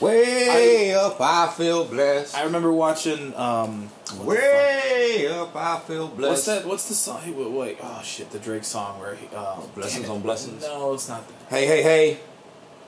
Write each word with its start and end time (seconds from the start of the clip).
Way 0.00 0.94
up, 0.94 1.20
I 1.20 1.48
feel 1.48 1.84
blessed. 1.84 2.34
I 2.34 2.44
remember 2.44 2.72
watching. 2.72 3.34
Um, 3.36 3.90
Way 4.24 5.28
up, 5.28 5.54
I 5.54 5.78
feel 5.80 6.08
blessed. 6.08 6.30
What's 6.30 6.44
that? 6.46 6.66
What's 6.66 6.88
the 6.88 6.94
song? 6.94 7.20
Hey, 7.20 7.32
wait, 7.32 7.50
wait, 7.50 7.78
oh 7.82 8.00
shit, 8.02 8.30
the 8.30 8.38
Drake 8.38 8.64
song 8.64 8.98
where 8.98 9.14
he. 9.14 9.28
Uh, 9.34 9.60
Blessings 9.74 10.08
on 10.08 10.22
blessings? 10.22 10.62
No, 10.62 10.94
it's 10.94 11.06
not. 11.06 11.28
That. 11.28 11.34
Hey, 11.50 11.66
hey, 11.66 11.82
hey. 11.82 12.18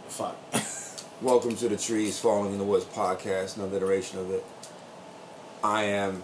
Fuck. 0.09 0.37
Welcome 1.22 1.54
to 1.56 1.69
the 1.69 1.77
Trees 1.77 2.19
Falling 2.19 2.53
in 2.53 2.59
the 2.59 2.64
Woods 2.64 2.87
podcast, 2.87 3.57
another 3.57 3.77
iteration 3.77 4.19
of 4.19 4.31
it. 4.31 4.43
I 5.63 5.85
am 5.85 6.23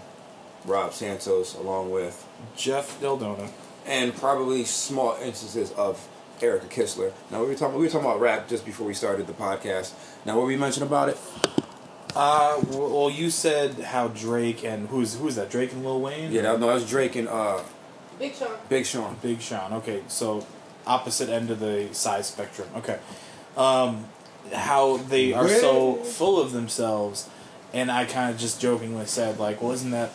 Rob 0.64 0.94
Santos, 0.94 1.54
along 1.54 1.90
with, 1.90 2.26
Jeff 2.56 2.98
Deldona. 2.98 3.50
and 3.86 4.16
probably 4.16 4.64
small 4.64 5.18
instances 5.22 5.70
of 5.72 6.08
Erica 6.42 6.66
Kistler. 6.66 7.12
Now, 7.30 7.40
we 7.42 7.48
were 7.48 7.54
talking, 7.54 7.78
we 7.78 7.84
were 7.84 7.90
talking 7.90 8.06
about 8.06 8.20
rap 8.20 8.48
just 8.48 8.64
before 8.64 8.86
we 8.86 8.94
started 8.94 9.26
the 9.26 9.32
podcast. 9.32 9.92
Now, 10.24 10.36
what 10.36 10.42
were 10.42 10.48
we 10.48 10.56
mentioning 10.56 10.86
about 10.86 11.08
it? 11.08 11.18
Uh, 12.14 12.60
well, 12.70 13.10
you 13.10 13.30
said 13.30 13.74
how 13.78 14.08
Drake 14.08 14.64
and 14.64 14.88
who's 14.88 15.16
who's 15.18 15.36
that? 15.36 15.50
Drake 15.50 15.72
and 15.72 15.84
Lil 15.84 16.00
Wayne. 16.00 16.32
Yeah, 16.32 16.42
that, 16.42 16.60
no, 16.60 16.66
that 16.66 16.74
was 16.74 16.88
Drake 16.88 17.16
and 17.16 17.28
uh, 17.28 17.62
Big 18.18 18.34
Sean. 18.34 18.50
Big 18.68 18.86
Sean. 18.86 19.16
Big 19.22 19.40
Sean. 19.40 19.72
Okay, 19.74 20.02
so 20.08 20.44
opposite 20.86 21.28
end 21.28 21.50
of 21.50 21.60
the 21.60 21.88
size 21.92 22.26
spectrum. 22.26 22.68
Okay, 22.76 22.98
um, 23.56 24.06
how 24.52 24.96
they 24.96 25.32
are 25.32 25.48
so 25.48 25.96
full 25.96 26.40
of 26.40 26.52
themselves, 26.52 27.28
and 27.72 27.90
I 27.90 28.04
kind 28.06 28.32
of 28.32 28.40
just 28.40 28.60
jokingly 28.60 29.06
said 29.06 29.38
like, 29.38 29.62
"Well, 29.62 29.72
isn't 29.72 29.90
that 29.90 30.10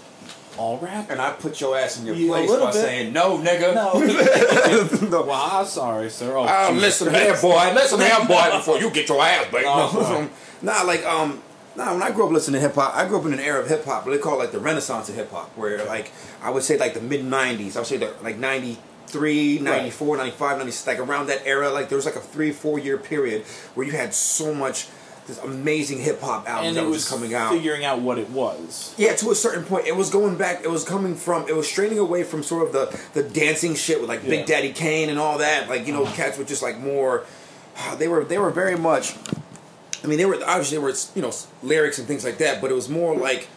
all 0.57 0.77
rap?" 0.80 1.09
And 1.09 1.21
I 1.21 1.31
put 1.31 1.59
your 1.62 1.77
ass 1.77 1.99
in 1.99 2.05
your 2.05 2.16
Yeah, 2.16 2.27
place 2.30 2.49
by 2.52 2.66
bit. 2.66 2.73
saying, 2.73 3.13
no, 3.13 3.38
nigga. 3.38 3.73
No. 3.73 5.23
well, 5.25 5.31
I'm 5.31 5.66
sorry, 5.66 6.09
sir. 6.09 6.35
Oh, 6.35 6.45
Oh, 6.48 6.70
Jesus 6.73 6.81
listen 7.02 7.07
Christ. 7.09 7.23
here, 7.41 7.52
boy. 7.52 7.73
Listen 7.73 7.99
here, 7.99 8.25
boy, 8.27 8.49
before 8.58 8.77
you 8.80 8.89
get 8.91 9.08
your 9.09 9.21
ass 9.23 9.45
beat. 9.52 9.63
Oh, 9.66 10.30
No, 10.61 10.71
nah, 10.71 10.81
like 10.84 11.05
um, 11.05 11.41
nah. 11.75 11.91
When 11.94 12.02
I 12.02 12.11
grew 12.11 12.25
up 12.25 12.31
listening 12.31 12.61
to 12.61 12.67
hip 12.67 12.75
hop, 12.75 12.95
I 12.95 13.05
grew 13.08 13.20
up 13.20 13.25
in 13.25 13.34
an 13.34 13.39
era 13.41 13.61
of 13.61 13.67
hip 13.67 13.84
hop. 13.85 14.05
What 14.05 14.13
they 14.13 14.17
call 14.17 14.35
it 14.35 14.44
like 14.45 14.52
the 14.53 14.59
Renaissance 14.59 15.09
of 15.09 15.16
hip 15.16 15.30
hop, 15.31 15.50
where 15.58 15.83
like 15.86 16.11
I 16.41 16.50
would 16.50 16.63
say 16.63 16.78
like 16.78 16.94
the 16.94 17.02
mid 17.02 17.22
'90s. 17.25 17.75
I 17.75 17.80
would 17.80 17.88
say 17.88 17.97
the, 17.97 18.13
like 18.23 18.38
'93, 18.38 19.59
'94, 19.59 20.17
'95, 20.17 20.58
'96. 20.59 20.88
Like 20.88 21.00
around 21.00 21.28
that 21.28 21.41
era, 21.45 21.69
like 21.69 21.89
there 21.89 21.97
was 21.97 22.06
like 22.06 22.16
a 22.16 22.22
three, 22.22 22.52
four 22.52 22.80
year 22.80 22.97
period 22.97 23.44
where 23.75 23.85
you 23.85 23.91
had 23.94 24.13
so 24.13 24.53
much 24.53 24.88
this 25.27 25.39
amazing 25.39 25.99
hip 25.99 26.21
hop 26.21 26.47
album 26.47 26.67
and 26.69 26.77
that 26.77 26.83
was 26.85 26.93
was 26.93 27.09
coming 27.09 27.33
out. 27.33 27.52
figuring 27.52 27.85
out 27.85 28.02
what 28.02 28.17
it 28.17 28.29
was. 28.29 28.93
Yeah, 28.97 29.16
to 29.16 29.31
a 29.31 29.35
certain 29.35 29.63
point, 29.63 29.88
it 29.88 29.95
was 29.95 30.09
going 30.09 30.38
back. 30.38 30.63
It 30.63 30.69
was 30.69 30.83
coming 30.83 31.16
from. 31.16 31.47
It 31.47 31.55
was 31.55 31.67
straining 31.67 31.99
away 31.99 32.23
from 32.23 32.43
sort 32.43 32.67
of 32.67 32.73
the 32.73 32.99
the 33.13 33.27
dancing 33.27 33.75
shit 33.75 33.99
with 33.99 34.09
like 34.09 34.23
Yeah. 34.23 34.29
Big 34.29 34.45
Daddy 34.45 34.73
Kane 34.73 35.09
and 35.09 35.19
all 35.19 35.38
that. 35.39 35.69
Like 35.69 35.88
you 35.88 35.94
know, 35.94 36.03
mm-hmm. 36.03 36.16
cats 36.16 36.38
were 36.38 36.44
just 36.44 36.61
like 36.61 36.77
more. 36.79 37.25
They 37.97 38.07
were 38.07 38.23
they 38.23 38.38
were 38.38 38.51
very 38.51 38.77
much. 38.77 39.16
I 40.03 40.07
mean, 40.07 40.17
they 40.17 40.25
were 40.25 40.35
obviously 40.45 40.77
there 40.77 40.85
were 40.85 40.94
you 41.16 41.21
know 41.21 41.31
lyrics 41.61 41.97
and 41.97 42.07
things 42.07 42.25
like 42.25 42.38
that, 42.39 42.61
but 42.61 42.69
it 42.69 42.73
was 42.73 42.89
more 42.89 43.16
like 43.16 43.47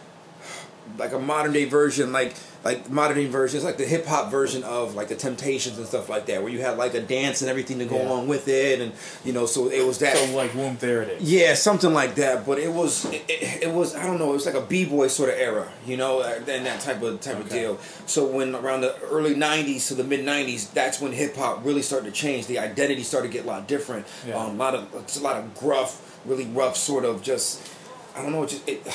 like 0.97 1.11
a 1.11 1.19
modern 1.19 1.53
day 1.53 1.65
version, 1.65 2.11
like 2.11 2.35
like 2.67 2.89
modern 2.89 3.25
versions, 3.29 3.63
like 3.63 3.77
the 3.77 3.85
hip 3.85 4.05
hop 4.05 4.29
version 4.29 4.61
of 4.65 4.93
like 4.93 5.07
the 5.07 5.15
Temptations 5.15 5.77
and 5.77 5.87
stuff 5.87 6.09
like 6.09 6.25
that, 6.25 6.43
where 6.43 6.51
you 6.51 6.59
had 6.59 6.77
like 6.77 6.93
a 6.95 6.99
dance 7.01 7.41
and 7.41 7.49
everything 7.49 7.79
to 7.79 7.85
go 7.85 7.95
Yeah. 7.95 8.07
along 8.09 8.27
with 8.27 8.49
it, 8.49 8.81
and 8.81 8.91
you 9.23 9.31
know, 9.31 9.45
so 9.45 9.69
it 9.69 9.85
was 9.85 9.99
that. 9.99 10.17
So 10.17 10.35
like, 10.35 10.51
there 10.81 11.01
it 11.01 11.09
is. 11.21 11.31
Yeah, 11.31 11.53
something 11.53 11.93
like 11.93 12.15
that. 12.15 12.45
But 12.45 12.59
it 12.59 12.73
was, 12.73 13.05
it, 13.05 13.23
it, 13.29 13.63
it 13.63 13.71
was, 13.71 13.95
I 13.95 14.05
don't 14.05 14.19
know, 14.19 14.29
it 14.31 14.33
was 14.33 14.45
like 14.45 14.55
a 14.55 14.61
b 14.61 14.83
boy 14.83 15.07
sort 15.07 15.29
of 15.29 15.35
era, 15.39 15.71
you 15.85 15.95
know, 15.95 16.19
uh, 16.19 16.39
and 16.49 16.65
that 16.65 16.81
type 16.81 17.01
of 17.01 17.21
type 17.21 17.39
of 17.39 17.49
deal. 17.49 17.77
So 18.05 18.25
when 18.27 18.53
around 18.53 18.81
the 18.81 18.99
early 19.03 19.33
'90s 19.33 19.87
to 19.87 19.95
the 19.95 20.03
mid 20.03 20.25
'90s, 20.25 20.73
that's 20.73 20.99
when 20.99 21.13
hip 21.13 21.37
hop 21.37 21.63
really 21.63 21.81
started 21.81 22.07
to 22.07 22.11
change. 22.11 22.47
The 22.47 22.59
identity 22.59 23.03
started 23.03 23.29
to 23.29 23.33
get 23.33 23.45
a 23.45 23.47
lot 23.47 23.67
different. 23.69 24.05
Yeah. 24.27 24.35
Um, 24.37 24.55
a 24.55 24.63
lot 24.65 24.75
of, 24.75 24.93
it's 24.95 25.17
a 25.17 25.23
lot 25.23 25.37
of 25.37 25.55
gruff, 25.55 26.19
really 26.25 26.45
rough, 26.47 26.75
sort 26.75 27.05
of 27.05 27.23
just, 27.23 27.61
I 28.13 28.21
don't 28.21 28.33
know, 28.33 28.43
it 28.43 28.49
just 28.49 28.67
it. 28.67 28.85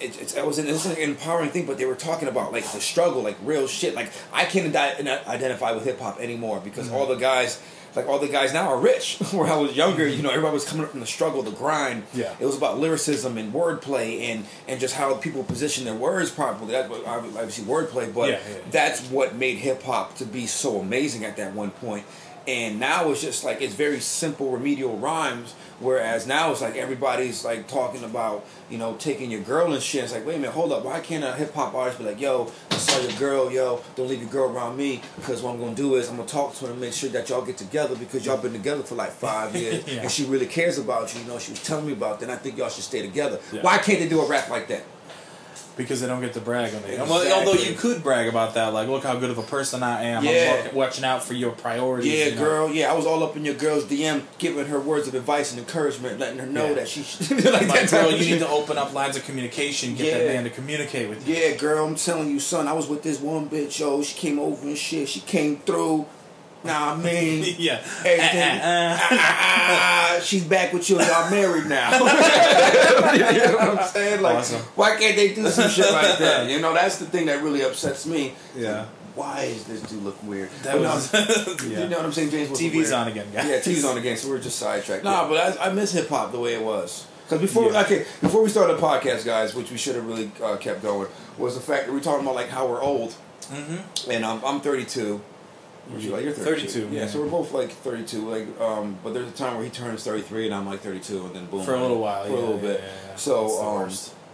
It, 0.00 0.20
it's, 0.20 0.34
it 0.36 0.46
was 0.46 0.58
an, 0.58 0.66
it's 0.68 0.86
an 0.86 0.96
empowering 0.96 1.50
thing, 1.50 1.66
but 1.66 1.76
they 1.78 1.84
were 1.86 1.94
talking 1.94 2.28
about 2.28 2.52
like 2.52 2.64
the 2.72 2.80
struggle, 2.80 3.22
like 3.22 3.36
real 3.44 3.66
shit. 3.66 3.94
Like 3.94 4.10
I 4.32 4.44
can't 4.44 4.74
identify 4.74 5.72
with 5.72 5.84
hip 5.84 6.00
hop 6.00 6.20
anymore 6.20 6.60
because 6.62 6.86
Mm-hmm. 6.86 6.94
all 6.96 7.06
the 7.06 7.16
guys, 7.16 7.60
like 7.96 8.06
all 8.06 8.18
the 8.18 8.28
guys 8.28 8.52
now 8.52 8.68
are 8.68 8.78
rich. 8.78 9.18
Where 9.32 9.46
I 9.46 9.56
was 9.56 9.74
younger, 9.76 10.06
you 10.06 10.22
know, 10.22 10.30
everybody 10.30 10.54
was 10.54 10.64
coming 10.64 10.84
up 10.84 10.90
from 10.92 11.00
the 11.00 11.06
struggle, 11.06 11.42
the 11.42 11.50
grind. 11.50 12.04
Yeah. 12.14 12.34
It 12.38 12.46
was 12.46 12.56
about 12.56 12.78
lyricism 12.78 13.36
and 13.38 13.52
wordplay 13.52 14.20
and 14.30 14.44
and 14.68 14.78
just 14.80 14.94
how 14.94 15.14
people 15.14 15.42
position 15.44 15.84
their 15.84 15.94
words 15.94 16.30
properly. 16.30 16.72
That's 16.72 16.88
what 16.88 17.04
obviously 17.06 17.64
wordplay, 17.64 18.12
but 18.14 18.30
Yeah, 18.30 18.38
yeah. 18.48 18.58
that's 18.70 19.00
what 19.10 19.34
made 19.34 19.58
hip 19.58 19.82
hop 19.82 20.14
to 20.16 20.24
be 20.24 20.46
so 20.46 20.78
amazing 20.80 21.24
at 21.24 21.36
that 21.38 21.54
one 21.54 21.70
point. 21.72 22.04
And 22.48 22.80
now 22.80 23.10
it's 23.10 23.20
just 23.20 23.44
like 23.44 23.60
it's 23.60 23.74
very 23.74 24.00
simple 24.00 24.50
remedial 24.50 24.96
rhymes. 24.96 25.52
Whereas 25.80 26.26
now 26.26 26.50
it's 26.50 26.60
like 26.62 26.76
everybody's 26.76 27.44
like 27.44 27.68
talking 27.68 28.02
about 28.04 28.44
you 28.70 28.78
know 28.78 28.96
taking 28.98 29.30
your 29.30 29.42
girl 29.42 29.74
and 29.74 29.82
shit. 29.82 30.02
It's 30.04 30.14
like 30.14 30.24
wait 30.26 30.36
a 30.36 30.38
minute, 30.38 30.52
hold 30.52 30.72
up. 30.72 30.82
Why 30.84 30.98
can't 31.00 31.22
a 31.22 31.32
hip 31.34 31.52
hop 31.54 31.74
artist 31.74 31.98
be 31.98 32.04
like, 32.04 32.18
yo, 32.20 32.50
I 32.70 32.76
saw 32.76 32.98
your 33.06 33.12
girl, 33.18 33.52
yo, 33.52 33.82
don't 33.96 34.08
leave 34.08 34.22
your 34.22 34.30
girl 34.30 34.48
around 34.50 34.78
me 34.78 35.02
because 35.16 35.42
what 35.42 35.52
I'm 35.54 35.60
gonna 35.60 35.74
do 35.74 35.96
is 35.96 36.08
I'm 36.08 36.16
gonna 36.16 36.26
talk 36.26 36.54
to 36.54 36.64
her 36.66 36.72
and 36.72 36.80
make 36.80 36.94
sure 36.94 37.10
that 37.10 37.28
y'all 37.28 37.42
get 37.42 37.58
together 37.58 37.94
because 37.96 38.24
y'all 38.24 38.38
been 38.38 38.54
together 38.54 38.82
for 38.82 38.94
like 38.94 39.10
five 39.10 39.54
years 39.62 39.86
Yeah. 39.86 40.00
and 40.02 40.10
she 40.10 40.24
really 40.24 40.46
cares 40.46 40.78
about 40.78 41.14
you. 41.14 41.20
You 41.20 41.26
know, 41.28 41.38
she 41.38 41.50
was 41.52 41.62
telling 41.62 41.86
me 41.86 41.92
about 41.92 42.18
that. 42.20 42.30
I 42.30 42.36
think 42.36 42.56
y'all 42.56 42.70
should 42.70 42.84
stay 42.84 43.02
together. 43.02 43.38
Yeah. 43.52 43.60
Why 43.60 43.76
can't 43.78 43.98
they 43.98 44.08
do 44.08 44.20
a 44.22 44.26
rap 44.26 44.48
like 44.48 44.68
that? 44.68 44.84
Because 45.78 46.00
they 46.02 46.06
don't 46.06 46.20
get 46.20 46.34
to 46.34 46.40
brag 46.40 46.74
on 46.74 46.82
it. 46.82 47.00
Exactly. 47.00 47.30
Although 47.32 47.54
you 47.54 47.74
could 47.74 48.02
brag 48.02 48.28
about 48.28 48.52
that, 48.54 48.74
like, 48.74 48.88
look 48.88 49.04
how 49.04 49.14
good 49.16 49.30
of 49.30 49.38
a 49.38 49.42
person 49.42 49.82
I 49.82 50.02
am. 50.02 50.24
Yeah. 50.24 50.66
I'm 50.68 50.74
watching 50.74 51.04
out 51.04 51.22
for 51.24 51.32
your 51.32 51.52
priorities. 51.52 52.12
Yeah, 52.12 52.24
you 52.26 52.34
know? 52.34 52.40
girl. 52.44 52.70
Yeah, 52.72 52.92
I 52.92 52.94
was 52.96 53.06
all 53.06 53.22
up 53.22 53.36
in 53.36 53.44
your 53.44 53.54
girl's 53.54 53.84
DM, 53.84 54.22
giving 54.38 54.66
her 54.66 54.80
words 54.80 55.08
of 55.08 55.14
advice 55.14 55.52
and 55.52 55.60
encouragement, 55.60 56.18
letting 56.18 56.40
her 56.40 56.46
know 56.46 56.66
Yeah. 56.66 56.74
that 56.74 56.88
she 56.88 57.02
should, 57.04 57.30
like 57.44 57.68
Like, 57.68 57.88
that 57.88 57.90
girl, 57.90 58.10
you 58.10 58.32
need 58.34 58.40
to 58.40 58.48
open 58.48 58.76
up 58.76 58.92
lines 58.92 59.16
of 59.16 59.24
communication. 59.24 59.94
Get 59.94 60.12
that 60.18 60.26
man 60.26 60.44
to 60.44 60.50
communicate 60.50 61.08
with 61.08 61.26
you. 61.26 61.34
Yeah, 61.36 61.54
girl, 61.56 61.86
I'm 61.86 61.94
telling 61.94 62.28
you, 62.30 62.40
son. 62.40 62.68
I 62.68 62.72
was 62.74 62.88
with 62.88 63.02
this 63.02 63.20
one 63.20 63.48
bitch, 63.48 63.78
yo. 63.78 64.02
She 64.02 64.18
came 64.18 64.38
over 64.38 64.66
and 64.66 64.76
shit. 64.76 65.08
She 65.08 65.20
came 65.20 65.58
through. 65.58 66.04
Nah, 66.64 66.92
I 66.94 66.96
mean, 66.96 67.54
yeah. 67.58 67.80
everything. 68.04 68.60
Uh, 68.60 68.98
uh, 69.00 69.14
uh. 69.14 69.18
Ah, 69.70 70.20
she's 70.22 70.44
back 70.44 70.72
with 70.72 70.88
you. 70.90 70.98
Y'all 71.00 71.30
married 71.30 71.66
now. 71.66 71.92
you 73.12 73.18
know 73.20 73.56
what 73.58 73.78
I'm 73.80 73.86
saying? 73.86 74.22
Like, 74.22 74.36
Awesome. 74.38 74.62
why 74.74 74.96
can't 74.96 75.14
they 75.16 75.34
do 75.34 75.46
some 75.48 75.68
shit 75.70 75.90
like 75.92 76.18
that? 76.18 76.48
You 76.50 76.60
know, 76.60 76.72
that's 76.74 76.98
the 76.98 77.04
thing 77.06 77.26
that 77.26 77.42
really 77.42 77.62
upsets 77.62 78.06
me. 78.06 78.32
Yeah. 78.56 78.86
Why 79.14 79.42
is 79.42 79.64
this 79.64 79.82
dude 79.82 80.02
look 80.02 80.20
weird? 80.22 80.48
That 80.62 80.76
no, 80.76 80.82
was. 80.94 81.12
You 81.64 81.76
know 81.88 81.96
what 81.96 82.06
I'm 82.06 82.12
saying, 82.12 82.30
James? 82.30 82.48
TV's 82.50 82.74
weird? 82.74 82.92
on 82.92 83.08
again, 83.08 83.26
guys. 83.32 83.46
Yeah, 83.46 83.58
TV's 83.58 83.84
on 83.84 83.98
again, 83.98 84.16
so 84.16 84.28
we're 84.28 84.38
just 84.40 84.58
sidetracked. 84.58 85.04
Nah, 85.04 85.28
but 85.28 85.58
I, 85.60 85.66
I 85.66 85.72
miss 85.72 85.92
hip 85.92 86.08
hop 86.08 86.32
the 86.32 86.38
way 86.40 86.54
it 86.54 86.62
was. 86.62 87.06
Because 87.24 87.40
before, 87.40 87.70
Yeah. 87.72 87.82
okay, 87.82 88.06
before 88.20 88.42
we 88.42 88.48
started 88.48 88.78
the 88.78 88.80
podcast, 88.82 89.24
guys, 89.26 89.54
which 89.54 89.70
we 89.70 89.76
should 89.76 89.96
have 89.96 90.06
really 90.06 90.30
uh, 90.42 90.56
kept 90.56 90.82
going, 90.82 91.08
was 91.36 91.54
the 91.56 91.60
fact 91.60 91.86
that 91.86 91.92
we're 91.92 92.00
talking 92.00 92.22
about 92.24 92.34
like 92.36 92.48
how 92.48 92.66
we're 92.66 92.80
old, 92.82 93.14
Mm-hmm. 93.52 94.10
and 94.10 94.24
um, 94.24 94.40
I'm 94.46 94.60
32. 94.60 95.20
What 95.88 96.02
you 96.02 96.10
like? 96.10 96.24
You're 96.24 96.32
32. 96.32 96.68
32, 96.68 96.94
Yeah, 96.94 97.00
yeah. 97.02 97.06
so 97.06 97.22
we're 97.22 97.30
both 97.30 97.52
like 97.52 97.70
32. 97.70 98.30
Like, 98.30 98.60
um, 98.60 98.98
but 99.02 99.14
there's 99.14 99.28
a 99.28 99.32
time 99.32 99.54
where 99.54 99.64
he 99.64 99.70
turns 99.70 100.04
33, 100.04 100.46
and 100.46 100.54
I'm 100.54 100.66
like 100.66 100.80
32, 100.80 101.26
and 101.26 101.34
then 101.34 101.46
boom. 101.46 101.64
For 101.64 101.74
a 101.74 101.80
little 101.80 102.00
while. 102.00 102.24
For 102.24 102.30
yeah, 102.30 102.36
a 102.36 102.40
little 102.40 102.58
bit. 102.58 102.82
yeah. 102.82 103.16
So, 103.16 103.62
um, 103.62 103.90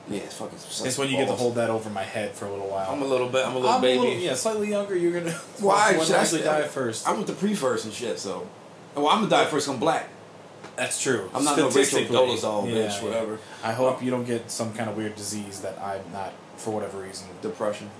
yeah, 0.08 0.18
it's 0.18 0.36
fucking. 0.36 0.58
It's 0.86 0.98
when 0.98 1.08
you 1.08 1.16
get 1.16 1.28
to 1.28 1.34
hold 1.34 1.54
that 1.54 1.70
over 1.70 1.88
my 1.90 2.02
head 2.02 2.32
for 2.32 2.46
a 2.46 2.50
little 2.50 2.68
while. 2.68 2.90
I'm 2.90 3.02
a 3.02 3.06
little 3.06 3.28
bit. 3.28 3.46
I'm 3.46 3.52
a 3.52 3.58
little 3.58 3.70
I'm 3.70 3.80
baby. 3.80 3.98
A 3.98 4.02
little, 4.02 4.18
yeah, 4.18 4.34
slightly 4.34 4.68
younger. 4.68 4.96
You're 4.96 5.18
gonna. 5.18 5.30
Why 5.60 5.96
One 5.96 6.06
should 6.06 6.16
I 6.16 6.44
die 6.44 6.68
first? 6.68 7.08
I 7.08 7.12
went 7.12 7.26
to 7.28 7.32
pre 7.32 7.54
first 7.54 7.84
and 7.84 7.94
shit, 7.94 8.18
so. 8.18 8.46
Well, 8.94 9.08
I'm 9.08 9.18
gonna 9.20 9.30
die 9.30 9.46
first. 9.46 9.68
I'm 9.68 9.78
black. 9.78 10.08
That's 10.76 11.00
true. 11.00 11.30
I'm 11.32 11.44
not 11.44 11.56
no 11.56 11.70
Rachel 11.70 12.00
Dolezal, 12.00 12.68
yeah, 12.68 12.74
bitch, 12.74 12.98
yeah. 12.98 13.04
whatever. 13.04 13.38
I 13.62 13.72
hope 13.72 14.02
you 14.02 14.10
don't 14.10 14.24
get 14.24 14.50
some 14.50 14.74
kind 14.74 14.90
of 14.90 14.96
weird 14.96 15.14
disease 15.14 15.60
that 15.60 15.80
I'm 15.80 16.00
not 16.12 16.32
for 16.56 16.70
whatever 16.72 16.98
reason. 16.98 17.28
Depression. 17.42 17.90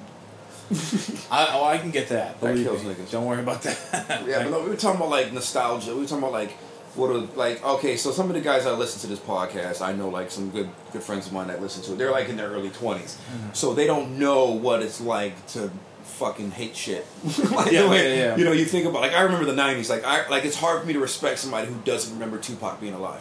I, 1.31 1.49
oh, 1.53 1.65
I 1.65 1.79
can 1.79 1.91
get 1.91 2.09
that. 2.09 2.41
That 2.41 2.49
Believe 2.53 2.65
kills 2.67 2.85
me. 2.85 2.95
niggas. 2.95 3.11
Don't 3.11 3.27
worry 3.27 3.41
about 3.41 3.63
that. 3.63 4.25
Yeah, 4.27 4.43
but 4.45 4.51
no, 4.51 4.63
we 4.63 4.71
were 4.71 4.77
talking 4.77 4.99
about 5.01 5.11
like 5.11 5.33
nostalgia. 5.33 5.95
We 5.95 6.01
were 6.01 6.07
talking 6.07 6.19
about 6.25 6.33
like 6.33 6.53
what 6.95 7.11
are 7.11 7.19
like 7.37 7.65
okay, 7.65 7.97
so 7.97 8.11
some 8.13 8.29
of 8.29 8.35
the 8.35 8.41
guys 8.41 8.65
that 8.65 8.79
listen 8.79 9.01
to 9.03 9.07
this 9.09 9.19
podcast, 9.19 9.83
I 9.83 9.93
know 9.93 10.09
like 10.09 10.31
some 10.31 10.51
good 10.51 10.69
good 10.93 11.03
friends 11.03 11.27
of 11.27 11.33
mine 11.33 11.49
that 11.49 11.61
listen 11.61 11.83
to 11.85 11.93
it. 11.93 11.99
They're 11.99 12.11
like 12.13 12.29
in 12.29 12.37
their 12.37 12.49
early 12.51 12.71
20s 12.71 13.17
Mm-hmm. 13.17 13.53
so 13.53 13.75
they 13.75 13.87
don't 13.87 14.19
know 14.19 14.47
what 14.53 14.81
it's 14.83 15.01
like 15.01 15.47
to 15.49 15.71
fucking 16.05 16.53
hate 16.53 16.77
shit. 16.77 17.05
like 17.51 17.73
Yeah, 17.73 17.91
way, 17.91 18.17
yeah, 18.19 18.25
yeah. 18.27 18.37
You 18.37 18.45
know, 18.45 18.53
you 18.53 18.65
think 18.65 18.87
about 18.87 19.03
like 19.03 19.13
I 19.13 19.23
remember 19.23 19.45
the 19.47 19.61
'90s. 19.61 19.91
Like 19.91 20.05
I 20.05 20.29
like 20.29 20.45
it's 20.45 20.57
hard 20.57 20.81
for 20.81 20.87
me 20.87 20.93
to 20.95 21.01
respect 21.01 21.39
somebody 21.41 21.67
who 21.67 21.75
doesn't 21.85 22.13
remember 22.15 22.39
Tupac 22.39 22.81
being 22.81 22.95
alive. 22.95 23.21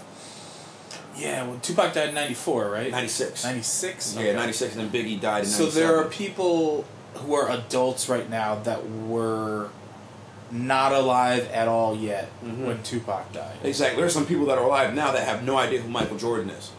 yeah, 1.17 1.45
well, 1.47 1.57
Tupac 1.61 1.93
died 1.93 2.09
in 2.09 2.15
'94, 2.15 2.69
right? 2.69 2.91
'96. 2.91 3.43
'96. 3.43 4.15
Yeah, 4.17 4.33
'96, 4.33 4.75
and 4.75 4.81
then 4.81 5.05
Biggie 5.05 5.19
died 5.19 5.43
in 5.43 5.49
So 5.49 5.65
there 5.67 5.97
are 5.97 6.05
people 6.05 6.85
who 7.15 7.33
are 7.35 7.49
adults 7.49 8.09
right 8.09 8.29
now 8.29 8.55
that 8.63 8.89
were 8.89 9.69
not 10.51 10.91
alive 10.91 11.49
at 11.51 11.67
all 11.67 11.95
yet 11.95 12.29
Mhm. 12.45 12.65
when 12.67 12.83
Tupac 12.83 13.31
died. 13.33 13.55
Exactly. 13.63 13.99
There's 14.01 14.13
some 14.13 14.25
people 14.25 14.45
that 14.47 14.57
are 14.57 14.63
alive 14.63 14.93
now 14.93 15.11
that 15.11 15.23
have 15.27 15.43
no 15.43 15.57
idea 15.57 15.81
who 15.81 15.89
Michael 15.89 16.17
Jordan 16.17 16.49
is. 16.51 16.69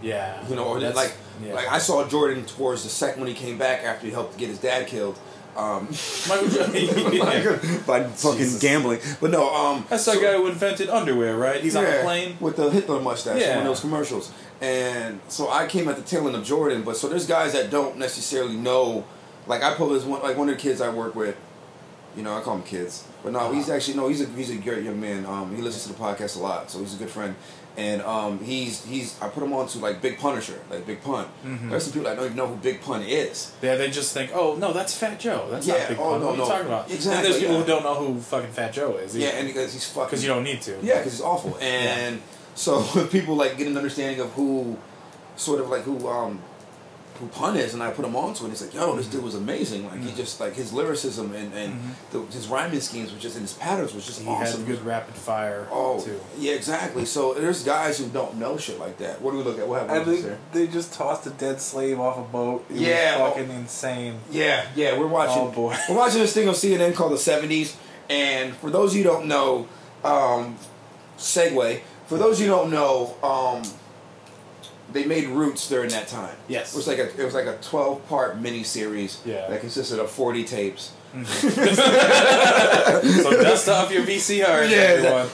Yeah, 0.00 0.36
You 0.48 0.54
know, 0.54 0.64
or 0.64 0.78
like 0.80 1.12
yeah. 1.44 1.54
like 1.54 1.70
I 1.70 1.78
saw 1.78 2.04
Jordan 2.06 2.44
towards 2.44 2.84
the 2.84 2.88
second 2.88 3.20
when 3.20 3.28
he 3.28 3.34
came 3.34 3.58
back 3.58 3.82
after 3.84 4.06
he 4.06 4.12
helped 4.12 4.38
get 4.38 4.48
his 4.48 4.58
dad 4.58 4.86
killed. 4.86 5.18
Um, 5.56 5.88
Michael 6.28 6.48
Jordan. 6.48 7.80
by 7.86 8.04
fucking 8.04 8.38
Jesus. 8.38 8.60
gambling. 8.62 9.00
But 9.20 9.32
no, 9.32 9.52
um, 9.52 9.84
That's 9.90 10.04
that 10.04 10.14
so- 10.14 10.20
guy 10.20 10.34
who 10.36 10.46
invented 10.46 10.88
underwear, 10.88 11.36
right? 11.36 11.60
He's 11.60 11.74
on 11.74 11.82
the 11.84 11.90
yeah, 11.90 12.02
plane. 12.04 12.36
with 12.38 12.54
the 12.56 12.70
Hitler 12.70 13.00
mustache, 13.00 13.40
Yeah. 13.40 13.56
one 13.56 13.58
of 13.58 13.64
those 13.64 13.80
commercials. 13.80 14.30
And 14.60 15.18
so 15.28 15.50
I 15.50 15.66
came 15.66 15.88
at 15.88 15.96
the 15.96 16.02
tail 16.02 16.26
end 16.28 16.36
of 16.36 16.44
Jordan, 16.44 16.82
but 16.82 16.96
so 16.96 17.08
there's 17.08 17.26
guys 17.26 17.52
that 17.54 17.70
don't 17.70 17.96
necessarily 17.98 18.56
know. 18.56 19.04
Like 19.48 19.62
I 19.62 19.74
pull 19.74 19.88
this 19.88 20.04
one, 20.04 20.22
like 20.22 20.36
one 20.36 20.48
of 20.48 20.54
the 20.54 20.60
kids 20.60 20.80
I 20.80 20.90
work 20.90 21.14
with. 21.14 21.36
You 22.16 22.22
know, 22.22 22.36
I 22.36 22.40
call 22.40 22.56
him 22.56 22.62
kids, 22.64 23.06
but 23.22 23.32
no, 23.32 23.52
he's 23.52 23.68
actually 23.70 23.96
no, 23.96 24.08
he's 24.08 24.20
a 24.22 24.26
he's 24.26 24.50
a 24.50 24.56
great 24.56 24.82
young 24.82 25.00
man. 25.00 25.24
Um, 25.26 25.54
he 25.54 25.62
listens 25.62 25.84
to 25.86 25.92
the 25.92 25.98
podcast 25.98 26.36
a 26.36 26.40
lot, 26.40 26.70
so 26.70 26.80
he's 26.80 26.94
a 26.94 26.98
good 26.98 27.10
friend. 27.10 27.36
And 27.76 28.02
um, 28.02 28.42
he's 28.42 28.84
he's 28.84 29.20
I 29.22 29.28
put 29.28 29.42
him 29.44 29.52
on 29.52 29.68
to 29.68 29.78
like 29.78 30.02
Big 30.02 30.18
Punisher, 30.18 30.60
like 30.68 30.84
Big 30.84 31.00
Pun. 31.00 31.26
Mm-hmm. 31.44 31.70
There's 31.70 31.84
some 31.84 31.92
people 31.92 32.08
that 32.08 32.16
don't 32.16 32.24
even 32.24 32.36
know 32.36 32.48
who 32.48 32.56
Big 32.56 32.80
Pun 32.80 33.02
is. 33.02 33.52
Yeah, 33.62 33.76
they 33.76 33.88
just 33.88 34.12
think, 34.12 34.32
oh 34.34 34.56
no, 34.56 34.72
that's 34.72 34.96
Fat 34.98 35.20
Joe. 35.20 35.46
That's 35.48 35.64
Yeah, 35.64 35.78
not 35.78 35.88
Big 35.90 35.98
oh, 36.00 36.10
Pun. 36.10 36.20
no, 36.20 36.26
what 36.26 36.34
are 36.34 36.42
you 36.42 36.48
talking 36.48 36.66
about? 36.66 36.90
Exactly, 36.90 37.16
And 37.16 37.24
there's 37.24 37.38
people 37.38 37.54
yeah. 37.54 37.60
who 37.60 37.66
don't 37.66 37.84
know 37.84 37.94
who 37.94 38.20
fucking 38.20 38.50
Fat 38.50 38.72
Joe 38.72 38.96
is. 38.96 39.16
Yeah, 39.16 39.28
and 39.28 39.46
because 39.46 39.72
he's 39.74 39.86
fucking 39.88 40.06
because 40.06 40.24
you 40.24 40.28
don't 40.28 40.42
need 40.42 40.60
to. 40.62 40.76
Yeah, 40.82 40.98
because 40.98 41.12
it's 41.12 41.22
awful. 41.22 41.56
And 41.60 42.20
so 42.56 42.82
people 43.12 43.36
like 43.36 43.56
get 43.56 43.68
an 43.68 43.76
understanding 43.76 44.18
of 44.20 44.32
who, 44.32 44.76
sort 45.36 45.60
of 45.60 45.68
like 45.68 45.82
who 45.82 46.08
um, 46.08 46.40
who 47.18 47.26
pun 47.28 47.56
is, 47.56 47.74
and 47.74 47.82
I 47.82 47.90
put 47.90 48.04
him 48.04 48.14
onto 48.16 48.42
it. 48.42 48.44
And 48.44 48.52
it's 48.52 48.62
like, 48.62 48.74
yo, 48.74 48.94
this 48.96 49.06
dude 49.06 49.22
was 49.24 49.34
amazing. 49.34 49.84
Like 49.84 49.94
Mm-hmm. 49.94 50.08
he 50.08 50.14
just 50.14 50.38
like 50.40 50.54
his 50.54 50.72
lyricism 50.72 51.34
and 51.34 51.52
and 51.54 51.80
the, 52.12 52.20
his 52.26 52.46
rhyming 52.48 52.80
schemes 52.80 53.12
was 53.12 53.20
just 53.20 53.36
and 53.36 53.42
his 53.42 53.54
patterns 53.54 53.92
was 53.94 54.06
just 54.06 54.20
he 54.20 54.28
awesome. 54.28 54.60
had 54.60 54.66
good 54.68 54.84
rapid 54.86 55.14
fire 55.14 55.66
Oh, 55.70 56.00
too. 56.00 56.20
yeah, 56.38 56.52
exactly. 56.54 57.04
So 57.04 57.34
there's 57.34 57.64
guys 57.64 57.98
who 57.98 58.06
don't 58.08 58.36
know 58.36 58.56
shit 58.56 58.78
like 58.78 58.98
that. 58.98 59.20
What 59.20 59.32
do 59.32 59.38
we 59.38 59.42
look 59.42 59.58
at? 59.58 59.66
What 59.68 59.88
happened 59.88 60.06
they, 60.16 60.20
there? 60.22 60.38
they 60.52 60.66
just 60.68 60.92
tossed 60.94 61.26
a 61.26 61.30
dead 61.30 61.60
slave 61.60 61.98
off 61.98 62.18
a 62.18 62.22
boat. 62.30 62.64
It 62.70 62.76
Yeah, 62.76 63.18
was 63.20 63.32
oh. 63.32 63.34
fucking 63.40 63.50
insane. 63.56 64.18
Yeah, 64.30 64.66
yeah, 64.76 64.98
we're 64.98 65.06
watching. 65.08 65.42
Oh, 65.42 65.50
boy. 65.50 65.76
We're 65.88 65.96
watching 65.96 66.20
this 66.20 66.32
thing 66.34 66.48
on 66.48 66.54
CNN 66.54 66.94
called 66.94 67.12
the 67.12 67.16
'70s, 67.16 67.74
and 68.10 68.54
for 68.54 68.70
those 68.70 68.92
of 68.92 68.96
you 68.98 69.02
who 69.04 69.10
don't 69.10 69.26
know, 69.26 69.66
um, 70.04 70.56
segue. 71.18 71.80
For 72.06 72.16
those 72.16 72.40
of 72.40 72.46
you 72.46 72.52
who 72.52 72.58
don't 72.58 72.70
know, 72.70 73.14
um, 73.22 73.62
they 74.92 75.04
made 75.04 75.28
Roots 75.28 75.68
during 75.68 75.90
that 75.90 76.08
time. 76.08 76.34
Yes. 76.48 76.72
it 76.72 76.76
was 76.76 76.86
like 76.86 76.98
a 76.98 77.08
it 77.20 77.24
was 77.24 77.34
like 77.34 77.46
a 77.46 77.56
12 77.60 78.08
part 78.08 78.38
mini 78.38 78.62
series. 78.64 79.20
Yeah. 79.24 79.48
that 79.48 79.60
consisted 79.60 79.98
of 79.98 80.10
40 80.10 80.44
tapes. 80.44 80.92
Mm-hmm. 81.14 81.48
So 83.22 83.30
dust 83.42 83.68
off 83.68 83.90
your 83.92 84.02
VCRs, 84.04 84.70
Yeah, 84.70 84.76
everyone. 84.76 85.28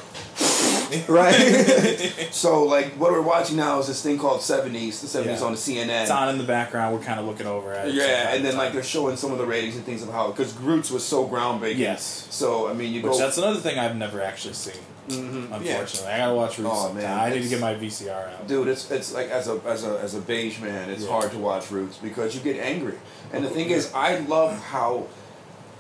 Right. 1.08 2.29
so 2.31 2.64
like 2.64 2.93
what 2.93 3.12
we're 3.12 3.20
watching 3.20 3.56
now 3.56 3.79
is 3.81 3.87
this 3.87 4.02
thing 4.02 4.19
called 4.19 4.41
'70s. 4.41 5.00
The 5.00 5.06
'70s 5.06 5.26
Yeah. 5.41 5.44
on 5.46 5.52
the 5.52 5.58
CNN. 5.58 6.02
It's 6.02 6.11
on 6.11 6.29
in 6.29 6.38
the 6.38 6.44
background. 6.44 6.94
We're 6.96 7.05
kind 7.05 7.20
of 7.20 7.26
looking 7.26 7.46
over 7.46 7.73
at 7.73 7.88
it. 7.88 7.94
Yeah, 7.94 8.35
and 8.35 8.44
then 8.44 8.56
like 8.56 8.73
they're 8.73 8.82
showing 8.82 9.17
some 9.17 9.32
of 9.32 9.38
the 9.38 9.46
ratings 9.46 9.76
and 9.76 9.85
things 9.85 10.02
of 10.02 10.11
how 10.11 10.29
because 10.31 10.55
Roots 10.58 10.91
was 10.91 11.05
so 11.05 11.26
groundbreaking. 11.29 11.79
Yes. 11.79 12.26
So 12.31 12.69
I 12.69 12.73
mean, 12.75 12.93
you 12.93 13.02
Which 13.02 13.12
go. 13.12 13.19
that's 13.19 13.38
another 13.38 13.61
thing 13.61 13.79
I've 13.79 13.96
never 13.96 14.20
actually 14.23 14.55
seen. 14.55 14.75
Mhm, 15.08 15.50
yeah. 15.62 15.73
Unfortunately, 15.73 16.11
I 16.12 16.19
gotta 16.19 16.35
watch 16.35 16.58
Roots. 16.58 16.70
Oh, 16.73 16.82
sometime. 16.87 17.02
man, 17.02 17.19
I 17.19 17.29
need 17.29 17.43
to 17.43 17.49
get 17.49 17.61
my 17.61 17.75
VCR 17.75 18.11
out. 18.32 18.46
Dude, 18.49 18.69
it's 18.69 18.91
it's 18.91 19.12
like 19.12 19.29
as 19.29 19.49
a 19.49 19.61
as 19.67 19.85
a 19.85 19.99
as 20.00 20.14
a 20.14 20.20
beige 20.20 20.61
man, 20.61 20.88
it's 20.88 21.02
Yeah. 21.05 21.11
hard 21.11 21.31
to 21.32 21.38
watch 21.38 21.70
Roots 21.70 21.99
because 21.99 22.35
you 22.35 22.41
get 22.41 22.56
angry. 22.58 22.94
And 23.32 23.44
the 23.44 23.50
thing 23.50 23.69
is, 23.69 23.93
I 23.94 24.19
love 24.20 24.58
how 24.64 25.06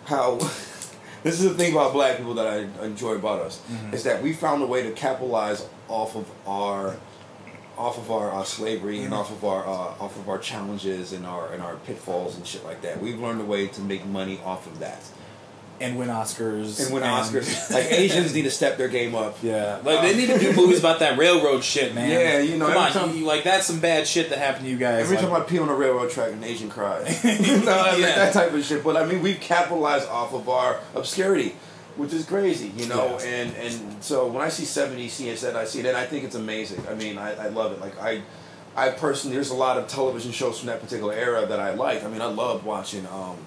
how 0.04 0.38
this 1.24 1.40
is 1.40 1.48
the 1.48 1.54
thing 1.54 1.72
about 1.72 1.92
black 1.92 2.18
people 2.18 2.34
that 2.34 2.46
I 2.46 2.84
enjoy 2.84 3.14
about 3.14 3.40
us 3.40 3.60
Mm-hmm. 3.68 3.94
is 3.94 4.04
that 4.04 4.22
we 4.22 4.32
found 4.32 4.62
a 4.62 4.66
way 4.66 4.82
to 4.84 4.92
capitalize 4.92 5.66
off 5.88 6.14
of 6.16 6.30
our 6.46 6.96
off 7.76 7.98
of 7.98 8.08
our 8.12 8.32
uh, 8.32 8.44
slavery 8.44 8.96
Mm-hmm. 8.98 9.06
and 9.06 9.14
off 9.14 9.30
of 9.32 9.44
our 9.44 9.66
uh, 9.66 10.04
off 10.04 10.16
of 10.16 10.28
our 10.28 10.38
challenges 10.38 11.12
and 11.12 11.26
our 11.26 11.52
and 11.52 11.60
our 11.62 11.74
pitfalls 11.86 12.36
and 12.36 12.46
shit 12.46 12.64
like 12.64 12.82
that. 12.82 13.00
We've 13.02 13.18
learned 13.18 13.40
a 13.40 13.44
way 13.44 13.66
to 13.66 13.80
make 13.80 14.06
money 14.06 14.38
off 14.44 14.66
of 14.68 14.78
that 14.78 15.02
And 15.80 15.98
win 15.98 16.08
Oscars. 16.08 16.84
and 16.84 16.94
win 16.94 17.02
Oscars. 17.02 17.70
like 17.74 17.90
Asians 17.90 18.32
need 18.32 18.42
to 18.42 18.50
step 18.50 18.78
their 18.78 18.88
game 18.88 19.14
up. 19.14 19.36
Yeah, 19.42 19.80
like 19.84 20.02
they 20.02 20.16
need 20.16 20.28
to 20.28 20.38
do 20.38 20.52
movies 20.54 20.78
about 20.78 21.00
that 21.00 21.18
railroad 21.18 21.64
shit, 21.64 21.94
man. 21.94 22.08
Yeah, 22.10 22.38
you 22.38 22.56
know, 22.56 22.68
come 22.68 22.76
on, 22.76 22.92
time- 22.92 23.16
you, 23.16 23.24
like 23.26 23.42
that's 23.42 23.66
some 23.66 23.80
bad 23.80 24.06
shit 24.06 24.30
that 24.30 24.38
happened 24.38 24.66
to 24.66 24.70
you 24.70 24.76
guys. 24.76 25.02
Every 25.02 25.16
like, 25.16 25.26
time 25.26 25.34
I 25.34 25.40
pee 25.40 25.58
on 25.58 25.68
a 25.68 25.74
railroad 25.74 26.10
track, 26.10 26.32
an 26.32 26.44
Asian 26.44 26.70
cries. 26.70 27.24
you 27.24 27.64
know, 27.64 27.72
I 27.76 27.92
mean, 27.92 28.02
Yeah. 28.02 28.14
that 28.16 28.32
type 28.32 28.52
of 28.54 28.64
shit. 28.64 28.84
But 28.84 28.96
I 28.96 29.04
mean, 29.04 29.20
we've 29.20 29.40
capitalized 29.40 30.08
off 30.08 30.32
of 30.32 30.48
our 30.48 30.78
obscurity, 30.94 31.56
which 31.96 32.12
is 32.12 32.24
crazy, 32.24 32.68
you 32.76 32.86
know. 32.86 33.18
Yeah. 33.20 33.26
And 33.26 33.56
and 33.56 34.02
so 34.04 34.28
when 34.28 34.42
I 34.42 34.50
see 34.50 34.64
seventy 34.64 35.08
CNN, 35.08 35.56
I 35.56 35.64
see 35.64 35.80
it, 35.80 35.86
and 35.86 35.96
I 35.96 36.06
think 36.06 36.24
it's 36.24 36.36
amazing. 36.36 36.84
I 36.88 36.94
mean, 36.94 37.18
I, 37.18 37.34
I 37.34 37.48
love 37.48 37.72
it. 37.72 37.80
Like 37.80 38.00
I, 38.00 38.22
I 38.76 38.90
personally, 38.90 39.34
there's 39.36 39.50
a 39.50 39.54
lot 39.54 39.76
of 39.76 39.88
television 39.88 40.30
shows 40.30 40.58
from 40.60 40.68
that 40.68 40.80
particular 40.80 41.12
era 41.14 41.46
that 41.46 41.58
I 41.58 41.74
like. 41.74 42.04
I 42.04 42.08
mean, 42.08 42.20
I 42.20 42.26
loved 42.26 42.64
watching. 42.64 43.04
Um, 43.06 43.38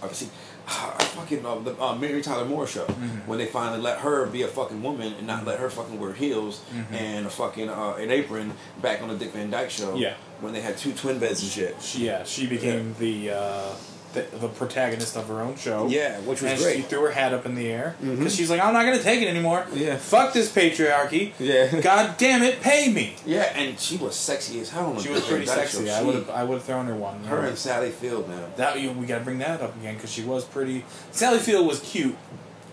obviously. 0.00 0.28
I 0.68 1.04
fucking 1.04 1.44
uh, 1.44 1.56
the 1.60 1.80
uh, 1.82 1.94
Mary 1.96 2.22
Tyler 2.22 2.44
Moore 2.44 2.66
show 2.66 2.86
Mm-hmm. 2.86 3.28
when 3.28 3.38
they 3.38 3.46
finally 3.46 3.80
let 3.80 3.98
her 3.98 4.26
be 4.26 4.42
a 4.42 4.48
fucking 4.48 4.82
woman 4.82 5.12
and 5.18 5.26
not 5.26 5.44
let 5.44 5.58
her 5.58 5.68
fucking 5.70 5.98
wear 6.00 6.12
heels 6.12 6.62
and 6.92 7.26
a 7.26 7.30
fucking 7.30 7.68
uh, 7.68 7.94
an 7.94 8.10
apron 8.10 8.52
back 8.80 9.02
on 9.02 9.08
the 9.08 9.14
Dick 9.16 9.32
Van 9.32 9.50
Dyke 9.50 9.70
show 9.70 9.88
Mm-hmm. 9.92 9.96
Yeah. 9.98 10.14
when 10.40 10.52
they 10.52 10.60
had 10.60 10.76
two 10.78 10.92
twin 10.92 11.18
beds 11.18 11.42
and 11.42 11.50
shit. 11.50 11.80
she, 11.82 12.06
yeah, 12.06 12.24
she 12.24 12.46
became 12.46 12.94
the, 12.98 13.30
uh, 13.30 13.74
the 14.14 14.22
the 14.38 14.48
protagonist 14.48 15.16
of 15.16 15.28
her 15.28 15.40
own 15.40 15.56
show. 15.56 15.86
Yeah, 15.88 16.18
which 16.20 16.40
was 16.40 16.52
and 16.52 16.60
great. 16.60 16.76
she 16.76 16.82
threw 16.82 17.02
her 17.02 17.10
hat 17.10 17.34
up 17.34 17.44
in 17.46 17.54
the 17.54 17.70
air 17.70 17.96
mm-hmm. 18.00 18.16
because 18.16 18.34
she's 18.34 18.50
like, 18.50 18.60
I'm 18.60 18.72
not 18.72 18.84
gonna 18.84 19.02
take 19.02 19.20
it 19.20 19.28
anymore. 19.28 19.66
Yeah. 19.74 19.96
fuck 19.96 20.32
this 20.32 20.52
patriarchy. 20.52 21.32
Yeah. 21.38 21.80
God 21.82 22.16
damn 22.16 22.42
it, 22.42 22.60
pay 22.60 22.92
me. 22.92 23.16
Yeah, 23.26 23.52
and 23.54 23.78
she 23.78 23.96
was 23.96 24.16
sexy 24.16 24.60
as 24.60 24.70
hell. 24.70 24.98
She 24.98 25.10
was 25.10 25.24
pretty 25.26 25.46
sexy. 25.46 25.86
show. 25.86 25.92
I 25.92 26.02
would 26.02 26.14
have 26.14 26.30
I 26.30 26.44
would 26.44 26.54
have 26.54 26.64
thrown 26.64 26.86
her 26.86 26.94
one. 26.94 27.24
Her 27.24 27.44
and 27.44 27.58
Sally 27.58 27.90
Field, 27.90 28.28
man. 28.28 28.52
that 28.56 28.76
we 28.76 29.06
gotta 29.06 29.24
bring 29.24 29.38
that 29.38 29.60
up 29.60 29.76
again 29.76 29.94
because 29.94 30.12
she 30.12 30.22
was 30.22 30.44
pretty. 30.44 30.84
Sally 31.10 31.38
Field 31.38 31.66
was 31.66 31.80
cute 31.80 32.16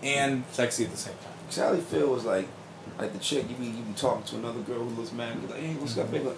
and 0.02 0.44
sexy 0.52 0.84
at 0.84 0.90
the 0.90 0.96
same 0.96 1.14
time. 1.14 1.32
Sally 1.48 1.80
Field 1.80 2.10
was 2.10 2.24
like, 2.24 2.46
like 2.98 3.12
the 3.12 3.18
chick 3.18 3.48
you 3.48 3.56
be 3.56 3.66
you 3.66 3.82
be 3.82 3.92
talking 3.94 4.24
to 4.24 4.36
another 4.36 4.60
girl 4.60 4.80
who 4.80 4.90
looks 5.00 5.12
mad. 5.12 5.42
Like, 5.48 5.60
hey, 5.60 5.74
what's 5.74 5.96
up, 5.98 6.10
baby? 6.10 6.30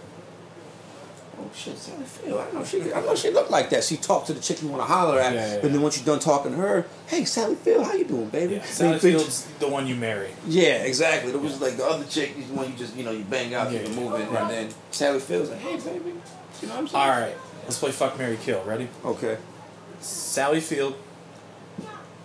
Oh 1.37 1.51
shit, 1.55 1.77
Sally 1.77 2.05
Field. 2.05 2.41
I 2.41 2.51
know 2.53 2.65
she. 2.65 2.93
I 2.93 3.01
know 3.01 3.15
she 3.15 3.31
looked 3.31 3.51
like 3.51 3.71
that. 3.71 3.85
She 3.85 3.97
talked 3.97 4.27
to 4.29 4.33
the 4.35 4.41
chick 4.41 4.63
you 4.63 4.69
want 4.69 4.83
to 4.83 4.87
holler 4.87 5.19
at, 5.21 5.35
Yeah, 5.35 5.47
yeah, 5.47 5.61
and 5.65 5.75
then 5.75 5.83
once 5.83 5.97
you're 5.97 6.07
done 6.07 6.21
talking 6.21 6.53
to 6.53 6.59
her, 6.59 6.87
hey, 7.07 7.25
Sally 7.25 7.55
Field, 7.57 7.87
how 7.87 7.93
you 7.95 8.05
doing, 8.05 8.29
baby? 8.29 8.55
Yeah, 8.55 8.65
Sally 8.65 8.99
Field's 8.99 9.45
the 9.59 9.69
one 9.69 9.87
you 9.87 9.95
marry. 9.97 10.31
Yeah, 10.47 10.83
exactly. 10.85 11.31
There 11.33 11.41
was 11.41 11.61
like 11.61 11.77
the 11.77 11.85
other 11.85 12.05
chick, 12.05 12.35
is 12.39 12.49
the 12.49 12.55
one 12.55 12.71
you 12.71 12.77
just 12.77 12.97
you 12.97 13.05
know 13.05 13.11
you 13.13 13.25
bang 13.25 13.55
out, 13.55 13.71
Yeah, 13.73 13.81
it 13.81 13.89
yeah, 13.91 13.95
moving, 13.97 14.31
right. 14.31 14.43
and 14.43 14.51
then 14.51 14.69
Sally 14.91 15.19
Field's 15.21 15.51
like, 15.51 15.61
hey, 15.61 15.77
baby. 15.77 16.13
You 16.63 16.69
know 16.69 16.75
what 16.75 16.81
I'm 16.81 16.89
saying? 16.89 17.03
All 17.05 17.11
right, 17.21 17.37
let's 17.65 17.79
play 17.79 17.91
Fuck 17.91 18.17
Mary 18.19 18.39
Kill. 18.43 18.63
Ready? 18.65 18.89
Okay. 19.05 19.37
Sally 20.01 20.61
Field, 20.61 20.95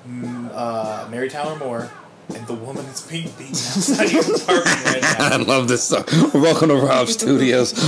mm, 0.07 0.49
uh, 0.53 1.07
Mary 1.09 1.29
Tyler 1.29 1.57
Moore, 1.57 1.89
and 2.35 2.45
the 2.47 2.53
woman 2.53 2.85
is 2.85 3.01
being 3.01 3.29
beaten 3.37 3.53
outside 3.55 4.11
your 4.11 4.21
apartment 4.21 4.85
right 4.85 5.01
now. 5.19 5.37
love 5.43 5.67
this 5.67 5.83
song. 5.83 6.03
Welcome 6.33 6.69
to 6.69 6.75
Rob 6.75 7.07
Studios. 7.07 7.73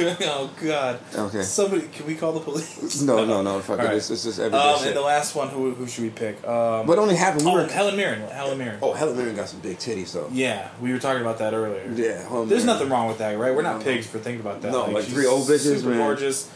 oh 0.00 0.50
God. 0.62 1.00
Okay. 1.14 1.42
Somebody, 1.42 1.88
can 1.88 2.06
we 2.06 2.14
call 2.14 2.32
the 2.32 2.40
police? 2.40 3.00
No, 3.02 3.24
no, 3.24 3.42
no. 3.48 3.60
Fuck 3.60 3.80
it. 3.80 3.82
right. 3.84 3.96
It's, 3.96 4.10
it's 4.10 4.24
just 4.24 4.38
everyday 4.38 4.56
Um, 4.58 4.78
shit. 4.78 4.88
and 4.88 4.96
the 4.96 5.00
last 5.02 5.34
one, 5.34 5.48
who 5.48 5.74
who 5.74 5.86
should 5.86 6.04
we 6.04 6.10
pick? 6.10 6.46
Um, 6.46 6.86
what 6.86 6.98
only 6.98 7.16
happened? 7.16 7.44
We 7.44 7.50
oh, 7.50 7.54
were. 7.54 7.66
Helen 7.66 7.96
Mirren. 7.96 8.20
Helen 8.28 8.58
Mirren. 8.58 8.78
Oh, 8.82 8.92
Helen 8.92 9.16
Mirren 9.16 9.34
got 9.36 9.48
some 9.48 9.60
big 9.60 9.78
titties 9.78 10.12
though. 10.12 10.28
Yeah, 10.32 10.68
we 10.80 10.92
were 10.92 10.98
talking 10.98 11.22
about 11.22 11.38
that 11.38 11.52
earlier. 11.54 11.90
Yeah. 11.94 12.22
Helen 12.28 12.48
There's 12.48 12.64
Mirren. 12.64 12.78
nothing 12.78 12.88
wrong 12.90 13.08
with 13.08 13.18
that, 13.18 13.36
right? 13.38 13.54
We're 13.54 13.62
not 13.62 13.78
No. 13.78 13.84
pigs 13.84 14.06
for 14.06 14.18
thinking 14.18 14.40
about 14.40 14.62
that. 14.62 14.72
No, 14.72 14.86
like 14.86 15.04
she's 15.04 15.14
three 15.14 15.26
old 15.26 15.46
bitches, 15.48 15.78
super 15.78 15.90
man. 15.90 15.98
gorgeous, 15.98 16.50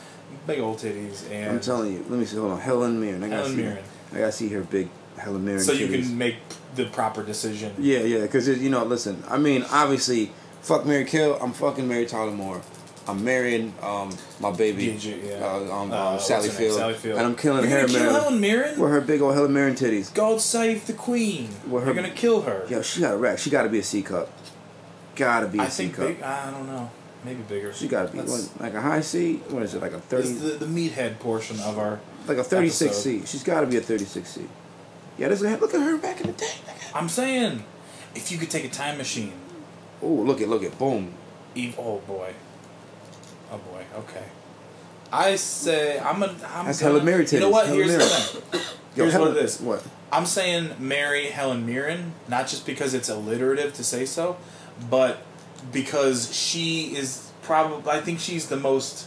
big 0.47 0.61
old 0.61 0.79
titties, 0.79 1.29
and 1.31 1.51
I'm 1.53 1.61
telling 1.61 1.93
you. 1.93 2.05
Let 2.09 2.19
me 2.19 2.25
see. 2.27 2.37
Hold 2.37 2.53
on. 2.53 2.61
Helen 2.61 3.01
Mirren. 3.01 3.23
I 3.25 3.29
gotta 3.29 3.37
Helen 3.43 3.57
see. 3.57 3.63
Mirren. 3.63 3.85
I 4.15 4.19
gotta 4.19 4.33
see 4.33 4.49
her 4.51 4.61
big 4.63 4.89
Helen 5.23 5.45
Mirren. 5.45 5.61
so 5.61 5.73
you 5.73 5.89
can 5.89 6.17
make 6.19 6.37
the 6.75 6.85
proper 6.87 7.23
decision. 7.23 7.75
Yeah, 7.79 8.01
yeah. 8.01 8.23
Because 8.23 8.49
you 8.49 8.71
know, 8.71 8.85
listen. 8.85 9.23
I 9.29 9.39
mean, 9.39 9.65
obviously, 9.71 10.31
fuck 10.63 10.85
Mary 10.87 11.05
Kill. 11.05 11.39
I'm 11.41 11.53
fucking 11.53 11.87
Mary 11.89 12.07
Tyler 12.07 12.31
Moore. 12.33 12.61
I'm 13.09 13.25
marrying 13.25 13.75
um, 13.83 14.17
my 14.39 14.53
baby, 14.53 14.87
DJ, 14.87 15.29
yeah. 15.29 15.45
uh, 15.45 15.75
um, 15.75 15.93
Uh, 15.93 16.13
um, 16.13 16.21
Sally. 16.21 16.49
Field, 16.49 16.77
Sally 16.79 16.95
Field. 16.95 17.19
and 17.19 17.27
I'm 17.27 17.35
killing 17.35 17.69
You're 17.69 17.81
her, 17.81 17.87
kill. 17.89 18.13
Helen 18.13 18.41
Mirren? 18.41 18.79
With 18.79 18.91
her 18.93 19.01
big 19.01 19.21
old 19.21 19.35
Helen 19.35 19.53
Mirren 19.53 19.75
titties. 19.75 20.15
God 20.15 20.41
save 20.41 20.87
the 20.87 20.93
queen. 20.93 21.49
Her- 21.69 21.85
You're 21.85 21.95
gonna 21.95 22.11
kill 22.11 22.43
her. 22.43 22.65
Yo, 22.69 22.81
she 22.83 23.01
got 23.01 23.15
a 23.15 23.17
rack. 23.17 23.39
She 23.39 23.51
got 23.51 23.65
to 23.65 23.69
be 23.69 23.81
a 23.81 23.83
C 23.83 24.03
cup. 24.03 24.29
Gotta 25.17 25.49
be 25.49 25.59
a 25.59 25.63
I 25.63 25.69
C 25.69 25.85
think 25.85 25.97
cup. 25.97 26.07
big. 26.07 26.23
I 26.23 26.51
don't 26.53 26.67
know. 26.67 26.91
Maybe 27.25 27.43
bigger. 27.43 27.73
She 27.73 27.87
gotta 27.89 28.11
be 28.11 28.19
what, 28.19 28.49
like 28.61 28.75
a 28.75 28.81
high 28.81 29.01
C. 29.01 29.37
What 29.51 29.63
is 29.65 29.75
it? 29.75 29.83
Like 29.83 29.93
a 29.93 30.01
thirty, 30.01 30.33
the, 30.33 30.65
the 30.65 30.67
meathead 30.67 31.19
portion 31.19 31.59
of 31.61 31.79
our. 31.79 32.01
like 32.27 32.39
a 32.39 32.45
thirty-six 32.45 32.93
episode. 32.97 33.21
C. 33.21 33.27
She's 33.27 33.43
gotta 33.45 33.67
be 33.67 33.77
a 33.77 33.81
thirty-six 33.81 34.29
C. 34.31 34.43
Yeah, 35.19 35.29
this 35.29 35.43
look 35.43 35.75
at 35.75 35.81
her 35.81 35.99
back 35.99 36.21
in 36.21 36.29
the 36.29 36.33
day. 36.33 36.53
I'm 36.95 37.09
saying, 37.09 37.65
if 38.15 38.33
you 38.33 38.39
could 38.39 38.51
take 38.51 38.65
a 38.65 38.69
time 38.69 38.99
machine, 38.99 39.33
Oh, 40.03 40.09
look 40.09 40.41
at 40.41 40.49
look 40.49 40.65
at 40.65 40.77
boom. 40.79 41.15
Eve. 41.55 41.77
Oh 41.79 41.99
boy. 42.01 42.35
Oh 43.53 43.59
boy. 43.59 43.85
Okay. 43.99 44.25
I 45.13 45.37
say 45.37 46.01
I'm 46.01 46.23
a. 46.23 46.27
I'm 46.27 46.67
That's 46.67 46.81
gonna, 46.81 46.93
Helen 46.93 47.05
Mirren 47.05 47.27
You 47.31 47.41
know 47.41 47.51
what? 47.51 47.67
Helen 47.67 47.89
Here's 47.89 47.99
the 47.99 48.41
thing. 48.41 48.61
Yo, 48.97 49.05
Here's 49.05 49.13
Helen, 49.13 49.29
what 49.29 49.39
it 49.39 49.45
is. 49.45 49.61
What? 49.61 49.85
I'm 50.11 50.27
saying 50.27 50.75
Mary 50.79 51.27
Helen 51.27 51.65
Mirren, 51.65 52.15
not 52.29 52.49
just 52.49 52.67
because 52.67 52.95
it's 52.95 53.09
alliterative 53.09 53.73
to 53.75 53.85
say 53.85 54.05
so, 54.05 54.37
but 54.91 55.23
because 55.71 56.35
she 56.35 56.97
is 56.97 57.31
probably. 57.43 57.91
I 57.93 58.01
think 58.01 58.19
she's 58.19 58.49
the 58.49 58.57
most 58.57 59.07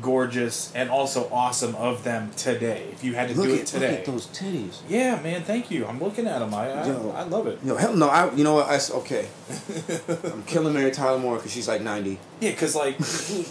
gorgeous, 0.00 0.72
and 0.74 0.90
also 0.90 1.28
awesome 1.32 1.74
of 1.76 2.04
them 2.04 2.30
today. 2.36 2.88
If 2.92 3.02
you 3.04 3.14
had 3.14 3.28
to 3.28 3.34
Look 3.34 3.46
do 3.46 3.54
at, 3.54 3.60
it 3.60 3.66
today. 3.66 3.90
look 3.90 3.98
at 4.00 4.04
those 4.06 4.26
titties. 4.28 4.78
Yeah, 4.88 5.20
man, 5.20 5.42
thank 5.42 5.70
you. 5.70 5.86
I'm 5.86 5.98
looking 6.00 6.26
at 6.26 6.38
them. 6.38 6.52
I, 6.54 6.70
I, 6.70 6.86
Yo. 6.86 7.10
I 7.10 7.22
love 7.24 7.46
it. 7.46 7.58
Yo, 7.64 7.76
hell 7.76 7.94
no. 7.96 8.08
I, 8.08 8.32
you 8.34 8.44
know 8.44 8.54
what? 8.54 8.66
I, 8.68 8.78
okay. 8.98 9.28
I'm 10.32 10.42
killing 10.44 10.72
Mary 10.74 10.90
Tyler 10.90 11.18
Moore 11.18 11.36
because 11.36 11.52
she's 11.52 11.68
like 11.68 11.82
90. 11.82 12.18
Yeah, 12.40 12.50
because, 12.50 12.74
like, 12.74 12.96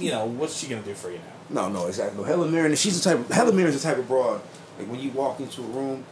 you 0.02 0.12
know, 0.12 0.26
what's 0.26 0.56
she 0.58 0.68
going 0.68 0.82
to 0.84 0.88
do 0.90 0.96
for 0.96 1.12
you 1.12 1.18
now? 1.50 1.64
No, 1.64 1.70
no, 1.70 1.88
exactly. 1.88 2.24
Helen 2.26 2.52
Mirren, 2.52 2.76
she's 2.76 3.02
the 3.02 3.10
type. 3.10 3.20
Of, 3.20 3.30
Helen 3.36 3.56
Mirren's 3.56 3.82
the 3.82 3.88
type 3.88 3.98
of 3.98 4.08
broad. 4.08 4.42
Like 4.78 4.88
when 4.90 5.00
you 5.00 5.10
walk 5.12 5.40
into 5.40 5.62
a 5.62 5.66
room, 5.66 6.04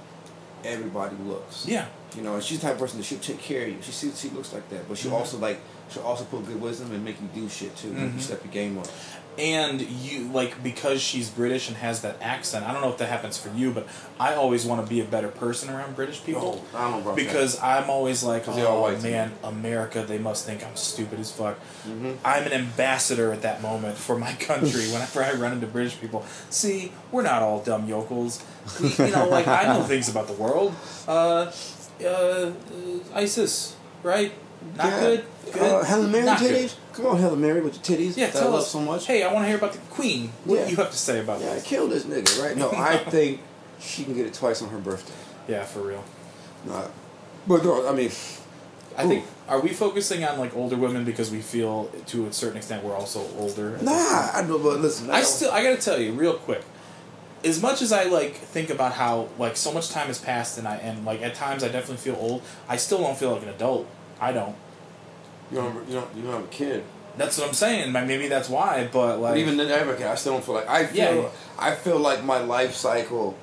everybody 0.63 1.15
looks. 1.25 1.65
Yeah. 1.67 1.85
You 2.15 2.21
know, 2.23 2.35
and 2.35 2.43
she's 2.43 2.59
the 2.59 2.65
type 2.67 2.73
of 2.75 2.79
person 2.81 2.97
that 2.99 3.03
she'll 3.05 3.19
take 3.19 3.39
care 3.39 3.63
of 3.63 3.67
you. 3.69 3.77
She 3.81 3.91
sees 3.91 4.19
she 4.19 4.29
looks 4.29 4.51
like 4.53 4.67
that, 4.69 4.87
but 4.89 4.97
she'll 4.97 5.11
Mhm. 5.11 5.19
also 5.19 5.37
like 5.37 5.59
she'll 5.89 6.03
also 6.03 6.23
put 6.23 6.45
good 6.47 6.59
wisdom 6.59 6.91
and 6.91 7.03
make 7.05 7.17
you 7.21 7.27
do 7.35 7.47
shit 7.49 7.75
too. 7.75 7.91
Mhm. 7.91 8.15
you 8.15 8.21
step 8.21 8.43
your 8.43 8.51
game 8.51 8.77
up. 8.77 8.87
And 9.37 9.81
you, 9.81 10.29
like, 10.31 10.63
because 10.63 10.99
she's 10.99 11.29
British 11.29 11.67
and 11.67 11.77
has 11.77 12.01
that 12.01 12.17
accent, 12.21 12.65
I 12.65 12.73
don't 12.73 12.81
know 12.81 12.89
if 12.89 12.97
that 12.97 13.09
happens 13.09 13.37
for 13.37 13.49
you, 13.53 13.71
but 13.71 13.87
I 14.19 14.33
always 14.33 14.65
want 14.65 14.83
to 14.83 14.89
be 14.89 14.99
a 14.99 15.03
better 15.03 15.27
person 15.27 15.69
around 15.69 15.95
British 15.95 16.23
people. 16.23 16.65
I 16.73 16.89
don't 16.89 17.05
know 17.05 17.13
Because 17.13 17.61
I'm 17.61 17.89
always 17.89 18.23
like, 18.23 18.47
oh 18.47 18.97
man, 19.01 19.33
America, 19.43 20.03
they 20.07 20.17
must 20.17 20.45
think 20.45 20.65
I'm 20.65 20.75
stupid 20.75 21.19
as 21.19 21.31
fuck. 21.31 21.59
hmm 21.83 22.13
I'm 22.25 22.43
an 22.47 22.53
ambassador 22.53 23.31
at 23.31 23.43
that 23.43 23.61
moment 23.61 23.97
for 23.97 24.17
my 24.17 24.33
country 24.33 24.85
whenever 24.91 25.23
I 25.23 25.33
run 25.33 25.53
into 25.53 25.67
British 25.67 25.99
people. 26.01 26.25
See, 26.49 26.91
we're 27.11 27.21
not 27.21 27.43
all 27.43 27.61
dumb 27.61 27.87
yokels. 27.87 28.43
You 28.81 29.11
know, 29.11 29.27
like, 29.29 29.47
I 29.47 29.65
know 29.65 29.83
things 29.83 30.09
about 30.09 30.27
the 30.27 30.33
world. 30.33 30.73
Uh, 31.07 31.51
uh, 32.05 32.51
ISIS, 33.13 33.75
right? 34.03 34.31
Not 34.75 34.85
Yeah. 34.87 34.99
good? 34.99 35.25
Good? 35.53 35.61
Uh, 35.61 35.83
Helen 35.83 36.11
Mirren 36.11 36.25
Not 36.25 36.39
good. 36.39 36.71
Come 36.97 37.05
on, 37.05 37.17
Helen 37.19 37.39
Mary, 37.39 37.61
with 37.61 37.75
your 37.75 37.97
titties. 37.97 38.17
Yeah, 38.17 38.27
I 38.27 38.29
tell 38.31 38.49
love 38.51 38.61
us 38.61 38.71
so 38.71 38.81
much. 38.81 39.05
Hey, 39.05 39.21
I 39.23 39.31
want 39.31 39.43
to 39.43 39.47
hear 39.47 39.57
about 39.57 39.73
the 39.73 39.79
Queen. 39.91 40.31
What 40.45 40.59
Yeah. 40.59 40.65
do 40.65 40.71
you 40.71 40.77
have 40.77 40.89
to 40.91 40.97
say 40.97 41.19
about 41.19 41.39
Yeah, 41.41 41.51
I 41.51 41.53
this? 41.55 41.63
killed 41.63 41.91
this 41.91 42.03
nigga, 42.05 42.43
right? 42.43 42.57
No, 42.57 42.71
I 42.71 42.97
think 43.09 43.39
she 43.79 44.03
can 44.03 44.15
get 44.15 44.25
it 44.25 44.33
twice 44.33 44.61
on 44.63 44.69
her 44.69 44.79
birthday. 44.79 45.13
Yeah, 45.47 45.63
for 45.63 45.81
real. 45.81 46.03
Nah. 46.65 46.87
But 47.47 47.63
no, 47.63 47.87
I 47.87 47.91
mean, 47.93 48.09
I 48.97 49.05
think 49.07 49.25
are 49.47 49.59
we 49.61 49.69
focusing 49.69 50.23
on 50.23 50.39
like 50.39 50.55
older 50.57 50.75
women 50.75 51.05
because 51.05 51.29
we 51.29 51.39
feel 51.39 51.85
to 52.07 52.25
a 52.25 52.33
certain 52.33 52.57
extent 52.57 52.83
we're 52.83 52.95
also 52.95 53.25
older? 53.37 53.77
nah. 53.81 54.31
I 54.33 54.43
know, 54.47 54.57
but 54.57 54.79
listen, 54.81 55.09
I 55.11 55.21
still 55.21 55.51
I 55.51 55.61
gotta 55.63 55.77
tell 55.81 56.01
you 56.01 56.11
real 56.13 56.33
quick. 56.33 56.63
As 57.45 57.61
much 57.61 57.83
as 57.83 57.91
I 57.91 58.05
like 58.05 58.33
think 58.33 58.71
about 58.71 58.93
how 58.93 59.29
like 59.37 59.55
so 59.55 59.71
much 59.71 59.91
time 59.91 60.07
has 60.07 60.17
passed 60.17 60.57
and 60.57 60.67
I 60.67 60.77
and 60.77 61.05
like 61.05 61.21
at 61.21 61.35
times 61.35 61.63
I 61.63 61.67
definitely 61.67 61.97
feel 61.97 62.15
old, 62.19 62.41
I 62.67 62.75
still 62.77 62.97
don't 62.97 63.15
feel 63.17 63.31
like 63.33 63.43
an 63.43 63.49
adult. 63.49 63.87
I 64.19 64.31
don't. 64.31 64.55
You 65.51 65.57
don't, 65.57 65.87
you 65.87 65.93
don't, 65.95 66.15
you 66.15 66.23
don't 66.23 66.33
have 66.33 66.43
a 66.43 66.47
kid. 66.47 66.83
That's 67.17 67.37
what 67.37 67.47
I'm 67.47 67.53
saying. 67.53 67.91
Maybe 67.91 68.27
that's 68.27 68.47
why, 68.49 68.87
but 68.91 69.19
like 69.19 69.33
But 69.33 69.37
even 69.39 69.57
then, 69.57 69.71
ever 69.71 69.93
I 70.07 70.15
still 70.15 70.33
don't 70.33 70.43
feel 70.45 70.53
like 70.55 70.69
I 70.69 70.85
feel. 70.85 71.15
Yeah. 71.23 71.29
I 71.57 71.73
feel 71.73 71.97
like 71.99 72.23
my 72.23 72.39
life 72.39 72.75
cycle. 72.75 73.35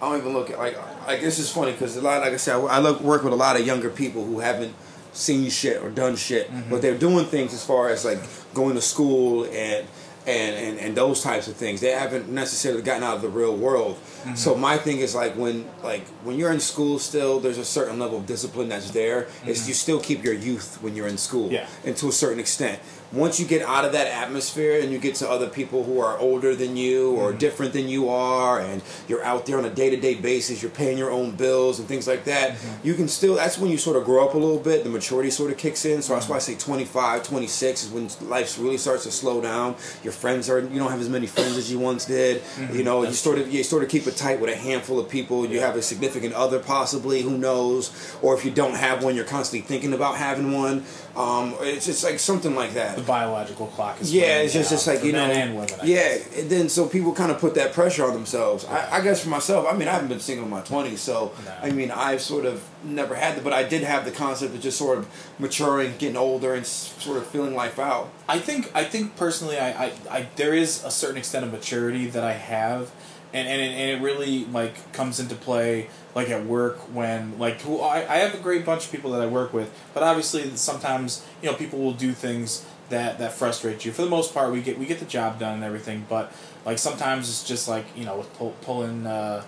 I 0.00 0.08
don't 0.08 0.18
even 0.18 0.32
look 0.32 0.50
at 0.50 0.58
like 0.58 0.76
like 1.06 1.20
this 1.20 1.38
is 1.38 1.50
funny 1.52 1.72
because 1.72 1.96
a 1.96 2.00
lot 2.00 2.20
like 2.22 2.32
I 2.32 2.36
said 2.36 2.56
I 2.56 2.78
look 2.78 3.00
work 3.00 3.22
with 3.24 3.32
a 3.32 3.36
lot 3.36 3.58
of 3.60 3.66
younger 3.66 3.90
people 3.90 4.24
who 4.24 4.38
haven't 4.40 4.74
seen 5.12 5.50
shit 5.50 5.82
or 5.82 5.90
done 5.90 6.16
shit, 6.16 6.50
Mm-hmm. 6.50 6.70
but 6.70 6.80
they're 6.80 6.96
doing 6.96 7.26
things 7.26 7.52
as 7.52 7.64
far 7.64 7.88
as 7.90 8.04
like 8.04 8.18
going 8.54 8.74
to 8.76 8.80
school 8.82 9.44
and. 9.46 9.86
And, 10.28 10.54
and, 10.66 10.78
and 10.78 10.94
those 10.94 11.22
types 11.22 11.48
of 11.48 11.56
things 11.56 11.80
they 11.80 11.92
haven't 11.92 12.28
necessarily 12.28 12.82
gotten 12.82 13.02
out 13.02 13.16
of 13.16 13.22
the 13.22 13.28
real 13.40 13.56
world 13.56 13.96
Mm-hmm. 14.18 14.34
so 14.34 14.56
my 14.56 14.76
thing 14.76 14.98
is 14.98 15.14
like 15.14 15.32
when 15.36 15.64
like 15.84 16.04
when 16.26 16.36
you're 16.38 16.50
in 16.52 16.58
school 16.60 16.98
still 16.98 17.38
there's 17.40 17.56
a 17.56 17.64
certain 17.64 17.98
level 18.00 18.18
of 18.18 18.26
discipline 18.26 18.68
that's 18.68 18.90
there 18.90 19.28
is 19.46 19.68
you 19.68 19.74
still 19.74 20.00
keep 20.00 20.24
your 20.24 20.34
youth 20.34 20.76
when 20.82 20.92
you're 20.96 21.06
in 21.06 21.16
school 21.16 21.46
Mm-hmm. 21.46 21.54
Yeah. 21.54 21.86
and 21.86 21.96
to 22.02 22.08
a 22.08 22.12
certain 22.12 22.40
extent. 22.40 22.78
Once 23.12 23.40
you 23.40 23.46
get 23.46 23.62
out 23.62 23.84
of 23.84 23.92
that 23.92 24.06
atmosphere 24.06 24.80
and 24.80 24.92
you 24.92 24.98
get 24.98 25.14
to 25.14 25.28
other 25.28 25.48
people 25.48 25.82
who 25.84 25.98
are 26.00 26.18
older 26.18 26.54
than 26.54 26.76
you 26.76 27.12
or 27.16 27.28
Mm-hmm. 27.30 27.38
different 27.38 27.72
than 27.72 27.88
you 27.88 28.08
are, 28.08 28.60
and 28.60 28.82
you're 29.08 29.22
out 29.24 29.46
there 29.46 29.56
on 29.58 29.64
a 29.64 29.70
day 29.70 29.88
to 29.90 29.96
day 29.96 30.14
basis, 30.14 30.60
you're 30.62 30.70
paying 30.70 30.98
your 30.98 31.10
own 31.10 31.30
bills 31.32 31.78
and 31.78 31.88
things 31.88 32.06
like 32.06 32.24
that, 32.24 32.52
Mm-hmm. 32.52 32.86
you 32.86 32.94
can 32.94 33.08
still, 33.08 33.34
that's 33.36 33.58
when 33.58 33.70
you 33.70 33.78
sort 33.78 33.96
of 33.96 34.04
grow 34.04 34.26
up 34.26 34.34
a 34.34 34.38
little 34.38 34.58
bit, 34.58 34.84
the 34.84 34.90
maturity 34.90 35.30
sort 35.30 35.50
of 35.50 35.56
kicks 35.56 35.84
in. 35.84 36.02
So 36.02 36.14
that's 36.14 36.28
why 36.28 36.36
I 36.36 36.38
Mm-hmm. 36.38 36.58
say 36.58 36.64
25, 36.66 37.22
26 37.22 37.84
is 37.84 37.90
when 37.90 38.28
life 38.28 38.58
really 38.58 38.76
starts 38.78 39.04
to 39.04 39.10
slow 39.10 39.40
down. 39.40 39.76
Your 40.02 40.12
friends 40.12 40.50
are, 40.50 40.60
you 40.60 40.78
don't 40.78 40.90
have 40.90 41.00
as 41.00 41.08
many 41.08 41.26
friends 41.26 41.56
as 41.56 41.70
you 41.72 41.78
once 41.78 42.04
did. 42.04 42.42
You 42.72 42.82
know, 42.84 42.98
you 42.98 42.98
Mm-hmm. 42.98 43.04
That's 43.04 43.18
sort 43.18 43.38
of, 43.38 43.52
you 43.52 43.62
sort 43.64 43.82
of 43.82 43.88
keep 43.88 44.06
it 44.06 44.16
tight 44.16 44.40
with 44.40 44.50
a 44.50 44.56
handful 44.56 44.98
of 44.98 45.08
people. 45.08 45.46
You 45.46 45.56
Yeah. 45.60 45.66
have 45.66 45.76
a 45.76 45.82
significant 45.82 46.34
other 46.34 46.58
possibly, 46.58 47.22
who 47.22 47.38
knows? 47.38 47.90
Or 48.22 48.34
if 48.34 48.44
you 48.44 48.50
don't 48.50 48.74
have 48.74 49.02
one, 49.02 49.14
you're 49.16 49.24
constantly 49.24 49.66
thinking 49.66 49.92
about 49.94 50.16
having 50.16 50.52
one. 50.52 50.84
Um, 51.16 51.54
it's 51.60 51.86
just 51.86 52.04
like 52.04 52.18
something 52.20 52.54
like 52.54 52.74
that. 52.74 52.97
The 52.98 53.04
biological 53.06 53.66
clock 53.68 54.00
is 54.00 54.12
Yeah, 54.12 54.40
it's 54.40 54.52
just, 54.52 54.70
just 54.70 54.86
like 54.86 55.04
you 55.04 55.12
know, 55.12 55.24
and 55.24 55.54
women. 55.54 55.74
I 55.80 55.84
yeah. 55.84 55.96
guess. 55.96 56.38
And 56.38 56.50
then 56.50 56.68
so 56.68 56.86
people 56.86 57.12
kind 57.12 57.30
of 57.30 57.38
put 57.38 57.54
that 57.54 57.72
pressure 57.72 58.04
on 58.04 58.12
themselves. 58.12 58.64
I, 58.64 58.98
I 58.98 59.00
guess 59.00 59.22
for 59.22 59.28
myself, 59.28 59.66
I 59.70 59.76
mean, 59.76 59.88
I 59.88 59.92
haven't 59.92 60.08
been 60.08 60.20
single 60.20 60.44
in 60.44 60.50
my 60.50 60.60
twenties, 60.62 61.00
so 61.00 61.32
No. 61.44 61.54
I 61.62 61.70
mean, 61.70 61.90
I've 61.90 62.20
sort 62.20 62.44
of 62.44 62.66
never 62.84 63.14
had 63.14 63.36
that, 63.36 63.44
but 63.44 63.52
I 63.52 63.62
did 63.62 63.82
have 63.82 64.04
the 64.04 64.10
concept 64.10 64.54
of 64.54 64.60
just 64.60 64.78
sort 64.78 64.98
of 64.98 65.08
maturing, 65.38 65.94
getting 65.98 66.16
older, 66.16 66.54
and 66.54 66.66
sort 66.66 67.18
of 67.18 67.26
feeling 67.26 67.54
life 67.54 67.78
out. 67.78 68.10
I 68.28 68.38
think 68.38 68.70
I 68.74 68.84
think 68.84 69.16
personally, 69.16 69.58
I, 69.58 69.86
I, 69.86 69.92
I 70.10 70.28
there 70.36 70.54
is 70.54 70.84
a 70.84 70.90
certain 70.90 71.16
extent 71.18 71.44
of 71.44 71.52
maturity 71.52 72.06
that 72.10 72.24
I 72.24 72.32
have, 72.32 72.90
and 73.32 73.48
and 73.48 73.60
it, 73.60 73.70
and 73.72 73.90
it 73.90 74.04
really 74.04 74.44
like 74.46 74.92
comes 74.92 75.20
into 75.20 75.34
play 75.34 75.88
like 76.14 76.30
at 76.30 76.44
work 76.44 76.78
when 76.92 77.38
like 77.38 77.60
who 77.60 77.80
I, 77.80 77.98
I 77.98 78.16
have 78.18 78.34
a 78.34 78.38
great 78.38 78.64
bunch 78.64 78.86
of 78.86 78.92
people 78.92 79.12
that 79.12 79.20
I 79.20 79.26
work 79.26 79.52
with, 79.52 79.72
but 79.94 80.02
obviously 80.02 80.50
sometimes 80.56 81.24
you 81.42 81.50
know 81.50 81.56
people 81.56 81.78
will 81.78 81.92
do 81.92 82.12
things 82.12 82.66
that 82.90 83.18
that 83.18 83.32
frustrate 83.32 83.84
you. 83.84 83.92
For 83.92 84.02
the 84.02 84.08
most 84.10 84.32
part, 84.34 84.52
we 84.52 84.62
get 84.62 84.78
we 84.78 84.86
get 84.86 84.98
the 84.98 85.04
job 85.06 85.38
done 85.38 85.54
and 85.54 85.64
everything, 85.64 86.06
but 86.08 86.32
like 86.64 86.78
sometimes 86.78 87.28
it's 87.28 87.44
just 87.44 87.68
like 87.68 87.84
you 87.96 88.04
know 88.04 88.18
with 88.18 88.32
pull, 88.38 88.54
pulling. 88.62 89.06
Uh, 89.06 89.44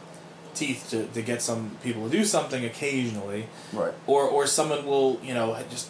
teeth 0.53 0.89
to, 0.91 1.07
to 1.07 1.23
get 1.23 1.41
some 1.41 1.77
people 1.81 2.11
to 2.11 2.11
do 2.11 2.25
something 2.25 2.65
occasionally 2.65 3.47
Right. 3.73 3.95
or 4.09 4.25
or 4.25 4.49
someone 4.49 4.85
will 4.85 5.21
you 5.23 5.33
know 5.33 5.57
just 5.71 5.89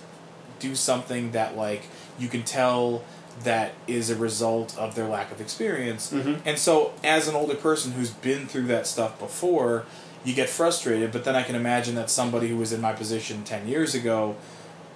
do 0.58 0.74
something 0.74 1.32
that 1.32 1.56
like 1.56 1.84
you 2.18 2.28
can 2.28 2.42
tell 2.42 3.02
that 3.42 3.72
is 3.88 4.10
a 4.10 4.16
result 4.16 4.76
of 4.76 4.94
their 4.96 5.08
lack 5.08 5.32
of 5.32 5.40
experience 5.40 6.12
Mhm. 6.12 6.40
and 6.44 6.58
so 6.58 6.92
as 7.02 7.26
an 7.26 7.34
older 7.34 7.54
person 7.54 7.92
who's 7.92 8.10
been 8.10 8.46
through 8.46 8.66
that 8.66 8.86
stuff 8.86 9.18
before 9.18 9.86
you 10.24 10.34
get 10.34 10.50
frustrated 10.50 11.10
but 11.10 11.24
then 11.24 11.34
i 11.34 11.42
can 11.42 11.54
imagine 11.54 11.94
that 11.94 12.10
somebody 12.10 12.48
who 12.48 12.58
was 12.58 12.70
in 12.70 12.82
my 12.82 12.92
position 12.92 13.42
10 13.44 13.66
years 13.66 13.94
ago 13.94 14.36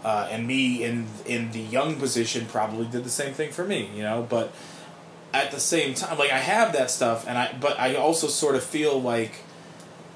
uh, 0.05 0.29
and 0.31 0.47
me 0.47 0.85
in 0.85 1.07
in 1.27 1.51
the 1.53 1.61
young 1.61 1.97
position 1.97 2.47
probably 2.47 2.87
did 2.87 3.03
the 3.05 3.11
same 3.11 3.33
thing 3.35 3.51
for 3.51 3.65
me 3.65 3.91
you 3.97 4.03
know 4.03 4.27
but 4.29 4.53
at 5.33 5.51
the 5.51 5.59
same 5.61 5.95
time 5.95 6.19
like 6.19 6.31
i 6.31 6.39
have 6.39 6.73
that 6.73 6.91
stuff 6.91 7.27
and 7.27 7.37
i 7.39 7.53
but 7.61 7.79
i 7.81 7.95
also 7.95 8.27
sort 8.29 8.55
of 8.55 8.63
feel 8.63 9.01
like 9.01 9.33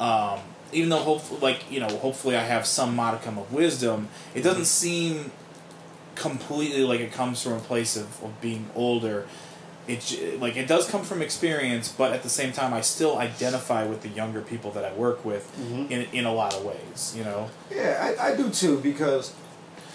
um, 0.00 0.38
even 0.72 0.90
though 0.90 0.98
hopefully, 0.98 1.40
like 1.40 1.68
you 1.72 1.80
know, 1.80 1.88
hopefully 1.88 2.36
I 2.36 2.42
have 2.44 2.66
some 2.66 2.94
modicum 2.94 3.36
of 3.38 3.52
wisdom, 3.52 4.08
it 4.34 4.42
doesn't 4.42 4.66
seem 4.66 5.32
completely 6.14 6.82
like 6.84 7.00
it 7.00 7.12
comes 7.12 7.42
from 7.42 7.54
a 7.54 7.60
place 7.60 7.96
of, 7.96 8.22
of 8.22 8.40
being 8.40 8.68
older. 8.74 9.26
It 9.86 10.00
j- 10.02 10.36
like 10.36 10.56
it 10.56 10.68
does 10.68 10.88
come 10.88 11.02
from 11.02 11.22
experience, 11.22 11.88
but 11.90 12.12
at 12.12 12.22
the 12.22 12.28
same 12.28 12.52
time, 12.52 12.74
I 12.74 12.80
still 12.82 13.18
identify 13.18 13.84
with 13.86 14.02
the 14.02 14.08
younger 14.10 14.42
people 14.42 14.70
that 14.72 14.84
I 14.84 14.92
work 14.92 15.24
with 15.24 15.50
Mhm. 15.58 15.90
in 15.90 16.06
in 16.12 16.24
a 16.26 16.32
lot 16.32 16.54
of 16.54 16.64
ways. 16.64 17.14
You 17.16 17.24
know, 17.24 17.48
Yeah, 17.74 18.14
I, 18.20 18.32
I 18.32 18.36
do 18.36 18.50
too 18.50 18.78
because 18.80 19.32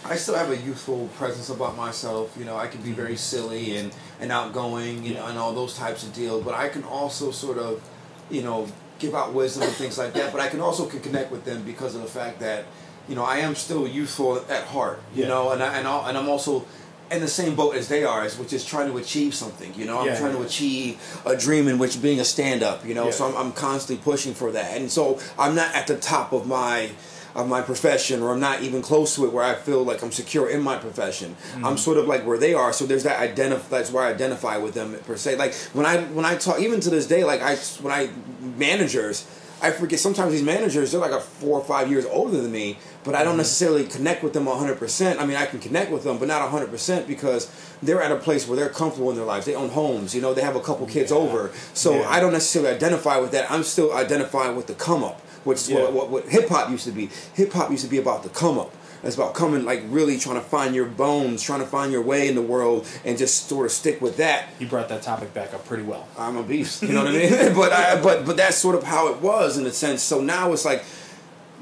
I 0.05 0.15
still 0.15 0.35
have 0.35 0.51
a 0.51 0.57
youthful 0.57 1.07
presence 1.17 1.49
about 1.49 1.77
myself. 1.77 2.35
You 2.37 2.45
know, 2.45 2.57
I 2.57 2.67
can 2.67 2.81
be 2.81 2.89
mm-hmm. 2.89 3.01
very 3.01 3.15
silly 3.15 3.77
and, 3.77 3.95
and 4.19 4.31
outgoing, 4.31 5.03
you 5.03 5.13
know, 5.13 5.25
and 5.27 5.37
all 5.37 5.53
those 5.53 5.77
types 5.77 6.03
of 6.03 6.13
deals. 6.13 6.43
But 6.43 6.55
I 6.55 6.69
can 6.69 6.83
also 6.83 7.31
sort 7.31 7.57
of, 7.57 7.81
you 8.29 8.41
know, 8.41 8.67
give 8.99 9.15
out 9.15 9.33
wisdom 9.33 9.63
and 9.63 9.71
things 9.73 9.97
like 9.97 10.13
that. 10.13 10.31
But 10.31 10.41
I 10.41 10.49
can 10.49 10.59
also 10.59 10.85
can 10.85 10.99
connect 10.99 11.31
with 11.31 11.45
them 11.45 11.63
because 11.63 11.95
of 11.95 12.01
the 12.01 12.07
fact 12.07 12.39
that, 12.41 12.65
you 13.07 13.15
know, 13.15 13.23
I 13.23 13.37
am 13.37 13.55
still 13.55 13.87
youthful 13.87 14.43
at 14.49 14.65
heart. 14.65 15.01
You 15.15 15.23
Yeah. 15.23 15.29
know, 15.29 15.51
and 15.51 15.63
I, 15.63 15.77
and 15.77 15.87
I'll, 15.87 16.05
and 16.05 16.17
I'm 16.17 16.29
also 16.29 16.65
in 17.11 17.21
the 17.21 17.27
same 17.27 17.55
boat 17.55 17.75
as 17.75 17.89
they 17.89 18.03
are, 18.03 18.23
as 18.23 18.37
which 18.37 18.53
is 18.53 18.65
trying 18.65 18.91
to 18.91 18.97
achieve 18.97 19.33
something. 19.33 19.73
You 19.75 19.85
know, 19.85 19.99
I'm 19.99 20.07
Yeah, 20.07 20.19
trying 20.19 20.35
to 20.35 20.41
achieve 20.41 20.99
a 21.25 21.35
dream 21.35 21.67
in 21.67 21.77
which 21.77 22.01
being 22.01 22.19
a 22.19 22.25
stand 22.25 22.63
up. 22.63 22.85
You 22.85 22.93
know, 22.93 23.05
Yeah. 23.05 23.11
so 23.11 23.27
I'm, 23.27 23.37
I'm 23.37 23.51
constantly 23.53 24.03
pushing 24.03 24.33
for 24.33 24.51
that, 24.51 24.75
and 24.77 24.91
so 24.91 25.19
I'm 25.37 25.55
not 25.55 25.73
at 25.75 25.87
the 25.87 25.95
top 25.95 26.33
of 26.33 26.47
my 26.47 26.91
of 27.35 27.47
my 27.47 27.61
profession, 27.61 28.21
or 28.21 28.31
I'm 28.31 28.39
not 28.39 28.61
even 28.61 28.81
close 28.81 29.15
to 29.15 29.25
it 29.25 29.33
where 29.33 29.43
I 29.43 29.55
feel 29.55 29.83
like 29.83 30.03
I'm 30.03 30.11
secure 30.11 30.49
in 30.49 30.61
my 30.61 30.77
profession. 30.77 31.35
I'm 31.55 31.61
mm-hmm. 31.61 31.75
sort 31.77 31.97
of 31.97 32.07
like 32.07 32.25
where 32.25 32.37
they 32.37 32.53
are, 32.53 32.73
so 32.73 32.85
there's 32.85 33.03
that 33.03 33.19
identify. 33.19 33.77
That's 33.77 33.91
where 33.91 34.03
I 34.03 34.09
identify 34.11 34.57
with 34.57 34.73
them 34.73 34.95
per 35.05 35.17
se. 35.17 35.35
Like 35.37 35.53
when 35.73 35.85
I 35.85 36.01
when 36.03 36.25
I 36.25 36.35
talk, 36.35 36.59
even 36.59 36.79
to 36.81 36.89
this 36.89 37.07
day, 37.07 37.23
like 37.23 37.41
I 37.41 37.55
when 37.81 37.93
I 37.93 38.09
managers. 38.57 39.25
I 39.61 39.71
forget 39.71 39.97
sometimes 39.97 40.33
these 40.33 40.43
managers 40.43 40.91
they're 40.91 40.99
like 40.99 41.13
a 41.13 41.21
four 41.21 41.57
or 41.57 41.63
five 41.63 41.89
years 41.89 42.05
older 42.05 42.35
than 42.41 42.51
me, 42.51 42.77
but 43.05 43.15
I 43.15 43.19
don't 43.19 43.29
mm-hmm. 43.29 43.37
necessarily 43.37 43.85
connect 43.85 44.21
with 44.21 44.33
them 44.33 44.45
hundred 44.45 44.77
percent. 44.77 45.21
I 45.21 45.25
mean, 45.25 45.37
I 45.37 45.45
can 45.45 45.59
connect 45.59 45.89
with 45.89 46.03
them, 46.03 46.17
but 46.17 46.27
not 46.27 46.47
hundred 46.49 46.69
percent 46.69 47.07
because 47.07 47.49
they're 47.81 48.01
at 48.01 48.11
a 48.11 48.17
place 48.17 48.45
where 48.45 48.57
they're 48.57 48.67
comfortable 48.67 49.09
in 49.09 49.15
their 49.15 49.25
lives. 49.25 49.45
They 49.45 49.55
own 49.55 49.69
homes, 49.69 50.13
you 50.13 50.21
know, 50.21 50.33
they 50.33 50.41
have 50.41 50.57
a 50.57 50.59
couple 50.59 50.85
kids 50.85 51.11
Yeah. 51.11 51.17
over, 51.17 51.51
so 51.73 51.93
Yeah. 51.93 52.09
I 52.09 52.19
don't 52.19 52.33
necessarily 52.33 52.71
identify 52.71 53.17
with 53.17 53.31
that. 53.31 53.49
I'm 53.49 53.63
still 53.63 53.93
identifying 53.93 54.57
with 54.57 54.67
the 54.67 54.73
come 54.73 55.01
up, 55.01 55.21
which 55.45 55.67
Yeah. 55.67 55.81
what, 55.81 55.93
what, 55.93 56.09
what 56.09 56.25
hip 56.29 56.49
hop 56.49 56.69
used 56.69 56.85
to 56.85 56.91
be. 56.91 57.09
Hip 57.35 57.51
hop 57.53 57.71
used 57.71 57.83
to 57.83 57.89
be 57.89 57.97
about 57.97 58.23
the 58.23 58.29
come 58.29 58.57
up. 58.59 58.73
It's 59.03 59.15
about 59.17 59.33
coming 59.33 59.65
like 59.65 59.83
really 59.87 60.17
trying 60.17 60.35
to 60.35 60.41
find 60.41 60.73
your 60.73 60.85
bones, 60.85 61.43
trying 61.43 61.59
to 61.59 61.65
find 61.65 61.91
your 61.91 62.01
way 62.01 62.29
in 62.29 62.35
the 62.35 62.41
world, 62.41 62.87
and 63.03 63.17
just 63.17 63.49
sort 63.49 63.65
of 63.65 63.71
stick 63.73 63.99
with 64.01 64.15
that. 64.17 64.47
You 64.59 64.67
brought 64.67 64.87
that 64.89 65.01
topic 65.01 65.33
back 65.33 65.53
up 65.53 65.65
pretty 65.65 65.83
well. 65.83 66.07
I'm 66.17 66.37
a 66.37 66.43
beast. 66.43 66.83
You 66.83 66.93
know 66.93 67.03
what 67.03 67.13
I 67.13 67.17
mean? 67.17 67.29
but 67.55 67.73
I, 67.73 68.01
but 68.01 68.25
but 68.25 68.37
that's 68.37 68.57
sort 68.57 68.75
of 68.75 68.83
how 68.83 69.09
it 69.11 69.19
was 69.19 69.57
in 69.57 69.65
a 69.65 69.71
sense. 69.71 70.01
So 70.01 70.21
now 70.21 70.53
it's 70.53 70.65
like. 70.65 70.83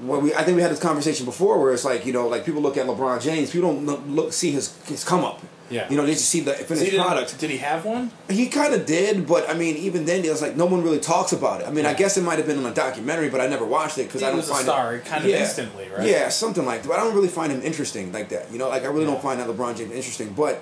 Well, 0.03 0.19
we, 0.19 0.33
I 0.33 0.41
think 0.43 0.55
we 0.55 0.63
had 0.63 0.71
this 0.71 0.79
conversation 0.79 1.27
before 1.27 1.59
where 1.61 1.71
it's 1.73 1.85
like 1.85 2.07
you 2.07 2.13
know 2.13 2.27
like 2.27 2.43
people 2.43 2.59
look 2.59 2.75
at 2.75 2.87
LeBron 2.87 3.21
James 3.21 3.51
people 3.51 3.71
don't 3.71 3.85
look, 3.85 4.01
look 4.07 4.33
see 4.33 4.49
his 4.49 4.75
his 4.87 5.03
come 5.03 5.23
up 5.23 5.43
Yeah. 5.71 5.89
you 5.89 5.95
know 5.97 6.05
they 6.05 6.13
just 6.13 6.29
see 6.29 6.41
the 6.41 6.53
finished 6.53 6.83
he 6.85 6.91
didn't- 6.91 7.05
product 7.05 7.39
Did 7.39 7.49
he 7.49 7.57
have 7.57 7.85
one? 7.85 8.11
he 8.29 8.47
kind 8.47 8.73
of 8.73 8.85
did, 8.85 9.25
but 9.25 9.49
I 9.49 9.53
mean, 9.53 9.77
even 9.77 10.05
then, 10.05 10.23
it 10.25 10.29
was 10.29 10.41
like 10.41 10.55
no 10.57 10.65
one 10.65 10.83
really 10.83 10.99
talks 10.99 11.31
about 11.31 11.61
it. 11.61 11.67
I 11.67 11.71
mean, 11.71 11.85
I 11.85 11.93
guess 11.93 12.17
it 12.17 12.23
might 12.23 12.37
have 12.37 12.45
been 12.47 12.59
in 12.59 12.65
a 12.65 12.73
documentary, 12.73 13.29
but 13.29 13.39
I 13.41 13.47
never 13.47 13.65
watched 13.65 13.97
it 13.97 14.03
because 14.07 14.21
I 14.21 14.27
don't 14.27 14.37
was 14.37 14.49
a 14.49 14.53
find 14.53 14.63
star, 14.65 14.95
it 14.95 15.05
kind 15.05 15.23
of 15.23 15.29
instantly, 15.31 15.87
right? 15.95 16.05
Yeah, 16.07 16.29
something 16.29 16.65
like 16.65 16.83
that. 16.83 16.89
But 16.89 16.99
I 16.99 17.03
don't 17.03 17.15
really 17.15 17.29
find 17.29 17.51
him 17.51 17.61
interesting 17.61 18.11
like 18.11 18.29
that. 18.29 18.51
You 18.51 18.57
know, 18.59 18.69
like 18.69 18.83
I 18.83 18.87
really 18.87 19.05
Yeah. 19.05 19.11
don't 19.11 19.21
find 19.23 19.39
that 19.39 19.47
LeBron 19.47 19.77
James 19.77 19.91
interesting. 19.93 20.33
But 20.33 20.61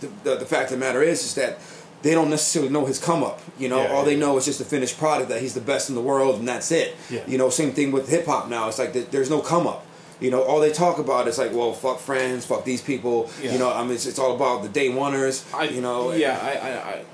the, 0.00 0.08
the, 0.24 0.36
the 0.38 0.46
fact 0.46 0.64
of 0.72 0.78
the 0.78 0.84
matter 0.84 1.02
is, 1.02 1.22
is 1.22 1.34
that 1.36 1.58
they 2.02 2.12
don't 2.12 2.30
necessarily 2.30 2.70
know 2.70 2.84
his 2.84 2.98
come 2.98 3.22
up. 3.24 3.40
You 3.58 3.68
know, 3.68 3.82
Yeah, 3.82 3.92
all 3.92 4.04
they 4.04 4.12
yeah. 4.14 4.18
know 4.20 4.36
is 4.38 4.44
just 4.44 4.58
the 4.60 4.64
finished 4.64 4.98
product 4.98 5.28
that 5.30 5.40
he's 5.40 5.54
the 5.54 5.60
best 5.60 5.88
in 5.88 5.94
the 5.96 6.00
world, 6.00 6.38
and 6.38 6.46
that's 6.48 6.70
it. 6.72 6.94
Yeah. 7.10 7.20
You 7.26 7.38
know, 7.38 7.50
same 7.50 7.72
thing 7.72 7.90
with 7.92 8.08
hip 8.08 8.26
hop 8.26 8.48
now. 8.48 8.68
It's 8.68 8.78
like 8.78 8.92
th- 8.92 9.08
there's 9.10 9.30
no 9.30 9.40
come 9.40 9.66
up. 9.66 9.84
You 10.20 10.30
know, 10.30 10.42
all 10.42 10.60
they 10.60 10.72
talk 10.72 10.98
about 10.98 11.28
is 11.28 11.38
like, 11.38 11.52
well, 11.52 11.72
fuck 11.72 12.00
friends, 12.00 12.44
fuck 12.44 12.64
these 12.64 12.82
people. 12.82 13.30
Yeah. 13.40 13.52
You 13.52 13.58
know, 13.58 13.72
I 13.72 13.82
mean, 13.82 13.92
it's, 13.92 14.06
it's 14.06 14.18
all 14.18 14.34
about 14.34 14.62
the 14.62 14.68
day 14.68 14.88
oneers. 14.88 15.44
I, 15.54 15.64
you 15.64 15.80
know, 15.80 16.12
yeah, 16.12 16.38
I, 16.42 16.68
I, 16.68 16.90
I, 16.90 17.04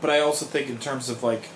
but 0.00 0.10
I 0.10 0.20
also 0.20 0.46
think 0.46 0.70
in 0.70 0.78
terms 0.78 1.10
of 1.10 1.22
like, 1.22 1.48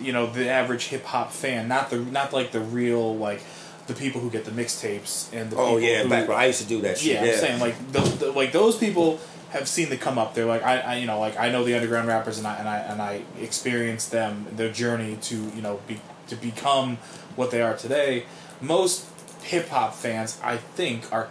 you 0.00 0.12
know, 0.12 0.26
the 0.26 0.48
average 0.48 0.86
hip 0.86 1.04
hop 1.04 1.32
fan, 1.32 1.68
not 1.68 1.90
the 1.90 1.98
not 1.98 2.32
like 2.32 2.52
the 2.52 2.60
real 2.60 3.16
like, 3.16 3.42
the 3.86 3.94
people 3.94 4.20
who 4.20 4.30
get 4.30 4.44
the 4.44 4.50
mixtapes 4.50 5.32
and 5.32 5.50
the 5.50 5.56
Oh 5.56 5.76
yeah, 5.76 6.02
who, 6.02 6.08
back 6.08 6.28
when 6.28 6.38
I 6.38 6.46
used 6.46 6.60
to 6.62 6.66
do 6.66 6.80
that 6.82 6.98
shit. 6.98 7.22
yeah, 7.22 7.32
I'm 7.32 7.38
saying 7.38 7.60
like 7.60 7.92
the, 7.92 8.00
the, 8.00 8.32
like 8.32 8.52
those 8.52 8.76
people 8.78 9.20
have 9.50 9.68
seen 9.68 9.90
the 9.90 9.96
come 9.96 10.18
up. 10.18 10.34
They're 10.34 10.46
like 10.46 10.62
I, 10.62 10.78
I 10.80 10.96
you 10.96 11.06
know 11.06 11.18
like 11.20 11.38
I 11.38 11.50
know 11.50 11.64
the 11.64 11.74
underground 11.74 12.08
rappers 12.08 12.38
and 12.38 12.46
I 12.46 12.54
and 12.56 12.68
I 12.68 12.78
and 12.78 13.02
I 13.02 13.22
experienced 13.40 14.10
them 14.10 14.46
their 14.52 14.72
journey 14.72 15.18
to 15.22 15.36
you 15.36 15.62
know 15.62 15.80
be 15.86 16.00
to 16.28 16.36
become 16.36 16.96
what 17.36 17.50
they 17.50 17.60
are 17.62 17.76
today. 17.76 18.24
Most 18.60 19.06
hip 19.44 19.68
hop 19.68 19.94
fans, 19.94 20.38
I 20.42 20.56
think, 20.56 21.10
are 21.12 21.28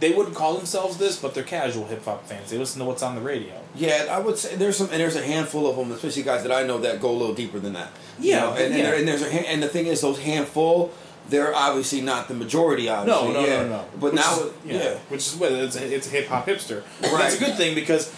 they 0.00 0.12
wouldn't 0.12 0.34
call 0.34 0.54
themselves 0.56 0.98
this, 0.98 1.18
but 1.20 1.34
they're 1.34 1.42
casual 1.44 1.86
hip 1.86 2.04
hop 2.04 2.26
fans. 2.26 2.50
They 2.50 2.58
listen 2.58 2.78
to 2.80 2.84
what's 2.84 3.02
on 3.02 3.14
the 3.14 3.20
radio. 3.20 3.60
Yeah, 3.74 4.06
I 4.10 4.18
would 4.18 4.38
say 4.38 4.56
there's 4.56 4.76
some, 4.76 4.88
and 4.90 5.00
there's 5.00 5.16
a 5.16 5.22
handful 5.24 5.68
of 5.68 5.76
them, 5.76 5.90
especially 5.92 6.22
guys 6.22 6.42
that 6.42 6.52
I 6.52 6.64
know 6.66 6.78
that 6.78 7.00
go 7.00 7.10
a 7.10 7.12
little 7.12 7.34
deeper 7.34 7.58
than 7.58 7.72
that. 7.74 7.90
You 8.18 8.30
Yeah, 8.30 8.40
know, 8.40 8.52
and, 8.52 8.72
and, 8.72 8.76
yeah. 8.76 8.94
and 8.94 9.08
there's 9.08 9.22
a, 9.22 9.26
and 9.50 9.62
the 9.62 9.68
thing 9.68 9.86
is, 9.86 10.00
those 10.00 10.18
handful, 10.20 10.92
they're 11.28 11.54
obviously 11.54 12.00
not 12.00 12.28
the 12.28 12.34
majority. 12.34 12.88
Obviously, 12.88 13.28
No, 13.28 13.32
no, 13.32 13.46
yeah. 13.46 13.62
no, 13.62 13.68
no. 13.68 13.84
But 13.94 14.12
Which 14.12 14.14
now, 14.14 14.40
is, 14.40 14.52
yeah. 14.66 14.94
which 15.08 15.20
is 15.26 15.36
what 15.36 15.52
it's 15.52 15.76
a, 15.76 15.94
it's 15.94 16.06
a 16.06 16.10
hip 16.10 16.26
hop 16.28 16.46
hipster. 16.46 16.82
Right. 17.02 17.26
It's 17.26 17.40
a 17.40 17.44
good 17.44 17.56
thing 17.56 17.74
because 17.74 18.14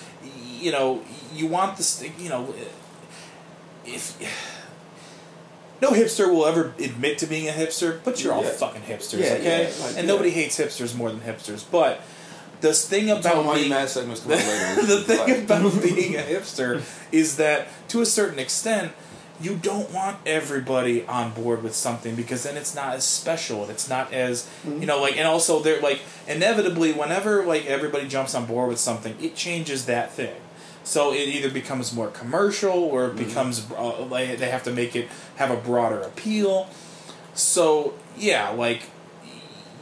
you 0.60 0.72
know 0.72 1.02
you 1.32 1.46
want 1.46 1.76
this. 1.76 2.04
You 2.18 2.28
know, 2.28 2.54
if 3.84 4.16
no 5.82 5.90
hipster 5.90 6.30
will 6.30 6.46
ever 6.46 6.72
admit 6.78 7.18
to 7.18 7.26
being 7.26 7.48
a 7.48 7.52
hipster, 7.52 8.00
but 8.04 8.22
you're 8.22 8.32
all 8.32 8.42
Yeah. 8.44 8.50
fucking 8.50 8.82
hipsters, 8.82 9.20
Yeah, 9.20 9.32
okay? 9.34 9.70
yeah, 9.78 9.84
like, 9.86 9.96
and 9.98 10.06
nobody 10.06 10.30
hates 10.30 10.58
hipsters 10.58 10.94
more 10.94 11.10
than 11.10 11.20
hipsters. 11.20 11.64
But 11.70 12.00
this 12.60 12.86
thing 12.88 13.10
about 13.10 13.22
them 13.22 13.46
why 13.46 13.52
you 13.56 13.58
being, 13.64 13.72
later. 14.26 14.82
the 14.86 15.00
thing 15.02 15.44
about 15.44 15.82
being 15.82 16.16
a 16.16 16.20
hipster 16.22 16.82
is 17.12 17.36
that 17.36 17.68
to 17.88 18.00
a 18.00 18.06
certain 18.06 18.38
extent 18.38 18.92
you 19.38 19.54
don't 19.54 19.90
want 19.92 20.16
everybody 20.24 21.04
on 21.04 21.30
board 21.32 21.62
with 21.62 21.74
something 21.74 22.14
because 22.14 22.44
then 22.44 22.56
it's 22.56 22.74
not 22.74 22.94
as 22.94 23.04
special 23.04 23.60
and 23.60 23.70
it's 23.70 23.86
not 23.86 24.10
as 24.10 24.48
you 24.64 24.86
know 24.86 24.98
like 24.98 25.18
and 25.18 25.28
also 25.28 25.60
they're 25.60 25.82
like 25.82 26.00
inevitably 26.26 26.90
whenever 26.94 27.44
like 27.44 27.66
everybody 27.66 28.08
jumps 28.08 28.34
on 28.34 28.46
board 28.46 28.70
with 28.70 28.78
something 28.78 29.14
it 29.20 29.36
changes 29.36 29.84
that 29.84 30.10
thing 30.10 30.32
so 30.86 31.12
it 31.12 31.28
either 31.28 31.50
becomes 31.50 31.92
more 31.92 32.08
commercial 32.08 32.70
or 32.70 33.08
it 33.08 33.16
becomes 33.16 33.66
uh, 33.72 34.04
like 34.04 34.38
they 34.38 34.48
have 34.48 34.62
to 34.62 34.70
make 34.70 34.94
it 34.94 35.08
have 35.34 35.50
a 35.50 35.56
broader 35.56 36.00
appeal 36.00 36.68
so 37.34 37.92
yeah 38.16 38.50
like 38.50 38.82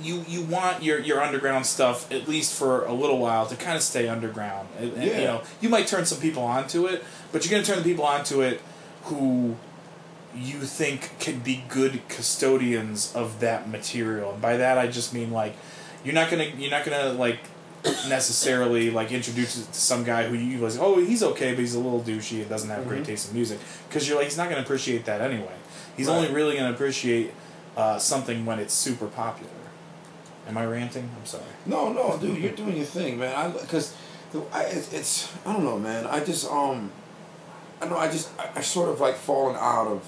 you 0.00 0.25
you 0.28 0.42
want 0.42 0.82
your 0.82 0.99
your 0.99 1.23
underground 1.23 1.66
stuff 1.66 2.11
at 2.11 2.28
least 2.28 2.54
for 2.58 2.84
a 2.84 2.92
little 2.92 3.18
while 3.18 3.46
to 3.46 3.56
kind 3.56 3.76
of 3.76 3.82
stay 3.82 4.08
underground. 4.08 4.68
And, 4.78 4.92
and, 4.94 5.04
Yeah. 5.04 5.18
You 5.18 5.25
know, 5.25 5.42
you 5.61 5.68
might 5.68 5.87
turn 5.87 6.04
some 6.04 6.18
people 6.18 6.42
onto 6.42 6.87
it, 6.87 7.04
but 7.32 7.44
you're 7.44 7.50
going 7.50 7.62
to 7.62 7.68
turn 7.68 7.82
the 7.82 7.88
people 7.88 8.04
onto 8.04 8.40
it 8.40 8.61
who 9.05 9.57
you 10.35 10.61
think 10.61 11.18
can 11.20 11.38
be 11.38 11.64
good 11.68 12.07
custodians 12.09 13.14
of 13.14 13.40
that 13.40 13.68
material. 13.68 14.33
And 14.33 14.42
by 14.42 14.57
that 14.57 14.78
I 14.78 14.88
just 14.88 15.14
mean 15.14 15.31
like 15.31 15.55
you're 16.05 16.14
not 16.14 16.31
going 16.31 16.50
to 16.50 16.59
you're 16.59 16.70
not 16.70 16.85
going 16.85 17.00
to 17.00 17.12
like 17.12 17.40
necessarily 18.09 18.90
like 18.90 19.12
introduce 19.12 19.59
it 19.59 19.73
to 19.73 19.79
some 19.81 20.05
guy 20.05 20.27
who 20.27 20.35
you 20.37 20.59
was 20.61 20.79
oh 20.79 20.99
he's 20.99 21.23
okay 21.23 21.51
but 21.53 21.61
he's 21.61 21.75
a 21.75 21.79
little 21.79 22.01
douchey 22.01 22.40
and 22.40 22.49
doesn't 22.49 22.70
have 22.70 22.87
great 22.88 23.05
taste 23.05 23.29
in 23.29 23.35
music 23.35 23.59
because 23.88 24.09
you're 24.09 24.16
like 24.16 24.27
he's 24.27 24.37
not 24.37 24.49
going 24.49 24.57
to 24.57 24.62
appreciate 24.62 25.05
that 25.05 25.20
anyway. 25.20 25.53
He's 25.97 26.09
Right. 26.09 26.16
only 26.16 26.33
really 26.33 26.57
going 26.57 26.68
to 26.68 26.75
appreciate 26.75 27.33
uh, 27.77 27.99
something 27.99 28.44
when 28.47 28.59
it's 28.59 28.75
super 28.75 29.07
popular. 29.07 29.51
Am 30.49 30.57
I 30.59 30.66
ranting? 30.66 31.09
I'm 31.18 31.27
sorry. 31.27 31.44
No, 31.66 31.92
no, 31.92 32.18
dude, 32.18 32.38
you're 32.38 32.53
doing 32.53 32.77
your 32.77 32.85
thing, 32.87 33.18
man. 33.18 33.35
I 33.35 33.49
because 33.49 33.94
I 34.53 34.64
it's, 34.64 34.92
it's 34.92 35.33
I 35.47 35.53
don't 35.53 35.64
know, 35.64 35.79
man. 35.79 36.07
I 36.07 36.25
just 36.25 36.51
um 36.51 36.90
I 37.81 37.87
know 37.87 37.97
I 37.97 38.11
just 38.11 38.29
I, 38.38 38.51
I 38.57 38.61
sort 38.61 38.88
of 38.88 39.01
like 39.01 39.14
fallen 39.16 39.57
out 39.57 39.87
of 39.87 40.05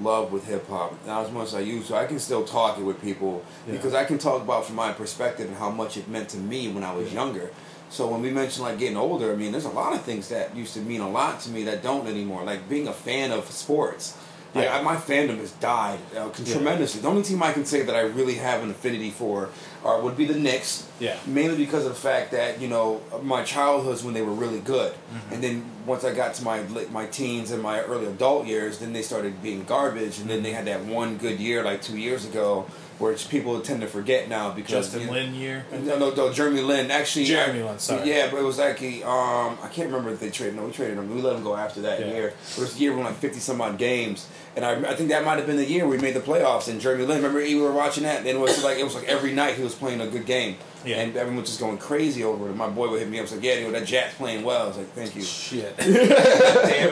love 0.00 0.32
with 0.32 0.46
hip 0.46 0.66
hop 0.68 0.94
not 1.06 1.26
as 1.26 1.30
much 1.32 1.48
as 1.48 1.54
I 1.54 1.60
used 1.60 1.88
to. 1.88 1.96
I 1.96 2.06
can 2.06 2.18
still 2.18 2.44
talk 2.44 2.78
it 2.78 2.82
with 2.82 3.00
people 3.02 3.44
Yeah. 3.66 3.72
because 3.74 3.94
I 3.94 4.04
can 4.04 4.18
talk 4.18 4.40
about 4.42 4.64
from 4.64 4.76
my 4.76 4.92
perspective 4.92 5.48
and 5.48 5.56
how 5.56 5.70
much 5.70 5.96
it 5.96 6.08
meant 6.08 6.28
to 6.30 6.38
me 6.38 6.68
when 6.68 6.82
I 6.84 6.94
was 6.94 7.12
younger. 7.12 7.50
So 7.90 8.06
when 8.06 8.22
we 8.22 8.30
mention 8.30 8.62
like 8.62 8.78
getting 8.78 8.96
older, 8.96 9.32
I 9.32 9.36
mean, 9.36 9.52
there's 9.52 9.66
a 9.66 9.70
lot 9.82 9.92
of 9.94 10.00
things 10.02 10.28
that 10.30 10.56
used 10.56 10.72
to 10.74 10.80
mean 10.80 11.02
a 11.02 11.10
lot 11.10 11.40
to 11.40 11.50
me 11.50 11.64
that 11.64 11.82
don't 11.82 12.06
anymore. 12.06 12.42
Like 12.42 12.68
being 12.68 12.88
a 12.88 12.92
fan 12.92 13.32
of 13.32 13.50
sports. 13.50 14.16
Like, 14.54 14.64
Yeah. 14.64 14.78
I, 14.78 14.82
my 14.82 14.96
fandom 14.96 15.38
has 15.38 15.52
died 15.52 15.98
uh, 16.16 16.28
Yeah. 16.44 16.52
tremendously. 16.54 17.00
The 17.02 17.08
only 17.08 17.22
team 17.22 17.42
I 17.42 17.52
can 17.52 17.64
say 17.66 17.82
that 17.82 17.94
I 17.94 18.00
really 18.00 18.34
have 18.34 18.62
an 18.62 18.70
affinity 18.70 19.10
for 19.10 19.48
are, 19.84 20.00
would 20.00 20.16
be 20.16 20.24
the 20.26 20.38
Knicks 20.38 20.86
Yeah. 21.00 21.16
mainly 21.26 21.56
because 21.56 21.84
of 21.86 21.90
the 21.94 22.00
fact 22.00 22.30
that 22.32 22.60
you 22.60 22.68
know 22.68 23.00
my 23.22 23.44
childhoods 23.44 24.02
when 24.04 24.12
they 24.14 24.22
were 24.22 24.32
really 24.44 24.60
good, 24.60 24.92
Mm-hmm. 24.92 25.34
and 25.34 25.42
then 25.44 25.64
once 25.86 26.04
I 26.04 26.14
got 26.14 26.34
to 26.34 26.44
my 26.44 26.62
my 26.90 27.06
teens 27.06 27.50
and 27.50 27.62
my 27.62 27.80
early 27.82 28.06
adult 28.06 28.46
years, 28.46 28.78
then 28.78 28.92
they 28.92 29.02
started 29.02 29.42
being 29.42 29.64
garbage, 29.64 30.18
and 30.18 30.28
then 30.30 30.42
they 30.42 30.52
had 30.52 30.66
that 30.66 30.84
one 30.84 31.16
good 31.18 31.38
year 31.40 31.62
like 31.64 31.82
two 31.82 31.98
years 31.98 32.24
ago, 32.24 32.66
which 32.98 33.28
people 33.28 33.60
tend 33.60 33.80
to 33.80 33.86
forget 33.86 34.28
now 34.28 34.50
because 34.52 34.70
Justin 34.92 35.00
you 35.00 35.06
know- 35.06 35.12
Lin 35.12 35.34
year. 35.34 35.64
No, 35.72 35.98
no, 35.98 36.10
no, 36.14 36.32
Jeremy 36.32 36.60
Lin. 36.60 36.90
Actually, 36.90 37.24
Jeremy 37.24 37.62
I- 37.62 37.66
Lin, 37.70 37.78
sorry. 37.78 38.08
Yeah, 38.08 38.30
but 38.30 38.38
it 38.40 38.44
was 38.44 38.58
actually 38.60 39.02
um, 39.02 39.58
I 39.62 39.68
can't 39.72 39.88
remember 39.88 40.10
if 40.10 40.20
they 40.20 40.30
traded. 40.30 40.56
No, 40.56 40.64
we 40.66 40.72
traded 40.72 40.98
him. 40.98 41.14
We 41.14 41.20
let 41.20 41.34
him 41.36 41.42
go 41.42 41.56
after 41.56 41.80
that 41.82 42.00
Yeah. 42.00 42.06
year. 42.12 42.26
It 42.28 42.58
was 42.58 42.74
the 42.74 42.80
year 42.80 42.90
we 42.92 42.98
won 42.98 43.06
like 43.06 43.16
fifty 43.16 43.40
some 43.40 43.60
odd 43.60 43.76
games, 43.78 44.26
and 44.56 44.64
I, 44.64 44.72
I 44.90 44.94
think 44.94 45.08
that 45.10 45.24
might 45.24 45.38
have 45.38 45.46
been 45.46 45.56
the 45.56 45.64
year 45.64 45.86
we 45.86 45.98
made 45.98 46.14
the 46.14 46.20
playoffs. 46.20 46.68
And 46.68 46.80
Jeremy 46.80 47.04
Lin, 47.06 47.16
remember 47.18 47.38
we 47.38 47.54
were 47.54 47.72
watching 47.72 48.02
that, 48.04 48.18
and 48.18 48.26
it 48.28 48.38
was 48.38 48.62
like 48.62 48.78
it 48.78 48.84
was 48.84 48.94
like 48.94 49.04
every 49.08 49.32
night 49.32 49.54
he 49.56 49.62
was 49.62 49.74
playing 49.74 50.00
a 50.00 50.06
good 50.06 50.26
game, 50.26 50.56
Yeah. 50.84 50.96
and 51.00 51.16
everyone 51.16 51.40
was 51.40 51.48
just 51.48 51.60
going 51.60 51.78
crazy 51.78 52.22
over 52.24 52.48
it. 52.50 52.56
My 52.56 52.68
boy 52.68 52.90
would 52.90 53.00
hit 53.00 53.08
me 53.08 53.18
up, 53.18 53.22
was 53.22 53.32
like, 53.32 53.42
"Yeah, 53.42 53.56
dude, 53.56 53.74
that 53.74 53.86
Jack's 53.86 54.14
playing 54.14 54.44
well." 54.44 54.64
I 54.64 54.68
was 54.68 54.76
like, 54.78 54.92
"Thank 54.92 55.16
you." 55.16 55.22
Shit. 55.22 55.76
Damn 55.78 55.88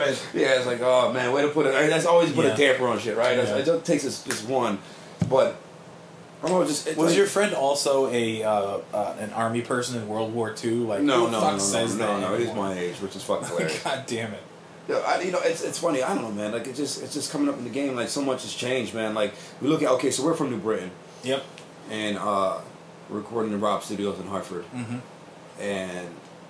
it. 0.01 0.25
Yeah, 0.33 0.57
it's 0.57 0.65
like, 0.65 0.79
oh 0.81 1.11
man, 1.13 1.31
way 1.33 1.43
to 1.43 1.49
put 1.49 1.65
it. 1.65 1.75
I 1.75 1.81
mean, 1.81 1.89
that's 1.89 2.05
always 2.05 2.31
put 2.31 2.45
Yeah. 2.45 2.53
a 2.53 2.57
damper 2.57 2.87
on 2.87 2.99
shit, 2.99 3.15
right? 3.17 3.37
Yeah. 3.37 3.55
It 3.57 3.65
just 3.65 3.85
takes 3.85 4.05
us 4.05 4.23
just 4.23 4.47
one, 4.47 4.79
but 5.29 5.55
know, 6.43 6.65
just 6.65 6.87
Was 6.97 7.09
like- 7.09 7.17
your 7.17 7.27
friend 7.27 7.53
also 7.53 8.09
a 8.11 8.43
uh, 8.43 8.79
uh, 8.93 9.15
an 9.19 9.31
army 9.33 9.61
person 9.61 10.01
in 10.01 10.07
World 10.07 10.33
War 10.33 10.55
II? 10.63 10.71
Like 10.71 11.01
no, 11.01 11.25
no, 11.27 11.31
no, 11.31 11.39
no, 11.39 11.57
no, 11.57 11.57
that 11.57 12.19
no, 12.21 12.35
He's 12.37 12.53
my 12.53 12.73
age, 12.73 12.95
which 12.95 13.15
is 13.15 13.23
fucking 13.23 13.47
hilarious. 13.49 13.83
God 13.83 14.03
damn 14.07 14.33
it. 14.33 14.39
Yeah, 14.91 14.97
I, 14.99 15.21
you 15.21 15.31
know, 15.31 15.39
it's 15.41 15.63
it's 15.63 15.79
funny. 15.79 16.03
I 16.03 16.13
don't 16.13 16.23
know, 16.23 16.31
man. 16.31 16.51
Like 16.51 16.67
it's 16.67 16.77
just 16.77 17.01
it's 17.03 17.13
just 17.13 17.31
coming 17.31 17.47
up 17.49 17.57
in 17.57 17.63
the 17.63 17.69
game. 17.69 17.95
Like 17.95 18.09
so 18.09 18.21
much 18.21 18.41
has 18.43 18.53
changed, 18.53 18.93
man. 18.93 19.13
Like 19.13 19.33
we 19.61 19.67
look 19.67 19.81
at 19.83 19.89
okay, 19.91 20.11
so 20.11 20.23
we're 20.25 20.33
from 20.33 20.49
New 20.49 20.57
Britain, 20.59 20.91
Yep. 21.23 21.43
and 21.89 22.17
uh, 22.17 22.59
we're 23.09 23.17
recording 23.19 23.53
in 23.53 23.61
Rob 23.61 23.83
Studios 23.83 24.19
in 24.19 24.27
Hartford, 24.27 24.65
Mm-hmm. 24.73 24.97
and 25.61 26.07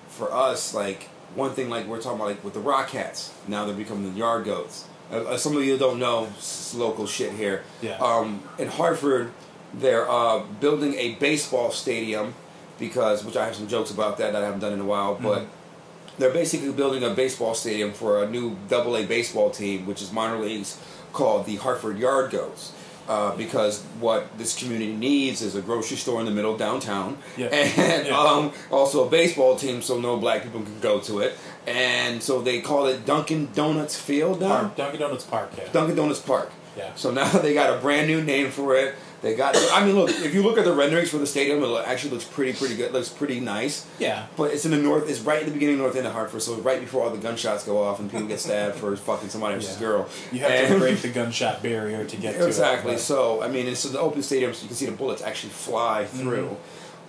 for 0.08 0.32
us, 0.32 0.74
like 0.74 1.04
one 1.34 1.52
thing, 1.52 1.70
like 1.70 1.86
we're 1.86 2.00
talking 2.00 2.16
about, 2.18 2.28
like 2.28 2.44
with 2.44 2.54
the 2.54 2.60
Rock 2.60 2.88
Cats, 2.88 3.32
now 3.48 3.64
they're 3.64 3.74
becoming 3.74 4.12
the 4.12 4.18
Yard 4.18 4.44
Goats. 4.44 4.86
Uh, 5.10 5.16
uh, 5.24 5.36
some 5.36 5.56
of 5.56 5.62
you 5.64 5.78
don't 5.78 5.98
know 5.98 6.28
local 6.74 7.06
shit 7.06 7.32
here. 7.32 7.62
Yeah. 7.80 7.96
Um, 7.98 8.42
in 8.58 8.68
Hartford, 8.68 9.30
they're 9.74 10.08
uh, 10.10 10.40
building 10.60 10.94
a 10.94 11.14
baseball 11.14 11.70
stadium 11.70 12.34
because, 12.78 13.24
which 13.24 13.36
I 13.36 13.44
have 13.46 13.54
some 13.56 13.68
jokes 13.68 13.90
about 13.90 14.18
that 14.18 14.32
that 14.32 14.42
I 14.42 14.46
haven't 14.46 14.60
done 14.60 14.72
in 14.72 14.80
a 14.80 14.84
while, 14.84 15.14
but. 15.14 15.42
Mhm. 15.42 15.46
They're 16.18 16.32
basically 16.32 16.72
building 16.72 17.02
a 17.02 17.10
baseball 17.10 17.54
stadium 17.54 17.92
for 17.92 18.22
a 18.22 18.28
new 18.30 18.56
Double 18.68 18.96
A 18.96 19.04
baseball 19.06 19.50
team, 19.50 19.86
which 19.86 20.02
is 20.02 20.12
minor 20.12 20.38
leagues, 20.38 20.78
called 21.12 21.46
the 21.46 21.56
Hartford 21.56 21.98
Yard 21.98 22.30
Goats. 22.30 22.72
Uh, 23.08 23.34
because 23.36 23.82
what 23.98 24.38
this 24.38 24.56
community 24.56 24.92
needs 24.92 25.42
is 25.42 25.56
a 25.56 25.60
grocery 25.60 25.96
store 25.96 26.20
in 26.20 26.24
the 26.24 26.30
middle 26.30 26.52
of 26.52 26.58
downtown, 26.58 27.18
Yeah. 27.36 27.46
and 27.52 28.06
Yeah. 28.06 28.16
um, 28.16 28.52
also 28.70 29.04
a 29.06 29.10
baseball 29.10 29.56
team, 29.56 29.82
so 29.82 29.98
no 29.98 30.16
black 30.18 30.44
people 30.44 30.62
can 30.62 30.78
go 30.80 31.00
to 31.00 31.18
it. 31.18 31.34
And 31.66 32.22
so 32.22 32.40
they 32.40 32.60
call 32.60 32.86
it 32.86 33.04
Dunkin' 33.04 33.48
Donuts 33.54 33.98
Field 33.98 34.40
now. 34.40 34.48
Park, 34.60 34.76
Dunkin' 34.76 35.00
Donuts 35.00 35.24
Park, 35.24 35.50
yeah. 35.58 35.64
Dunkin' 35.72 35.96
Donuts 35.96 36.20
Park. 36.20 36.50
Yeah. 36.76 36.94
So 36.94 37.10
now 37.10 37.28
they 37.42 37.54
got 37.54 37.76
a 37.76 37.80
brand 37.80 38.06
new 38.08 38.22
name 38.22 38.50
for 38.50 38.76
it. 38.76 38.94
They 39.20 39.36
got. 39.36 39.54
I 39.72 39.84
mean, 39.86 39.94
look. 39.94 40.10
If 40.10 40.34
you 40.34 40.42
look 40.42 40.58
at 40.58 40.64
the 40.64 40.72
renderings 40.72 41.10
for 41.10 41.18
the 41.18 41.26
stadium, 41.28 41.62
it 41.62 41.84
actually 41.86 42.10
looks 42.10 42.24
pretty, 42.24 42.54
pretty 42.58 42.74
good. 42.74 42.92
looks 42.92 43.08
pretty 43.08 43.38
nice. 43.38 43.86
Yeah. 44.00 44.26
But 44.36 44.52
it's 44.52 44.64
in 44.64 44.72
the 44.72 44.78
north. 44.78 45.08
It's 45.08 45.20
right 45.20 45.38
at 45.38 45.46
the 45.46 45.52
beginning 45.52 45.76
of 45.76 45.80
north 45.82 45.94
end 45.96 46.08
of 46.08 46.12
Hartford, 46.12 46.42
so 46.42 46.56
right 46.56 46.80
before 46.80 47.04
all 47.04 47.10
the 47.10 47.18
gunshots 47.18 47.64
go 47.64 47.80
off 47.82 48.00
and 48.00 48.10
people 48.10 48.26
get 48.26 48.40
stabbed 48.40 48.76
for 48.76 48.96
fucking 49.08 49.28
somebody 49.28 49.54
else's 49.54 49.74
Yeah. 49.74 49.78
girl. 49.86 50.08
You 50.32 50.40
have 50.40 50.50
And- 50.50 50.72
to 50.74 50.78
break 50.80 50.98
the 51.02 51.08
gunshot 51.10 51.62
barrier 51.62 52.04
to 52.04 52.16
get 52.16 52.34
to 52.34 52.42
it. 52.44 52.46
exactly. 52.48 52.98
So 52.98 53.42
I 53.42 53.48
mean, 53.48 53.68
it's 53.68 53.84
an 53.84 53.96
open 53.96 54.22
stadium, 54.24 54.52
so 54.54 54.62
you 54.62 54.68
can 54.68 54.76
see 54.76 54.86
the 54.86 54.92
bullets 54.92 55.22
actually 55.22 55.50
fly 55.50 56.02
Mm-hmm. 56.04 56.18
through. 56.18 56.56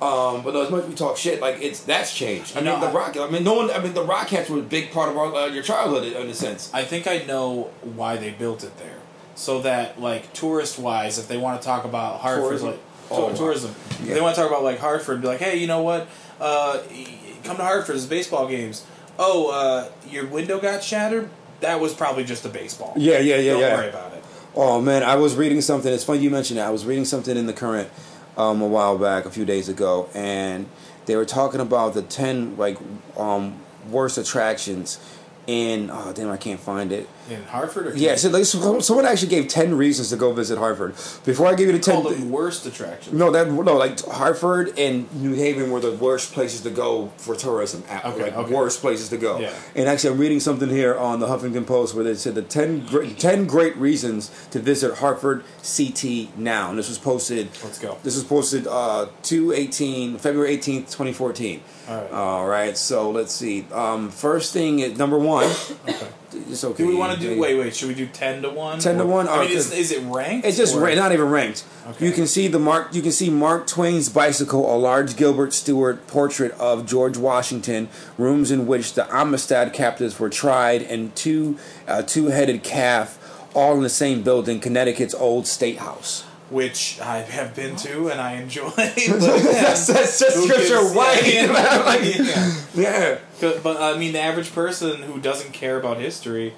Um, 0.01 0.43
but 0.43 0.53
as 0.55 0.69
much 0.69 0.83
as 0.83 0.89
we 0.89 0.95
talk 0.95 1.17
shit, 1.17 1.39
like 1.41 1.61
it's 1.61 1.79
that's 1.83 2.13
changed. 2.13 2.55
I 2.57 2.59
You 2.59 2.65
mean, 2.65 2.79
know, 2.79 2.87
the 2.87 2.93
Rock. 2.93 3.15
I 3.17 3.29
mean, 3.29 3.43
no 3.43 3.53
one. 3.53 3.71
I 3.71 3.79
mean, 3.79 3.93
the 3.93 4.03
rock 4.03 4.27
Rockettes 4.27 4.49
were 4.49 4.59
a 4.59 4.61
big 4.61 4.91
part 4.91 5.09
of 5.09 5.17
our, 5.17 5.33
uh, 5.33 5.45
your 5.47 5.63
childhood 5.63 6.03
in 6.03 6.29
a 6.29 6.33
sense. 6.33 6.69
I 6.73 6.83
think 6.83 7.07
I 7.07 7.19
know 7.19 7.71
why 7.81 8.17
they 8.17 8.31
built 8.31 8.63
it 8.63 8.77
there. 8.77 8.97
So 9.35 9.61
that, 9.61 9.99
like, 9.99 10.31
tourist 10.33 10.77
wise, 10.79 11.17
if 11.17 11.27
they 11.27 11.37
want 11.37 11.61
to 11.61 11.65
talk 11.65 11.85
about 11.85 12.19
Hartford, 12.19 12.43
Tourism? 12.59 12.67
like, 12.69 12.79
Oh, 13.11 13.33
tourism, 13.35 13.75
if 13.91 14.01
Yeah. 14.07 14.13
they 14.15 14.21
want 14.21 14.35
to 14.35 14.41
talk 14.41 14.49
about, 14.49 14.63
like, 14.63 14.79
Hartford, 14.79 15.21
be 15.21 15.27
like, 15.27 15.39
hey, 15.39 15.57
you 15.57 15.67
know 15.67 15.81
what? 15.81 16.07
Uh, 16.39 16.79
come 17.43 17.57
to 17.57 17.63
Hartford, 17.63 17.95
there's 17.95 18.05
baseball 18.05 18.47
games. 18.47 18.83
Oh, 19.19 19.49
uh, 19.51 19.89
your 20.09 20.25
window 20.25 20.59
got 20.59 20.83
shattered? 20.83 21.29
That 21.59 21.79
was 21.79 21.93
probably 21.93 22.23
just 22.23 22.45
a 22.45 22.49
baseball. 22.49 22.93
Yeah, 22.95 23.19
yeah, 23.19 23.35
yeah, 23.37 23.51
Don't 23.53 23.61
yeah. 23.61 23.75
worry 23.75 23.89
about 23.89 24.13
it. 24.13 24.23
Oh 24.55 24.79
man, 24.81 25.01
I 25.03 25.15
was 25.15 25.35
reading 25.35 25.61
something. 25.61 25.91
It's 25.91 26.03
funny 26.03 26.19
you 26.19 26.29
mentioned 26.29 26.59
that. 26.59 26.67
I 26.67 26.71
was 26.71 26.85
reading 26.85 27.05
something 27.05 27.35
in 27.37 27.47
the 27.47 27.53
Courant 27.53 27.89
um, 28.37 28.61
a 28.61 28.67
while 28.67 28.97
back, 28.97 29.25
a 29.25 29.29
few 29.31 29.45
days 29.45 29.67
ago, 29.69 30.09
and 30.13 30.67
they 31.05 31.15
were 31.15 31.25
talking 31.25 31.59
about 31.59 31.93
the 31.95 32.01
ten 32.03 32.55
like 32.57 32.77
um, 33.17 33.55
worst 33.89 34.17
attractions 34.17 34.99
in. 35.47 35.89
Oh 35.91 36.11
damn, 36.13 36.29
I 36.29 36.37
can't 36.37 36.59
find 36.59 36.91
it. 36.91 37.07
In 37.29 37.41
Hartford 37.43 37.87
or 37.87 37.95
Yeah, 37.95 38.15
so 38.15 38.29
like, 38.29 38.43
so- 38.45 38.79
someone 38.81 39.05
actually 39.05 39.29
gave 39.29 39.47
ten 39.47 39.75
reasons 39.75 40.09
to 40.09 40.17
go 40.17 40.33
visit 40.33 40.57
Hartford. 40.57 40.91
Before 41.25 41.47
I 41.47 41.55
give 41.55 41.67
you 41.67 41.73
the 41.73 41.79
ten, 41.79 42.29
worst 42.31 42.65
attractions. 42.65 43.15
no, 43.17 43.31
that 43.31 43.49
no, 43.49 43.77
like 43.77 44.03
Hartford 44.05 44.77
and 44.77 45.11
New 45.21 45.33
Haven 45.33 45.71
were 45.71 45.79
the 45.79 45.93
worst 45.93 46.33
places 46.33 46.61
to 46.61 46.69
go 46.69 47.11
for 47.17 47.35
tourism. 47.35 47.83
at- 47.89 48.03
Okay, 48.05 48.23
like 48.23 48.35
okay. 48.35 48.53
worst 48.53 48.81
places 48.81 49.07
to 49.09 49.17
go. 49.17 49.39
Yeah. 49.39 49.53
And 49.75 49.87
actually, 49.87 50.11
I'm 50.15 50.19
reading 50.19 50.39
something 50.41 50.69
here 50.69 50.95
on 50.97 51.19
the 51.21 51.27
Huffington 51.27 51.65
Post 51.65 51.95
where 51.95 52.03
they 52.03 52.15
said 52.15 52.35
the 52.35 52.41
10 52.41 52.85
great, 52.87 53.17
10 53.19 53.45
great 53.45 53.75
reasons 53.77 54.29
to 54.51 54.59
visit 54.59 54.95
Hartford 54.95 55.43
CT 55.63 56.37
now. 56.37 56.69
And 56.71 56.77
this 56.77 56.89
was 56.89 56.97
posted. 56.97 57.47
Let's 57.63 57.79
go. 57.79 57.97
This 58.03 58.15
was 58.15 58.23
posted 58.25 58.67
uh, 58.67 59.07
218 59.23 60.17
February 60.17 60.57
18th, 60.57 60.91
2014. 60.91 61.61
All 61.87 61.97
right. 62.01 62.11
All 62.11 62.47
right. 62.47 62.77
So 62.77 63.11
let's 63.11 63.33
see. 63.33 63.65
Um, 63.71 64.09
first 64.09 64.53
thing 64.53 64.79
is 64.79 64.97
number 64.97 65.17
one. 65.17 65.51
Okay. 65.87 66.07
It's 66.49 66.63
okay. 66.63 66.77
Do 66.83 66.87
we 66.87 66.95
want 66.95 67.13
to 67.13 67.19
do? 67.19 67.39
Wait, 67.39 67.55
wait. 67.59 67.75
Should 67.75 67.89
we 67.89 67.93
do 67.93 68.07
ten 68.07 68.41
to 68.41 68.49
one? 68.49 68.79
10 68.79 68.97
to 68.97 69.05
one? 69.05 69.27
I 69.27 69.41
mean, 69.41 69.51
Oh, 69.51 69.53
is, 69.53 69.71
is 69.71 69.91
it 69.91 70.01
ranked? 70.05 70.47
It's 70.47 70.57
just 70.57 70.75
ra- 70.75 70.93
not 70.95 71.11
even 71.11 71.29
ranked. 71.29 71.63
Okay. 71.87 72.07
You 72.07 72.11
can 72.11 72.25
see 72.25 72.47
the 72.47 72.57
Mark. 72.57 72.93
You 72.95 73.01
can 73.03 73.11
see 73.11 73.29
Mark 73.29 73.67
Twain's 73.67 74.09
bicycle, 74.09 74.73
a 74.73 74.77
large 74.77 75.15
Gilbert 75.15 75.53
Stuart 75.53 76.07
portrait 76.07 76.51
of 76.53 76.85
George 76.87 77.17
Washington, 77.17 77.87
rooms 78.17 78.49
in 78.49 78.65
which 78.65 78.93
the 78.93 79.05
Amistad 79.13 79.73
captives 79.73 80.19
were 80.19 80.29
tried, 80.29 80.81
and 80.81 81.15
two 81.15 81.57
uh, 81.87 82.01
two-headed 82.01 82.63
calf, 82.63 83.19
all 83.53 83.75
in 83.75 83.83
the 83.83 83.89
same 83.89 84.23
building, 84.23 84.59
Connecticut's 84.59 85.13
old 85.13 85.45
state 85.45 85.77
house. 85.77 86.23
Which 86.53 86.99
I 87.01 87.17
have 87.19 87.55
been 87.55 87.75
to 87.77 88.09
and 88.09 88.21
I 88.21 88.33
enjoy. 88.35 88.69
but 88.75 88.95
that's 89.19 89.87
that's 89.87 90.19
just 90.19 90.43
scripture 90.43 90.81
white. 90.93 91.21
yeah, 91.25 91.83
Like, 91.85 92.15
yeah. 92.75 93.17
yeah. 93.41 93.51
But, 93.61 93.81
I 93.81 93.97
mean, 93.97 94.13
the 94.13 94.21
average 94.21 94.53
person 94.53 95.01
who 95.01 95.19
doesn't 95.19 95.51
care 95.51 95.77
about 95.77 95.97
history 95.97 96.53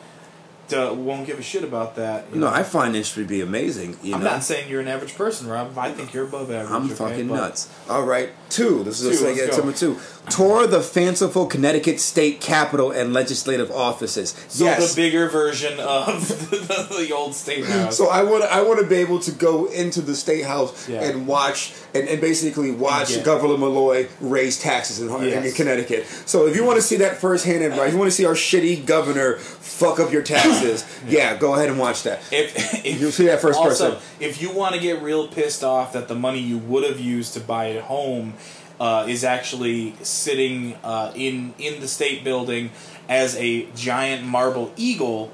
won't 0.72 1.26
give 1.28 1.38
a 1.40 1.44
shit 1.44 1.64
about 1.64 1.96
that. 1.96 2.26
you 2.34 2.40
No, 2.40 2.48
know? 2.48 2.54
I 2.54 2.64
find 2.64 2.96
history 2.96 3.24
to 3.24 3.30
be 3.30 3.42
amazing. 3.42 3.98
You 4.04 4.16
I'm 4.16 4.24
know? 4.24 4.32
not 4.32 4.44
saying 4.44 4.70
you're 4.70 4.82
an 4.82 4.88
average 4.88 5.16
person, 5.16 5.48
Rob. 5.48 5.78
I 5.78 5.92
think 5.92 6.14
you're 6.14 6.26
above 6.26 6.52
average. 6.52 6.72
I'm 6.72 6.86
okay? 6.86 6.94
fucking 6.96 7.28
But- 7.28 7.36
nuts. 7.36 7.70
All 7.90 8.04
right, 8.04 8.30
two. 8.50 8.84
This 8.84 9.02
is 9.02 9.20
Two, 9.20 9.26
a 9.26 9.28
let's 9.28 9.40
second 9.40 9.58
number 9.58 9.74
two. 9.78 9.98
Tour 10.30 10.66
the 10.66 10.82
fanciful 10.82 11.46
Connecticut 11.46 12.00
state 12.00 12.42
capitol 12.42 12.90
and 12.92 13.14
legislative 13.14 13.70
offices. 13.70 14.32
So 14.48 14.66
yes. 14.66 14.96
the 14.96 15.02
bigger 15.02 15.30
version 15.30 15.80
of 15.80 16.28
the, 16.50 17.12
old 17.16 17.36
state 17.36 17.64
house. 17.66 17.96
So 17.96 18.10
I 18.10 18.24
want 18.24 18.44
I 18.44 18.64
want 18.64 18.80
to 18.80 18.88
be 18.88 18.96
able 18.96 19.20
to 19.20 19.32
go 19.32 19.66
into 19.68 20.02
the 20.02 20.16
state 20.16 20.44
house 20.46 20.90
Yeah. 20.90 21.04
and 21.04 21.28
watch 21.28 21.74
and, 21.94 22.08
and 22.10 22.20
basically 22.20 22.72
watch 22.72 23.16
Yeah. 23.16 23.24
Governor 23.24 23.58
Malloy 23.58 24.08
raise 24.20 24.60
taxes 24.60 25.00
in, 25.00 25.10
in 25.24 25.54
Connecticut. 25.54 26.06
So 26.26 26.48
if 26.48 26.56
you 26.56 26.66
want 26.66 26.78
to 26.78 26.82
see 26.82 26.96
that 26.98 27.18
firsthand 27.18 27.64
advice, 27.64 27.92
you 27.92 28.00
want 28.00 28.10
to 28.10 28.16
see 28.16 28.26
our 28.26 28.34
shitty 28.34 28.86
governor 28.86 29.36
fuck 29.38 30.00
up 30.00 30.12
your 30.12 30.24
taxes, 30.36 30.86
yeah. 31.08 31.38
go 31.38 31.54
ahead 31.54 31.70
and 31.70 31.78
watch 31.78 32.04
that. 32.04 32.22
if, 32.32 32.84
if 32.86 33.00
You'll 33.00 33.12
see 33.12 33.26
that 33.28 33.42
first 33.42 33.60
also, 33.60 33.94
person. 33.96 34.08
if 34.20 34.42
you 34.42 34.52
want 34.52 34.74
to 34.74 34.82
get 34.82 35.02
real 35.04 35.28
pissed 35.28 35.64
off 35.64 35.94
that 35.94 36.08
the 36.08 36.16
money 36.16 36.40
you 36.40 36.58
would 36.58 36.84
have 36.84 37.00
used 37.00 37.34
to 37.36 37.40
buy 37.40 37.66
a 37.66 37.82
home 37.82 38.34
uh, 38.80 39.06
is 39.08 39.24
actually 39.24 39.94
sitting 40.02 40.76
uh, 40.84 41.12
in 41.16 41.54
in 41.58 41.80
the 41.82 41.88
state 41.88 42.24
building 42.24 42.72
as 43.08 43.36
a 43.38 43.68
giant 43.76 44.26
marble 44.26 44.72
eagle, 44.76 45.32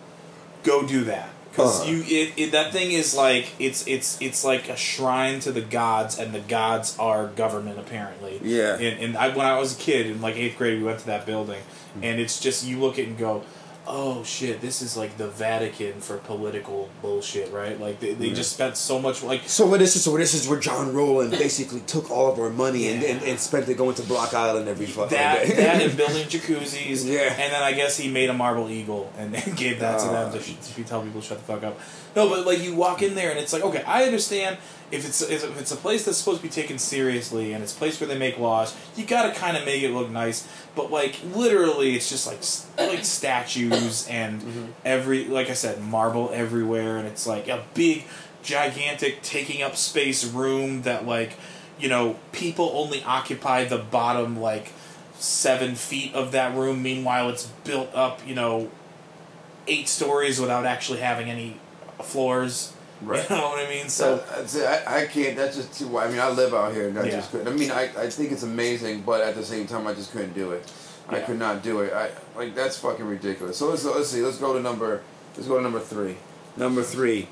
go 0.64 0.86
do 0.86 1.04
that 1.06 1.30
because 1.52 1.82
Uh. 1.82 1.86
you 1.86 2.04
it, 2.08 2.34
it 2.38 2.52
that 2.52 2.72
thing 2.72 2.92
is 2.92 3.16
like 3.16 3.54
it's 3.60 3.86
it's 3.88 4.18
it's 4.22 4.44
like 4.46 4.70
a 4.70 4.76
shrine 4.76 5.40
to 5.42 5.52
the 5.52 5.62
gods 5.62 6.20
and 6.20 6.34
the 6.34 6.40
gods 6.40 6.96
are 7.00 7.28
government 7.28 7.80
apparently. 7.80 8.40
Yeah. 8.44 8.76
And, 8.76 9.00
and 9.04 9.18
I, 9.18 9.30
when 9.36 9.46
I 9.46 9.58
was 9.60 9.76
a 9.76 9.80
kid 9.80 10.06
in 10.06 10.22
like 10.22 10.36
eighth 10.36 10.58
grade, 10.58 10.78
we 10.80 10.84
went 10.84 11.00
to 11.00 11.06
that 11.08 11.26
building, 11.26 11.62
Hmm. 11.96 12.04
and 12.04 12.20
it's 12.22 12.40
just 12.40 12.66
you 12.66 12.80
look 12.80 12.94
at 12.94 13.06
it 13.06 13.08
and 13.10 13.18
go. 13.18 13.44
Oh 13.88 14.24
shit! 14.24 14.62
This 14.62 14.84
is 14.84 14.96
like 14.96 15.18
the 15.18 15.28
Vatican 15.28 16.02
for 16.02 16.18
political 16.18 16.88
bullshit, 17.02 17.52
right? 17.52 17.80
Like 17.80 18.00
they, 18.00 18.14
they 18.14 18.30
just 18.32 18.54
spent 18.54 18.78
so 18.78 19.00
much 19.02 19.24
like 19.24 19.50
So 19.50 19.66
what 19.66 19.80
this 19.80 19.96
is 19.96 20.04
so 20.04 20.16
this 20.18 20.36
is 20.36 20.48
where 20.48 20.60
John 20.60 20.94
Rowland 20.94 21.32
basically 21.32 21.80
took 21.82 22.12
all 22.12 22.32
of 22.32 22.40
our 22.40 22.52
money 22.52 22.90
and, 22.90 23.04
and, 23.04 23.24
and 23.24 23.40
spent 23.40 23.68
it 23.70 23.78
going 23.78 23.96
to 23.96 24.04
Block 24.04 24.36
Island 24.36 24.68
every 24.68 24.86
fucking 24.86 25.18
that 25.18 25.48
day. 25.48 25.56
that 25.56 25.82
and 25.82 25.98
building 25.98 26.28
jacuzzis. 26.28 27.06
Yeah. 27.12 27.32
And 27.32 27.52
then 27.52 27.64
I 27.64 27.74
guess 27.74 27.98
he 27.98 28.10
made 28.12 28.30
a 28.30 28.34
marble 28.34 28.70
eagle 28.70 29.12
and 29.18 29.34
then 29.34 29.56
gave 29.56 29.80
that 29.80 30.00
to 30.00 30.06
them 30.06 30.28
ah. 30.30 30.32
to, 30.32 30.38
Oh. 30.38 30.74
to 30.76 30.84
tell 30.84 31.02
people 31.02 31.22
to 31.22 31.28
shut 31.28 31.40
the 31.40 31.44
fuck 31.44 31.64
up. 31.64 31.80
No, 32.16 32.30
but 32.30 32.46
like 32.46 32.62
you 32.62 32.76
walk 32.76 33.02
in 33.02 33.16
there 33.16 33.32
and 33.32 33.40
it's 33.40 33.52
like, 33.52 33.64
okay, 33.64 33.82
I 33.84 34.04
understand 34.04 34.58
if 34.92 35.06
it's 35.08 35.22
if 35.22 35.60
it's 35.60 35.72
a 35.72 35.76
place 35.78 36.06
that's 36.06 36.18
supposed 36.18 36.42
to 36.42 36.44
be 36.44 36.52
taken 36.52 36.78
seriously 36.78 37.54
and 37.54 37.64
it's 37.64 37.74
a 37.74 37.78
place 37.78 38.00
where 38.02 38.08
they 38.08 38.18
make 38.18 38.38
laws, 38.38 38.76
you 38.96 39.06
got 39.06 39.34
to 39.34 39.40
kind 39.40 39.56
of 39.56 39.64
make 39.66 39.82
it 39.84 39.92
look 39.92 40.10
nice. 40.10 40.48
But 40.76 40.92
like 40.92 41.20
literally, 41.34 41.96
it's 41.96 42.10
just 42.10 42.28
like 42.28 42.90
like 42.90 43.06
statues 43.06 44.08
and 44.10 44.42
Mm-hmm. 44.42 44.66
every 44.86 45.26
like 45.26 45.50
I 45.50 45.54
said, 45.54 45.82
marble 45.82 46.30
everywhere, 46.34 46.98
and 46.98 47.08
it's 47.08 47.26
like 47.26 47.48
a 47.48 47.64
big, 47.74 48.04
gigantic, 48.44 49.22
taking 49.22 49.62
up 49.62 49.76
space 49.76 50.26
room 50.26 50.82
that 50.84 51.06
like 51.06 51.34
you 51.80 51.88
know 51.90 52.18
people 52.32 52.72
only 52.74 53.04
occupy 53.04 53.64
the 53.66 53.78
bottom 53.78 54.40
like 54.40 54.72
seven 55.16 55.76
feet 55.76 56.14
of 56.14 56.32
that 56.34 56.56
room. 56.56 56.82
Meanwhile, 56.84 57.30
it's 57.30 57.46
built 57.64 57.90
up 57.94 58.20
you 58.28 58.36
know 58.36 58.70
eight 59.68 59.88
stories 59.88 60.40
without 60.40 60.66
actually 60.66 61.00
having 61.00 61.30
any 61.30 61.58
floors. 62.04 62.74
Right. 63.02 63.28
You 63.30 63.36
know 63.36 63.50
what 63.50 63.66
I 63.66 63.70
mean? 63.70 63.90
So 63.90 64.24
So. 64.46 64.66
I, 64.66 65.02
I 65.04 65.06
can't. 65.08 65.36
That's 65.36 65.56
just 65.58 65.78
too. 65.80 65.98
I 65.98 66.08
mean, 66.10 66.20
I 66.20 66.30
live 66.30 66.54
out 66.54 66.74
here, 66.74 66.88
and 66.90 66.98
I 67.00 67.06
Yeah. 67.06 67.12
just 67.12 67.32
couldn't. 67.32 67.48
I 67.48 67.52
mean, 67.52 67.72
I, 67.72 67.84
I 67.98 68.10
think 68.10 68.32
it's 68.32 68.44
amazing, 68.44 69.02
but 69.02 69.22
at 69.22 69.36
the 69.36 69.44
same 69.44 69.68
time, 69.68 69.88
I 69.88 69.94
just 69.94 70.12
couldn't 70.12 70.34
do 70.34 70.52
it. 70.52 70.72
I 71.10 71.20
could 71.20 71.40
not 71.40 71.62
do 71.62 71.82
it. 71.82 71.92
I 71.94 72.12
like 72.38 72.56
that's 72.56 72.78
fucking 72.78 73.06
ridiculous. 73.06 73.58
So 73.58 73.70
let's 73.70 73.84
let's 73.84 74.10
see. 74.10 74.22
Let's 74.22 74.38
go 74.38 74.54
to 74.54 74.62
number. 74.62 75.02
Let's 75.36 75.48
go 75.48 75.58
to 75.58 75.62
number 75.64 75.80
three. 75.80 76.16
Number 76.56 76.84
three. 76.84 77.28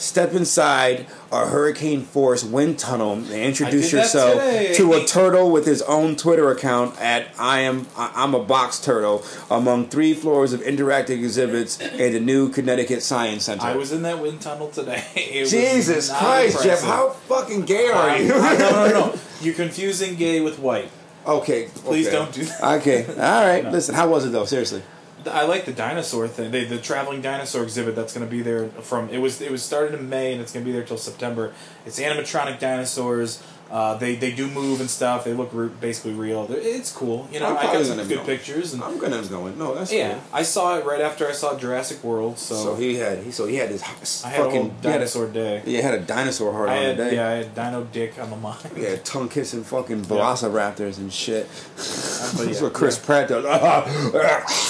Step 0.00 0.32
inside 0.32 1.06
a 1.30 1.44
hurricane 1.46 2.00
force 2.02 2.42
wind 2.42 2.78
tunnel 2.78 3.12
and 3.12 3.30
introduce 3.30 3.66
I 3.66 3.70
did 3.70 3.82
that 3.82 3.92
yourself 3.92 4.76
to 4.78 4.92
a 4.94 5.04
turtle 5.04 5.50
with 5.50 5.66
his 5.66 5.82
own 5.82 6.16
Twitter 6.16 6.50
account 6.50 6.98
at 6.98 7.26
I 7.38 7.60
am 7.60 7.86
I'm 7.98 8.34
a 8.34 8.42
box 8.42 8.80
turtle 8.80 9.22
among 9.50 9.88
three 9.90 10.14
floors 10.14 10.54
of 10.54 10.62
interactive 10.62 11.10
exhibits 11.22 11.78
at 11.82 11.98
the 12.12 12.18
new 12.18 12.48
Connecticut 12.48 13.02
Science 13.02 13.44
Center. 13.44 13.62
I 13.66 13.76
was 13.76 13.92
in 13.92 14.00
that 14.02 14.20
wind 14.22 14.40
tunnel 14.40 14.70
today. 14.70 15.04
Jesus 15.14 16.08
Christ, 16.10 16.62
Jeff! 16.64 16.80
How 16.82 17.10
fucking 17.10 17.66
gay 17.66 17.88
are 17.88 18.16
you? 18.18 18.32
I- 18.34 18.56
no, 18.56 18.70
no, 18.70 18.90
no. 18.90 19.14
You're 19.42 19.54
confusing 19.54 20.16
gay 20.16 20.40
with 20.40 20.58
white. 20.58 20.90
okay, 21.26 21.68
Please 21.74 22.08
okay. 22.08 22.16
don't 22.16 22.32
do 22.32 22.44
that. 22.46 22.80
Okay, 22.80 23.04
all 23.06 23.46
right. 23.46 23.64
No. 23.64 23.70
Listen, 23.70 23.94
how 23.94 24.08
was 24.08 24.24
it 24.24 24.30
though? 24.30 24.46
Seriously. 24.46 24.82
I 25.26 25.44
like 25.44 25.64
the 25.64 25.72
dinosaur 25.72 26.28
thing. 26.28 26.50
They, 26.50 26.64
the 26.64 26.78
traveling 26.78 27.20
dinosaur 27.22 27.62
exhibit 27.62 27.96
that's 27.96 28.12
going 28.14 28.26
to 28.26 28.30
be 28.30 28.42
there 28.42 28.68
from 28.68 29.08
it 29.10 29.18
was 29.18 29.40
it 29.40 29.50
was 29.50 29.62
started 29.62 29.98
in 29.98 30.08
May 30.08 30.32
and 30.32 30.40
it's 30.40 30.52
going 30.52 30.64
to 30.64 30.68
be 30.68 30.72
there 30.72 30.84
till 30.84 30.98
September. 30.98 31.52
It's 31.86 31.98
animatronic 32.00 32.58
dinosaurs. 32.58 33.42
Uh, 33.70 33.94
they 33.98 34.16
they 34.16 34.32
do 34.32 34.48
move 34.48 34.80
and 34.80 34.90
stuff. 34.90 35.22
They 35.24 35.32
look 35.32 35.50
re- 35.52 35.68
basically 35.68 36.12
real. 36.12 36.44
They're, 36.44 36.58
it's 36.58 36.90
cool. 36.90 37.28
You 37.30 37.38
know, 37.38 37.46
I'm 37.46 37.56
I 37.56 37.72
got 37.72 37.86
some 37.86 37.98
good 37.98 38.08
go. 38.18 38.24
pictures 38.24 38.74
and 38.74 38.82
I'm 38.82 38.98
gonna 38.98 39.22
going. 39.22 39.56
No, 39.58 39.76
that's 39.76 39.92
yeah, 39.92 40.14
cool. 40.14 40.22
I 40.32 40.42
saw 40.42 40.76
it 40.76 40.84
right 40.84 41.00
after 41.00 41.28
I 41.28 41.30
saw 41.30 41.56
Jurassic 41.56 42.02
World. 42.02 42.36
So, 42.36 42.56
So 42.56 42.74
he 42.74 42.96
had 42.96 43.18
he 43.22 43.30
so 43.30 43.46
he 43.46 43.54
had 43.56 43.68
his 43.68 43.80
I 44.24 44.30
had 44.30 44.40
fucking 44.42 44.60
whole 44.60 44.70
he 44.82 44.88
had 44.88 44.96
a- 44.96 44.98
dinosaur 44.98 45.28
day. 45.28 45.62
Yeah, 45.64 45.76
he 45.76 45.82
had 45.82 45.94
a 45.94 46.00
dinosaur 46.00 46.52
heart 46.52 46.68
I 46.68 46.78
on 46.78 46.82
had 46.82 46.96
the 46.96 47.04
day. 47.10 47.14
yeah, 47.14 47.28
I 47.28 47.30
had 47.30 47.54
Dino 47.54 47.84
Dick 47.84 48.18
on 48.18 48.30
the 48.30 48.36
mind. 48.36 48.58
Yeah, 48.76 48.96
tongue 49.04 49.28
kissing 49.28 49.62
fucking 49.62 50.02
velociraptors 50.04 50.98
and 50.98 51.12
shit. 51.12 51.46
But 51.46 51.76
That's 51.76 52.56
yeah, 52.58 52.62
what 52.64 52.72
Chris 52.72 52.98
yeah. 52.98 53.06
Pratt 53.06 53.28
does. 53.28 53.44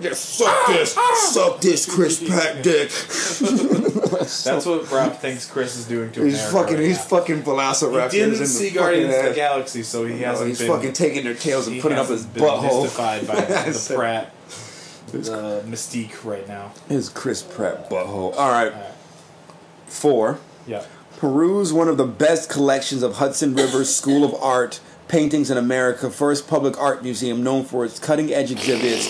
Just 0.00 0.24
suck 0.36 0.66
this, 0.68 0.94
suck 1.32 1.60
this, 1.60 1.92
Chris 1.92 2.22
Pratt 2.22 2.62
dick. 2.62 2.88
That's 4.22 4.66
what 4.66 4.90
Rob 4.90 5.16
thinks 5.16 5.50
Chris 5.50 5.76
is 5.76 5.86
doing 5.86 6.12
to 6.12 6.20
him. 6.20 6.26
He's 6.28 6.42
fucking, 6.50 6.76
right 6.76 6.84
he's 6.84 6.98
now. 6.98 7.02
fucking 7.04 7.42
velociraptors. 7.42 8.12
He 8.12 8.20
in 8.20 8.28
didn't 8.30 8.40
the 8.40 8.46
see 8.46 8.70
Guardians 8.70 9.14
of 9.16 9.24
the 9.24 9.34
Galaxy, 9.34 9.82
so 9.82 10.04
he 10.04 10.14
No, 10.20 10.26
hasn't 10.26 10.48
he's 10.48 10.58
been. 10.58 10.68
fucking 10.68 10.92
taking 10.92 11.24
their 11.24 11.34
tails 11.34 11.66
and 11.68 11.80
putting 11.80 11.98
up 11.98 12.08
his 12.08 12.26
been 12.26 12.42
butthole. 12.44 12.82
mystified 12.82 13.26
by 13.26 13.34
the 13.40 13.92
Pratt 13.94 14.26
uh, 15.14 15.62
mystique 15.66 16.24
right 16.24 16.46
now. 16.46 16.72
His 16.88 17.08
Chris 17.08 17.42
Pratt 17.42 17.88
butthole. 17.90 18.34
All 18.36 18.50
right, 18.50 18.72
Alright. 18.72 18.92
four. 19.86 20.38
Yeah. 20.66 20.84
Peruse 21.18 21.72
one 21.72 21.88
of 21.88 21.96
the 21.96 22.06
best 22.06 22.50
collections 22.50 23.02
of 23.02 23.16
Hudson 23.16 23.54
River 23.54 23.84
School 23.84 24.24
of 24.24 24.34
Art 24.42 24.80
paintings 25.12 25.50
in 25.50 25.58
America. 25.58 26.10
First 26.10 26.48
public 26.48 26.76
art 26.80 27.02
museum 27.04 27.42
known 27.44 27.64
for 27.64 27.84
its 27.84 27.98
cutting 28.00 28.32
edge 28.32 28.50
exhibits. 28.50 29.06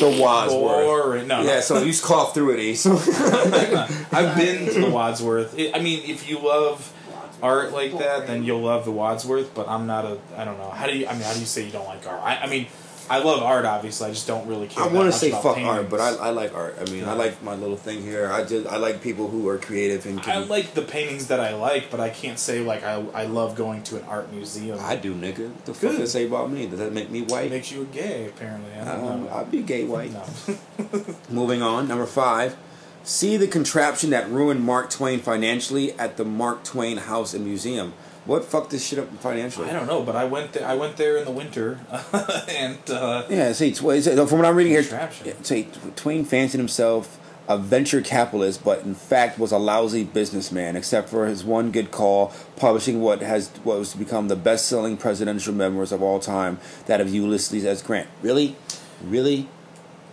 The 0.00 0.10
Wadsworth. 0.20 0.50
Boring. 0.84 1.28
No, 1.28 1.40
Yeah, 1.42 1.54
no. 1.54 1.60
so 1.60 1.78
you 1.78 1.86
just 1.86 2.02
cough 2.02 2.34
through 2.34 2.50
it, 2.54 2.58
E. 2.58 2.74
So 2.74 2.92
I've 4.12 4.36
been 4.36 4.66
to 4.74 4.80
the 4.80 4.90
Wadsworth. 4.90 5.56
It, 5.56 5.74
I 5.74 5.78
mean, 5.80 6.02
if 6.04 6.28
you 6.28 6.40
love 6.40 6.92
art 7.40 7.72
like 7.72 7.96
that, 7.98 8.26
then 8.26 8.42
you'll 8.42 8.62
love 8.62 8.84
the 8.84 8.90
Wadsworth. 8.90 9.54
But 9.54 9.68
I'm 9.68 9.86
not 9.86 10.04
a. 10.04 10.18
I 10.36 10.44
don't 10.44 10.58
know. 10.58 10.70
How 10.70 10.86
do 10.88 10.96
you? 10.98 11.06
I 11.06 11.12
mean, 11.12 11.22
how 11.22 11.32
do 11.32 11.38
you 11.38 11.46
say 11.46 11.64
you 11.64 11.70
don't 11.70 11.86
like 11.86 12.04
art? 12.08 12.20
I, 12.20 12.38
I 12.38 12.46
mean, 12.48 12.66
I 13.10 13.18
love 13.18 13.42
art. 13.42 13.64
Obviously, 13.64 14.06
I 14.08 14.10
just 14.10 14.26
don't 14.26 14.46
really 14.46 14.66
care. 14.66 14.82
I 14.84 14.86
want 14.88 15.12
to 15.12 15.18
say 15.18 15.30
fuck 15.30 15.56
paintings. 15.56 15.68
art, 15.68 15.90
but 15.90 16.00
I, 16.00 16.14
I 16.14 16.30
like 16.30 16.54
art. 16.54 16.76
I 16.80 16.90
mean, 16.90 17.04
I 17.04 17.12
like 17.12 17.42
my 17.42 17.54
little 17.54 17.76
thing 17.76 18.02
here. 18.02 18.30
I 18.32 18.44
just 18.44 18.66
I 18.66 18.76
like 18.78 19.02
people 19.02 19.28
who 19.28 19.48
are 19.48 19.58
creative 19.58 20.06
and 20.06 20.20
I 20.20 20.38
like 20.38 20.74
the 20.74 20.82
paintings 20.82 21.28
that 21.28 21.40
I 21.40 21.54
like, 21.54 21.90
but 21.90 22.00
I 22.00 22.10
can't 22.10 22.38
say 22.38 22.60
like 22.60 22.82
I, 22.82 23.04
I 23.12 23.26
love 23.26 23.56
going 23.56 23.82
to 23.84 23.96
an 23.96 24.04
art 24.04 24.32
museum. 24.32 24.78
I 24.80 24.96
do, 24.96 25.14
nigga. 25.14 25.50
What 25.50 25.64
the 25.66 25.74
fuck 25.74 25.90
Good. 25.92 25.98
does 25.98 26.12
say 26.12 26.26
about 26.26 26.50
me? 26.50 26.66
Does 26.66 26.78
that 26.78 26.92
make 26.92 27.10
me 27.10 27.20
it 27.22 27.30
white? 27.30 27.50
makes 27.50 27.70
you 27.70 27.82
a 27.82 27.86
gay, 27.86 28.26
apparently. 28.28 28.72
I 28.72 28.84
don't 28.84 29.04
Um, 29.08 29.24
know. 29.24 29.30
I'll 29.30 29.44
be 29.44 29.62
gay 29.62 29.84
white. 29.84 30.12
No. 30.12 30.24
Moving 31.30 31.62
on, 31.62 31.88
number 31.88 32.06
five. 32.06 32.56
See 33.02 33.36
the 33.36 33.46
contraption 33.46 34.10
that 34.10 34.30
ruined 34.30 34.62
Mark 34.64 34.88
Twain 34.88 35.20
financially 35.20 35.92
at 35.98 36.16
the 36.16 36.24
Mark 36.24 36.64
Twain 36.64 36.96
House 36.96 37.34
and 37.34 37.44
Museum. 37.44 37.92
What 38.26 38.44
fucked 38.44 38.70
this 38.70 38.84
shit 38.86 38.98
up 38.98 39.08
financially? 39.18 39.68
I 39.68 39.72
don't 39.72 39.86
know, 39.86 40.02
but 40.02 40.16
I 40.16 40.24
went 40.24 40.52
there. 40.54 40.66
I 40.66 40.74
went 40.74 40.96
there 40.96 41.18
in 41.18 41.24
the 41.26 41.30
winter, 41.30 41.78
and 42.48 42.78
uh, 42.90 43.24
Yeah, 43.28 43.52
see, 43.52 43.72
Tw- 43.72 43.80
from 44.28 44.38
what 44.38 44.44
I'm 44.46 44.56
reading 44.56 44.72
here, 44.72 45.10
see, 45.42 45.68
Twain 45.96 46.24
fancied 46.24 46.58
himself 46.58 47.20
a 47.46 47.58
venture 47.58 48.00
capitalist, 48.00 48.64
but 48.64 48.80
in 48.84 48.94
fact 48.94 49.38
was 49.38 49.52
a 49.52 49.58
lousy 49.58 50.02
businessman, 50.04 50.74
except 50.76 51.10
for 51.10 51.26
his 51.26 51.44
one 51.44 51.70
good 51.70 51.90
call, 51.90 52.32
publishing 52.56 53.02
what 53.02 53.20
has 53.20 53.48
what 53.64 53.78
was 53.78 53.92
to 53.92 53.98
become 53.98 54.28
the 54.28 54.36
best-selling 54.36 54.96
presidential 54.96 55.52
memoirs 55.52 55.92
of 55.92 56.02
all 56.02 56.18
time, 56.18 56.58
that 56.86 57.02
of 57.02 57.12
Ulysses 57.14 57.66
S. 57.66 57.82
Grant. 57.82 58.08
Really, 58.22 58.56
really, 59.02 59.46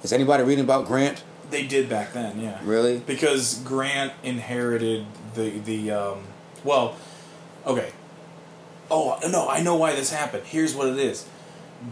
is 0.04 0.12
anybody 0.12 0.44
reading 0.44 0.66
about 0.66 0.86
Grant? 0.86 1.24
they 1.50 1.66
did 1.68 1.88
back 1.90 2.12
then. 2.14 2.40
Yeah, 2.42 2.60
Really? 2.64 3.00
because 3.00 3.60
Grant 3.64 4.12
inherited 4.24 5.06
the 5.36 5.50
the 5.60 5.92
um, 5.92 6.24
well, 6.66 6.98
okay. 7.66 7.92
Oh 8.92 9.18
no, 9.30 9.48
I 9.50 9.62
know 9.64 9.76
why 9.76 9.96
this 9.96 10.12
happened. 10.12 10.44
Here's 10.46 10.76
what 10.76 10.88
it 10.88 10.98
is. 11.00 11.26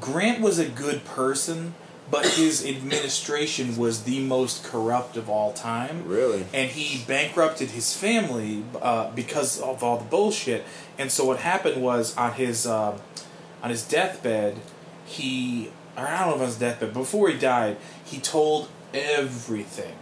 Grant 0.02 0.42
was 0.42 0.60
a 0.60 0.68
good 0.68 1.04
person, 1.06 1.74
but 2.12 2.26
his 2.26 2.64
administration 2.74 3.78
was 3.78 4.04
the 4.04 4.20
most 4.20 4.64
corrupt 4.64 5.16
of 5.18 5.30
all 5.30 5.54
time. 5.54 6.06
Really? 6.08 6.46
and 6.54 6.70
he 6.72 7.04
bankrupted 7.08 7.72
his 7.72 7.96
family 7.96 8.64
uh, 8.82 9.10
because 9.12 9.60
of 9.62 9.82
all 9.84 9.98
the 9.98 10.04
bullshit. 10.06 10.64
And 10.98 11.10
so 11.12 11.24
what 11.26 11.40
happened 11.40 11.82
was 11.82 12.16
on 12.18 12.34
his 12.34 12.68
um, 12.68 12.96
on 13.64 13.70
his 13.70 13.88
deathbed, 13.88 14.58
he 15.06 15.70
or 15.98 16.06
I 16.06 16.20
don't 16.20 16.30
know 16.30 16.36
if 16.36 16.42
on 16.42 16.48
his 16.48 16.58
deathbed 16.60 16.94
before 16.94 17.30
he 17.30 17.38
died, 17.38 17.78
he 18.04 18.20
told 18.20 18.68
everything, 18.94 19.96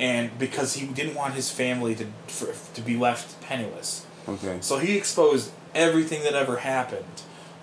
and 0.00 0.36
because 0.38 0.74
he 0.74 0.86
didn't 0.86 1.14
want 1.14 1.34
his 1.34 1.50
family 1.50 1.94
to 1.94 2.06
for, 2.26 2.52
to 2.74 2.80
be 2.80 2.96
left 2.96 3.40
penniless, 3.40 4.04
Okay. 4.28 4.58
so 4.60 4.78
he 4.78 4.96
exposed 4.96 5.50
everything 5.74 6.22
that 6.24 6.34
ever 6.34 6.56
happened. 6.58 7.04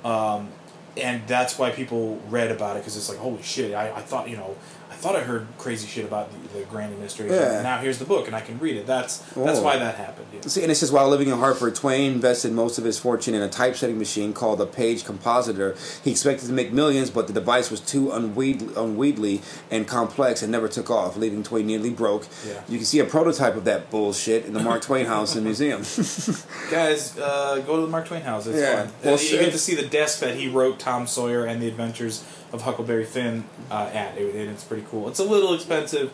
Um, 0.03 0.49
and 0.95 1.27
that's 1.27 1.59
why 1.59 1.69
people 1.69 2.19
read 2.29 2.51
about 2.51 2.75
it 2.75 2.79
because 2.79 2.97
it's 2.97 3.09
like, 3.09 3.19
holy 3.19 3.43
shit! 3.43 3.73
I, 3.73 3.91
I 3.91 4.01
thought 4.01 4.29
you 4.29 4.37
know, 4.37 4.55
I 4.89 4.95
thought 4.95 5.15
I 5.15 5.21
heard 5.21 5.47
crazy 5.57 5.87
shit 5.87 6.05
about 6.05 6.29
the, 6.53 6.63
Grant 6.65 6.91
administration. 6.91 7.33
Yeah. 7.35 7.61
Now 7.61 7.77
here's 7.79 7.97
the 7.99 8.05
book, 8.05 8.27
and 8.27 8.35
I 8.35 8.41
can 8.41 8.59
read 8.59 8.77
it. 8.77 8.85
That's 8.87 9.17
that's 9.17 9.59
Oh. 9.59 9.63
why 9.63 9.77
that 9.77 9.95
happened. 9.95 10.27
Yeah. 10.33 10.41
See, 10.41 10.61
and 10.63 10.71
it 10.71 10.75
says 10.75 10.91
while 10.91 11.07
living 11.09 11.27
in 11.29 11.37
Hartford, 11.37 11.75
Twain 11.75 12.13
invested 12.13 12.51
most 12.51 12.77
of 12.77 12.83
his 12.83 12.97
fortune 12.99 13.33
in 13.33 13.41
a 13.41 13.49
typesetting 13.49 13.97
machine 13.97 14.33
called 14.33 14.59
the 14.59 14.65
Paige 14.65 15.05
Compositor. 15.05 15.75
He 16.03 16.11
expected 16.11 16.47
to 16.47 16.53
make 16.53 16.71
millions, 16.73 17.09
but 17.09 17.27
the 17.27 17.33
device 17.33 17.69
was 17.71 17.79
too 17.79 18.11
unwieldy, 18.11 18.69
unwieldy 18.75 19.41
and 19.71 19.87
complex 19.87 20.41
and 20.41 20.51
never 20.51 20.67
took 20.67 20.89
off, 20.89 21.15
leaving 21.17 21.43
Twain 21.43 21.65
nearly 21.67 21.89
broke. 21.89 22.25
Yeah. 22.47 22.61
You 22.67 22.77
can 22.77 22.85
see 22.85 22.99
a 22.99 23.05
prototype 23.05 23.55
of 23.55 23.65
that 23.65 23.89
bullshit 23.89 24.45
in 24.45 24.53
the 24.53 24.59
Mark 24.59 24.81
Twain 24.81 25.05
House 25.05 25.35
and 25.35 25.43
Museum. 25.45 25.81
Guys, 26.71 27.17
uh, 27.17 27.61
go 27.65 27.75
to 27.77 27.81
the 27.83 27.87
Mark 27.87 28.07
Twain 28.07 28.21
house. 28.21 28.47
It's 28.47 28.57
Yeah. 28.59 28.83
fun. 28.83 28.93
Well, 29.03 29.19
you 29.21 29.37
get 29.39 29.51
to 29.51 29.57
see 29.59 29.75
the 29.75 29.85
desk 29.87 30.19
that 30.19 30.35
he 30.35 30.47
wrote 30.47 30.79
Tom 30.79 31.07
Sawyer 31.07 31.45
and 31.45 31.61
the 31.61 31.67
Adventures 31.67 32.23
of 32.53 32.61
Huckleberry 32.61 33.05
Finn 33.05 33.43
uh, 33.71 33.89
at. 33.93 34.17
It, 34.17 34.35
and 34.35 34.49
it's 34.49 34.63
pretty 34.63 34.85
cool. 34.89 35.07
It's 35.07 35.19
a 35.19 35.23
little 35.23 35.53
expensive, 35.53 36.11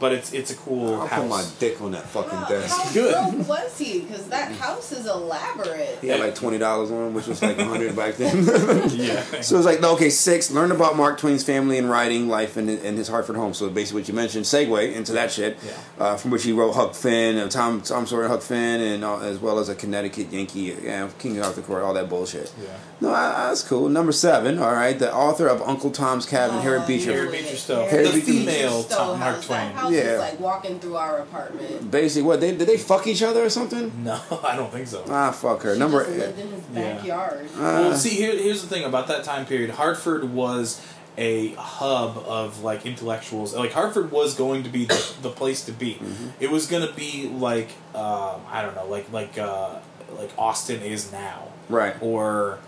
but 0.00 0.12
it's 0.12 0.32
it's 0.32 0.50
a 0.50 0.54
cool 0.56 0.94
I'll 1.00 1.06
house. 1.06 1.20
put 1.20 1.28
my 1.28 1.44
dick 1.58 1.80
on 1.82 1.92
that 1.92 2.04
fucking 2.04 2.30
How, 2.30 2.48
desk. 2.48 2.76
how 2.76 2.92
Good. 2.92 3.34
broke 3.34 3.48
was 3.48 3.78
he? 3.78 4.00
Because 4.00 4.26
that 4.28 4.52
house 4.52 4.92
is 4.92 5.06
elaborate. 5.06 5.98
He 6.00 6.08
had 6.08 6.20
like 6.20 6.34
twenty 6.34 6.58
dollars 6.58 6.90
on 6.90 7.08
him, 7.08 7.14
which 7.14 7.26
was 7.26 7.42
like 7.42 7.58
a 7.58 7.64
hundred 7.64 7.94
back 7.96 8.14
then. 8.16 8.36
yeah. 8.90 9.22
So 9.40 9.56
it's 9.56 9.66
like, 9.66 9.80
no, 9.80 9.94
okay, 9.94 10.10
six, 10.10 10.50
learn 10.50 10.70
about 10.72 10.96
Mark 10.96 11.18
Twain's 11.18 11.44
family 11.44 11.78
and 11.78 11.88
writing 11.90 12.28
life 12.28 12.56
in, 12.56 12.68
in 12.68 12.96
his 12.96 13.08
Hartford 13.08 13.36
home. 13.36 13.54
So 13.54 13.68
basically 13.70 14.02
what 14.02 14.08
you 14.08 14.14
mentioned, 14.14 14.44
segue 14.44 14.94
into 14.94 15.12
that 15.12 15.30
shit, 15.32 15.58
Yeah. 15.64 15.72
uh, 15.98 16.16
from 16.16 16.30
which 16.30 16.44
he 16.44 16.52
wrote 16.52 16.72
Huck 16.72 16.94
Finn, 16.94 17.36
uh, 17.36 17.48
Tom, 17.48 17.82
Tom 17.82 18.06
Sawyer, 18.06 18.28
Huck 18.28 18.42
Finn, 18.42 18.80
and 18.80 19.04
uh, 19.04 19.18
as 19.20 19.38
well 19.38 19.58
as 19.58 19.68
a 19.68 19.74
Connecticut 19.74 20.30
Yankee, 20.32 20.76
yeah, 20.82 21.08
King 21.18 21.40
Arthur 21.42 21.62
Court, 21.62 21.82
all 21.82 21.94
that 21.94 22.08
bullshit. 22.08 22.52
Yeah. 22.62 22.68
No, 23.00 23.10
uh, 23.10 23.48
that's 23.48 23.62
cool. 23.62 23.88
Number 23.88 24.12
seven, 24.12 24.58
all 24.58 24.72
right, 24.72 24.98
the 24.98 25.12
author 25.14 25.46
of 25.48 25.62
Uncle 25.62 25.90
Tom's 25.90 26.26
Cabin, 26.26 26.58
Harriet 26.60 26.82
Oh, 26.84 26.86
Beecher. 26.86 27.12
Harriet 27.12 27.32
Beecher 27.32 27.56
Stowe. 27.56 27.86
Harriet 27.88 28.12
the 28.12 28.20
Beecher 28.20 28.32
female 28.32 28.82
Stowe 28.82 28.96
Tom 28.96 29.20
Mark. 29.20 29.42
Twain. 29.42 29.72
That 29.90 29.96
house 29.96 30.04
Yeah. 30.04 30.12
is 30.14 30.20
like 30.20 30.40
walking 30.40 30.80
through 30.80 30.96
our 30.96 31.18
apartment. 31.18 31.90
Basically, 31.90 32.22
what, 32.26 32.40
they, 32.40 32.54
did 32.56 32.66
they 32.68 32.76
fuck 32.78 33.06
each 33.06 33.22
other 33.22 33.42
or 33.44 33.50
something? 33.50 34.04
No, 34.04 34.20
I 34.44 34.56
don't 34.56 34.70
think 34.72 34.86
so. 34.86 35.04
Ah, 35.08 35.30
fuck 35.30 35.62
her. 35.62 35.74
She 35.74 35.78
Number 35.78 36.04
just 36.04 36.18
lived 36.18 36.38
in 36.38 36.48
his 36.52 36.62
Yeah. 36.74 36.94
backyard. 36.94 37.46
Uh, 37.54 37.58
well, 37.58 37.94
see, 37.96 38.10
here, 38.10 38.36
here's 38.36 38.62
the 38.62 38.68
thing 38.68 38.84
about 38.84 39.08
that 39.08 39.24
time 39.24 39.46
period. 39.46 39.70
Hartford 39.70 40.32
was 40.32 40.80
a 41.16 41.48
hub 41.54 42.16
of 42.26 42.62
like 42.62 42.86
intellectuals. 42.86 43.54
Like 43.54 43.72
Hartford 43.72 44.12
was 44.12 44.34
going 44.34 44.62
to 44.62 44.68
be 44.68 44.84
the, 44.84 45.14
the 45.22 45.30
place 45.30 45.64
to 45.64 45.72
be. 45.72 45.94
Mm-hmm. 45.94 46.28
It 46.40 46.50
was 46.50 46.66
going 46.68 46.86
to 46.86 46.94
be 46.94 47.28
like 47.28 47.70
um, 47.94 48.40
I 48.50 48.62
don't 48.62 48.74
know, 48.76 48.86
like 48.86 49.10
like 49.12 49.36
uh, 49.36 49.78
like 50.16 50.30
Austin 50.38 50.80
is 50.80 51.10
now, 51.10 51.48
Right. 51.68 51.96
or 52.00 52.58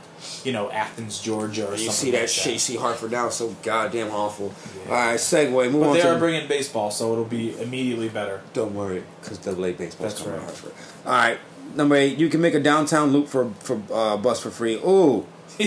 you 0.45 0.53
know 0.53 0.71
Athens, 0.71 1.21
Georgia, 1.21 1.67
or 1.67 1.73
You 1.73 1.79
something. 1.79 1.93
see 1.93 2.11
that 2.13 2.21
like 2.23 2.29
shit, 2.29 2.53
you 2.55 2.59
see 2.59 2.77
Hartford 2.77 3.11
now, 3.13 3.29
so 3.29 3.55
goddamn 3.63 4.11
awful. 4.11 4.53
Yeah. 4.87 4.91
All 4.91 4.97
right, 5.11 5.19
segue, 5.19 5.71
move 5.71 5.81
But 5.83 5.89
on 5.89 5.95
they 5.97 6.03
are 6.03 6.19
bringing 6.19 6.49
baseball, 6.49 6.91
so 6.91 7.13
it'll 7.13 7.25
be 7.25 7.61
immediately 7.61 8.09
better. 8.09 8.41
Don't 8.53 8.75
worry, 8.75 9.03
because 9.21 9.39
Double 9.39 9.65
A 9.67 9.73
baseball's 9.73 10.15
That's 10.15 10.23
coming 10.23 10.39
right. 10.41 10.49
to 10.49 10.63
Hartford. 10.63 11.07
All 11.07 11.13
right, 11.13 11.39
number 11.75 11.95
eight. 11.97 12.19
You 12.19 12.29
can 12.29 12.41
make 12.41 12.55
a 12.55 12.61
downtown 12.61 13.13
loop 13.13 13.29
for 13.29 13.51
for 13.61 13.81
uh, 13.93 14.17
bus 14.17 14.41
for 14.41 14.51
free. 14.51 14.77
Ooh, 14.77 15.27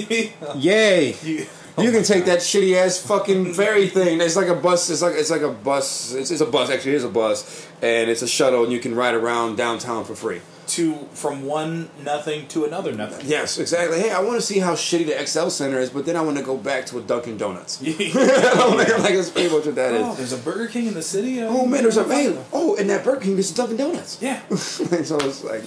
yay! 0.56 1.16
You- 1.24 1.46
You 1.76 1.90
oh 1.90 1.92
can 1.92 2.04
take 2.04 2.26
God. 2.26 2.34
that 2.34 2.40
shitty 2.42 2.76
ass 2.76 3.00
fucking 3.00 3.54
ferry 3.60 3.88
thing. 3.88 4.22
It's 4.22 4.36
like 4.36 4.48
a 4.48 4.54
bus. 4.54 4.92
It's 4.92 5.02
like 5.02 5.16
it's 5.16 5.32
like 5.32 5.42
a 5.42 5.50
bus. 5.50 6.14
It's, 6.14 6.30
it's 6.30 6.40
a 6.42 6.46
bus. 6.46 6.70
Actually, 6.70 6.92
it 6.92 6.98
is 6.98 7.04
a 7.04 7.10
bus, 7.10 7.68
and 7.82 8.12
it's 8.12 8.22
a 8.22 8.28
shuttle, 8.28 8.64
and 8.64 8.72
you 8.72 8.78
can 8.80 8.94
ride 8.94 9.16
around 9.16 9.56
downtown 9.56 10.06
for 10.06 10.14
free. 10.14 10.40
To 10.76 10.96
from 11.14 11.46
one 11.46 11.90
nothing 12.04 12.48
to 12.50 12.66
another 12.66 12.92
nothing. 12.94 13.26
Yes, 13.28 13.58
exactly. 13.58 14.00
Hey, 14.00 14.12
I 14.12 14.22
want 14.22 14.36
to 14.36 14.42
see 14.42 14.60
how 14.60 14.74
shitty 14.74 15.06
the 15.08 15.26
XL 15.28 15.50
Center 15.50 15.80
is, 15.80 15.90
but 15.90 16.06
then 16.06 16.16
I 16.16 16.22
want 16.22 16.38
to 16.38 16.44
go 16.44 16.58
back 16.58 16.86
to 16.88 16.98
a 17.00 17.02
Dunkin' 17.02 17.38
Donuts. 17.38 17.82
like, 17.82 18.14
like 18.16 18.88
that's 19.16 19.30
pretty 19.30 19.50
much 19.56 19.66
what 19.66 19.76
that 19.76 19.94
Oh, 19.94 20.12
is. 20.12 20.18
there's 20.18 20.34
a 20.34 20.38
Burger 20.38 20.68
King 20.68 20.88
in 20.88 20.94
the 20.94 21.02
city. 21.02 21.42
Oh 21.42 21.66
man, 21.66 21.82
there's 21.84 21.98
a 21.98 22.04
hey, 22.06 22.38
oh, 22.52 22.76
and 22.76 22.90
that 22.90 23.04
Burger 23.04 23.22
King 23.22 23.38
is 23.38 23.52
Dunkin' 23.52 23.78
Donuts. 23.78 24.18
Yeah, 24.22 24.42
so 24.56 25.18
it's 25.18 25.44
like 25.44 25.64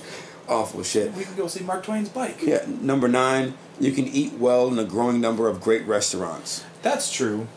awful 0.48 0.82
shit. 0.82 1.12
we 1.14 1.24
can 1.24 1.34
go 1.36 1.46
see 1.48 1.64
Mark 1.64 1.84
Twain's 1.84 2.08
bike. 2.08 2.38
Yeah, 2.42 2.64
number 2.80 3.08
nine, 3.08 3.54
you 3.80 3.92
can 3.92 4.06
eat 4.06 4.34
well 4.34 4.68
in 4.68 4.78
a 4.78 4.84
growing 4.84 5.20
number 5.20 5.48
of 5.48 5.60
great 5.60 5.86
restaurants. 5.86 6.64
That's 6.82 7.12
true. 7.12 7.48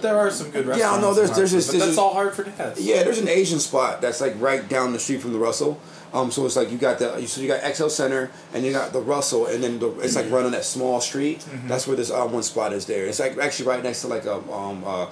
There 0.00 0.16
are 0.18 0.30
some 0.30 0.50
good 0.50 0.66
restaurants. 0.66 0.80
Yeah, 0.80 0.92
I 0.92 1.00
know, 1.02 1.12
there's- 1.12 1.36
there's 1.36 1.52
this- 1.52 1.66
but 1.66 1.72
there's 1.72 1.84
that's 1.88 1.98
all 1.98 2.14
Hartford 2.14 2.48
has. 2.56 2.80
Yeah, 2.80 3.02
there's 3.02 3.18
an 3.18 3.28
Asian 3.28 3.58
spot 3.58 4.00
that's 4.00 4.22
like 4.22 4.34
right 4.38 4.66
down 4.66 4.94
the 4.94 4.98
street 4.98 5.20
from 5.20 5.32
the 5.34 5.38
Russell. 5.38 5.78
Um, 6.16 6.30
so 6.30 6.46
it's 6.46 6.56
like 6.56 6.70
you 6.72 6.78
got 6.78 6.98
the 6.98 7.26
so 7.26 7.40
you 7.42 7.48
got 7.48 7.60
XL 7.76 7.88
Center 7.88 8.30
and 8.54 8.64
you 8.64 8.72
got 8.72 8.92
the 8.92 9.00
Russell 9.00 9.46
and 9.46 9.62
then 9.62 9.78
the, 9.78 9.90
it's 10.00 10.16
like 10.16 10.30
right 10.30 10.44
on 10.46 10.52
that 10.52 10.64
small 10.64 11.00
street. 11.00 11.40
Mm-hmm. 11.40 11.68
That's 11.68 11.86
where 11.86 11.96
this 11.96 12.10
uh, 12.10 12.26
one 12.26 12.42
spot 12.42 12.72
is 12.72 12.86
there. 12.86 13.06
It's 13.06 13.20
like 13.20 13.36
actually 13.38 13.68
right 13.68 13.82
next 13.82 14.00
to 14.02 14.08
like 14.08 14.24
a 14.24 14.36
um 14.52 14.82
uh, 14.84 15.06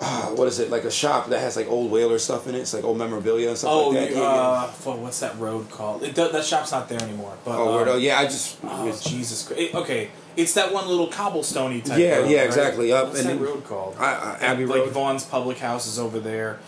uh, 0.00 0.26
what 0.36 0.46
is 0.46 0.60
it 0.60 0.70
like 0.70 0.84
a 0.84 0.90
shop 0.90 1.28
that 1.28 1.40
has 1.40 1.56
like 1.56 1.66
old 1.68 1.90
whaler 1.90 2.18
stuff 2.18 2.46
in 2.46 2.54
it. 2.54 2.60
It's 2.60 2.72
like 2.74 2.84
old 2.84 2.98
memorabilia 2.98 3.48
and 3.48 3.58
stuff 3.58 3.70
Oh, 3.72 3.88
like 3.88 3.98
that. 4.00 4.10
you- 4.10 4.16
Yeah, 4.16 4.22
yeah. 4.34 4.40
uh, 4.40 4.66
fuck, 4.68 4.98
what's 5.00 5.18
that 5.20 5.36
road 5.38 5.68
called? 5.70 6.02
It, 6.04 6.14
do- 6.14 6.28
that 6.30 6.44
shop's 6.44 6.70
not 6.70 6.88
there 6.88 7.02
anymore. 7.02 7.34
But 7.44 7.58
oh, 7.58 7.78
um, 7.82 7.88
oh, 7.88 7.96
yeah. 7.96 8.18
I 8.18 8.24
just 8.24 8.58
Oh, 8.62 8.84
Jesus 9.04 9.46
Christ. 9.46 9.60
It- 9.60 9.74
okay, 9.74 10.10
it's 10.36 10.54
that 10.54 10.72
one 10.72 10.86
little 10.86 11.08
cobblestoney 11.08 11.80
type 11.84 11.98
Yeah, 11.98 12.18
road, 12.18 12.30
yeah, 12.30 12.38
right? 12.38 12.46
exactly, 12.46 12.88
yup, 12.90 13.08
What's 13.08 13.20
and 13.24 13.28
that 13.40 13.44
road 13.44 13.64
called? 13.64 13.96
I, 13.98 14.36
I, 14.40 14.44
Abbey 14.46 14.66
like 14.66 14.82
Road. 14.82 14.92
Vaughn's 14.92 15.24
Public 15.24 15.58
House 15.58 15.86
is 15.88 15.98
over 15.98 16.20
there. 16.20 16.60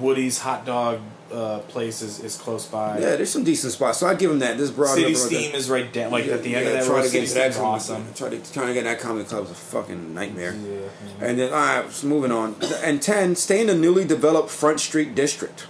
Woody's 0.00 0.38
hot 0.38 0.64
dog 0.64 1.00
uh, 1.32 1.58
place 1.60 2.02
is, 2.02 2.20
is 2.20 2.36
close 2.36 2.66
by. 2.66 2.98
Yeah, 2.98 3.16
there's 3.16 3.30
some 3.30 3.44
decent 3.44 3.72
spots. 3.72 3.98
So 3.98 4.06
I 4.06 4.14
give 4.14 4.30
them 4.30 4.38
that. 4.40 4.58
This 4.58 4.70
broad 4.70 4.94
City 4.94 5.14
Steam 5.14 5.54
is 5.54 5.68
right 5.68 5.92
down, 5.92 6.12
like 6.12 6.26
at 6.26 6.42
the 6.42 6.54
end 6.54 6.66
yeah, 6.66 6.72
of 6.72 6.86
that 6.86 6.92
road. 6.92 7.02
to 7.02 7.08
City 7.08 7.18
get 7.18 7.22
into 7.24 7.34
that 7.34 7.52
Steam's 7.52 7.56
comedy- 7.56 7.76
awesome. 7.76 8.14
Try 8.14 8.28
to 8.30 8.52
trying 8.52 8.66
to 8.68 8.74
get 8.74 8.84
that 8.84 9.00
comedy 9.00 9.24
club 9.24 9.44
is 9.44 9.50
a 9.50 9.54
fucking 9.54 10.14
nightmare. 10.14 10.54
Yeah. 10.54 11.26
And 11.26 11.38
then, 11.38 11.52
all 11.52 11.82
right, 11.82 11.90
so 11.90 12.06
moving 12.06 12.30
on. 12.30 12.56
And 12.82 13.02
10, 13.02 13.36
stay 13.36 13.60
in 13.60 13.66
the 13.66 13.74
newly 13.74 14.04
developed 14.04 14.50
Front 14.50 14.80
Street 14.80 15.14
District. 15.14 15.66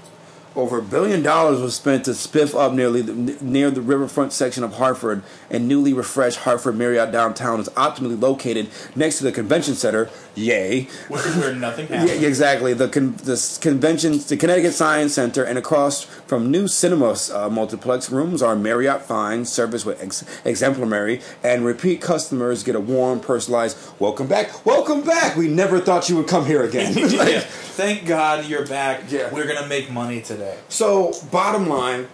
Over 0.56 0.78
a 0.78 0.82
billion 0.82 1.22
dollars 1.22 1.60
was 1.60 1.74
spent 1.76 2.06
to 2.06 2.12
spiff 2.12 2.58
up 2.58 2.72
nearly 2.72 3.02
the, 3.02 3.12
near 3.44 3.70
the 3.70 3.82
riverfront 3.82 4.32
section 4.32 4.64
of 4.64 4.76
Hartford, 4.76 5.22
and 5.50 5.68
newly 5.68 5.92
refreshed 5.92 6.38
Hartford 6.38 6.76
Marriott 6.76 7.12
downtown 7.12 7.60
is 7.60 7.68
optimally 7.70 8.18
located 8.18 8.68
next 8.96 9.18
to 9.18 9.24
the 9.24 9.32
convention 9.32 9.74
center. 9.74 10.08
Yay! 10.34 10.84
Where, 11.08 11.22
where 11.22 11.54
nothing 11.54 11.88
Yeah, 11.90 11.96
happens. 11.98 12.22
exactly. 12.22 12.72
The 12.72 12.88
con- 12.88 13.16
the 13.16 13.58
convention, 13.60 14.18
the 14.18 14.36
Connecticut 14.38 14.72
Science 14.72 15.12
Center, 15.12 15.44
and 15.44 15.58
across 15.58 16.04
from 16.04 16.50
new 16.50 16.68
cinema 16.68 17.16
uh, 17.34 17.50
multiplex 17.50 18.10
rooms 18.10 18.40
are 18.42 18.56
Marriott 18.56 19.02
Fine, 19.02 19.44
service 19.44 19.84
with 19.84 20.02
ex- 20.02 20.24
exemplary, 20.46 21.20
and 21.44 21.66
repeat 21.66 22.00
customers 22.00 22.62
get 22.64 22.74
a 22.74 22.80
warm, 22.80 23.20
personalized 23.20 23.76
"Welcome 23.98 24.26
back, 24.26 24.64
welcome 24.64 25.02
back." 25.02 25.36
We 25.36 25.48
never 25.48 25.80
thought 25.80 26.08
you 26.08 26.16
would 26.16 26.28
come 26.28 26.46
here 26.46 26.62
again. 26.62 26.94
Like, 27.16 27.32
yeah. 27.32 27.40
Thank 27.76 28.06
God 28.06 28.46
you're 28.46 28.66
back. 28.66 29.02
Yeah. 29.10 29.30
We're 29.32 29.46
gonna 29.46 29.66
make 29.68 29.90
money 29.90 30.22
today. 30.22 30.45
So, 30.68 31.12
bottom 31.30 31.68
line, 31.68 32.08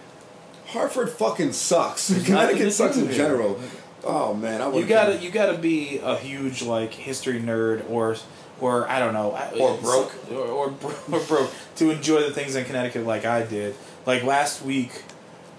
Hartford 0.67 1.09
fucking 1.09 1.53
sucks. 1.53 2.07
Connecticut 2.25 2.71
sucks 2.73 2.97
in 2.97 3.11
general. 3.11 3.59
Oh 4.03 4.33
man, 4.33 4.61
I 4.61 4.73
You 4.73 4.85
gotta 4.85 5.17
you 5.17 5.31
gotta 5.31 5.57
be 5.57 5.99
a 6.03 6.17
huge 6.17 6.61
like 6.61 6.93
history 6.93 7.39
nerd 7.39 7.89
or 7.89 8.17
or 8.59 8.87
I 8.89 8.99
don't 8.99 9.13
know 9.13 9.31
Or 9.59 9.77
broke. 9.77 10.13
or 10.31 10.37
or, 10.37 10.73
or 11.11 11.19
broke 11.21 11.51
to 11.77 11.89
enjoy 11.91 12.21
the 12.21 12.31
things 12.31 12.55
in 12.55 12.65
Connecticut 12.65 13.05
like 13.05 13.23
I 13.25 13.43
did. 13.43 13.75
Like 14.05 14.23
last 14.23 14.61
week, 14.61 15.03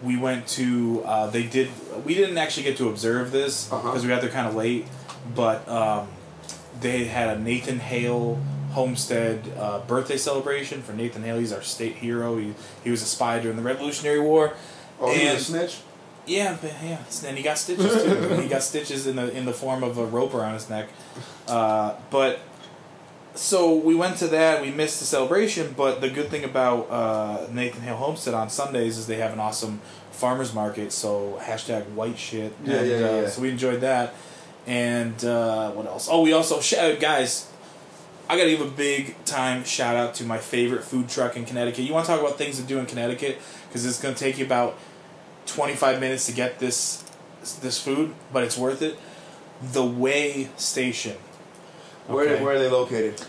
we 0.02 0.18
went 0.18 0.46
to 0.48 1.02
uh, 1.06 1.26
they 1.28 1.44
did 1.44 1.68
we 2.04 2.14
didn't 2.14 2.36
actually 2.36 2.64
get 2.64 2.76
to 2.78 2.88
observe 2.90 3.30
this 3.32 3.64
because 3.64 3.84
Uh-huh. 3.84 3.98
we 4.02 4.08
got 4.08 4.20
there 4.20 4.30
kind 4.30 4.46
of 4.46 4.54
late, 4.54 4.86
but 5.34 5.66
um, 5.68 6.08
they 6.80 7.04
had 7.04 7.36
a 7.38 7.40
Nathan 7.40 7.78
Hale 7.78 8.38
Homestead 8.74 9.40
uh, 9.58 9.80
birthday 9.80 10.16
celebration 10.16 10.82
for 10.82 10.92
Nathan 10.92 11.22
Hale. 11.22 11.38
He's 11.38 11.52
our 11.52 11.62
state 11.62 11.96
hero. 11.96 12.36
He 12.36 12.54
he 12.84 12.90
was 12.90 13.02
a 13.02 13.06
spy 13.06 13.38
during 13.40 13.56
the 13.56 13.62
Revolutionary 13.62 14.20
War. 14.20 14.54
Oh, 15.00 15.10
and- 15.10 15.38
a 15.38 15.40
snitch. 15.40 15.80
yeah, 16.26 16.56
but 16.60 16.72
yeah, 16.82 16.98
and 17.26 17.36
he 17.36 17.42
got 17.42 17.58
stitches 17.58 18.02
too. 18.04 18.34
he 18.42 18.48
got 18.48 18.62
stitches 18.62 19.06
in 19.06 19.16
the 19.16 19.34
in 19.36 19.44
the 19.44 19.52
form 19.52 19.82
of 19.82 19.98
a 19.98 20.04
rope 20.04 20.34
around 20.34 20.54
his 20.54 20.68
neck. 20.70 20.88
Uh, 21.48 21.94
but 22.10 22.40
so 23.34 23.74
we 23.74 23.94
went 23.94 24.16
to 24.18 24.28
that. 24.28 24.62
We 24.62 24.70
missed 24.70 25.00
the 25.00 25.06
celebration, 25.06 25.74
but 25.76 26.00
the 26.00 26.08
good 26.08 26.28
thing 26.28 26.44
about 26.44 26.90
uh, 26.90 27.46
Nathan 27.50 27.82
Hale 27.82 27.96
Homestead 27.96 28.34
on 28.34 28.48
Sundays 28.48 28.96
is 28.98 29.06
they 29.06 29.16
have 29.16 29.32
an 29.32 29.40
awesome 29.40 29.80
farmers 30.12 30.54
market. 30.54 30.92
So 30.92 31.38
hashtag 31.42 31.84
white 31.90 32.18
shit. 32.18 32.52
Yeah, 32.64 32.74
and, 32.76 32.88
yeah, 32.90 32.96
yeah, 32.98 33.06
uh, 33.06 33.20
yeah. 33.22 33.28
So 33.28 33.42
we 33.42 33.50
enjoyed 33.50 33.80
that. 33.80 34.14
And 34.66 35.22
uh, 35.24 35.72
what 35.72 35.86
else? 35.86 36.08
Oh, 36.10 36.22
we 36.22 36.32
also 36.32 36.58
uh, 36.78 36.94
guys. 36.96 37.50
I 38.28 38.36
gotta 38.38 38.50
give 38.50 38.60
a 38.62 38.70
big 38.70 39.22
time 39.24 39.64
shout 39.64 39.96
out 39.96 40.14
to 40.14 40.24
my 40.24 40.38
favorite 40.38 40.82
food 40.82 41.08
truck 41.08 41.36
in 41.36 41.44
Connecticut. 41.44 41.84
You 41.84 41.92
want 41.92 42.06
to 42.06 42.12
talk 42.12 42.20
about 42.20 42.38
things 42.38 42.56
to 42.56 42.62
do 42.62 42.78
in 42.78 42.86
Connecticut 42.86 43.38
because 43.68 43.84
it's 43.84 44.00
gonna 44.00 44.14
take 44.14 44.38
you 44.38 44.46
about 44.46 44.76
25 45.46 46.00
minutes 46.00 46.26
to 46.26 46.32
get 46.32 46.58
this 46.58 47.04
this 47.60 47.78
food, 47.80 48.14
but 48.32 48.42
it's 48.42 48.56
worth 48.56 48.80
it. 48.80 48.96
The 49.62 49.84
Whey 49.84 50.48
Station. 50.56 51.16
Where 52.06 52.24
Okay. 52.28 52.42
where 52.42 52.54
are 52.56 52.58
they 52.58 52.68
located? 52.70 53.20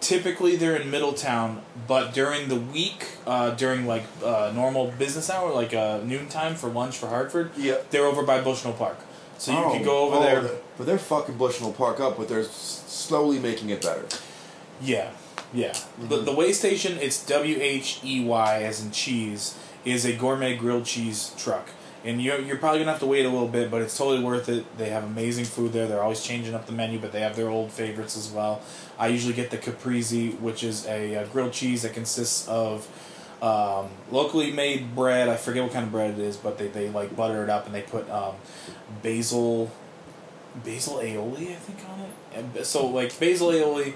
Typically 0.00 0.54
they're 0.54 0.76
in 0.76 0.90
Middletown, 0.90 1.62
but 1.88 2.14
during 2.14 2.48
the 2.48 2.56
week, 2.56 3.06
uh, 3.26 3.50
during 3.50 3.86
like 3.86 4.04
uh, 4.24 4.52
normal 4.54 4.92
business 4.98 5.28
hour, 5.28 5.52
like 5.52 5.74
uh, 5.74 5.98
noontime 6.04 6.54
for 6.54 6.68
lunch 6.68 6.96
for 6.96 7.08
Hartford, 7.08 7.50
Yep. 7.56 7.90
they're 7.90 8.04
over 8.04 8.22
by 8.22 8.40
Bushnell 8.40 8.74
Park. 8.74 8.98
So 9.38 9.50
you 9.52 9.58
Oh, 9.58 9.72
can 9.72 9.82
go 9.82 9.98
over 10.06 10.16
oh, 10.16 10.22
there. 10.22 10.40
the- 10.42 10.56
But 10.78 10.86
they're 10.86 10.98
fucking 10.98 11.36
Bushnell 11.36 11.72
Park 11.72 11.98
up, 11.98 12.16
but 12.16 12.28
they're 12.28 12.44
slowly 12.44 13.38
making 13.40 13.70
it 13.70 13.82
better. 13.82 14.04
Yeah, 14.80 15.10
yeah. 15.52 15.72
The, 15.98 16.16
Mm-hmm. 16.16 16.24
the 16.24 16.32
Whey 16.32 16.52
Station, 16.52 16.98
it's 16.98 17.24
W 17.26 17.58
H 17.60 18.00
E 18.04 18.24
Y 18.24 18.62
as 18.62 18.82
in 18.84 18.90
cheese, 18.90 19.58
is 19.84 20.04
a 20.04 20.12
gourmet 20.14 20.56
grilled 20.56 20.84
cheese 20.84 21.32
truck. 21.38 21.68
And 22.04 22.22
you're, 22.22 22.38
you're 22.40 22.58
probably 22.58 22.78
going 22.78 22.86
to 22.86 22.92
have 22.92 23.00
to 23.00 23.06
wait 23.06 23.26
a 23.26 23.28
little 23.28 23.48
bit, 23.48 23.68
but 23.68 23.82
it's 23.82 23.96
totally 23.98 24.22
worth 24.22 24.48
it. 24.48 24.64
They 24.78 24.90
have 24.90 25.02
amazing 25.02 25.44
food 25.44 25.72
there. 25.72 25.88
They're 25.88 26.02
always 26.02 26.22
changing 26.22 26.54
up 26.54 26.66
the 26.66 26.72
menu, 26.72 27.00
but 27.00 27.10
they 27.10 27.20
have 27.20 27.34
their 27.34 27.48
old 27.48 27.72
favorites 27.72 28.16
as 28.16 28.30
well. 28.30 28.60
I 28.96 29.08
usually 29.08 29.34
get 29.34 29.50
the 29.50 29.58
Caprese, 29.58 30.32
which 30.34 30.62
is 30.62 30.86
a, 30.86 31.16
uh 31.16 31.26
grilled 31.26 31.52
cheese 31.52 31.82
that 31.82 31.94
consists 31.94 32.46
of 32.46 32.86
um, 33.42 33.88
locally 34.12 34.52
made 34.52 34.94
bread. 34.94 35.28
I 35.28 35.36
forget 35.36 35.64
what 35.64 35.72
kind 35.72 35.84
of 35.84 35.90
bread 35.90 36.12
it 36.12 36.20
is, 36.20 36.36
but 36.36 36.58
they, 36.58 36.68
they 36.68 36.88
like 36.90 37.16
butter 37.16 37.42
it 37.42 37.50
up 37.50 37.66
and 37.66 37.74
they 37.74 37.82
put 37.82 38.08
um, 38.08 38.34
basil 39.02 39.72
basil 40.64 40.98
aioli, 40.98 41.50
I 41.50 41.54
think, 41.56 41.78
on 41.90 42.00
it. 42.00 42.10
And 42.56 42.64
so 42.66 42.86
like 42.86 43.18
basil 43.18 43.48
aioli, 43.48 43.94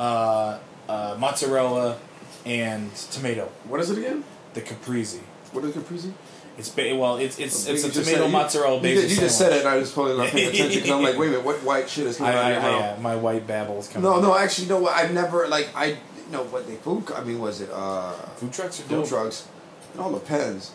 uh, 0.00 0.58
uh, 0.88 1.16
mozzarella, 1.18 1.98
and 2.46 2.92
tomato. 3.12 3.48
What 3.68 3.80
is 3.80 3.90
it 3.90 3.98
again? 3.98 4.24
The 4.54 4.62
caprese. 4.62 5.20
What 5.52 5.64
is 5.64 5.74
Caprese? 5.74 6.12
It's 6.58 6.68
ba- 6.68 6.94
well, 6.96 7.16
it's 7.16 7.38
it's 7.38 7.66
You 7.66 7.74
it's 7.74 7.84
a 7.84 7.90
tomato 7.90 8.22
said- 8.24 8.30
mozzarella 8.32 8.76
You, 8.76 8.82
basil. 8.82 9.10
you 9.10 9.16
just 9.16 9.38
said 9.38 9.52
it, 9.52 9.60
and 9.60 9.68
I 9.68 9.76
was 9.76 9.90
probably 9.92 10.16
not 10.16 10.28
paying 10.28 10.48
attention 10.48 10.82
because 10.82 10.90
I'm 10.90 11.02
like, 11.02 11.18
wait 11.18 11.26
a 11.28 11.30
minute, 11.30 11.44
what 11.44 11.62
white 11.62 11.88
shit 11.88 12.06
is 12.06 12.16
coming 12.18 12.32
I, 12.34 12.52
out 12.54 12.56
of 12.58 12.62
your 12.62 12.72
mouth? 12.80 13.00
my 13.00 13.16
white 13.16 13.46
babble 13.46 13.78
is 13.78 13.88
coming. 13.88 14.04
No, 14.04 14.16
out. 14.16 14.22
no, 14.22 14.36
actually, 14.36 14.68
no. 14.68 14.86
I've 14.88 15.12
never 15.12 15.48
like 15.48 15.68
I, 15.74 15.96
know, 16.30 16.44
what 16.44 16.66
they 16.66 16.76
food. 16.76 17.10
I 17.12 17.22
mean, 17.24 17.40
was 17.40 17.60
it 17.60 17.70
uh, 17.72 18.12
Food 18.38 18.52
trucks 18.52 18.80
or 18.80 18.82
food 18.84 19.00
dope. 19.00 19.08
trucks? 19.08 19.48
It 19.94 20.00
all 20.00 20.12
depends. 20.12 20.72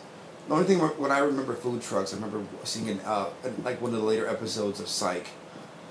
The 0.48 0.54
only 0.54 0.66
thing 0.66 0.78
when 0.78 1.10
I 1.10 1.18
remember 1.18 1.54
food 1.54 1.80
trucks, 1.82 2.12
I 2.12 2.16
remember 2.16 2.42
seeing 2.64 2.88
in, 2.88 3.00
uh, 3.00 3.26
like 3.64 3.80
one 3.80 3.92
of 3.94 3.98
the 4.00 4.04
later 4.06 4.28
episodes 4.28 4.78
of 4.80 4.88
Psych, 4.88 5.26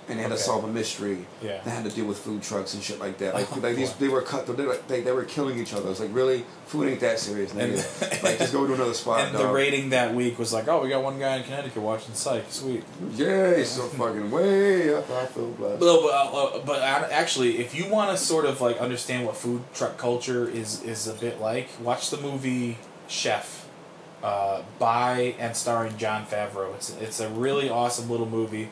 and 0.08 0.20
they 0.20 0.24
had 0.24 0.32
Okay. 0.32 0.38
to 0.38 0.44
solve 0.44 0.64
a 0.64 0.68
mystery 0.68 1.26
Yeah. 1.42 1.62
that 1.64 1.70
had 1.70 1.84
to 1.86 1.90
deal 1.90 2.06
with 2.06 2.18
food 2.20 2.44
trucks 2.44 2.74
and 2.74 2.84
shit 2.84 3.00
like 3.00 3.18
that. 3.20 3.34
Like, 3.34 3.48
Oh, 3.56 3.60
like 3.60 3.76
these, 3.76 3.94
they 3.94 4.08
were 4.08 4.22
cut. 4.22 4.46
They, 4.46 4.66
they, 4.88 5.02
they 5.02 5.12
were 5.12 5.24
killing 5.24 5.60
each 5.60 5.74
other. 5.74 5.90
It's 5.90 6.00
like 6.00 6.14
really, 6.14 6.46
food 6.68 6.90
ain't 6.90 7.00
that 7.00 7.20
serious, 7.20 7.52
nigga. 7.54 8.24
like 8.24 8.38
just 8.38 8.54
go 8.54 8.68
to 8.68 8.74
another 8.74 8.94
spot. 8.94 9.22
And 9.22 9.36
the 9.36 9.48
rating 9.48 9.90
that 9.90 10.14
week 10.14 10.38
was 10.38 10.54
like, 10.54 10.68
oh, 10.68 10.82
we 10.84 10.90
got 10.90 11.02
one 11.04 11.18
guy 11.20 11.38
in 11.38 11.44
Connecticut 11.44 11.82
watching 11.82 12.14
Psych. 12.14 12.44
Sweet. 12.50 12.84
Yeah, 13.16 13.64
so 13.64 13.84
fucking 13.84 14.30
way 14.32 14.94
up. 14.94 15.10
I 15.10 15.26
feel 15.26 15.50
blessed. 15.52 15.80
But 15.80 15.88
uh, 15.88 16.10
uh, 16.58 16.60
but 16.66 16.82
actually, 16.82 17.58
if 17.60 17.74
you 17.74 17.90
want 17.90 18.12
to 18.12 18.18
sort 18.18 18.46
of 18.46 18.62
like 18.62 18.78
understand 18.80 19.26
what 19.26 19.36
food 19.36 19.62
truck 19.74 19.98
culture 19.98 20.48
is 20.50 20.84
is 20.84 21.08
a 21.08 21.14
bit 21.14 21.40
like, 21.42 21.68
watch 21.82 22.10
the 22.10 22.18
movie 22.18 22.78
Chef, 23.08 23.68
uh, 24.24 24.62
by 24.80 25.36
and 25.40 25.56
starring 25.56 25.98
Jon 25.98 26.26
Favreau. 26.26 26.74
It's 26.76 26.96
it's 26.98 27.20
a 27.20 27.30
really 27.30 27.70
awesome 27.70 28.10
little 28.10 28.26
movie. 28.30 28.70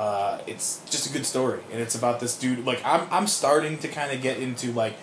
Uh, 0.00 0.40
it's 0.46 0.80
just 0.88 1.10
a 1.10 1.12
good 1.12 1.26
story, 1.26 1.60
and 1.70 1.78
it's 1.78 1.94
about 1.94 2.20
this 2.20 2.38
dude. 2.38 2.64
Like 2.64 2.80
I'm 2.86 3.06
I'm 3.10 3.26
starting 3.26 3.76
to 3.80 3.88
kind 3.88 4.10
of 4.12 4.22
get 4.22 4.38
into 4.38 4.72
like 4.72 4.94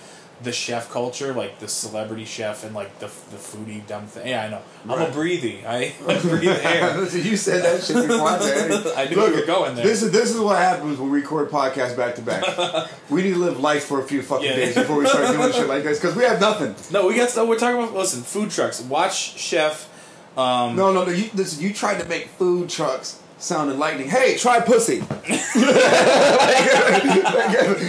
the 0.42 0.52
chef 0.52 0.90
culture, 0.92 1.34
like 1.36 1.60
the 1.60 1.68
celebrity 1.68 2.26
chef 2.26 2.64
and 2.64 2.74
like 2.74 2.98
the 2.98 3.06
the 3.06 3.38
foodie 3.38 3.86
dumb 3.86 4.08
thing. 4.08 4.28
Yeah, 4.28 4.44
I 4.46 4.50
know. 4.50 4.62
I'm 4.86 4.90
a 4.90 4.96
Right. 5.06 5.14
breathy. 5.14 5.64
I, 5.68 5.94
I 6.08 6.20
breathe 6.20 6.50
air. 6.50 7.00
you 7.16 7.38
said 7.38 7.64
that 7.64 7.84
shit 7.84 8.08
before 8.08 8.28
I. 8.28 9.04
I 9.04 9.08
knew 9.08 9.22
you 9.24 9.36
were 9.40 9.46
going 9.46 9.76
there. 9.76 9.86
This 9.86 10.02
is 10.02 10.12
this 10.12 10.32
is 10.34 10.40
what 10.40 10.58
happens 10.58 10.98
when 10.98 11.12
we 11.12 11.20
record 11.22 11.52
podcasts 11.52 11.96
back 11.96 12.16
to 12.16 12.24
back. 12.24 12.90
We 13.12 13.22
need 13.22 13.34
to 13.36 13.40
live 13.40 13.60
life 13.60 13.84
for 13.86 14.00
a 14.02 14.04
few 14.04 14.24
fucking 14.24 14.46
Yeah. 14.50 14.56
days 14.56 14.74
before 14.74 14.98
we 14.98 15.06
start 15.06 15.28
doing 15.36 15.52
shit 15.54 15.68
like 15.68 15.84
this 15.84 16.00
because 16.00 16.16
we 16.16 16.24
have 16.24 16.42
nothing. 16.42 16.74
No, 16.92 17.06
we 17.06 17.14
got 17.16 17.30
stuff. 17.30 17.48
We're 17.48 17.60
talking 17.60 17.78
about. 17.84 17.94
Listen, 17.94 18.24
food 18.24 18.50
trucks. 18.50 18.82
Watch 18.82 19.38
Chef. 19.38 19.88
Um, 20.36 20.76
No, 20.76 20.92
no, 20.92 21.04
no. 21.06 21.12
You, 21.12 21.30
listen, 21.36 21.62
you 21.64 21.72
tried 21.72 22.00
to 22.00 22.08
make 22.08 22.30
food 22.30 22.68
trucks 22.70 23.20
sound 23.40 23.70
enlightening. 23.72 24.10
Hey, 24.10 24.38
try 24.38 24.60
pussy. 24.60 24.98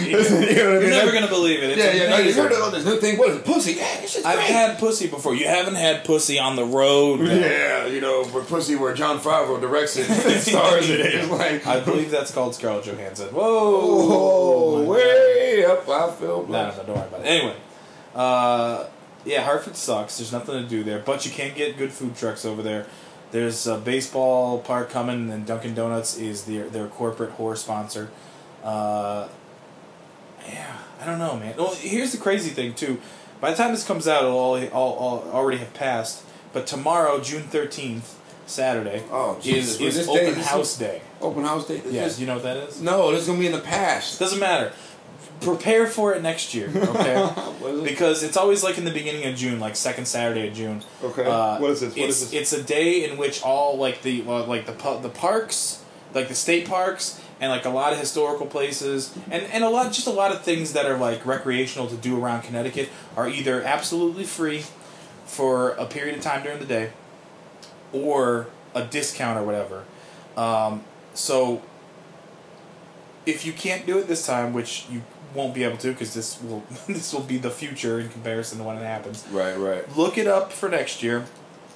You're 0.09 0.89
never 0.89 1.11
gonna 1.11 1.27
believe 1.27 1.63
it. 1.63 1.71
It's 1.71 1.77
Yeah, 1.77 1.91
yeah. 2.03 2.09
No, 2.09 2.17
you 2.17 2.33
heard 2.33 2.51
of 2.51 2.71
this 2.71 2.85
new 2.85 2.99
thing? 2.99 3.17
What 3.17 3.29
is 3.29 3.37
it? 3.37 3.45
Pussy? 3.45 3.73
Yeah, 3.73 3.83
I've 4.29 4.37
great. 4.37 4.49
had 4.49 4.77
pussy 4.79 5.07
before. 5.07 5.33
You 5.35 5.47
haven't 5.47 5.75
had 5.75 6.03
pussy 6.05 6.39
on 6.39 6.55
the 6.55 6.65
road. 6.65 7.19
though. 7.21 7.33
Yeah, 7.33 7.85
you 7.87 8.01
know, 8.01 8.23
for 8.23 8.41
pussy 8.43 8.75
where 8.75 8.93
Jon 8.93 9.19
Favreau 9.19 9.59
directs 9.59 9.97
it, 9.97 10.09
and 10.09 10.41
stars 10.41 10.89
it. 10.89 10.99
It's 11.19 11.29
like, 11.29 11.65
I 11.65 11.79
believe 11.79 12.11
that's 12.11 12.31
called 12.31 12.55
Scarlett 12.55 12.85
Johansson. 12.85 13.29
Whoa, 13.29 13.41
oh, 13.43 14.83
way 14.83 15.65
up. 15.65 15.87
I 15.89 16.11
feel 16.11 16.41
No, 16.41 16.43
blessed. 16.43 16.77
no, 16.79 16.83
don't 16.85 16.95
worry 16.97 17.07
about 17.07 17.21
it. 17.21 17.25
Anyway, 17.25 17.55
uh, 18.15 18.85
yeah, 19.25 19.41
Hartford 19.43 19.75
sucks. 19.75 20.17
There's 20.17 20.31
nothing 20.31 20.61
to 20.61 20.67
do 20.69 20.83
there, 20.83 20.99
but 20.99 21.25
you 21.25 21.31
can 21.31 21.53
get 21.55 21.77
good 21.77 21.91
food 21.91 22.15
trucks 22.15 22.45
over 22.45 22.61
there. 22.61 22.85
There's 23.31 23.67
a 23.67 23.77
baseball 23.77 24.59
park 24.59 24.89
coming, 24.89 25.29
and 25.29 25.45
Dunkin' 25.45 25.75
Donuts 25.75 26.17
is 26.17 26.45
their 26.45 26.67
their 26.69 26.87
corporate 26.87 27.37
whore 27.37 27.55
sponsor. 27.57 28.09
Uh, 28.63 29.27
Yeah, 30.47 30.77
I 31.01 31.05
don't 31.05 31.19
know, 31.19 31.35
man. 31.35 31.55
Well, 31.57 31.73
here's 31.75 32.11
the 32.11 32.17
crazy 32.17 32.49
thing 32.49 32.73
too. 32.73 32.99
By 33.39 33.51
the 33.51 33.57
time 33.57 33.71
this 33.71 33.85
comes 33.85 34.07
out, 34.07 34.23
it'll 34.23 34.37
all, 34.37 34.67
all, 34.69 34.93
all 34.95 35.31
already 35.31 35.57
have 35.59 35.73
passed. 35.73 36.23
But 36.53 36.65
tomorrow, 36.65 37.19
June 37.21 37.43
thirteenth, 37.43 38.17
Saturday, 38.47 39.03
Oh, 39.11 39.37
Jesus. 39.41 39.75
is, 39.75 39.81
is 39.81 39.95
this 39.95 40.07
day- 40.07 40.25
open 40.27 40.39
this 40.39 40.47
house 40.47 40.77
day. 40.77 41.01
Open 41.21 41.43
house 41.43 41.67
day. 41.67 41.81
Yeah, 41.87 42.09
you 42.17 42.25
know 42.25 42.35
what 42.35 42.43
that 42.43 42.57
is? 42.57 42.81
No, 42.81 43.11
this 43.11 43.21
is 43.21 43.27
gonna 43.27 43.39
be 43.39 43.45
in 43.45 43.51
the 43.51 43.59
past. 43.59 44.17
Doesn't 44.19 44.39
matter. 44.39 44.71
Prepare 45.41 45.87
for 45.87 46.13
it 46.13 46.21
next 46.21 46.53
year, 46.53 46.69
okay? 46.75 47.29
It? 47.59 47.83
because 47.83 48.23
it's 48.23 48.35
always 48.37 48.63
like 48.63 48.77
in 48.77 48.85
the 48.85 48.91
beginning 48.91 49.25
of 49.25 49.35
June, 49.35 49.59
like 49.59 49.75
second 49.75 50.05
Saturday 50.05 50.47
of 50.47 50.53
June. 50.53 50.81
Okay. 51.03 51.25
Uh, 51.25 51.59
What 51.59 51.71
is 51.71 51.81
this? 51.81 51.95
What 51.95 52.09
it's, 52.09 52.21
is 52.21 52.31
this? 52.31 52.41
It's 52.41 52.53
a 52.53 52.63
day 52.63 53.09
in 53.09 53.17
which 53.17 53.43
all 53.43 53.77
like 53.77 54.01
the 54.01 54.21
well, 54.21 54.45
like 54.45 54.65
the 54.65 54.71
pu- 54.71 55.01
the 55.01 55.09
parks, 55.09 55.83
like 56.13 56.27
the 56.29 56.35
state 56.35 56.67
parks, 56.67 57.21
and 57.39 57.51
like 57.51 57.65
a 57.65 57.69
lot 57.69 57.93
of 57.93 57.99
historical 57.99 58.47
places, 58.47 59.15
and 59.29 59.43
and 59.43 59.63
a 59.63 59.69
lot 59.69 59.91
just 59.93 60.07
a 60.07 60.11
lot 60.11 60.31
of 60.31 60.41
things 60.41 60.73
that 60.73 60.85
are 60.85 60.97
like 60.97 61.25
recreational 61.25 61.87
to 61.87 61.95
do 61.95 62.21
around 62.21 62.41
Connecticut 62.43 62.89
are 63.15 63.29
either 63.29 63.61
absolutely 63.63 64.23
free 64.23 64.63
for 65.25 65.71
a 65.71 65.85
period 65.85 66.17
of 66.17 66.23
time 66.23 66.43
during 66.43 66.59
the 66.59 66.65
day, 66.65 66.91
or 67.93 68.47
a 68.73 68.83
discount 68.83 69.37
or 69.37 69.43
whatever. 69.43 69.83
Um, 70.35 70.83
so 71.13 71.61
if 73.25 73.45
you 73.45 73.53
can't 73.53 73.85
do 73.85 73.97
it 73.97 74.07
this 74.07 74.25
time, 74.25 74.53
which 74.53 74.85
you 74.89 75.01
won't 75.35 75.53
be 75.53 75.63
able 75.63 75.77
to 75.77 75.91
because 75.91 76.13
this 76.13 76.41
will 76.41 76.63
this 76.87 77.13
will 77.13 77.21
be 77.21 77.37
the 77.37 77.51
future 77.51 77.99
in 77.99 78.09
comparison 78.09 78.57
to 78.57 78.63
when 78.63 78.77
it 78.77 78.83
happens 78.83 79.25
Right, 79.31 79.55
right. 79.55 79.97
look 79.97 80.17
it 80.17 80.25
up 80.25 80.51
for 80.51 80.69
next 80.69 81.03
year 81.03 81.25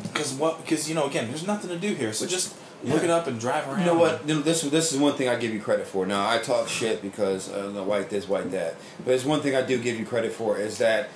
because 0.02 0.34
what 0.34 0.58
because 0.64 0.90
you 0.90 0.96
know 0.96 1.06
again 1.06 1.28
there's 1.28 1.46
nothing 1.46 1.70
to 1.70 1.78
do 1.78 1.94
here 1.94 2.14
so 2.14 2.26
just 2.26 2.56
look 2.84 3.04
it 3.04 3.12
up 3.12 3.28
and 3.28 3.40
drive 3.40 3.68
around 3.68 3.80
You 3.82 3.86
know 3.86 3.96
what? 3.96 4.26
This 4.26 4.62
this 4.64 4.92
is 4.92 5.00
one 5.00 5.14
thing 5.14 5.30
I 5.30 5.36
give 5.36 5.54
you 5.54 5.62
credit 5.62 5.86
for. 5.88 6.06
Now 6.06 6.28
I 6.28 6.40
talk 6.40 6.68
shit 6.68 7.02
because 7.02 7.50
uh, 7.52 7.70
the 7.70 7.84
white 7.84 8.10
this, 8.10 8.28
white 8.28 8.50
that, 8.52 8.76
but 8.98 9.06
there's 9.06 9.24
one 9.24 9.42
thing 9.42 9.56
I 9.56 9.62
do 9.62 9.78
give 9.78 9.98
you 10.00 10.06
credit 10.06 10.34
for 10.34 10.58
is 10.58 10.80
that 10.80 11.10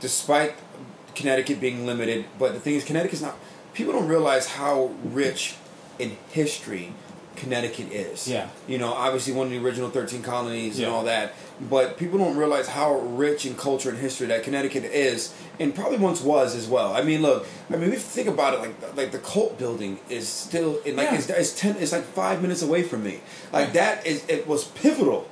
despite 0.00 0.54
Connecticut 1.14 1.60
being 1.60 1.86
limited, 1.86 2.24
but 2.38 2.52
the 2.54 2.60
thing 2.60 2.74
is 2.74 2.84
Connecticut's 2.84 3.22
not. 3.22 3.36
People 3.74 3.92
don't 3.92 4.08
realize 4.08 4.48
how 4.48 4.90
rich 5.04 5.54
in 5.98 6.16
history 6.30 6.94
Connecticut 7.38 7.90
is. 7.92 8.28
Yeah. 8.28 8.48
You 8.66 8.78
know, 8.78 8.92
obviously 8.92 9.32
one 9.32 9.46
of 9.46 9.52
the 9.52 9.58
original 9.58 9.88
thirteen 9.90 10.22
colonies 10.22 10.78
Yeah. 10.78 10.86
and 10.86 10.94
all 10.94 11.04
that, 11.04 11.32
but 11.70 11.96
people 11.96 12.18
don't 12.18 12.36
realize 12.36 12.68
how 12.68 12.94
rich 12.98 13.46
in 13.46 13.54
culture 13.56 13.88
and 13.90 13.98
history 13.98 14.26
that 14.28 14.42
Connecticut 14.42 14.84
is, 14.84 15.32
and 15.58 15.74
probably 15.74 15.98
once 15.98 16.20
was 16.20 16.54
as 16.54 16.66
well. 16.68 16.92
I 16.94 17.02
mean, 17.02 17.22
look, 17.22 17.46
I 17.70 17.76
mean, 17.76 17.84
if 17.88 17.94
you 17.94 17.98
think 18.00 18.28
about 18.28 18.54
it, 18.54 18.60
like 18.60 18.96
like 18.96 19.12
the 19.12 19.18
Colt 19.18 19.58
building 19.58 19.98
is 20.10 20.28
still 20.28 20.78
in 20.84 20.96
like 20.96 21.10
Yeah. 21.10 21.18
it's, 21.18 21.28
it's 21.30 21.58
ten, 21.58 21.76
it's 21.78 21.92
like 21.92 22.04
five 22.04 22.42
minutes 22.42 22.62
away 22.62 22.82
from 22.82 23.02
me. 23.04 23.20
Like 23.52 23.72
that 23.72 24.06
is 24.06 24.24
it 24.28 24.46
was 24.46 24.64
pivotal, 24.64 25.28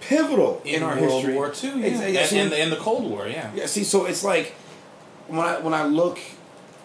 pivotal 0.00 0.60
in, 0.64 0.76
in, 0.76 0.82
our 0.82 1.00
World 1.00 1.12
history. 1.24 1.34
War 1.34 1.50
Two 1.50 1.78
yeah. 1.78 1.86
It's- 1.86 2.32
and, 2.32 2.52
and, 2.52 2.52
and 2.54 2.72
the 2.72 2.76
Cold 2.76 3.08
War 3.10 3.26
yeah 3.28 3.50
yeah, 3.54 3.66
see, 3.66 3.84
so 3.84 4.06
it's 4.06 4.24
like 4.24 4.54
when 5.28 5.40
I 5.40 5.60
when 5.60 5.74
I 5.74 5.84
look 5.84 6.18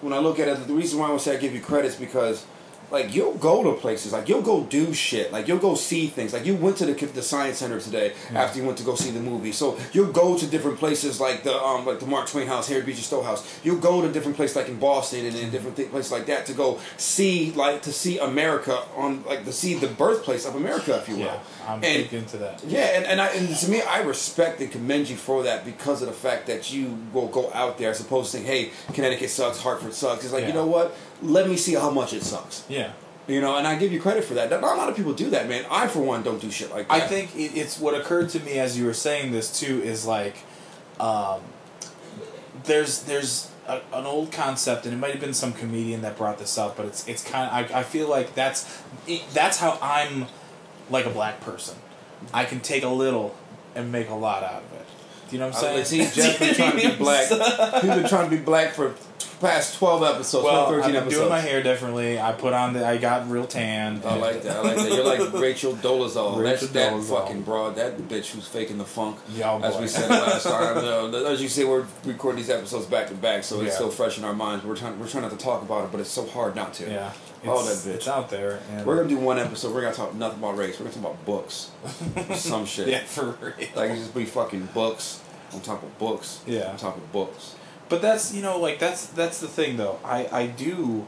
when 0.01 0.11
I 0.13 0.17
look 0.19 0.37
at 0.39 0.47
it, 0.49 0.67
the 0.67 0.73
reason 0.73 0.99
why 0.99 1.07
I 1.07 1.11
would 1.11 1.21
say 1.21 1.33
I 1.35 1.39
give 1.39 1.53
you 1.53 1.61
credit 1.61 1.87
is 1.87 1.95
because 1.95 2.45
like 2.93 3.13
you'll 3.13 3.33
go 3.33 3.63
to 3.63 3.73
places, 3.81 4.13
like 4.13 4.29
you'll 4.29 4.41
go 4.43 4.63
do 4.63 4.93
shit, 4.93 5.31
like 5.33 5.47
you'll 5.47 5.57
go 5.57 5.75
see 5.75 6.07
things. 6.07 6.31
Like 6.31 6.45
you 6.45 6.55
went 6.55 6.77
to 6.77 6.85
the 6.85 6.93
the 7.07 7.21
science 7.21 7.57
center 7.57 7.79
today 7.81 8.13
after 8.33 8.59
you 8.59 8.65
went 8.65 8.77
to 8.77 8.83
go 8.85 8.95
see 8.95 9.11
the 9.11 9.19
movie, 9.19 9.51
so 9.51 9.77
you'll 9.91 10.11
go 10.13 10.37
to 10.37 10.45
different 10.47 10.77
places 10.77 11.19
like 11.19 11.43
the 11.43 11.53
um 11.61 11.85
like 11.85 11.99
the 11.99 12.05
Mark 12.05 12.29
Twain 12.29 12.47
House, 12.47 12.69
Harry 12.69 12.83
Beecher 12.83 13.01
Stowe 13.01 13.23
House. 13.23 13.41
You'll 13.63 13.79
go 13.79 14.01
to 14.01 14.09
different 14.11 14.37
places 14.37 14.55
like 14.55 14.69
in 14.69 14.79
Boston 14.79 15.25
and 15.25 15.35
in 15.35 15.49
different 15.49 15.75
th- 15.75 15.89
places 15.91 16.11
like 16.11 16.27
that 16.27 16.45
to 16.45 16.53
go 16.53 16.79
see 16.97 17.51
like 17.53 17.81
to 17.81 17.91
see 17.91 18.19
America 18.19 18.77
on 18.95 19.23
like 19.25 19.43
to 19.45 19.51
see 19.51 19.73
the 19.73 19.87
birthplace 19.87 20.45
of 20.45 20.55
America, 20.55 20.95
if 20.97 21.09
you 21.09 21.15
will. 21.15 21.25
yeah 21.25 21.39
I'm 21.67 21.83
And- 21.83 22.09
big 22.09 22.13
into 22.13 22.37
that 22.37 22.63
yeah, 22.65 22.95
and, 22.97 23.05
and, 23.05 23.19
I, 23.21 23.27
and 23.27 23.55
to 23.57 23.69
me, 23.69 23.81
I 23.81 24.01
respect 24.01 24.61
and 24.61 24.71
commend 24.71 25.09
you 25.09 25.15
for 25.15 25.43
that 25.43 25.65
because 25.65 26.01
of 26.01 26.07
the 26.07 26.13
fact 26.13 26.47
that 26.47 26.71
you 26.71 26.97
will 27.13 27.27
go 27.27 27.51
out 27.53 27.77
there 27.77 27.89
as 27.89 27.99
opposed 27.99 28.31
to 28.31 28.37
saying, 28.37 28.45
hey, 28.45 28.71
Connecticut 28.93 29.29
sucks, 29.29 29.59
Hartford 29.59 29.93
sucks. 29.93 30.23
It's 30.23 30.33
like, 30.33 30.45
you 30.47 30.53
know 30.53 30.65
what? 30.65 30.95
Let 31.24 31.47
me 31.49 31.57
see 31.57 31.74
how 31.74 31.89
much 31.89 32.13
it 32.13 32.24
sucks. 32.24 32.65
yeah 32.69 32.91
You 33.28 33.39
know, 33.41 33.55
and 33.55 33.65
I 33.65 33.76
give 33.78 33.91
you 33.91 34.01
credit 34.01 34.24
for 34.26 34.34
that. 34.36 34.49
Not 34.49 34.61
a 34.61 34.65
lot 34.65 34.89
of 34.89 34.95
people 34.95 35.13
do 35.13 35.30
that, 35.30 35.47
man. 35.47 35.65
I, 35.71 35.88
for 35.88 36.01
one, 36.01 36.21
don't 36.24 36.41
do 36.41 36.51
shit 36.51 36.69
like 36.71 36.88
that. 36.89 37.01
I 37.01 37.07
think 37.07 37.32
it's 37.36 37.80
what 37.80 37.93
occurred 37.99 38.30
to 38.30 38.39
me 38.41 38.59
as 38.59 38.78
you 38.78 38.86
were 38.86 38.93
saying 38.93 39.32
this 39.32 39.59
too 39.59 39.82
is 39.82 40.05
like, 40.05 40.36
um, 40.99 41.41
there's 42.65 43.03
there's 43.03 43.49
a, 43.67 43.82
an 43.93 44.05
old 44.05 44.32
concept, 44.32 44.86
and 44.86 44.93
it 44.93 44.97
might 44.97 45.11
have 45.11 45.19
been 45.21 45.34
some 45.34 45.53
comedian 45.53 46.01
that 46.01 46.17
brought 46.17 46.38
this 46.39 46.57
up, 46.57 46.76
but 46.78 46.86
it's 46.86 47.07
it's 47.07 47.24
kind 47.24 47.49
of 47.49 47.71
I, 47.71 47.80
I 47.80 47.84
feel 47.84 48.09
like 48.09 48.36
that's 48.36 48.82
it, 49.07 49.24
that's 49.34 49.57
how 49.57 49.78
I'm 49.82 50.28
like 50.89 51.05
a 51.05 51.09
black 51.09 51.41
person. 51.41 51.78
I 52.34 52.45
can 52.45 52.59
take 52.59 52.84
a 52.84 52.89
little 52.89 53.36
and 53.76 53.91
make 53.91 54.09
a 54.09 54.15
lot 54.15 54.43
out 54.43 54.63
of 54.63 54.74
it. 54.74 54.86
Do 55.30 55.36
you 55.36 55.39
know 55.39 55.47
what 55.47 55.57
I'm 55.63 55.76
I, 55.78 55.84
saying? 55.84 56.11
see, 56.11 56.21
Jeff's 56.21 56.39
been 56.39 56.53
trying 56.55 56.80
to 56.80 56.89
be 56.89 56.95
black. 57.03 57.28
He's 57.82 57.91
been 57.91 58.07
trying 58.07 58.30
to 58.30 58.36
be 58.36 58.41
black 58.41 58.74
for 58.74 58.89
t- 58.91 58.95
past 59.43 59.77
12 59.77 60.03
episodes, 60.03 60.43
Well, 60.43 60.65
12, 60.67 60.69
13 60.69 60.83
I've 60.83 60.85
been 60.87 60.95
episodes. 60.95 61.15
doing 61.17 61.29
my 61.29 61.39
hair 61.39 61.61
differently. 61.61 62.19
I 62.19 62.31
put 62.31 62.53
on 62.53 62.73
the. 62.73 62.87
I 62.87 62.97
got 62.97 63.29
real 63.29 63.45
tan. 63.45 64.01
I 64.03 64.15
like 64.15 64.41
that. 64.43 64.57
I 64.57 64.61
like 64.61 64.75
that. 64.77 64.91
You're 64.91 65.05
like 65.05 65.33
Rachel 65.33 65.73
Dolezal. 65.73 66.37
Rachel 66.41 66.67
That's 66.67 66.67
that 66.69 67.03
fucking 67.03 67.43
broad. 67.43 67.75
That 67.75 67.97
bitch 67.97 68.31
who's 68.31 68.47
faking 68.47 68.77
the 68.77 68.85
funk. 68.85 69.17
Yeah, 69.35 69.51
oh, 69.51 69.61
as 69.61 69.75
boy. 69.75 69.81
we 69.81 69.87
said 69.87 70.09
last 70.09 70.43
time. 70.43 71.13
As 71.33 71.41
you 71.41 71.49
say, 71.49 71.63
we're 71.63 71.85
recording 72.05 72.37
these 72.37 72.49
episodes 72.49 72.85
back 72.85 73.07
to 73.07 73.13
back, 73.15 73.43
so 73.43 73.61
it's 73.61 73.75
still 73.75 73.89
fresh 73.89 74.17
in 74.17 74.23
our 74.23 74.33
minds. 74.33 74.65
We're 74.65 74.75
trying. 74.75 74.99
We're 74.99 75.07
trying 75.07 75.23
not 75.23 75.31
to 75.31 75.37
talk 75.37 75.61
about 75.61 75.85
it, 75.85 75.91
but 75.91 75.99
it's 76.01 76.09
so 76.09 76.25
hard 76.25 76.55
not 76.55 76.73
to. 76.75 76.89
Yeah. 76.89 77.11
Oh, 77.45 77.63
that 77.65 77.75
bitch. 77.75 77.95
It's 77.95 78.07
out 78.07 78.29
there. 78.29 78.59
And 78.71 78.85
We're 78.85 78.95
gonna 78.95 79.09
do 79.09 79.17
one 79.17 79.37
episode. 79.37 79.73
We're 79.73 79.81
gonna 79.81 79.93
talk 79.93 80.15
nothing 80.15 80.39
about 80.39 80.57
race. 80.57 80.79
We're 80.79 80.85
gonna 80.85 80.95
talk 81.01 81.13
about 81.13 81.25
books, 81.25 81.71
some 82.35 82.65
shit. 82.65 82.87
yeah, 82.87 83.03
for 83.03 83.31
real. 83.41 83.53
Like 83.75 83.91
it 83.91 83.95
just 83.95 84.15
be 84.15 84.25
fucking 84.25 84.69
books. 84.73 85.21
I'm 85.53 85.59
talking 85.61 85.91
books. 85.99 86.41
Yeah. 86.47 86.71
I'm 86.71 86.77
talking 86.77 87.03
books. 87.11 87.55
But 87.93 88.01
that's 88.01 88.33
you 88.33 88.41
know 88.41 88.57
like 88.57 88.79
that's 88.79 89.05
that's 89.05 89.39
the 89.39 89.47
thing 89.47 89.77
though. 89.77 89.99
I 90.03 90.27
I 90.31 90.47
do 90.47 91.07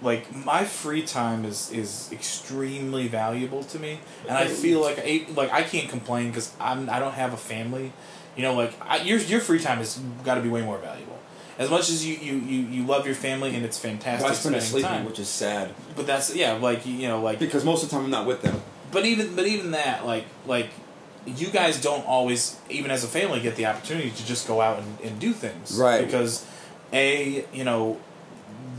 like 0.00 0.34
my 0.34 0.64
free 0.64 1.02
time 1.02 1.44
is 1.44 1.70
is 1.70 2.10
extremely 2.10 3.06
valuable 3.06 3.62
to 3.64 3.78
me, 3.78 4.00
and 4.26 4.34
I 4.34 4.46
feel 4.46 4.80
like 4.80 4.98
I, 4.98 5.26
like 5.34 5.52
I 5.52 5.62
can't 5.62 5.90
complain 5.90 6.28
because 6.28 6.54
I'm 6.58 6.88
I 6.88 7.00
don't 7.00 7.12
have 7.12 7.34
a 7.34 7.36
family. 7.36 7.92
You 8.34 8.44
know, 8.44 8.54
like 8.54 8.72
I, 8.80 9.02
your 9.02 9.18
your 9.18 9.40
free 9.40 9.58
time 9.58 9.76
has 9.76 10.00
got 10.24 10.36
to 10.36 10.40
be 10.40 10.48
way 10.48 10.62
more 10.62 10.78
valuable. 10.78 11.18
As 11.58 11.68
much 11.68 11.90
as 11.90 12.06
you, 12.06 12.14
you, 12.14 12.36
you, 12.36 12.60
you 12.66 12.86
love 12.86 13.04
your 13.04 13.14
family 13.14 13.54
and 13.54 13.62
it's 13.62 13.78
fantastic 13.78 14.30
I 14.30 14.32
spend 14.32 14.62
sleeping, 14.62 14.88
time, 14.88 15.04
which 15.04 15.18
is 15.18 15.28
sad 15.28 15.74
but 15.96 16.06
that's 16.06 16.34
yeah 16.34 16.52
like 16.54 16.86
you 16.86 17.08
know 17.08 17.20
like 17.20 17.38
because 17.38 17.62
most 17.62 17.82
of 17.82 17.90
the 17.90 17.96
time 17.96 18.06
I'm 18.06 18.10
not 18.10 18.26
with 18.26 18.40
them. 18.40 18.62
but 18.90 19.04
even 19.04 19.36
but 19.36 19.46
even 19.46 19.72
that 19.72 20.06
like 20.06 20.24
like 20.46 20.70
you 21.26 21.48
guys 21.48 21.80
don't 21.80 22.06
always 22.06 22.56
even 22.70 22.90
as 22.90 23.02
a 23.04 23.08
family 23.08 23.40
get 23.40 23.56
the 23.56 23.66
opportunity 23.66 24.10
to 24.10 24.24
just 24.26 24.46
go 24.46 24.60
out 24.60 24.78
and, 24.78 25.00
and 25.02 25.18
do 25.18 25.32
things 25.32 25.76
Right. 25.76 26.04
because 26.04 26.46
a 26.92 27.44
you 27.52 27.64
know 27.64 27.98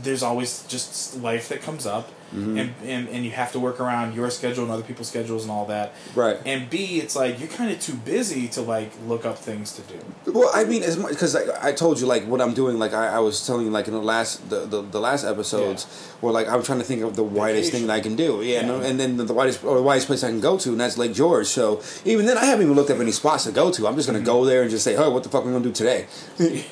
there's 0.02 0.22
always 0.22 0.64
just 0.68 1.20
life 1.20 1.48
that 1.50 1.60
comes 1.60 1.84
up 1.86 2.08
Mm-hmm. 2.34 2.58
and, 2.58 2.74
and 2.84 3.08
and 3.08 3.24
you 3.24 3.30
have 3.30 3.52
to 3.52 3.58
work 3.58 3.80
around 3.80 4.14
your 4.14 4.28
schedule 4.30 4.62
and 4.64 4.70
other 4.70 4.82
people's 4.82 5.08
schedules 5.08 5.44
and 5.44 5.50
all 5.50 5.64
that 5.66 5.94
Right. 6.14 6.36
and 6.44 6.68
b 6.68 7.00
it's 7.00 7.16
like 7.16 7.40
you're 7.40 7.48
kind 7.48 7.70
of 7.72 7.80
too 7.80 7.94
busy 7.94 8.48
to 8.48 8.60
like 8.60 8.90
look 9.06 9.24
up 9.24 9.38
things 9.38 9.72
to 9.76 9.82
do 9.82 9.98
Well, 10.38 10.50
I 10.54 10.64
mean, 10.64 10.82
as 10.82 10.98
much 10.98 11.12
because 11.12 11.34
like, 11.34 11.48
I 11.62 11.72
told 11.72 11.98
you, 12.00 12.06
like 12.06 12.24
what 12.26 12.42
I'm 12.42 12.52
doing, 12.52 12.78
like 12.78 12.92
I, 12.92 13.06
I 13.16 13.18
was 13.20 13.46
telling 13.46 13.64
you, 13.64 13.70
like 13.72 13.88
in 13.88 13.94
the 13.94 14.02
last 14.02 14.50
the, 14.50 14.60
the, 14.66 14.82
the 14.82 15.00
last 15.00 15.24
episodes, 15.24 15.86
where 16.20 16.32
like 16.32 16.48
I'm 16.48 16.62
trying 16.62 16.80
to 16.80 16.84
think 16.84 17.02
of 17.02 17.16
the 17.16 17.22
widest 17.24 17.72
thing 17.72 17.86
that 17.86 17.94
I 17.94 18.00
can 18.00 18.14
do, 18.14 18.42
yeah, 18.42 18.60
Yeah. 18.60 18.72
And, 18.74 18.84
and 18.84 19.00
then 19.00 19.26
the 19.26 19.32
widest 19.32 19.64
or 19.64 19.76
the 19.76 19.82
widest 19.82 20.06
place 20.08 20.22
I 20.22 20.28
can 20.28 20.40
go 20.40 20.58
to, 20.58 20.68
and 20.70 20.80
that's 20.80 20.98
Lake 20.98 21.14
George. 21.14 21.46
So 21.46 21.80
even 22.04 22.26
then, 22.26 22.36
I 22.36 22.44
haven't 22.44 22.64
even 22.66 22.76
looked 22.76 22.90
up 22.90 23.00
any 23.00 23.12
spots 23.12 23.44
to 23.44 23.52
go 23.52 23.70
to. 23.72 23.88
I'm 23.88 23.96
just 23.96 24.06
gonna 24.06 24.20
go 24.20 24.44
there 24.44 24.60
and 24.62 24.70
just 24.70 24.84
say, 24.84 24.96
"Oh, 24.96 25.08
what 25.10 25.22
the 25.22 25.30
fuck 25.30 25.46
we 25.46 25.52
gonna 25.52 25.64
do 25.64 25.72
today?" 25.72 26.06
you 26.38 26.62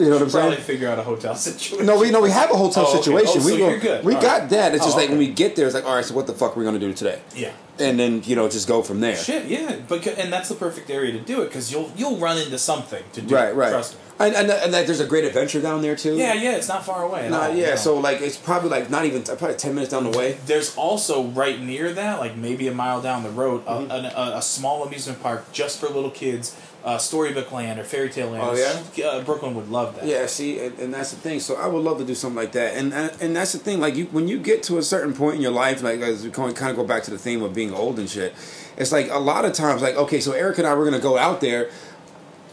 know 0.00 0.10
what 0.18 0.22
I'm 0.22 0.28
saying? 0.30 0.30
probably 0.30 0.56
figure 0.56 0.88
out 0.88 0.98
a 0.98 1.02
hotel 1.02 1.34
situation 1.48 1.86
No, 1.86 1.98
we 1.98 2.10
no, 2.10 2.20
we 2.20 2.30
have 2.30 2.50
a 2.50 2.56
hotel 2.56 2.84
Oh, 2.86 2.90
okay. 2.90 2.98
situation. 2.98 3.40
Oh, 3.42 3.48
so 3.48 3.80
good. 3.80 4.04
We 4.04 4.12
got 4.14 4.24
right. 4.42 4.50
that. 4.50 4.74
It's 4.74 4.84
just 4.84 4.96
Oh, 4.96 4.97
like 4.98 5.08
when 5.10 5.18
we 5.18 5.28
get 5.28 5.56
there, 5.56 5.66
it's 5.66 5.74
like, 5.74 5.84
all 5.86 5.94
right, 5.96 6.04
so 6.04 6.14
what 6.14 6.26
the 6.26 6.34
fuck 6.34 6.56
are 6.56 6.60
we 6.60 6.64
gonna 6.64 6.78
do 6.78 6.92
today? 6.92 7.20
yeah 7.34 7.52
And 7.78 7.98
then 7.98 8.22
you 8.24 8.36
know, 8.36 8.48
just 8.48 8.66
go 8.68 8.82
from 8.82 9.00
there. 9.00 9.16
shit 9.16 9.46
yeah 9.46 9.76
but 9.88 10.06
and 10.06 10.32
that's 10.32 10.48
the 10.48 10.54
perfect 10.54 10.90
area 10.90 11.12
to 11.12 11.20
do 11.20 11.42
it 11.42 11.46
because 11.46 11.70
you'll 11.72 11.90
you'll 11.96 12.16
run 12.18 12.36
into 12.38 12.58
something 12.58 13.02
to 13.14 13.22
do 13.22 13.34
Right, 13.34 13.54
right. 13.54 13.70
trust 13.70 13.94
me 13.94 14.00
And, 14.20 14.34
and, 14.34 14.50
and 14.50 14.74
that 14.74 14.86
there's 14.86 14.98
a 15.00 15.06
great 15.06 15.24
adventure 15.24 15.60
down 15.60 15.80
there 15.82 15.94
too. 15.96 16.16
yeah 16.16 16.34
yeah 16.34 16.56
it's 16.56 16.68
not 16.68 16.84
far 16.84 17.04
away 17.04 17.26
at 17.26 17.30
Nah, 17.30 17.42
all, 17.48 17.54
yeah, 17.54 17.70
no. 17.70 17.76
so 17.76 17.98
like 17.98 18.20
it's 18.20 18.36
probably 18.36 18.70
like 18.70 18.90
not 18.90 19.04
even 19.04 19.22
probably 19.22 19.54
ten 19.56 19.74
minutes 19.74 19.92
down 19.92 20.04
the 20.10 20.18
way. 20.18 20.36
There's 20.46 20.74
also 20.76 21.24
right 21.42 21.60
near 21.60 21.92
that, 21.92 22.18
like 22.18 22.34
maybe 22.36 22.66
a 22.68 22.74
mile 22.74 23.00
down 23.00 23.22
the 23.22 23.30
road, 23.30 23.64
Mm-hmm. 23.64 23.90
an, 23.90 24.04
a, 24.06 24.38
a 24.38 24.42
small 24.42 24.84
amusement 24.86 25.22
park 25.22 25.40
just 25.52 25.78
for 25.80 25.86
little 25.88 26.10
kids, 26.10 26.56
uh, 26.84 26.96
Storybook 26.98 27.50
Land 27.52 27.78
or 27.80 27.84
Fairy 27.84 28.08
Tale 28.08 28.30
Land. 28.30 28.42
Oh, 28.44 28.82
yeah? 28.96 29.04
uh, 29.06 29.22
Brooklyn 29.24 29.54
would 29.56 29.68
love 29.68 29.96
that. 29.96 30.06
Yeah, 30.06 30.26
see, 30.26 30.58
and, 30.60 30.78
and 30.78 30.94
that's 30.94 31.10
the 31.10 31.16
thing. 31.16 31.40
So 31.40 31.56
I 31.56 31.66
would 31.66 31.82
love 31.82 31.98
to 31.98 32.04
do 32.04 32.14
something 32.14 32.36
like 32.36 32.52
that, 32.52 32.76
and 32.76 32.92
and, 32.94 33.12
and 33.20 33.36
that's 33.36 33.52
the 33.52 33.58
thing. 33.58 33.80
Like 33.80 33.96
you, 33.96 34.06
when 34.06 34.28
you 34.28 34.38
get 34.38 34.62
to 34.64 34.78
a 34.78 34.82
certain 34.82 35.12
point 35.12 35.36
in 35.36 35.42
your 35.42 35.50
life, 35.52 35.82
like 35.82 36.00
as 36.00 36.24
we 36.24 36.30
kind 36.30 36.56
of 36.60 36.76
go 36.76 36.84
back 36.84 37.02
to 37.04 37.10
the 37.10 37.18
theme 37.18 37.42
of 37.42 37.52
being 37.54 37.74
old 37.74 37.98
and 37.98 38.08
shit, 38.08 38.34
it's 38.76 38.92
like 38.92 39.10
a 39.10 39.18
lot 39.18 39.44
of 39.44 39.52
times, 39.52 39.82
like 39.82 39.96
okay, 39.96 40.20
so 40.20 40.32
Eric 40.32 40.58
and 40.58 40.66
I 40.66 40.74
we're 40.74 40.84
gonna 40.84 40.98
go 41.00 41.18
out 41.18 41.40
there. 41.40 41.70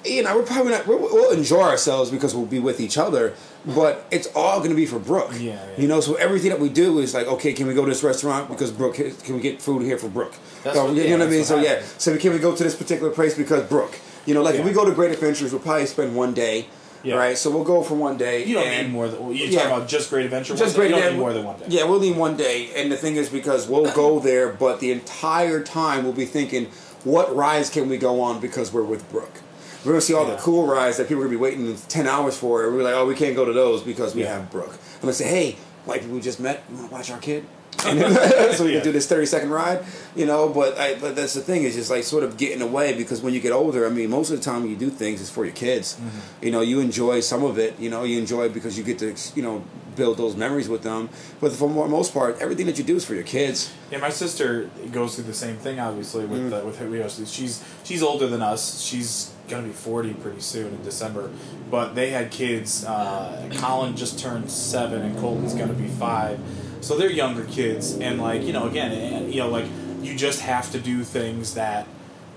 You 0.04 0.22
know, 0.22 0.36
we're 0.38 0.44
probably 0.44 0.72
not. 0.72 0.86
We'll, 0.86 1.00
we'll 1.00 1.32
enjoy 1.32 1.62
ourselves 1.62 2.12
because 2.12 2.36
we'll 2.36 2.46
be 2.46 2.60
with 2.60 2.80
each 2.80 2.96
other. 2.96 3.34
but 3.66 4.06
it's 4.12 4.28
all 4.36 4.60
going 4.60 4.70
to 4.70 4.76
be 4.76 4.86
for 4.86 5.00
Brooke. 5.00 5.32
Yeah, 5.34 5.54
yeah. 5.54 5.66
You 5.80 5.88
know, 5.88 6.00
so 6.00 6.14
everything 6.14 6.52
that 6.52 6.60
we 6.60 6.70
do 6.70 7.00
is 7.00 7.16
like, 7.16 7.26
okay, 7.26 7.54
can 7.54 7.66
we 7.66 7.74
go 7.74 7.84
to 7.84 7.90
this 7.90 8.04
restaurant 8.04 8.48
because 8.48 8.70
Brooke? 8.72 8.94
Can 8.94 9.34
we 9.36 9.42
get 9.42 9.60
food 9.64 9.82
here 9.82 9.98
for 9.98 10.08
Brooke? 10.08 10.36
That's 10.64 10.76
So, 10.78 10.86
what- 10.86 10.96
you 10.96 11.02
yeah, 11.02 11.16
know 11.16 11.26
what 11.26 11.30
I 11.30 11.32
mean? 11.32 11.44
So 11.44 11.60
yeah, 11.60 11.82
so 11.98 12.16
can 12.20 12.34
we 12.34 12.38
go 12.38 12.56
to 12.56 12.64
this 12.64 12.76
particular 12.76 13.12
place 13.12 13.36
because 13.36 13.64
Brooke? 13.68 14.00
You 14.26 14.34
know, 14.34 14.42
like 14.42 14.56
if 14.56 14.66
we 14.66 14.72
go 14.72 14.86
to 14.86 14.92
Great 14.92 15.12
Adventures, 15.12 15.52
we'll 15.52 15.62
probably 15.62 15.86
spend 15.86 16.16
one 16.16 16.34
day. 16.34 16.68
Yeah. 17.04 17.18
Right, 17.18 17.38
so 17.38 17.52
we'll 17.52 17.64
go 17.64 17.84
for 17.84 17.94
one 17.94 18.18
day. 18.18 18.46
You 18.46 18.56
don't 18.56 18.66
and- 18.66 18.88
need 18.88 18.92
more 18.94 19.08
than 19.08 19.28
you 19.28 19.46
Yeah. 19.46 19.60
talking 19.60 19.78
about 19.78 19.88
just 19.88 20.10
Great 20.10 20.26
Adventure. 20.26 20.56
just 20.56 20.76
great. 20.76 20.90
You 20.90 20.96
don't 20.96 21.04
yeah, 21.04 21.10
need 21.12 21.20
more 21.20 21.34
than 21.34 21.44
one 21.44 21.60
day. 21.60 21.66
Yeah, 21.70 21.84
we'll 21.84 22.00
need 22.00 22.18
one 22.18 22.36
day, 22.36 22.70
and 22.76 22.92
the 22.92 22.98
thing 22.98 23.16
is 23.16 23.30
because 23.30 23.68
we'll 23.68 23.92
go 23.92 24.20
there, 24.20 24.50
but 24.50 24.80
the 24.80 24.92
entire 24.92 25.62
time 25.62 26.04
we'll 26.04 26.14
be 26.14 26.26
thinking, 26.26 26.66
what 27.04 27.36
rides 27.36 27.70
can 27.70 27.90
we 27.90 27.98
go 27.98 28.22
on 28.22 28.40
because 28.40 28.74
we're 28.74 28.82
with 28.82 29.08
Brooke. 29.12 29.42
We're 29.84 29.92
gonna 29.92 30.02
see 30.02 30.16
all 30.16 30.26
Yeah. 30.28 30.32
the 30.34 30.42
cool 30.42 30.66
rides 30.66 30.98
that 30.98 31.08
people 31.08 31.22
are 31.22 31.28
gonna 31.28 31.38
be 31.38 31.42
waiting 31.44 31.78
ten 31.88 32.08
hours 32.08 32.36
for, 32.38 32.66
and 32.66 32.76
we're 32.76 32.82
like, 32.82 32.96
oh, 32.96 33.06
we 33.06 33.14
can't 33.14 33.36
go 33.36 33.46
to 33.46 33.54
those 33.54 33.84
because 33.84 34.16
we 34.16 34.24
Yeah. 34.24 34.34
have 34.38 34.50
Brooke. 34.50 34.74
I'm 34.96 35.02
gonna 35.02 35.14
say, 35.14 35.26
hey, 35.28 35.58
white 35.86 36.00
people 36.02 36.16
we 36.16 36.22
just 36.22 36.40
met, 36.40 36.64
you 36.72 36.76
wanna 36.78 36.88
watch 36.92 37.12
our 37.12 37.20
kid? 37.20 37.44
So 38.56 38.66
we 38.66 38.74
can 38.74 38.84
do 38.84 38.92
this 38.92 39.08
thirty 39.08 39.26
second 39.26 39.50
ride, 39.50 39.84
you 40.16 40.26
know. 40.26 40.50
But 40.50 40.78
I, 40.78 40.96
but 40.96 41.16
that's 41.16 41.34
the 41.34 41.42
thing 41.42 41.64
is 41.64 41.76
just 41.76 41.90
like 41.90 42.04
sort 42.04 42.24
of 42.24 42.38
getting 42.38 42.62
away 42.62 42.96
because 42.96 43.22
when 43.22 43.34
you 43.34 43.40
get 43.40 43.52
older, 43.52 43.86
I 43.86 43.90
mean, 43.90 44.10
most 44.10 44.32
of 44.32 44.38
the 44.38 44.44
time 44.44 44.62
when 44.62 44.72
you 44.72 44.78
do 44.78 44.90
things, 44.90 45.20
it's 45.20 45.30
for 45.30 45.46
your 45.46 45.54
kids. 45.54 45.96
Mm-hmm. 45.96 46.46
You 46.46 46.52
know, 46.52 46.62
you 46.62 46.80
enjoy 46.80 47.20
some 47.20 47.44
of 47.44 47.60
it. 47.60 47.78
You 47.80 47.90
know, 47.90 48.04
you 48.04 48.18
enjoy 48.18 48.46
it 48.46 48.54
because 48.54 48.78
you 48.78 48.84
get 48.84 49.00
to 49.00 49.16
you 49.36 49.44
know 49.44 49.64
build 49.96 50.18
those 50.18 50.36
memories 50.36 50.70
with 50.70 50.84
them. 50.84 51.10
But 51.40 51.52
for 51.54 51.68
the 51.68 51.88
most 51.88 52.14
part, 52.14 52.40
everything 52.40 52.66
that 52.68 52.78
you 52.78 52.84
do 52.84 52.96
is 52.96 53.06
for 53.06 53.16
your 53.16 53.24
kids. 53.24 53.74
Yeah, 53.92 54.00
my 54.00 54.10
sister 54.10 54.70
goes 54.92 55.16
through 55.16 55.26
the 55.26 55.34
same 55.34 55.58
thing. 55.58 55.80
Obviously, 55.80 56.26
with 56.26 56.54
uh, 56.54 56.62
with 56.66 56.78
her, 56.80 56.90
you 56.90 57.00
know, 57.00 57.08
she's 57.08 57.64
she's 57.84 58.04
older 58.04 58.28
than 58.28 58.42
us. 58.42 58.82
She's 58.82 59.32
gonna 59.48 59.68
be 59.68 59.74
forty 59.74 60.14
pretty 60.14 60.42
soon 60.42 60.74
in 60.74 60.84
December. 60.84 61.30
But 61.70 61.96
they 61.96 62.12
had 62.12 62.32
kids. 62.32 62.86
Uh, 62.86 63.50
Colin 63.56 63.96
just 63.96 64.20
turned 64.20 64.50
seven, 64.50 65.02
and 65.02 65.18
Colton's 65.20 65.54
gonna 65.54 65.74
be 65.74 65.88
five. 65.88 66.40
So 66.82 66.98
they're 66.98 67.12
younger 67.12 67.44
kids, 67.46 67.98
and 67.98 68.22
like 68.22 68.44
you 68.44 68.54
know, 68.54 68.68
again, 68.68 68.92
eh, 68.92 69.28
you 69.28 69.38
know, 69.40 69.50
like 69.50 69.66
you 70.02 70.16
just 70.16 70.42
have 70.42 70.72
to 70.72 70.80
do 70.80 71.04
things 71.04 71.56
that 71.56 71.88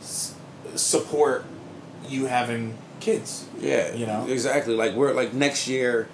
s- 0.00 0.34
support 0.74 1.44
you 2.08 2.26
having 2.26 2.76
kids. 3.00 3.44
Yeah, 3.60 3.94
You 3.94 4.06
know? 4.06 4.26
exactly. 4.28 4.74
Like 4.74 4.94
we're 4.94 5.12
like 5.12 5.34
next 5.34 5.68
year, 5.68 6.08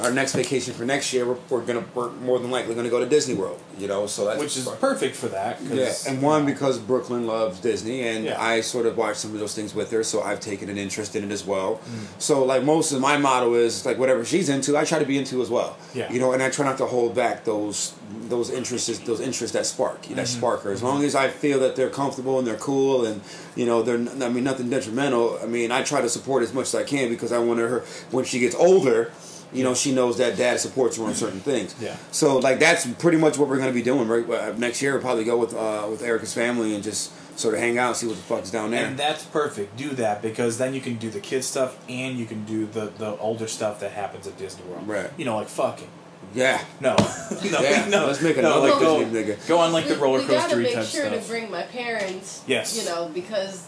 our 0.00 0.10
next 0.12 0.34
vacation 0.34 0.74
for 0.74 0.84
next 0.84 1.12
year, 1.12 1.26
we're, 1.26 1.36
we're 1.50 1.60
gonna 1.64 1.84
we're 1.94 2.10
more 2.12 2.38
than 2.38 2.50
likely 2.50 2.74
gonna 2.74 2.90
go 2.90 3.00
to 3.00 3.06
Disney 3.06 3.34
World. 3.34 3.60
You 3.78 3.88
know, 3.88 4.06
so 4.06 4.24
that's 4.26 4.38
Which 4.40 4.56
is 4.56 4.68
perfect 4.68 5.16
for 5.16 5.28
that. 5.28 5.60
Yeah, 5.62 5.92
and 6.08 6.22
one 6.22 6.46
because 6.46 6.78
Brooklyn 6.78 7.26
loves 7.26 7.58
Disney, 7.60 8.06
and 8.06 8.24
Yeah. 8.24 8.40
I 8.40 8.60
sort 8.60 8.86
of 8.86 8.96
watch 8.96 9.16
some 9.16 9.32
of 9.34 9.40
those 9.40 9.54
things 9.54 9.74
with 9.74 9.90
her, 9.90 10.04
so 10.04 10.22
I've 10.22 10.40
taken 10.40 10.68
an 10.68 10.78
interest 10.78 11.16
in 11.16 11.24
it 11.24 11.32
as 11.32 11.44
well. 11.44 11.76
Mm. 11.84 12.06
So, 12.22 12.44
like 12.44 12.62
most 12.62 12.92
of 12.92 13.00
my 13.00 13.16
motto 13.18 13.54
is 13.54 13.84
like 13.84 13.98
whatever 13.98 14.24
she's 14.24 14.48
into, 14.48 14.76
I 14.76 14.84
try 14.84 14.98
to 15.00 15.04
be 15.06 15.18
into 15.18 15.42
as 15.42 15.50
well. 15.50 15.76
Yeah. 15.94 16.10
you 16.12 16.20
know, 16.20 16.32
and 16.32 16.42
I 16.42 16.50
try 16.50 16.64
not 16.64 16.78
to 16.78 16.86
hold 16.86 17.14
back 17.14 17.44
those 17.44 17.92
those 18.28 18.48
interests, 18.50 18.98
those 19.00 19.20
interests 19.20 19.52
that 19.52 19.66
spark, 19.66 20.02
that 20.02 20.10
Mm-hmm. 20.10 20.24
spark 20.24 20.62
her. 20.62 20.72
As 20.72 20.82
long 20.82 21.04
as 21.04 21.14
I 21.14 21.28
feel 21.28 21.58
that 21.60 21.76
they're 21.76 21.90
comfortable 21.90 22.38
and 22.38 22.46
they're 22.46 22.56
cool, 22.56 23.04
and 23.04 23.20
you 23.56 23.66
know, 23.66 23.82
they're 23.82 23.96
I 23.96 24.28
mean 24.28 24.44
nothing 24.44 24.70
detrimental. 24.70 25.38
I 25.42 25.46
mean, 25.46 25.70
I 25.72 25.82
try 25.82 26.00
to 26.00 26.08
support 26.08 26.42
as 26.42 26.54
much 26.54 26.66
as 26.68 26.74
I 26.76 26.84
can 26.84 27.08
because 27.10 27.32
I 27.32 27.38
want 27.38 27.58
her 27.60 27.80
when 28.12 28.24
she 28.24 28.38
gets 28.38 28.54
older. 28.54 29.10
You 29.54 29.62
know, 29.64 29.72
she 29.74 29.92
knows 29.94 30.18
that 30.18 30.36
dad 30.36 30.58
supports 30.60 30.96
her 30.98 31.04
on 31.04 31.14
certain 31.14 31.40
things. 31.40 31.74
Yeah. 31.80 31.96
So 32.10 32.38
like 32.38 32.58
that's 32.58 32.86
pretty 32.94 33.18
much 33.18 33.38
what 33.38 33.48
we're 33.48 33.58
gonna 33.58 33.72
be 33.72 33.82
doing 33.82 34.08
right 34.08 34.28
uh, 34.28 34.52
next 34.58 34.82
year. 34.82 34.92
We'll 34.94 35.02
probably 35.02 35.24
go 35.24 35.38
with 35.38 35.54
uh, 35.54 35.86
with 35.90 36.02
Erica's 36.02 36.34
family 36.34 36.74
and 36.74 36.82
just 36.82 37.12
sort 37.38 37.54
of 37.54 37.60
hang 37.60 37.78
out, 37.78 37.88
and 37.88 37.96
see 37.96 38.06
what 38.06 38.16
the 38.16 38.22
fuck's 38.22 38.50
down 38.50 38.70
there. 38.72 38.84
And 38.86 38.98
that's 38.98 39.24
perfect. 39.24 39.76
Do 39.76 39.90
that 39.90 40.22
because 40.22 40.58
then 40.58 40.74
you 40.74 40.80
can 40.80 40.96
do 40.96 41.08
the 41.10 41.20
kid 41.20 41.42
stuff 41.44 41.76
and 41.88 42.16
you 42.18 42.26
can 42.26 42.44
do 42.44 42.66
the, 42.66 42.86
the 42.98 43.16
older 43.18 43.48
stuff 43.48 43.80
that 43.80 43.90
happens 43.92 44.26
at 44.28 44.36
Disney 44.38 44.64
World. 44.66 44.86
Right. 44.86 45.10
You 45.16 45.24
know, 45.24 45.36
like 45.36 45.48
fucking. 45.48 45.88
yeah. 46.32 46.64
No, 46.80 46.94
no, 46.96 47.60
Yeah, 47.60 47.88
no. 47.88 48.06
let's 48.06 48.22
make 48.22 48.36
no, 48.36 48.42
another 48.62 48.70
like 48.70 48.80
go, 48.80 49.04
nigga. 49.04 49.48
go 49.48 49.58
on 49.58 49.72
like 49.72 49.86
the 49.88 49.94
We- 49.94 50.00
roller 50.00 50.20
we 50.20 50.26
gotta 50.28 50.56
make 50.56 50.72
sure 50.74 50.82
stuff. 50.84 51.22
to 51.22 51.28
bring 51.28 51.50
my 51.50 51.62
parents. 51.62 52.42
Yes. 52.46 52.76
You 52.80 52.88
know 52.88 53.08
because, 53.12 53.66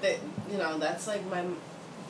that 0.00 0.16
you 0.50 0.56
know 0.58 0.78
that's 0.78 1.06
like 1.06 1.28
my 1.30 1.44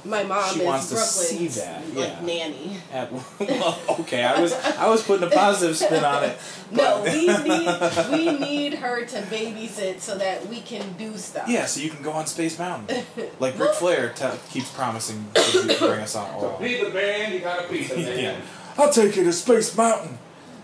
my 0.08 0.22
mom 0.24 0.52
She 0.54 0.60
is 0.60 0.66
wants 0.66 0.88
to 0.88 0.96
see 0.96 1.48
that, 1.48 1.86
like 1.94 2.08
yeah. 2.08 2.20
nanny. 2.24 2.76
At- 2.92 3.12
well, 3.12 3.78
okay, 4.00 4.24
I 4.24 4.40
was 4.40 4.52
I 4.52 4.88
was 4.88 5.02
putting 5.02 5.26
a 5.28 5.30
positive 5.30 5.76
spin 5.76 6.04
on 6.04 6.24
it. 6.24 6.38
No, 6.70 7.00
we 7.02 7.26
need 7.26 8.10
we 8.12 8.38
need 8.38 8.74
her 8.74 9.02
to 9.06 9.22
babysit 9.22 10.00
so 10.00 10.18
that 10.18 10.46
we 10.48 10.60
can 10.60 10.92
do 10.98 11.16
stuff. 11.16 11.48
Yeah, 11.48 11.64
so 11.64 11.80
you 11.80 11.88
can 11.88 12.02
go 12.02 12.12
on 12.12 12.26
Space 12.26 12.58
Mountain, 12.58 13.04
like 13.40 13.58
Ric 13.58 13.70
Flair 13.72 14.10
te- 14.14 14.36
keeps 14.50 14.70
promising 14.72 15.30
to 15.34 15.76
bring 15.78 16.00
us 16.00 16.14
on 16.14 16.28
oil. 16.36 16.58
Be 16.60 16.84
the 16.84 16.90
band, 16.90 17.32
you 17.32 17.40
gotta 17.40 17.66
be 17.72 17.84
the 17.84 18.00
yeah. 18.00 18.36
I'll 18.76 18.92
take 18.92 19.16
you 19.16 19.24
to 19.24 19.32
Space 19.32 19.74
Mountain. 19.78 20.18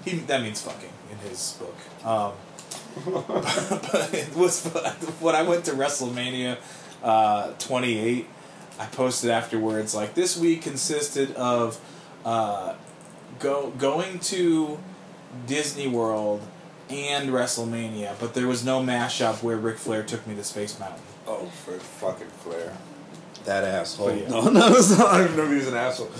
He 0.05 0.17
that 0.19 0.43
means 0.43 0.61
fucking 0.61 0.91
in 1.11 1.17
his 1.27 1.59
book. 1.59 1.77
Um, 2.07 2.33
but 3.07 4.11
it 4.13 4.37
was 4.37 4.67
when 5.21 5.35
I 5.35 5.43
went 5.43 5.65
to 5.65 5.73
WrestleMania 5.73 6.59
uh, 7.03 7.53
28. 7.59 8.27
I 8.79 8.87
posted 8.87 9.31
afterwards 9.31 9.95
like 9.95 10.15
this 10.15 10.37
week 10.37 10.63
consisted 10.63 11.35
of 11.37 11.81
uh, 12.25 12.75
go 13.39 13.71
going 13.79 14.19
to 14.21 14.79
Disney 15.47 15.87
World 15.87 16.43
and 16.91 17.31
WrestleMania, 17.31 18.15
but 18.21 18.35
there 18.35 18.47
was 18.47 18.65
no 18.65 18.81
mashup 18.81 19.43
where 19.43 19.57
Ric 19.57 19.79
Flair 19.79 20.03
took 20.03 20.27
me 20.27 20.35
to 20.35 20.45
Space 20.45 20.79
Mountain. 20.79 21.01
Oh, 21.27 21.47
for 21.47 21.73
fucking 21.73 22.27
Flair. 22.27 22.77
That 23.45 23.65
asshole. 23.65 24.09
But 24.09 24.21
yeah. 24.21 24.29
No, 24.29 24.43
no, 24.51 24.75
it's 24.75 24.99
not. 24.99 25.15
I 25.15 25.27
know 25.35 25.45
if 25.45 25.51
he's 25.51 25.69
an 25.69 25.75
asshole. 25.75 26.11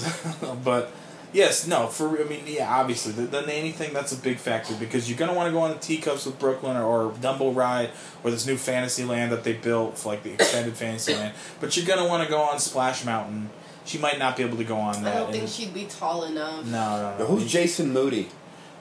but 0.65 0.93
yes, 1.35 1.67
no, 1.67 1.89
for 1.89 2.19
I 2.19 2.25
mean, 2.25 2.45
yeah, 2.47 2.73
obviously 2.75 3.13
the, 3.13 3.23
the 3.23 3.43
nanny 3.43 3.73
thing 3.73 3.93
that's 3.93 4.13
a 4.13 4.17
big 4.17 4.39
factor 4.39 4.75
because 4.75 5.11
you're 5.11 5.19
gonna 5.19 5.35
want 5.35 5.49
to 5.49 5.53
go 5.53 5.59
on 5.61 5.71
the 5.71 5.79
teacups 5.79 6.25
with 6.25 6.39
Brooklyn 6.39 6.77
or, 6.77 6.85
or 6.85 7.13
Dumbo 7.13 7.55
ride 7.55 7.91
or 8.23 8.31
this 8.31 8.47
new 8.47 8.57
Fantasyland 8.57 9.31
that 9.33 9.45
they 9.45 9.53
built 9.53 9.99
for 9.99 10.11
like 10.11 10.23
the 10.23 10.33
extended 10.33 10.75
Fantasyland, 10.75 11.35
but 11.61 11.77
you're 11.77 11.85
gonna 11.87 12.09
want 12.09 12.23
to 12.23 12.29
go 12.31 12.41
on 12.41 12.59
Splash 12.59 13.05
Mountain. 13.05 13.51
She 13.85 13.99
might 13.99 14.19
not 14.19 14.37
be 14.39 14.43
able 14.43 14.57
to 14.57 14.65
go 14.65 14.77
on 14.79 15.03
that. 15.03 15.15
I 15.15 15.19
don't 15.19 15.31
think 15.31 15.43
and- 15.43 15.53
she'd 15.53 15.75
be 15.75 15.85
tall 15.85 16.25
enough. 16.25 16.65
no, 16.65 17.17
no, 17.17 17.19
no. 17.19 17.27
Who's 17.27 17.51
Jason 17.51 17.93
Moody? 17.93 18.29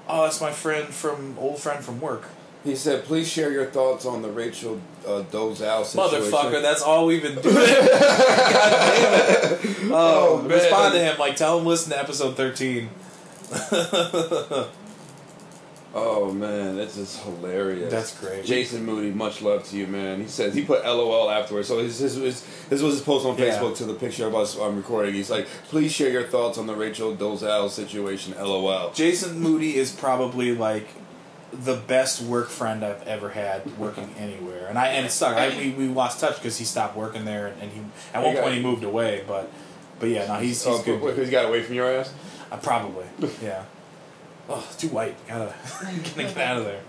Uh, 0.08 0.20
oh, 0.20 0.24
that's 0.24 0.40
my 0.40 0.52
friend 0.52 0.88
from 0.88 1.38
old 1.38 1.60
friend 1.60 1.84
from 1.84 2.00
work. 2.00 2.30
He 2.64 2.76
said, 2.76 3.04
"Please 3.04 3.28
share 3.28 3.52
your 3.52 3.66
thoughts 3.66 4.06
on 4.06 4.22
the 4.22 4.30
Rachel 4.30 4.80
uh, 5.06 5.24
Dozal 5.32 5.84
situation." 5.86 6.32
Motherfucker, 6.32 6.62
that's 6.62 6.82
all 6.82 7.06
we've 7.08 7.22
been 7.22 7.36
doing. 7.42 7.56
God 7.56 7.66
damn 7.68 9.14
it. 9.14 9.60
Oh, 9.92 10.38
Oh, 10.40 10.42
man. 10.42 10.48
respond 10.50 10.94
to 10.94 11.00
him. 11.00 11.18
Like, 11.20 11.36
tell 11.36 11.60
him 11.60 11.66
listen 11.66 11.92
to 11.92 12.00
episode 12.00 12.38
13. 12.38 12.90
Oh 15.96 16.34
man, 16.34 16.76
this 16.76 16.98
is 16.98 17.20
hilarious. 17.20 17.92
That's 17.92 18.20
great. 18.20 18.44
Jason 18.46 18.84
Moody, 18.84 19.12
much 19.12 19.44
love 19.44 19.64
to 19.66 19.78
you, 19.78 19.86
man. 19.86 20.22
He 20.22 20.28
says 20.28 20.56
he 20.56 20.64
put 20.66 20.84
LOL 20.84 21.30
afterwards. 21.30 21.68
So 21.68 21.78
his, 21.84 22.00
his, 22.00 22.16
his, 22.16 22.44
this 22.68 22.82
was 22.82 22.96
his 22.96 23.04
post 23.04 23.28
on 23.28 23.38
Yeah. 23.38 23.52
Facebook 23.60 23.78
to 23.78 23.86
the 23.86 23.94
picture 23.94 24.26
of 24.26 24.34
us 24.34 24.58
um, 24.60 24.76
recording. 24.76 25.14
He's 25.14 25.30
like, 25.30 25.46
"Please 25.70 25.92
share 25.92 26.10
your 26.10 26.24
thoughts 26.24 26.58
on 26.58 26.66
the 26.66 26.74
Rachel 26.74 27.16
Dozal 27.16 27.70
situation." 27.70 28.34
LOL. 28.40 28.92
Jason 28.94 29.40
Moody 29.40 29.76
is 29.76 29.92
probably 29.92 30.56
like 30.56 30.88
the 31.54 31.76
best 31.76 32.22
work 32.22 32.50
friend 32.50 32.84
I've 32.84 33.04
ever 33.08 33.30
had 33.30 33.78
working 33.78 34.14
anywhere, 34.18 34.68
and 34.68 34.78
I 34.78 34.88
and 34.90 35.06
it 35.06 35.12
sucked. 35.12 35.40
I, 35.40 35.50
we, 35.58 35.72
we 35.72 35.88
lost 35.88 36.20
touch 36.20 36.36
because 36.36 36.58
he 36.58 36.66
stopped 36.66 36.96
working 36.96 37.26
there, 37.26 37.54
and 37.62 37.72
he 37.72 37.82
at 38.14 38.24
one 38.24 38.36
point 38.36 38.56
he 38.56 38.62
moved 38.62 38.84
away. 38.84 39.24
But 39.28 39.52
but 40.00 40.10
yeah, 40.10 40.28
no, 40.28 40.36
he's 40.36 40.64
he's 40.64 40.68
oh, 40.68 40.84
good. 40.84 41.02
Because 41.02 41.28
he 41.28 41.32
got 41.32 41.46
away 41.46 41.62
from 41.64 41.76
your 41.76 41.92
ass. 41.92 42.14
Uh, 42.52 42.58
probably 42.58 43.06
yeah. 43.42 43.66
Oh, 44.50 44.68
too 44.78 44.90
white. 44.90 45.16
Gotta 45.28 45.54
gotta 45.82 46.24
get 46.24 46.38
out 46.38 46.58
of 46.58 46.66
there. 46.66 46.82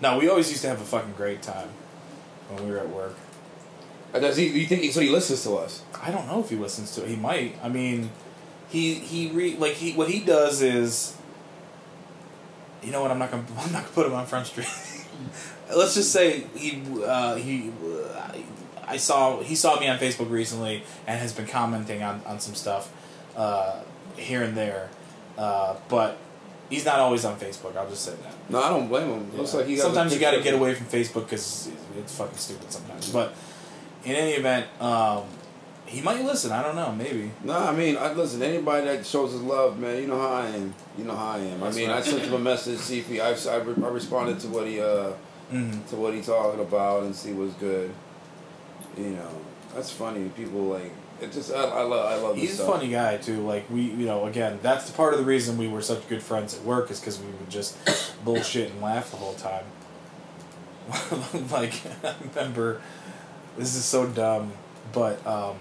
No, 0.00 0.18
we 0.18 0.28
always 0.28 0.50
used 0.50 0.62
to 0.62 0.68
have 0.68 0.80
a 0.80 0.84
fucking 0.84 1.12
great 1.12 1.42
time 1.42 1.68
when 2.48 2.66
we 2.66 2.72
were 2.72 2.78
at 2.78 2.88
work. 2.88 3.16
Uh, 4.12 4.18
Does 4.18 4.36
he? 4.36 4.48
You 4.48 4.66
think 4.66 4.82
he, 4.82 4.90
so? 4.90 5.00
He 5.00 5.08
listens 5.08 5.42
to 5.44 5.56
us. 5.56 5.82
I 6.02 6.10
don't 6.10 6.26
know 6.26 6.40
if 6.40 6.50
he 6.50 6.56
listens 6.56 6.94
to 6.96 7.04
it. 7.04 7.08
He 7.08 7.16
might. 7.16 7.56
I 7.62 7.68
mean, 7.68 8.10
he 8.68 8.94
he 8.94 9.30
re 9.30 9.56
like 9.56 9.74
he 9.74 9.92
what 9.92 10.08
he 10.08 10.20
does 10.20 10.62
is. 10.62 11.16
You 12.82 12.90
know 12.90 13.02
what? 13.02 13.10
I'm 13.10 13.18
not 13.18 13.30
gonna 13.30 13.44
I'm 13.58 13.72
not 13.72 13.82
gonna 13.82 13.94
put 13.94 14.06
him 14.06 14.14
on 14.14 14.26
Front 14.26 14.46
Street. 14.46 14.68
Let's 15.74 15.94
just 15.94 16.12
say 16.12 16.44
he 16.54 16.82
uh, 17.04 17.36
he. 17.36 17.70
Uh, 17.84 18.32
I 18.86 18.96
saw 18.96 19.40
he 19.40 19.54
saw 19.54 19.78
me 19.80 19.88
on 19.88 19.98
Facebook 19.98 20.30
recently 20.30 20.82
and 21.06 21.18
has 21.18 21.32
been 21.32 21.46
commenting 21.46 22.02
on, 22.02 22.20
on 22.26 22.40
some 22.40 22.54
stuff 22.54 22.92
uh, 23.36 23.80
here 24.16 24.42
and 24.42 24.56
there, 24.56 24.90
uh, 25.38 25.76
but 25.88 26.18
he's 26.68 26.84
not 26.84 26.98
always 26.98 27.24
on 27.24 27.38
Facebook. 27.38 27.76
I'll 27.76 27.88
just 27.88 28.04
say 28.04 28.12
that. 28.12 28.34
No, 28.50 28.62
I 28.62 28.68
don't 28.68 28.88
blame 28.88 29.08
him. 29.08 29.36
Looks 29.36 29.54
like 29.54 29.66
he. 29.66 29.76
Sometimes 29.76 30.12
you 30.12 30.20
got 30.20 30.32
to 30.32 30.42
get 30.42 30.54
away 30.54 30.74
from 30.74 30.86
Facebook 30.86 31.24
because 31.24 31.70
it's 31.96 32.16
fucking 32.16 32.36
stupid 32.36 32.70
sometimes. 32.72 33.10
But 33.10 33.34
in 34.04 34.16
any 34.16 34.32
event, 34.32 34.66
um, 34.80 35.24
he 35.92 36.00
might 36.02 36.24
listen. 36.24 36.50
I 36.52 36.62
don't 36.62 36.74
know. 36.76 36.92
Maybe. 36.92 37.30
No, 37.44 37.52
I 37.56 37.72
mean, 37.74 37.96
I, 37.96 38.12
listen. 38.12 38.42
Anybody 38.42 38.86
that 38.86 39.06
shows 39.06 39.32
his 39.32 39.42
love, 39.42 39.78
man, 39.78 40.00
you 40.00 40.06
know 40.08 40.18
how 40.18 40.32
I 40.32 40.46
am. 40.48 40.74
You 40.98 41.04
know 41.04 41.14
how 41.14 41.32
I 41.32 41.38
am. 41.38 41.60
That's 41.60 41.76
I 41.76 41.80
mean, 41.80 41.90
right. 41.90 41.98
I 41.98 42.02
sent 42.02 42.22
him 42.22 42.32
a 42.34 42.38
message, 42.38 42.78
see 42.78 42.98
if 43.00 43.08
he. 43.08 43.20
I, 43.20 43.30
I, 43.30 43.56
re- 43.56 43.82
I 43.84 43.88
responded 43.88 44.40
to 44.40 44.48
what 44.48 44.66
he 44.66 44.80
uh 44.80 45.12
Mm. 45.52 45.86
to 45.90 45.96
what 45.96 46.14
he 46.14 46.22
talking 46.22 46.60
about 46.60 47.02
and 47.02 47.14
see 47.14 47.32
what's 47.34 47.52
good. 47.54 47.92
You 48.96 49.10
know, 49.10 49.28
that's 49.74 49.90
funny. 49.90 50.30
People 50.30 50.60
like 50.62 50.90
It 51.20 51.30
just 51.30 51.52
I, 51.52 51.64
I 51.64 51.82
love 51.82 52.06
I 52.06 52.16
love. 52.16 52.36
this 52.36 52.50
He's 52.52 52.60
a 52.60 52.64
funny 52.66 52.88
guy 52.88 53.18
too. 53.18 53.46
Like 53.46 53.68
we, 53.68 53.82
you 53.82 54.06
know, 54.06 54.24
again, 54.24 54.60
that's 54.62 54.86
the 54.88 54.96
part 54.96 55.12
of 55.12 55.20
the 55.20 55.26
reason 55.26 55.58
we 55.58 55.68
were 55.68 55.82
such 55.82 56.08
good 56.08 56.22
friends 56.22 56.54
at 56.56 56.64
work 56.64 56.90
is 56.90 57.00
because 57.00 57.18
we 57.20 57.26
would 57.26 57.50
just 57.50 57.76
bullshit 58.24 58.70
and 58.70 58.80
laugh 58.80 59.10
the 59.10 59.18
whole 59.18 59.34
time. 59.34 59.64
like 61.50 61.74
I 62.04 62.14
remember, 62.34 62.80
this 63.58 63.74
is 63.74 63.84
so 63.84 64.06
dumb, 64.06 64.52
but 64.92 65.24
um, 65.26 65.56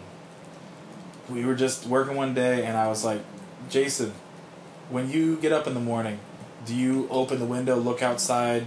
we 1.30 1.46
were 1.46 1.56
just 1.56 1.86
working 1.86 2.16
one 2.16 2.34
day, 2.34 2.66
and 2.66 2.78
I 2.78 2.88
was 2.88 3.04
like, 3.04 3.22
Jason, 3.70 4.14
when 4.90 5.10
you 5.10 5.38
get 5.38 5.52
up 5.52 5.68
in 5.68 5.74
the 5.74 5.80
morning, 5.80 6.20
do 6.66 6.76
you 6.76 7.08
open 7.10 7.40
the 7.40 7.46
window, 7.46 7.76
look 7.78 8.02
outside 8.02 8.66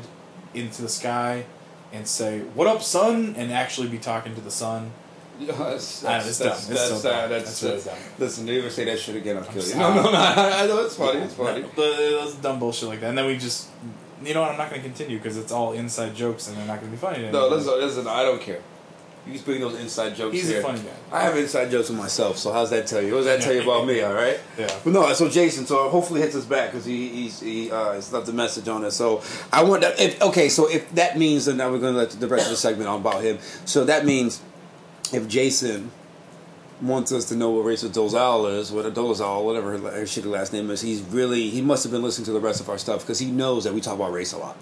into 0.54 0.82
the 0.82 0.88
sky, 0.88 1.44
and 1.92 2.06
say, 2.06 2.40
"What 2.40 2.66
up, 2.66 2.82
sun?" 2.82 3.34
and 3.36 3.52
actually 3.52 3.88
be 3.88 3.98
talking 3.98 4.34
to 4.34 4.40
the 4.40 4.50
sun? 4.50 4.92
Yeah, 5.38 5.52
that's, 5.52 6.02
know, 6.02 6.08
that's, 6.10 6.38
that's, 6.38 6.38
dumb. 6.38 6.74
That's, 6.76 7.02
so 7.02 7.10
uh, 7.10 7.20
dumb. 7.20 7.30
that's, 7.30 7.60
That's 7.60 7.86
really. 7.86 7.98
Listen, 8.18 8.46
you 8.46 8.58
ever 8.60 8.70
say 8.70 8.84
that 8.84 8.98
shit 8.98 9.16
again, 9.16 9.36
I'll 9.36 9.44
kill 9.44 9.64
you. 9.64 9.74
No, 9.74 9.92
no, 9.94 10.02
no. 10.02 10.10
I, 10.12 10.66
know 10.66 10.84
it's 10.84 10.96
funny. 10.96 11.20
It's 11.20 11.34
funny. 11.34 11.64
But 11.74 11.98
it 11.98 12.20
was 12.20 12.36
dumb 12.36 12.60
bullshit 12.60 12.88
like 12.88 13.00
that. 13.00 13.08
And 13.08 13.18
then 13.18 13.26
we 13.26 13.36
just, 13.36 13.68
you 14.24 14.32
know 14.32 14.42
what? 14.42 14.52
I'm 14.52 14.56
not 14.56 14.70
going 14.70 14.80
to 14.80 14.86
continue 14.86 15.18
because 15.18 15.36
it's 15.36 15.50
all 15.50 15.72
inside 15.72 16.14
jokes 16.14 16.46
and 16.46 16.56
they're 16.56 16.66
not 16.66 16.80
going 16.80 16.92
to 16.92 16.96
be 16.96 17.00
funny. 17.00 17.30
No, 17.32 17.48
listen, 17.48 17.74
listen. 17.80 18.06
I 18.06 18.22
don't 18.22 18.40
care. 18.40 18.60
You 19.26 19.34
can 19.34 19.42
bring 19.42 19.60
those 19.60 19.78
inside 19.80 20.14
jokes. 20.14 20.34
He's 20.34 20.48
here. 20.48 20.60
a 20.60 20.62
funny 20.62 20.80
guy. 20.80 20.90
I 21.10 21.22
have 21.22 21.36
inside 21.36 21.70
jokes 21.70 21.88
with 21.88 21.98
myself. 21.98 22.36
So 22.36 22.52
how's 22.52 22.70
that 22.70 22.86
tell 22.86 23.00
you? 23.00 23.12
What 23.12 23.24
does 23.24 23.26
that 23.26 23.40
tell 23.40 23.54
you 23.54 23.62
about 23.62 23.86
me? 23.86 24.00
All 24.02 24.12
right. 24.12 24.38
Yeah. 24.58 24.68
But 24.84 24.92
no, 24.92 25.12
so 25.14 25.28
Jason, 25.28 25.66
so 25.66 25.88
hopefully 25.88 26.20
hits 26.20 26.36
us 26.36 26.44
back 26.44 26.70
because 26.70 26.84
he 26.84 27.08
he's, 27.08 27.40
he 27.40 27.72
uh, 27.72 27.94
left 27.94 28.28
a 28.28 28.32
message 28.32 28.68
on 28.68 28.84
us. 28.84 28.94
So 28.96 29.20
I 29.52 29.64
want 29.64 29.82
that. 29.82 29.98
If, 29.98 30.22
okay, 30.22 30.48
so 30.48 30.70
if 30.70 30.88
that 30.94 31.18
means, 31.18 31.46
then 31.46 31.56
now 31.56 31.72
we're 31.72 31.80
going 31.80 31.94
to 31.94 31.98
let 31.98 32.10
the 32.10 32.28
rest 32.28 32.44
of 32.44 32.50
the 32.50 32.56
segment 32.56 32.88
on 32.88 33.00
about 33.00 33.22
him. 33.22 33.38
So 33.64 33.84
that 33.84 34.04
means 34.04 34.42
if 35.12 35.26
Jason 35.26 35.90
wants 36.80 37.10
us 37.10 37.24
to 37.26 37.36
know 37.36 37.50
what 37.50 37.64
Rachel 37.64 37.88
Dolezal 37.88 38.58
is, 38.58 38.70
what 38.70 38.86
a 38.86 38.90
Dolezal, 38.90 39.44
whatever 39.44 39.76
her, 39.76 39.78
her 39.90 40.02
shitty 40.02 40.26
last 40.26 40.52
name 40.52 40.70
is, 40.70 40.80
he's 40.80 41.00
really 41.00 41.50
he 41.50 41.60
must 41.60 41.82
have 41.82 41.90
been 41.90 42.02
listening 42.02 42.26
to 42.26 42.32
the 42.32 42.40
rest 42.40 42.60
of 42.60 42.68
our 42.68 42.78
stuff 42.78 43.00
because 43.00 43.18
he 43.18 43.30
knows 43.30 43.64
that 43.64 43.74
we 43.74 43.80
talk 43.80 43.94
about 43.96 44.12
race 44.12 44.32
a 44.32 44.38
lot. 44.38 44.56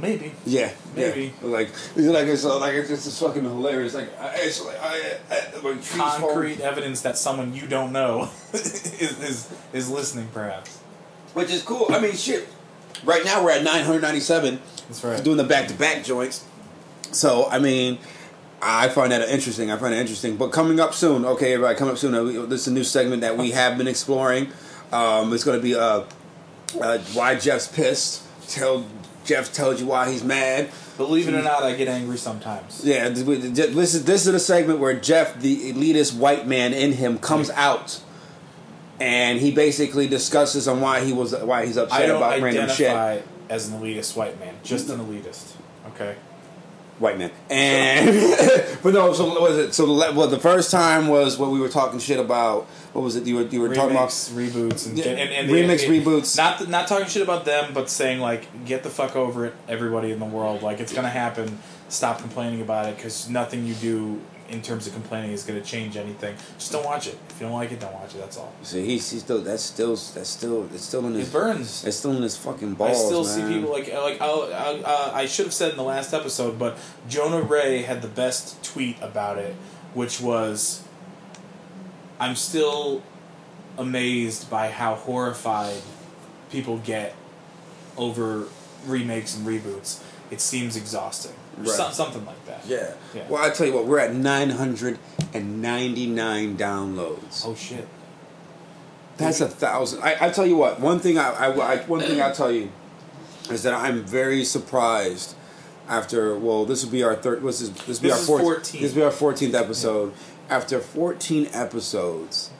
Maybe. 0.00 0.32
Yeah, 0.46 0.70
Maybe. 0.94 1.32
yeah. 1.42 1.48
like 1.48 1.68
it's 1.68 1.96
like 1.96 2.26
it's 2.28 2.44
uh, 2.44 2.58
like 2.58 2.74
it's 2.74 2.88
just 2.88 3.20
fucking 3.20 3.42
hilarious. 3.44 3.94
Like 3.94 4.08
I, 4.20 4.34
it's 4.36 4.64
like 4.64 4.76
I, 4.80 5.18
I 5.30 5.60
like 5.62 5.84
Concrete 5.90 6.60
evidence 6.60 7.00
that 7.02 7.18
someone 7.18 7.54
you 7.54 7.66
don't 7.66 7.92
know 7.92 8.30
is, 8.52 9.20
is 9.22 9.52
is 9.72 9.90
listening, 9.90 10.28
perhaps. 10.32 10.78
which 11.34 11.50
is 11.50 11.62
cool. 11.62 11.86
I 11.90 12.00
mean, 12.00 12.12
shit. 12.14 12.48
Right 13.04 13.24
now 13.24 13.42
we're 13.44 13.52
at 13.52 13.62
nine 13.64 13.84
hundred 13.84 14.02
ninety 14.02 14.20
seven. 14.20 14.60
That's 14.88 15.02
right. 15.04 15.22
Doing 15.22 15.36
the 15.36 15.44
back 15.44 15.68
to 15.68 15.74
back 15.74 16.04
joints. 16.04 16.44
So 17.12 17.48
I 17.48 17.58
mean, 17.58 17.98
I 18.62 18.88
find 18.88 19.12
that 19.12 19.28
interesting. 19.28 19.70
I 19.70 19.76
find 19.76 19.94
it 19.94 19.98
interesting. 19.98 20.36
But 20.36 20.48
coming 20.52 20.80
up 20.80 20.94
soon, 20.94 21.24
okay, 21.24 21.54
everybody, 21.54 21.78
coming 21.78 21.92
up 21.92 21.98
soon. 21.98 22.14
uh, 22.14 22.46
This 22.46 22.62
is 22.62 22.68
a 22.68 22.72
new 22.72 22.84
segment 22.84 23.22
that 23.22 23.36
we 23.36 23.50
have 23.52 23.78
been 23.78 23.88
exploring. 23.88 24.48
Um, 24.92 25.32
it's 25.32 25.44
going 25.44 25.58
to 25.58 25.62
be 25.62 25.74
uh, 25.74 26.04
uh, 26.80 26.98
why 27.14 27.34
Jeff's 27.36 27.68
pissed. 27.68 28.24
Tell 28.48 28.84
Jeff 29.28 29.52
tells 29.52 29.78
you 29.78 29.86
why 29.86 30.10
he's 30.10 30.24
mad. 30.24 30.70
Believe 30.96 31.28
it 31.28 31.34
or 31.34 31.42
not, 31.42 31.62
I 31.62 31.74
get 31.74 31.86
angry 31.86 32.16
sometimes. 32.16 32.80
Yeah, 32.82 33.10
th- 33.12 33.26
we- 33.26 33.38
th- 33.40 33.52
this 33.74 33.94
is 33.94 34.04
this 34.04 34.26
is 34.26 34.34
a 34.34 34.40
segment 34.40 34.78
where 34.80 34.98
Jeff, 34.98 35.38
the 35.38 35.70
elitist 35.72 36.16
white 36.16 36.46
man 36.46 36.72
in 36.72 36.92
him, 36.92 37.18
comes 37.18 37.50
out, 37.50 38.00
and 38.98 39.38
he 39.38 39.50
basically 39.50 40.08
discusses 40.08 40.66
on 40.66 40.80
why 40.80 41.04
he 41.04 41.12
was 41.12 41.34
why 41.36 41.66
he's 41.66 41.76
upset 41.76 42.08
about 42.10 42.40
random 42.40 42.68
shit. 42.70 43.22
as 43.50 43.68
an 43.68 43.80
elitist 43.80 44.16
white 44.16 44.40
man, 44.40 44.54
just 44.64 44.88
an 44.88 44.98
elitist. 45.00 45.52
Okay. 45.94 46.16
White 46.98 47.16
man, 47.18 47.30
and 47.48 48.08
but 48.82 48.92
no. 48.92 49.12
So 49.12 49.26
what 49.26 49.40
was 49.40 49.56
it? 49.58 49.72
So 49.74 49.86
the 49.86 49.92
well, 50.14 50.26
the 50.26 50.40
first 50.40 50.72
time 50.72 51.06
was 51.06 51.38
what 51.38 51.50
we 51.50 51.60
were 51.60 51.68
talking 51.68 52.00
shit 52.00 52.18
about. 52.18 52.66
What 52.92 53.02
was 53.02 53.16
it? 53.16 53.26
You 53.26 53.36
were 53.36 53.42
you 53.42 53.60
were 53.60 53.74
talking 53.74 53.92
about 53.92 54.08
reboots, 54.08 54.88
and, 54.88 54.98
and, 54.98 55.30
and 55.30 55.50
remix, 55.50 55.86
reboots. 55.86 56.36
Not 56.36 56.68
not 56.68 56.88
talking 56.88 57.06
shit 57.06 57.22
about 57.22 57.44
them, 57.44 57.72
but 57.74 57.90
saying 57.90 58.20
like, 58.20 58.64
get 58.64 58.82
the 58.82 58.90
fuck 58.90 59.14
over 59.14 59.46
it, 59.46 59.54
everybody 59.68 60.10
in 60.10 60.18
the 60.18 60.26
world. 60.26 60.62
Like 60.62 60.80
it's 60.80 60.92
gonna 60.92 61.08
happen. 61.08 61.58
Stop 61.88 62.20
complaining 62.20 62.60
about 62.60 62.86
it 62.86 62.96
because 62.96 63.28
nothing 63.28 63.66
you 63.66 63.74
do 63.74 64.20
in 64.50 64.62
terms 64.62 64.86
of 64.86 64.94
complaining 64.94 65.32
is 65.32 65.44
gonna 65.44 65.60
change 65.60 65.96
anything. 65.96 66.34
Just 66.58 66.72
don't 66.72 66.84
watch 66.84 67.06
it. 67.06 67.18
If 67.28 67.40
you 67.40 67.46
don't 67.46 67.54
like 67.54 67.70
it, 67.72 67.80
don't 67.80 67.92
watch 67.92 68.14
it. 68.14 68.18
That's 68.18 68.38
all. 68.38 68.52
See, 68.62 68.84
he's, 68.84 69.10
he's 69.10 69.20
still 69.22 69.42
that's 69.42 69.62
still 69.62 69.90
that's 69.94 70.28
still 70.30 70.66
it's 70.72 70.84
still 70.84 71.06
in 71.06 71.14
his 71.14 71.28
It 71.28 71.32
burns. 71.32 71.84
it's 71.84 71.98
still 71.98 72.12
in 72.12 72.22
his 72.22 72.36
fucking 72.36 72.74
balls. 72.74 72.90
I 72.90 73.04
still 73.04 73.24
man. 73.24 73.48
see 73.48 73.54
people 73.54 73.70
like 73.70 73.92
like 73.92 74.20
I'll, 74.20 74.50
I'll, 74.54 74.86
uh, 74.86 75.10
I 75.12 75.26
should 75.26 75.44
have 75.46 75.54
said 75.54 75.72
in 75.72 75.76
the 75.76 75.82
last 75.82 76.14
episode, 76.14 76.58
but 76.58 76.78
Jonah 77.08 77.42
Ray 77.42 77.82
had 77.82 78.00
the 78.00 78.08
best 78.08 78.62
tweet 78.64 78.96
about 79.02 79.36
it, 79.38 79.54
which 79.94 80.20
was, 80.20 80.82
"I'm 82.18 82.36
still 82.36 83.02
amazed 83.76 84.50
by 84.50 84.70
how 84.70 84.94
horrified 84.94 85.80
people 86.50 86.78
get 86.78 87.14
over 87.96 88.44
remakes 88.86 89.36
and 89.36 89.46
reboots. 89.46 90.00
It 90.30 90.40
seems 90.40 90.76
exhausting, 90.76 91.32
Right. 91.56 91.68
some, 91.68 91.92
something 91.92 92.24
like 92.26 92.44
that." 92.46 92.62
Yeah. 92.66 92.92
Yeah. 93.14 93.22
Well, 93.28 93.42
I 93.42 93.50
tell 93.50 93.66
you 93.66 93.72
what, 93.74 93.86
we're 93.86 93.98
at 94.00 94.14
nine 94.14 94.50
hundred 94.50 94.98
and 95.34 95.60
ninety 95.62 96.06
nine 96.06 96.56
downloads. 96.56 97.44
Oh 97.46 97.54
shit! 97.54 97.86
That's 99.16 99.40
a 99.40 99.48
thousand. 99.48 100.02
I, 100.02 100.16
I 100.26 100.30
tell 100.30 100.46
you 100.46 100.56
what. 100.56 100.80
One 100.80 101.00
thing 101.00 101.18
I, 101.18 101.30
I, 101.30 101.74
I 101.74 101.76
one 101.84 102.00
thing 102.00 102.20
I 102.20 102.30
tell 102.32 102.52
you 102.52 102.70
is 103.50 103.62
that 103.64 103.74
I'm 103.74 104.04
very 104.04 104.44
surprised. 104.44 105.34
After 105.88 106.38
well, 106.38 106.66
this 106.66 106.84
will 106.84 106.92
be 106.92 107.02
our 107.02 107.14
third. 107.16 107.42
This 107.42 107.62
is 107.62 107.72
this 107.72 107.98
will 107.98 108.02
be 108.02 108.08
This 108.10 108.20
our 108.20 108.26
fourth, 108.26 108.42
14. 108.42 108.82
This 108.82 108.90
will 108.92 108.96
be 109.00 109.04
our 109.04 109.10
fourteenth 109.10 109.54
episode. 109.54 110.12
After 110.50 110.80
fourteen 110.80 111.48
episodes, 111.52 112.50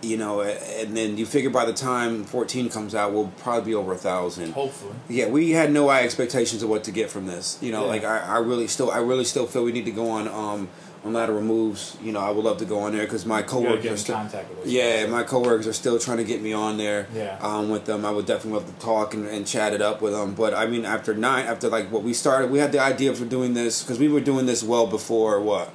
you 0.00 0.16
know, 0.16 0.42
and 0.42 0.96
then 0.96 1.18
you 1.18 1.26
figure 1.26 1.50
by 1.50 1.64
the 1.64 1.72
time 1.72 2.22
fourteen 2.24 2.68
comes 2.68 2.94
out, 2.94 3.12
we'll 3.12 3.32
probably 3.38 3.70
be 3.72 3.74
over 3.74 3.92
a 3.92 3.96
thousand. 3.96 4.52
Hopefully, 4.52 4.94
Yeah, 5.08 5.26
we 5.28 5.50
had 5.50 5.72
no 5.72 5.88
high 5.88 6.04
expectations 6.04 6.62
of 6.62 6.68
what 6.68 6.84
to 6.84 6.92
get 6.92 7.10
from 7.10 7.26
this. 7.26 7.58
You 7.60 7.72
know, 7.72 7.82
Yeah. 7.84 7.88
like 7.90 8.04
I, 8.04 8.18
I 8.18 8.38
really 8.38 8.68
still, 8.68 8.90
I 8.92 8.98
really 8.98 9.24
still 9.24 9.46
feel 9.46 9.64
we 9.64 9.72
need 9.72 9.86
to 9.86 9.90
go 9.90 10.08
on 10.10 10.28
um 10.28 10.68
on 11.04 11.12
lateral 11.12 11.40
moves. 11.42 11.96
You 12.02 12.12
know, 12.12 12.20
I 12.20 12.30
would 12.30 12.44
love 12.44 12.58
to 12.58 12.64
go 12.64 12.78
on 12.80 12.92
there 12.92 13.04
because 13.04 13.26
my 13.26 13.42
coworkers 13.42 13.86
are 13.86 13.96
still. 13.96 14.28
Yeah, 14.64 15.06
my 15.06 15.24
coworkers 15.24 15.66
are 15.66 15.72
still 15.72 15.98
trying 15.98 16.18
to 16.18 16.24
get 16.24 16.42
me 16.42 16.52
on 16.52 16.76
there. 16.76 17.08
Yeah. 17.14 17.38
Um, 17.40 17.68
with 17.70 17.84
them, 17.86 18.04
I 18.04 18.10
would 18.12 18.26
definitely 18.26 18.60
love 18.60 18.72
to 18.72 18.84
talk 18.84 19.14
and, 19.14 19.26
and 19.26 19.44
chat 19.46 19.72
it 19.72 19.82
up 19.82 20.00
with 20.00 20.12
them. 20.12 20.34
But 20.34 20.54
I 20.54 20.66
mean, 20.66 20.84
after 20.84 21.12
nine, 21.14 21.46
after 21.46 21.68
like 21.68 21.90
what 21.90 22.04
we 22.04 22.12
started, 22.14 22.50
we 22.52 22.60
had 22.60 22.70
the 22.70 22.80
idea 22.80 23.14
for 23.14 23.24
doing 23.24 23.54
this 23.54 23.82
because 23.82 23.98
we 23.98 24.06
were 24.08 24.20
doing 24.20 24.46
this 24.46 24.62
well 24.62 24.86
before 24.88 25.40
what, 25.40 25.72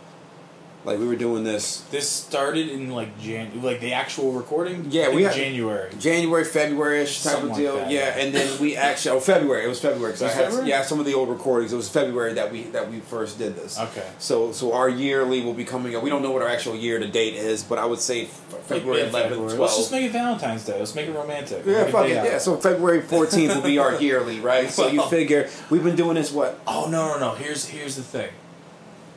like 0.86 1.00
we 1.00 1.08
were 1.08 1.16
doing 1.16 1.44
this 1.44 1.82
This 1.92 2.10
started 2.10 2.68
in 2.70 2.92
like 2.92 3.20
Jan, 3.20 3.62
like 3.64 3.80
the 3.80 3.94
actual 3.94 4.32
recording. 4.34 4.88
Yeah, 4.90 5.10
we 5.10 5.24
had- 5.24 5.34
January. 5.34 5.90
January, 6.00 6.44
February 6.44 7.02
ish 7.04 7.24
type 7.24 7.34
Something 7.34 7.52
of 7.52 7.56
like 7.58 7.60
deal. 7.62 7.76
that, 7.78 7.92
yeah. 7.92 8.16
yeah. 8.18 8.24
and 8.24 8.34
then 8.36 8.60
we 8.62 8.76
actually 8.76 9.16
oh 9.18 9.20
February. 9.20 9.66
It 9.66 9.68
was 9.70 9.80
February. 9.80 10.12
'cause 10.14 10.22
It 10.22 10.26
was 10.26 10.34
I 10.34 10.36
had, 10.36 10.46
February? 10.46 10.70
Yeah, 10.70 10.82
some 10.84 11.00
of 11.00 11.06
the 11.06 11.14
old 11.14 11.30
recordings. 11.30 11.72
It 11.74 11.78
was 11.78 11.90
February 11.90 12.34
that 12.34 12.52
we 12.52 12.64
that 12.64 12.90
we 12.92 13.00
first 13.00 13.38
did 13.38 13.56
this. 13.56 13.80
Okay. 13.80 14.06
So 14.20 14.52
so 14.52 14.74
our 14.74 14.90
yearly 14.90 15.42
will 15.42 15.54
be 15.54 15.66
coming 15.66 15.96
up. 15.96 16.04
We 16.04 16.10
don't 16.10 16.22
know 16.22 16.32
what 16.32 16.42
our 16.42 16.50
actual 16.50 16.76
year 16.76 17.00
to 17.00 17.08
date 17.08 17.36
is, 17.36 17.64
but 17.64 17.78
I 17.80 17.86
would 17.86 18.00
say 18.00 18.26
February 18.68 19.02
Yeah, 19.04 19.08
11th, 19.10 19.12
February. 19.30 19.52
12th. 19.54 19.60
Let's 19.60 19.78
just 19.78 19.92
make 19.92 20.04
it 20.06 20.12
Valentine's 20.12 20.66
Day. 20.66 20.80
Let's 20.80 20.96
make 20.96 21.08
it 21.08 21.14
romantic. 21.14 21.64
yeah, 21.66 21.86
fuck 21.86 22.08
it. 22.08 22.18
out. 22.18 22.26
Yeah, 22.26 22.38
so 22.38 22.56
February 22.58 23.02
14th 23.02 23.56
will 23.56 23.62
be 23.62 23.78
our 23.78 23.96
yearly, 24.02 24.40
right? 24.40 24.70
So 24.70 24.88
you 24.88 25.02
figure 25.08 25.50
we've 25.70 25.84
been 25.84 25.96
doing 25.96 26.16
this 26.16 26.32
what? 26.32 26.60
Oh 26.68 26.90
no 26.90 27.14
no 27.14 27.20
no! 27.20 27.36
Here's 27.36 27.66
here's 27.68 27.96
the 27.96 28.04
thing. 28.04 28.30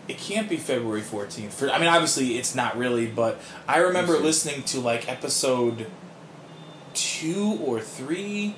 It 0.09 0.19
can't 0.19 0.49
be 0.49 0.57
February 0.57 1.01
fourteenth. 1.01 1.55
For 1.55 1.71
I 1.71 1.79
mean, 1.79 1.89
obviously 1.89 2.39
it's 2.39 2.55
not 2.55 2.77
really, 2.77 3.07
but 3.07 3.41
I 3.67 3.79
remember 3.79 4.19
listening 4.19 4.63
to 4.65 4.81
like 4.81 5.09
episode 5.09 5.87
two 6.95 7.59
or 7.63 7.81
three 7.81 8.55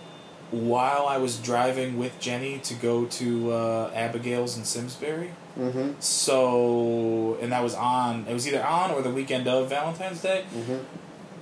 while 0.51 1.07
I 1.07 1.18
was 1.18 1.38
driving 1.38 1.99
with 1.99 2.18
Jenny 2.20 2.59
to 2.61 2.74
go 2.74 3.05
to 3.05 3.53
uh, 3.53 3.90
Abigail's 3.94 4.57
in 4.57 4.64
Simsbury. 4.64 5.32
Mm-hmm. 5.59 6.01
So 6.01 7.38
and 7.40 7.53
that 7.53 7.62
was 7.62 7.74
on. 7.74 8.26
It 8.28 8.32
was 8.32 8.46
either 8.46 8.64
on 8.64 8.90
or 8.90 9.03
the 9.03 9.11
weekend 9.11 9.49
of 9.49 9.70
Valentine's 9.70 10.22
Day. 10.22 10.44
Mm-hmm. 10.55 10.78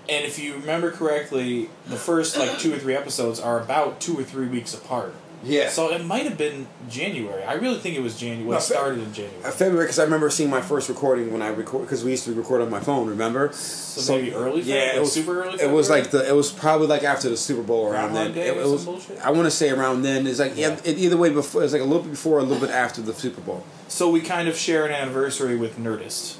And 0.08 0.24
if 0.24 0.38
you 0.38 0.54
remember 0.54 0.92
correctly, 0.92 1.68
the 1.86 1.96
first 1.96 2.38
like 2.38 2.58
two 2.58 2.72
or 2.72 2.78
three 2.78 2.94
episodes 2.94 3.40
are 3.40 3.60
about 3.60 4.00
two 4.00 4.16
or 4.18 4.22
three 4.22 4.46
weeks 4.46 4.72
apart. 4.72 5.14
Yeah. 5.46 5.68
So 5.68 5.92
it 5.92 6.04
might 6.04 6.24
have 6.24 6.36
been 6.36 6.66
January. 6.88 7.44
I 7.44 7.54
really 7.54 7.78
think 7.78 7.96
it 7.96 8.02
was 8.02 8.18
January. 8.18 8.50
No, 8.50 8.56
it 8.56 8.62
started 8.62 8.98
in 8.98 9.12
January. 9.12 9.44
Uh, 9.44 9.50
February, 9.50 9.86
because 9.86 9.98
I 9.98 10.04
remember 10.04 10.28
seeing 10.28 10.50
my 10.50 10.60
first 10.60 10.88
recording 10.88 11.32
when 11.32 11.42
I 11.42 11.48
record 11.48 11.82
because 11.82 12.04
we 12.04 12.10
used 12.10 12.24
to 12.24 12.32
record 12.34 12.62
on 12.62 12.70
my 12.70 12.80
phone. 12.80 13.08
Remember? 13.08 13.52
So, 13.52 14.16
maybe 14.16 14.34
early. 14.34 14.62
Yeah, 14.62 14.74
February? 14.74 14.96
it 14.96 15.00
was 15.00 15.12
super 15.12 15.42
early. 15.44 15.60
It 15.60 15.70
was 15.70 15.88
like 15.88 16.10
the. 16.10 16.28
It 16.28 16.34
was 16.34 16.50
probably 16.50 16.88
like 16.88 17.04
after 17.04 17.28
the 17.28 17.36
Super 17.36 17.62
Bowl 17.62 17.86
around 17.90 18.14
then. 18.14 18.32
It, 18.32 18.36
it 18.38 18.56
was. 18.56 18.86
I 19.20 19.30
want 19.30 19.44
to 19.44 19.50
say 19.50 19.70
around 19.70 20.02
then. 20.02 20.26
It's 20.26 20.40
like 20.40 20.56
yeah. 20.56 20.70
Yeah. 20.70 20.80
It, 20.84 20.98
either 20.98 21.16
way 21.16 21.30
before. 21.30 21.62
It's 21.62 21.72
like 21.72 21.82
a 21.82 21.84
little 21.84 22.02
bit 22.02 22.10
before, 22.10 22.38
a 22.40 22.42
little 22.42 22.60
bit 22.66 22.74
after 22.74 23.00
the 23.00 23.14
Super 23.14 23.40
Bowl. 23.40 23.64
So 23.88 24.10
we 24.10 24.20
kind 24.20 24.48
of 24.48 24.56
share 24.56 24.84
an 24.84 24.92
anniversary 24.92 25.56
with 25.56 25.78
Nerdist, 25.78 26.38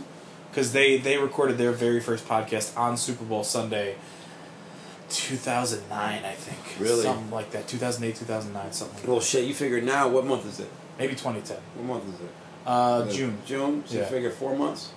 because 0.51 0.73
they 0.73 0.99
they 0.99 1.17
recorded 1.17 1.59
their 1.59 1.73
very 1.73 2.01
first 2.01 2.27
podcast 2.27 2.77
on 2.77 2.97
Super 2.97 3.25
Bowl 3.25 3.45
Sunday. 3.45 3.97
2009, 5.09 6.25
I 6.25 6.33
think. 6.33 6.81
Really? 6.81 7.03
Something 7.03 7.31
like 7.31 7.51
that. 7.53 7.69
2008, 7.69 8.17
2009, 8.17 8.73
something. 8.73 8.97
Like 8.99 9.07
Well, 9.09 9.19
that. 9.19 9.25
shit. 9.25 9.45
You 9.45 9.55
figure 9.55 9.81
now. 9.81 10.09
What 10.09 10.25
month 10.27 10.47
is 10.47 10.61
it? 10.61 10.69
Maybe 10.99 11.15
2010. 11.15 11.59
What 11.77 11.85
month 11.85 12.15
is 12.15 12.21
it? 12.21 12.31
Uh, 12.67 12.71
Uh, 12.71 13.11
June. 13.11 13.39
June. 13.47 13.85
So 13.87 13.95
Yeah. 13.95 14.01
you 14.01 14.07
figure 14.07 14.31
four 14.31 14.57
months. 14.57 14.91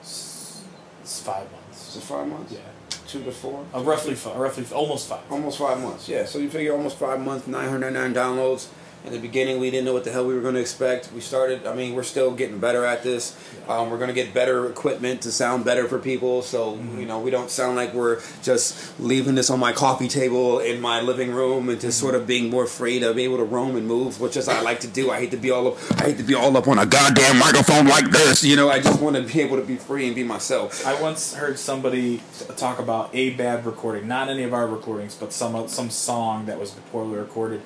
It's 0.00 1.20
five 1.20 1.50
months. 1.52 1.90
Is 1.90 1.96
it 1.96 2.02
five 2.02 2.26
months? 2.26 2.52
Yeah, 2.52 2.58
Two 3.06 3.22
to 3.22 3.30
four. 3.32 3.64
uh, 3.74 3.80
roughly 3.80 4.14
five, 4.16 4.36
roughly 4.36 4.64
almost 4.72 5.06
five. 5.08 5.20
Almost 5.30 5.58
five 5.58 5.80
months, 5.80 6.08
yeah. 6.08 6.26
So 6.26 6.38
you 6.40 6.50
figure 6.50 6.72
almost 6.72 6.98
five 6.98 7.20
months, 7.20 7.46
909 7.46 8.12
downloads. 8.14 8.66
In 9.06 9.12
the 9.12 9.20
beginning, 9.20 9.60
we 9.60 9.70
didn't 9.70 9.84
know 9.84 9.92
what 9.92 10.02
the 10.02 10.10
hell 10.10 10.26
we 10.26 10.34
were 10.34 10.40
going 10.40 10.54
to 10.54 10.60
expect. 10.60 11.12
We 11.12 11.20
started, 11.20 11.64
I 11.64 11.76
mean, 11.76 11.94
we're 11.94 12.02
still 12.02 12.32
getting 12.32 12.58
better 12.58 12.84
at 12.84 13.04
this. 13.04 13.36
Um, 13.68 13.88
we're 13.88 13.98
going 13.98 14.08
to 14.08 14.14
get 14.14 14.34
better 14.34 14.68
equipment 14.68 15.22
to 15.22 15.30
sound 15.30 15.64
better 15.64 15.86
for 15.86 16.00
people. 16.00 16.42
So, 16.42 16.74
you 16.74 17.06
know, 17.06 17.20
we 17.20 17.30
don't 17.30 17.48
sound 17.48 17.76
like 17.76 17.94
we're 17.94 18.20
just 18.42 18.98
leaving 18.98 19.36
this 19.36 19.48
on 19.48 19.60
my 19.60 19.72
coffee 19.72 20.08
table 20.08 20.58
in 20.58 20.80
my 20.80 21.00
living 21.00 21.30
room 21.30 21.68
and 21.68 21.80
just 21.80 22.00
sort 22.00 22.16
of 22.16 22.26
being 22.26 22.50
more 22.50 22.66
free 22.66 22.98
to 22.98 23.14
be 23.14 23.22
able 23.22 23.36
to 23.36 23.44
roam 23.44 23.76
and 23.76 23.86
move, 23.86 24.20
which 24.20 24.36
is 24.36 24.48
I 24.48 24.60
like 24.62 24.80
to 24.80 24.88
do. 24.88 25.12
I 25.12 25.20
hate 25.20 25.30
to 25.30 25.36
be 25.36 25.52
all 25.52 25.68
up, 25.68 26.00
I 26.00 26.06
hate 26.06 26.18
to 26.18 26.24
be 26.24 26.34
all 26.34 26.56
up 26.56 26.66
on 26.66 26.80
a 26.80 26.86
goddamn 26.86 27.38
microphone 27.38 27.86
like 27.86 28.10
this. 28.10 28.42
You 28.42 28.56
know, 28.56 28.70
I 28.70 28.80
just 28.80 29.00
want 29.00 29.14
to 29.14 29.22
be 29.22 29.40
able 29.40 29.56
to 29.56 29.64
be 29.64 29.76
free 29.76 30.06
and 30.06 30.16
be 30.16 30.24
myself. 30.24 30.84
I 30.84 31.00
once 31.00 31.32
heard 31.32 31.60
somebody 31.60 32.22
talk 32.56 32.80
about 32.80 33.14
a 33.14 33.30
bad 33.30 33.66
recording, 33.66 34.08
not 34.08 34.28
any 34.28 34.42
of 34.42 34.52
our 34.52 34.66
recordings, 34.66 35.14
but 35.14 35.32
some 35.32 35.68
some 35.68 35.90
song 35.90 36.46
that 36.46 36.58
was 36.58 36.72
poorly 36.90 37.16
recorded, 37.18 37.62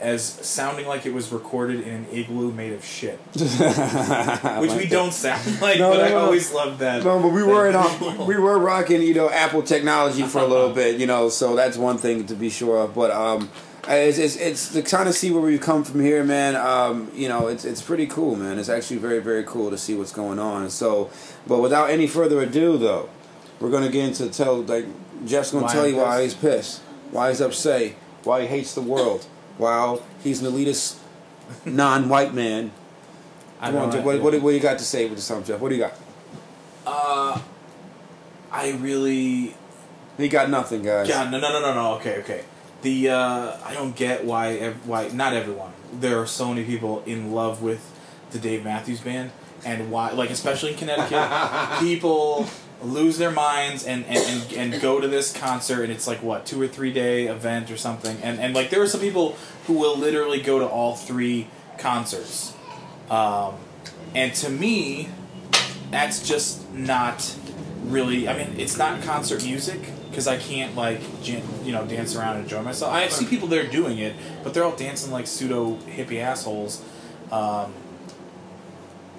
as 0.00 0.24
sounding 0.24 0.86
like 0.86 1.04
it 1.04 1.12
was 1.12 1.30
recorded 1.30 1.80
in 1.86 1.94
an 1.94 2.06
igloo 2.10 2.50
made 2.50 2.72
of 2.72 2.82
shit, 2.82 3.18
which 3.34 4.72
we 4.72 4.86
don't 4.86 5.12
sound 5.12 5.60
like. 5.60 5.78
No, 5.78 5.90
but 5.90 5.98
no, 5.98 6.04
I 6.04 6.12
always 6.14 6.52
loved 6.52 6.78
that. 6.78 7.04
No, 7.04 7.20
but 7.20 7.28
we 7.28 7.42
were 7.42 7.66
in 7.66 7.74
that 7.74 8.02
our, 8.18 8.24
we 8.24 8.36
were 8.36 8.58
rocking, 8.58 9.02
you 9.02 9.14
know, 9.14 9.28
Apple 9.28 9.62
technology 9.62 10.22
for 10.22 10.38
a 10.38 10.46
little 10.46 10.72
bit, 10.72 10.98
you 10.98 11.06
know. 11.06 11.28
So 11.28 11.54
that's 11.54 11.76
one 11.76 11.98
thing 11.98 12.26
to 12.26 12.34
be 12.34 12.48
sure 12.48 12.78
of. 12.78 12.94
But 12.94 13.10
um, 13.10 13.50
it's 13.86 14.18
it's, 14.18 14.36
it's 14.36 14.72
to 14.72 14.82
kind 14.82 15.06
of 15.06 15.14
see 15.14 15.30
where 15.30 15.42
we've 15.42 15.60
come 15.60 15.84
from 15.84 16.00
here, 16.00 16.24
man. 16.24 16.56
Um, 16.56 17.10
you 17.14 17.28
know, 17.28 17.48
it's 17.48 17.66
it's 17.66 17.82
pretty 17.82 18.06
cool, 18.06 18.36
man. 18.36 18.58
It's 18.58 18.70
actually 18.70 18.98
very 18.98 19.20
very 19.20 19.44
cool 19.44 19.70
to 19.70 19.76
see 19.76 19.94
what's 19.94 20.12
going 20.12 20.38
on. 20.38 20.70
So, 20.70 21.10
but 21.46 21.60
without 21.60 21.90
any 21.90 22.06
further 22.06 22.40
ado, 22.40 22.78
though, 22.78 23.10
we're 23.60 23.70
gonna 23.70 23.90
get 23.90 24.08
into 24.08 24.30
tell 24.30 24.62
like 24.62 24.86
Jeff's 25.26 25.50
gonna 25.50 25.66
Why 25.66 25.72
tell 25.72 25.84
I'm 25.84 25.90
you 25.90 25.96
why 25.96 26.22
he's 26.22 26.34
pissed, 26.34 26.80
why 27.10 27.28
he's 27.28 27.42
upset, 27.42 27.92
why 28.24 28.42
he 28.42 28.46
hates 28.46 28.74
the 28.74 28.82
world, 28.82 29.26
while 29.60 30.02
he's 30.22 30.42
an 30.42 30.52
elitist 30.52 30.96
non-white 31.64 32.34
man. 32.34 32.72
I 33.60 33.70
don't 33.70 33.92
know. 33.94 34.00
What, 34.00 34.22
what, 34.22 34.40
what 34.40 34.50
do 34.50 34.56
you 34.56 34.60
got 34.60 34.78
to 34.78 34.84
say 34.84 35.04
with 35.04 35.16
this 35.16 35.28
time, 35.28 35.44
Jeff? 35.44 35.60
What 35.60 35.68
do 35.68 35.74
you 35.74 35.82
got? 35.82 35.92
Uh, 36.86 37.40
I 38.50 38.70
really 38.72 39.54
He 40.16 40.28
got 40.28 40.48
nothing, 40.50 40.82
guys. 40.82 41.08
Yeah, 41.08 41.28
no, 41.28 41.38
no, 41.38 41.52
no, 41.52 41.60
no, 41.60 41.74
no. 41.74 41.94
Okay, 41.96 42.18
okay. 42.20 42.44
The 42.82 43.10
uh, 43.10 43.56
I 43.62 43.74
don't 43.74 43.94
get 43.94 44.24
why 44.24 44.54
ev- 44.54 44.86
why 44.86 45.08
not 45.08 45.34
everyone. 45.34 45.72
There 45.92 46.18
are 46.18 46.26
so 46.26 46.48
many 46.48 46.64
people 46.64 47.02
in 47.04 47.32
love 47.32 47.62
with 47.62 47.82
the 48.30 48.38
Dave 48.38 48.64
Matthews 48.64 49.00
Band, 49.00 49.30
and 49.66 49.90
why 49.90 50.12
like 50.12 50.30
especially 50.30 50.72
in 50.72 50.78
Connecticut, 50.78 51.78
people 51.80 52.48
lose 52.82 53.18
their 53.18 53.30
minds 53.30 53.84
and, 53.84 54.04
and, 54.06 54.18
and, 54.18 54.72
and 54.72 54.82
go 54.82 55.00
to 55.00 55.08
this 55.08 55.32
concert 55.32 55.84
and 55.84 55.92
it's 55.92 56.06
like 56.06 56.22
what 56.22 56.46
two 56.46 56.60
or 56.60 56.68
three 56.68 56.92
day 56.92 57.26
event 57.26 57.70
or 57.70 57.76
something? 57.76 58.18
And 58.22 58.40
and 58.40 58.54
like 58.54 58.70
there 58.70 58.82
are 58.82 58.86
some 58.86 59.00
people 59.00 59.36
who 59.66 59.74
will 59.74 59.96
literally 59.96 60.40
go 60.40 60.58
to 60.58 60.66
all 60.66 60.96
three 60.96 61.48
concerts. 61.78 62.54
Um, 63.10 63.54
and 64.14 64.34
to 64.34 64.50
me 64.50 65.08
that's 65.90 66.26
just 66.26 66.70
not 66.72 67.36
really 67.84 68.28
i 68.28 68.36
mean 68.36 68.54
it's 68.58 68.76
not 68.76 69.02
concert 69.02 69.42
music 69.42 69.80
because 70.08 70.26
i 70.26 70.36
can't 70.36 70.76
like 70.76 71.00
you 71.24 71.72
know 71.72 71.84
dance 71.86 72.14
around 72.14 72.36
and 72.36 72.44
enjoy 72.44 72.62
myself. 72.62 72.92
I 72.92 73.08
see 73.08 73.26
people 73.26 73.48
there 73.48 73.66
doing 73.66 73.98
it 73.98 74.14
but 74.42 74.54
they're 74.54 74.64
all 74.64 74.76
dancing 74.76 75.12
like 75.12 75.26
pseudo 75.26 75.76
hippie 75.86 76.20
assholes. 76.20 76.82
Um, 77.30 77.72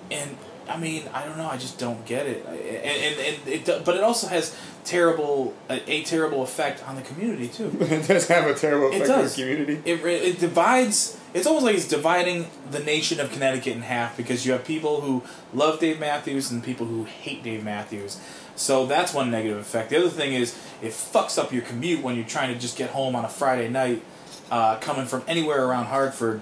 and 0.09 0.37
i 0.73 0.77
mean 0.77 1.03
i 1.13 1.23
don't 1.25 1.37
know 1.37 1.47
i 1.47 1.57
just 1.57 1.77
don't 1.77 2.05
get 2.05 2.25
it. 2.25 2.45
I- 2.47 2.51
and, 2.55 3.17
and, 3.19 3.37
and 3.45 3.47
it 3.69 3.85
but 3.85 3.95
it 3.95 4.03
also 4.03 4.27
has 4.27 4.55
terrible 4.83 5.53
a, 5.69 5.79
a 5.91 6.03
terrible 6.03 6.41
effect 6.43 6.83
on 6.87 6.95
the 6.95 7.01
community 7.03 7.47
too. 7.47 7.71
It 7.81 8.07
does 8.07 8.27
have 8.27 8.47
a 8.47 8.53
terrible 8.55 8.87
effect 8.89 9.09
on 9.11 9.23
the 9.25 9.29
community. 9.29 9.81
it, 9.85 10.03
it 10.05 10.39
divides 10.39 11.17
it's 11.33 11.47
almost 11.47 11.65
like 11.65 11.75
it's 11.75 11.87
dividing 11.87 12.47
the 12.71 12.79
nation 12.79 13.19
of 13.19 13.31
connecticut 13.31 13.73
in 13.75 13.81
half 13.83 14.17
because 14.17 14.45
you 14.45 14.51
have 14.53 14.65
people 14.65 15.01
who 15.01 15.23
love 15.53 15.79
dave 15.79 15.99
matthews 15.99 16.51
and 16.51 16.63
people 16.63 16.85
who 16.87 17.03
hate 17.05 17.43
dave 17.43 17.63
matthews. 17.63 18.19
So 18.55 18.85
that's 18.85 19.13
one 19.13 19.31
negative 19.31 19.57
effect. 19.57 19.89
The 19.91 19.97
other 19.97 20.09
thing 20.09 20.33
is 20.33 20.57
it 20.81 20.91
fucks 20.91 21.37
up 21.37 21.53
your 21.53 21.61
commute 21.61 22.01
when 22.03 22.15
you're 22.15 22.25
trying 22.25 22.53
to 22.53 22.59
just 22.59 22.77
get 22.77 22.89
home 22.89 23.15
on 23.15 23.23
a 23.23 23.29
friday 23.29 23.69
night 23.69 24.03
uh, 24.51 24.77
coming 24.79 25.05
from 25.05 25.23
anywhere 25.27 25.63
around 25.65 25.85
hartford 25.85 26.41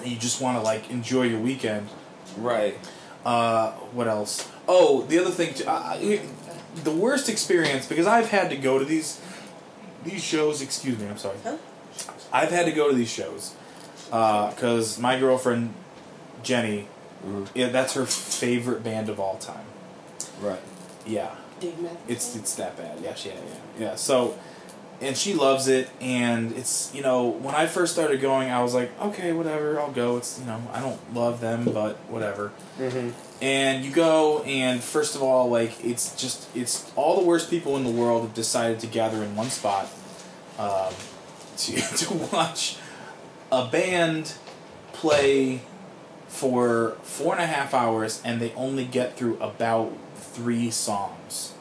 and 0.00 0.08
you 0.10 0.18
just 0.18 0.40
want 0.40 0.56
to 0.58 0.62
like 0.62 0.90
enjoy 0.90 1.22
your 1.24 1.40
weekend. 1.40 1.88
Right. 2.36 2.76
Uh, 3.24 3.72
what 3.92 4.08
else? 4.08 4.48
Oh, 4.68 5.02
the 5.02 5.18
other 5.18 5.30
thing, 5.30 5.54
too, 5.54 5.64
I, 5.66 5.94
I- 5.94 6.20
the 6.84 6.92
worst 6.92 7.28
experience 7.28 7.86
because 7.86 8.06
I've 8.06 8.28
had 8.28 8.48
to 8.50 8.56
go 8.56 8.78
to 8.78 8.84
these 8.84 9.20
these 10.04 10.22
shows. 10.22 10.62
Excuse 10.62 10.98
me, 10.98 11.08
I'm 11.08 11.18
sorry. 11.18 11.36
Huh? 11.42 11.56
I've 12.32 12.50
had 12.50 12.66
to 12.66 12.72
go 12.72 12.88
to 12.88 12.94
these 12.94 13.10
shows 13.10 13.54
because 14.06 14.96
my 14.98 15.18
girlfriend 15.18 15.74
Jenny, 16.44 16.86
Mhm. 17.26 17.48
yeah, 17.54 17.68
that's 17.70 17.94
her 17.94 18.06
favorite 18.06 18.82
band 18.84 19.08
of 19.08 19.18
all 19.18 19.36
time. 19.38 19.64
Right. 20.40 20.60
Yeah, 21.04 21.34
Dave 21.60 21.78
Matthews. 21.80 21.98
it's 22.08 22.36
it's 22.36 22.54
that 22.54 22.76
bad. 22.76 22.98
Yeah, 23.02 23.14
yeah, 23.24 23.32
yeah, 23.34 23.84
yeah. 23.86 23.94
So, 23.96 24.38
and 25.00 25.16
she 25.16 25.34
loves 25.34 25.66
it, 25.66 25.88
and 26.00 26.52
it's 26.52 26.94
you 26.94 27.02
know 27.02 27.28
when 27.28 27.54
I 27.54 27.66
first 27.66 27.92
started 27.92 28.20
going, 28.20 28.50
I 28.50 28.62
was 28.62 28.74
like, 28.74 28.90
okay, 29.00 29.32
whatever, 29.32 29.80
I'll 29.80 29.90
go. 29.90 30.16
It's 30.16 30.38
you 30.38 30.46
know 30.46 30.62
I 30.72 30.80
don't 30.80 31.14
love 31.14 31.40
them, 31.40 31.64
but 31.64 31.96
whatever. 32.08 32.52
Mm-hmm. 32.78 33.10
And 33.42 33.84
you 33.84 33.92
go, 33.92 34.42
and 34.42 34.82
first 34.82 35.14
of 35.14 35.22
all, 35.22 35.48
like 35.48 35.82
it's 35.84 36.14
just 36.16 36.54
it's 36.54 36.90
all 36.96 37.18
the 37.18 37.26
worst 37.26 37.48
people 37.48 37.76
in 37.76 37.84
the 37.84 37.90
world 37.90 38.22
have 38.22 38.34
decided 38.34 38.80
to 38.80 38.86
gather 38.86 39.22
in 39.22 39.34
one 39.36 39.50
spot 39.50 39.88
um, 40.58 40.92
to 41.56 41.80
to 41.80 42.14
watch 42.32 42.76
a 43.50 43.66
band 43.66 44.34
play 44.92 45.62
for 46.28 46.96
four 47.02 47.32
and 47.32 47.42
a 47.42 47.46
half 47.46 47.72
hours, 47.72 48.20
and 48.24 48.40
they 48.40 48.52
only 48.52 48.84
get 48.84 49.16
through 49.16 49.38
about 49.38 49.96
three 50.14 50.70
songs 50.70 51.54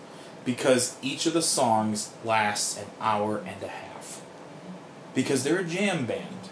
because 0.54 0.98
each 1.04 1.28
of 1.28 1.34
the 1.34 1.44
songs 1.44 2.12
lasts 2.26 2.76
an 2.80 2.88
hour 3.00 3.38
and 3.38 3.62
a 3.62 3.68
half 3.68 4.22
because 5.14 5.44
they're 5.44 5.60
a 5.60 5.64
jam 5.64 6.08
band. 6.08 6.50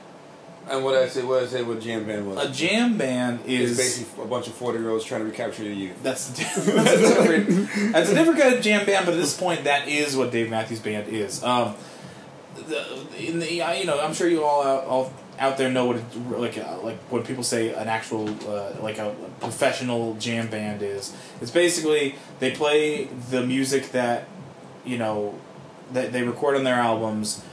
And 0.69 0.83
what 0.83 0.95
I 0.95 1.07
say, 1.07 1.23
what 1.23 1.41
I 1.41 1.47
say, 1.47 1.63
what 1.63 1.81
jam 1.81 2.05
band 2.05 2.27
was? 2.27 2.37
A 2.45 2.51
jam 2.51 2.97
band 2.97 3.39
It's 3.45 3.71
is 3.71 3.77
basically 3.77 4.23
a 4.23 4.27
bunch 4.27 4.47
of 4.47 4.53
forty 4.53 4.77
year 4.79 4.91
olds 4.91 5.03
trying 5.03 5.21
to 5.21 5.27
recapture 5.27 5.63
the 5.63 5.73
youth. 5.73 6.03
That's 6.03 6.27
that's 6.29 6.57
a 6.57 6.67
different. 6.67 7.93
That's 7.93 8.11
a 8.11 8.15
different 8.15 8.39
kind 8.39 8.53
of 8.53 8.61
jam 8.61 8.85
band, 8.85 9.05
but 9.05 9.15
at 9.15 9.19
this 9.19 9.35
point, 9.35 9.63
that 9.63 9.87
is 9.87 10.15
what 10.15 10.31
Dave 10.31 10.49
Matthews 10.51 10.79
Band 10.79 11.07
is. 11.07 11.43
Um, 11.43 11.73
the, 12.67 12.85
in 13.17 13.39
the 13.39 13.51
you 13.51 13.85
know, 13.85 13.99
I'm 13.99 14.13
sure 14.13 14.27
you 14.27 14.43
all 14.43 14.63
all 14.63 15.13
out 15.39 15.57
there 15.57 15.69
know 15.69 15.85
what 15.85 15.97
it, 15.97 16.17
like 16.29 16.57
uh, 16.57 16.79
like 16.81 16.97
what 17.09 17.25
people 17.25 17.43
say 17.43 17.73
an 17.73 17.87
actual 17.87 18.29
uh, 18.49 18.73
like 18.81 18.97
a 18.97 19.15
professional 19.39 20.15
jam 20.15 20.47
band 20.47 20.81
is. 20.81 21.13
It's 21.41 21.51
basically 21.51 22.15
they 22.39 22.51
play 22.51 23.05
the 23.29 23.45
music 23.45 23.91
that 23.91 24.27
you 24.85 24.97
know 24.97 25.35
that 25.93 26.11
they 26.11 26.23
record 26.23 26.55
on 26.55 26.63
their 26.63 26.75
albums, 26.75 27.43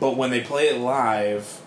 but 0.00 0.16
when 0.16 0.30
they 0.30 0.40
play 0.40 0.68
it 0.68 0.78
live. 0.78 1.60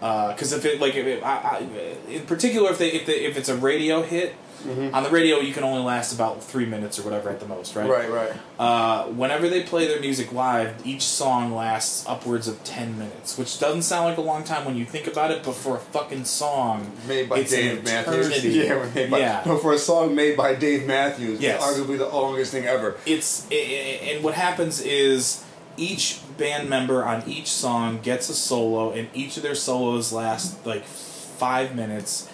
Because 0.00 0.52
if 0.52 0.66
it 0.66 0.80
like 0.80 0.96
if 0.96 1.06
it, 1.06 1.22
I, 1.22 1.58
I, 1.58 2.10
in 2.10 2.26
particular 2.26 2.70
if 2.70 2.78
they 2.78 2.92
if 2.92 3.06
they, 3.06 3.24
if 3.24 3.38
it's 3.38 3.48
a 3.48 3.56
radio 3.56 4.02
hit, 4.02 4.34
on 4.66 5.02
the 5.02 5.10
radio 5.10 5.38
you 5.40 5.52
can 5.52 5.62
only 5.64 5.82
last 5.82 6.12
about 6.14 6.42
three 6.42 6.66
minutes 6.66 6.98
or 6.98 7.02
whatever 7.02 7.28
at 7.30 7.40
the 7.40 7.46
most, 7.46 7.76
right? 7.76 7.88
Right, 7.88 8.10
right. 8.10 8.32
Uh, 8.58 9.04
whenever 9.06 9.48
they 9.48 9.62
play 9.62 9.86
their 9.86 10.00
music 10.00 10.32
live, 10.32 10.74
each 10.86 11.02
song 11.02 11.54
lasts 11.54 12.04
upwards 12.08 12.48
of 12.48 12.62
ten 12.64 12.98
minutes, 12.98 13.36
which 13.38 13.58
doesn't 13.58 13.82
sound 13.82 14.06
like 14.06 14.18
a 14.18 14.22
long 14.22 14.44
time 14.44 14.64
when 14.64 14.76
you 14.76 14.84
think 14.84 15.06
about 15.06 15.30
it, 15.30 15.42
but 15.44 15.54
for 15.54 15.76
a 15.76 15.80
fucking 15.80 16.24
song, 16.24 16.90
Made 17.06 17.28
by 17.28 17.42
Dave 17.42 17.84
Matthews. 17.84 18.44
Yeah, 18.44 18.88
made 18.94 19.10
by, 19.10 19.18
Yeah. 19.18 19.42
No, 19.44 19.58
for 19.58 19.72
a 19.72 19.78
song 19.78 20.14
made 20.14 20.36
by 20.36 20.54
Dave 20.54 20.86
Matthews, 20.86 21.40
Yes. 21.40 21.62
arguably 21.62 21.98
the 21.98 22.08
longest 22.08 22.52
thing 22.52 22.64
ever. 22.66 22.96
it's 23.06 23.46
i- 23.50 23.54
i- 23.54 24.10
and 24.12 24.24
what 24.24 24.34
happens 24.34 24.80
is 24.80 25.42
each 25.76 26.20
band 26.38 26.68
member 26.70 27.04
on 27.04 27.22
each 27.28 27.48
song 27.48 27.98
gets 28.02 28.28
a 28.28 28.34
solo, 28.34 28.92
and 28.92 29.08
each 29.12 29.36
of 29.36 29.42
their 29.42 29.54
solos 29.56 30.12
last 30.12 30.64
like 30.64 30.84
five 30.84 31.74
minutes. 31.74 32.28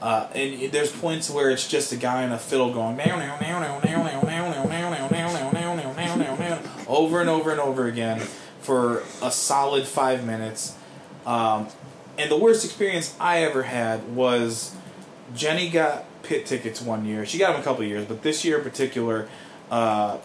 Uh, 0.00 0.28
and 0.34 0.72
there's 0.72 0.92
points 0.92 1.30
where 1.30 1.50
it's 1.50 1.66
just 1.66 1.90
a 1.90 1.96
guy 1.96 2.22
on 2.24 2.30
a 2.30 2.38
fiddle 2.38 2.72
going 2.72 2.96
now 2.96 3.16
now 3.16 3.38
now 3.40 3.58
now 3.60 3.78
now 3.78 4.02
now 4.02 4.22
now 4.22 4.52
now 4.52 4.64
now 4.64 4.94
now 4.94 5.92
now 5.94 6.16
now 6.16 6.36
now 6.36 6.60
over 6.86 7.20
and 7.20 7.30
over 7.30 7.50
and 7.50 7.60
over 7.60 7.86
again 7.86 8.20
for 8.60 9.02
a 9.22 9.30
solid 9.30 9.86
five 9.86 10.26
minutes. 10.26 10.76
Um, 11.24 11.68
and 12.18 12.30
the 12.30 12.36
worst 12.36 12.64
experience 12.64 13.14
I 13.18 13.42
ever 13.42 13.62
had 13.64 14.14
was 14.14 14.74
Jenny 15.34 15.70
got 15.70 16.04
pit 16.22 16.44
tickets 16.44 16.82
one 16.82 17.06
year. 17.06 17.24
She 17.24 17.38
got 17.38 17.52
them 17.52 17.60
a 17.60 17.64
couple 17.64 17.84
years, 17.84 18.04
but 18.06 18.22
this 18.22 18.44
year 18.44 18.58
in 18.58 18.64
particular, 18.64 19.28
uh, 19.70 20.18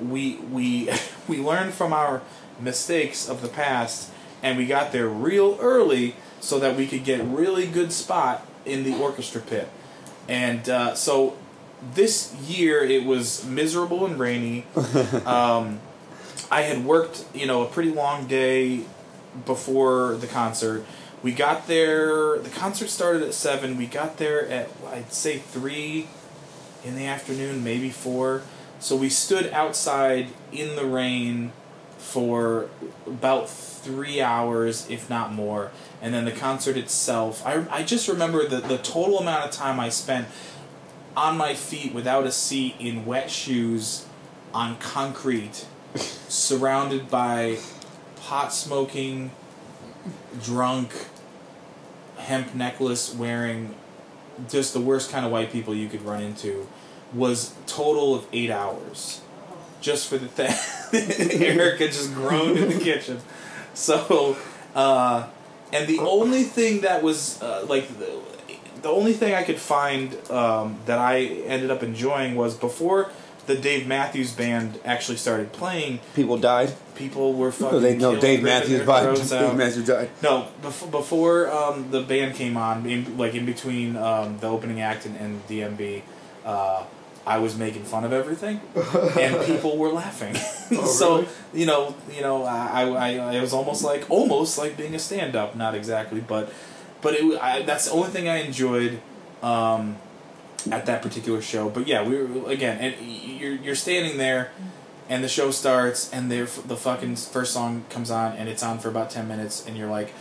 we 0.00 0.36
we 0.36 0.90
we 1.28 1.38
learned 1.38 1.72
from 1.72 1.92
our 1.92 2.22
mistakes 2.60 3.28
of 3.28 3.40
the 3.40 3.48
past, 3.48 4.10
and 4.42 4.58
we 4.58 4.66
got 4.66 4.92
there 4.92 5.08
real 5.08 5.56
early 5.60 6.16
so 6.40 6.58
that 6.58 6.76
we 6.76 6.86
could 6.86 7.04
get 7.04 7.22
really 7.24 7.66
good 7.66 7.92
spot 7.92 8.46
in 8.70 8.84
the 8.84 8.96
orchestra 8.98 9.40
pit. 9.40 9.68
And 10.28 10.68
uh, 10.68 10.94
so 10.94 11.36
this 11.94 12.34
year 12.34 12.84
it 12.84 13.04
was 13.04 13.44
miserable 13.44 14.06
and 14.06 14.18
rainy. 14.18 14.66
um, 15.26 15.80
I 16.50 16.62
had 16.62 16.84
worked, 16.84 17.24
you 17.34 17.46
know, 17.46 17.62
a 17.62 17.66
pretty 17.66 17.90
long 17.90 18.26
day 18.26 18.84
before 19.46 20.14
the 20.16 20.26
concert. 20.26 20.84
We 21.22 21.32
got 21.32 21.66
there. 21.66 22.38
The 22.38 22.50
concert 22.50 22.88
started 22.88 23.22
at 23.22 23.34
seven. 23.34 23.76
We 23.76 23.86
got 23.86 24.16
there 24.16 24.48
at 24.48 24.70
I'd 24.88 25.12
say 25.12 25.38
three 25.38 26.08
in 26.84 26.96
the 26.96 27.06
afternoon, 27.06 27.62
maybe 27.62 27.90
four. 27.90 28.42
So 28.78 28.96
we 28.96 29.10
stood 29.10 29.50
outside 29.52 30.28
in 30.52 30.76
the 30.76 30.86
rain 30.86 31.52
for 31.98 32.70
about 33.06 33.50
three 33.50 34.20
hours, 34.20 34.88
if 34.88 35.10
not 35.10 35.32
more. 35.32 35.70
And 36.02 36.14
then 36.14 36.24
the 36.24 36.32
concert 36.32 36.76
itself, 36.76 37.44
I, 37.44 37.66
I 37.70 37.82
just 37.82 38.08
remember 38.08 38.48
the, 38.48 38.60
the 38.60 38.78
total 38.78 39.18
amount 39.18 39.44
of 39.44 39.50
time 39.50 39.78
I 39.78 39.90
spent 39.90 40.28
on 41.16 41.36
my 41.36 41.54
feet 41.54 41.92
without 41.92 42.24
a 42.24 42.32
seat 42.32 42.76
in 42.78 43.04
wet 43.04 43.30
shoes 43.30 44.06
on 44.54 44.78
concrete, 44.78 45.66
surrounded 46.28 47.10
by 47.10 47.58
pot 48.16 48.52
smoking, 48.52 49.30
drunk, 50.42 50.92
hemp 52.16 52.54
necklace 52.54 53.14
wearing, 53.14 53.74
just 54.48 54.72
the 54.72 54.80
worst 54.80 55.10
kind 55.10 55.26
of 55.26 55.32
white 55.32 55.52
people 55.52 55.74
you 55.74 55.88
could 55.88 56.02
run 56.02 56.22
into, 56.22 56.66
was 57.12 57.54
total 57.66 58.14
of 58.14 58.26
eight 58.32 58.50
hours. 58.50 59.20
Just 59.80 60.08
for 60.08 60.18
the 60.18 60.28
thing, 60.28 60.52
Erica 61.42 61.86
just 61.86 62.14
groaned 62.14 62.58
in 62.58 62.68
the 62.68 62.78
kitchen. 62.78 63.20
So, 63.74 64.36
uh, 64.74 65.26
and 65.72 65.88
the 65.88 65.98
only 66.00 66.44
thing 66.44 66.82
that 66.82 67.02
was 67.02 67.40
uh, 67.42 67.64
like 67.68 67.86
the, 67.98 68.18
the 68.82 68.88
only 68.88 69.12
thing 69.12 69.34
I 69.34 69.42
could 69.42 69.58
find 69.58 70.14
um, 70.30 70.78
that 70.86 70.98
I 70.98 71.24
ended 71.24 71.70
up 71.70 71.82
enjoying 71.82 72.34
was 72.34 72.54
before 72.54 73.10
the 73.46 73.56
Dave 73.56 73.86
Matthews 73.86 74.32
Band 74.32 74.78
actually 74.84 75.16
started 75.16 75.52
playing. 75.52 76.00
People 76.14 76.38
died. 76.38 76.72
People 76.94 77.34
were 77.34 77.52
fucking. 77.52 77.82
they 77.82 77.96
no 77.96 78.18
Dave 78.18 78.42
Matthews 78.42 78.86
died. 78.86 79.16
Dave 79.28 79.56
Matthews 79.56 79.86
died. 79.86 80.10
No, 80.22 80.48
before, 80.62 80.88
before 80.88 81.50
um, 81.50 81.90
the 81.90 82.02
band 82.02 82.34
came 82.34 82.56
on, 82.56 82.86
in, 82.86 83.18
like 83.18 83.34
in 83.34 83.46
between 83.46 83.96
um, 83.96 84.38
the 84.38 84.46
opening 84.46 84.80
act 84.80 85.06
and, 85.06 85.16
and 85.16 85.46
DMB, 85.48 86.02
uh, 86.44 86.84
I 87.26 87.38
was 87.38 87.56
making 87.56 87.84
fun 87.84 88.04
of 88.04 88.12
everything, 88.12 88.60
and 89.18 89.44
people 89.44 89.76
were 89.76 89.90
laughing. 89.90 90.34
so 90.86 91.16
really? 91.16 91.28
you 91.54 91.66
know, 91.66 91.94
you 92.14 92.22
know, 92.22 92.44
I, 92.44 92.84
I, 92.88 93.36
I 93.36 93.40
was 93.40 93.52
almost 93.52 93.84
like 93.84 94.10
almost 94.10 94.58
like 94.58 94.76
being 94.76 94.94
a 94.94 94.98
stand 94.98 95.36
up, 95.36 95.54
not 95.54 95.74
exactly, 95.74 96.20
but 96.20 96.52
but 97.02 97.14
it 97.14 97.40
I, 97.40 97.62
that's 97.62 97.86
the 97.86 97.92
only 97.92 98.10
thing 98.10 98.28
I 98.28 98.38
enjoyed. 98.38 99.00
Um, 99.42 99.96
at 100.70 100.86
that 100.86 101.00
particular 101.00 101.40
show, 101.40 101.70
but 101.70 101.86
yeah, 101.86 102.06
we 102.06 102.22
were 102.22 102.50
again, 102.50 102.78
and 102.78 103.10
you're 103.10 103.54
you're 103.54 103.74
standing 103.74 104.18
there, 104.18 104.50
and 105.08 105.24
the 105.24 105.28
show 105.28 105.50
starts, 105.50 106.12
and 106.12 106.30
the 106.30 106.42
the 106.66 106.76
fucking 106.76 107.16
first 107.16 107.52
song 107.52 107.84
comes 107.88 108.10
on, 108.10 108.36
and 108.36 108.48
it's 108.48 108.62
on 108.62 108.78
for 108.78 108.88
about 108.88 109.10
ten 109.10 109.26
minutes, 109.26 109.66
and 109.66 109.76
you're 109.76 109.88
like, 109.88 110.12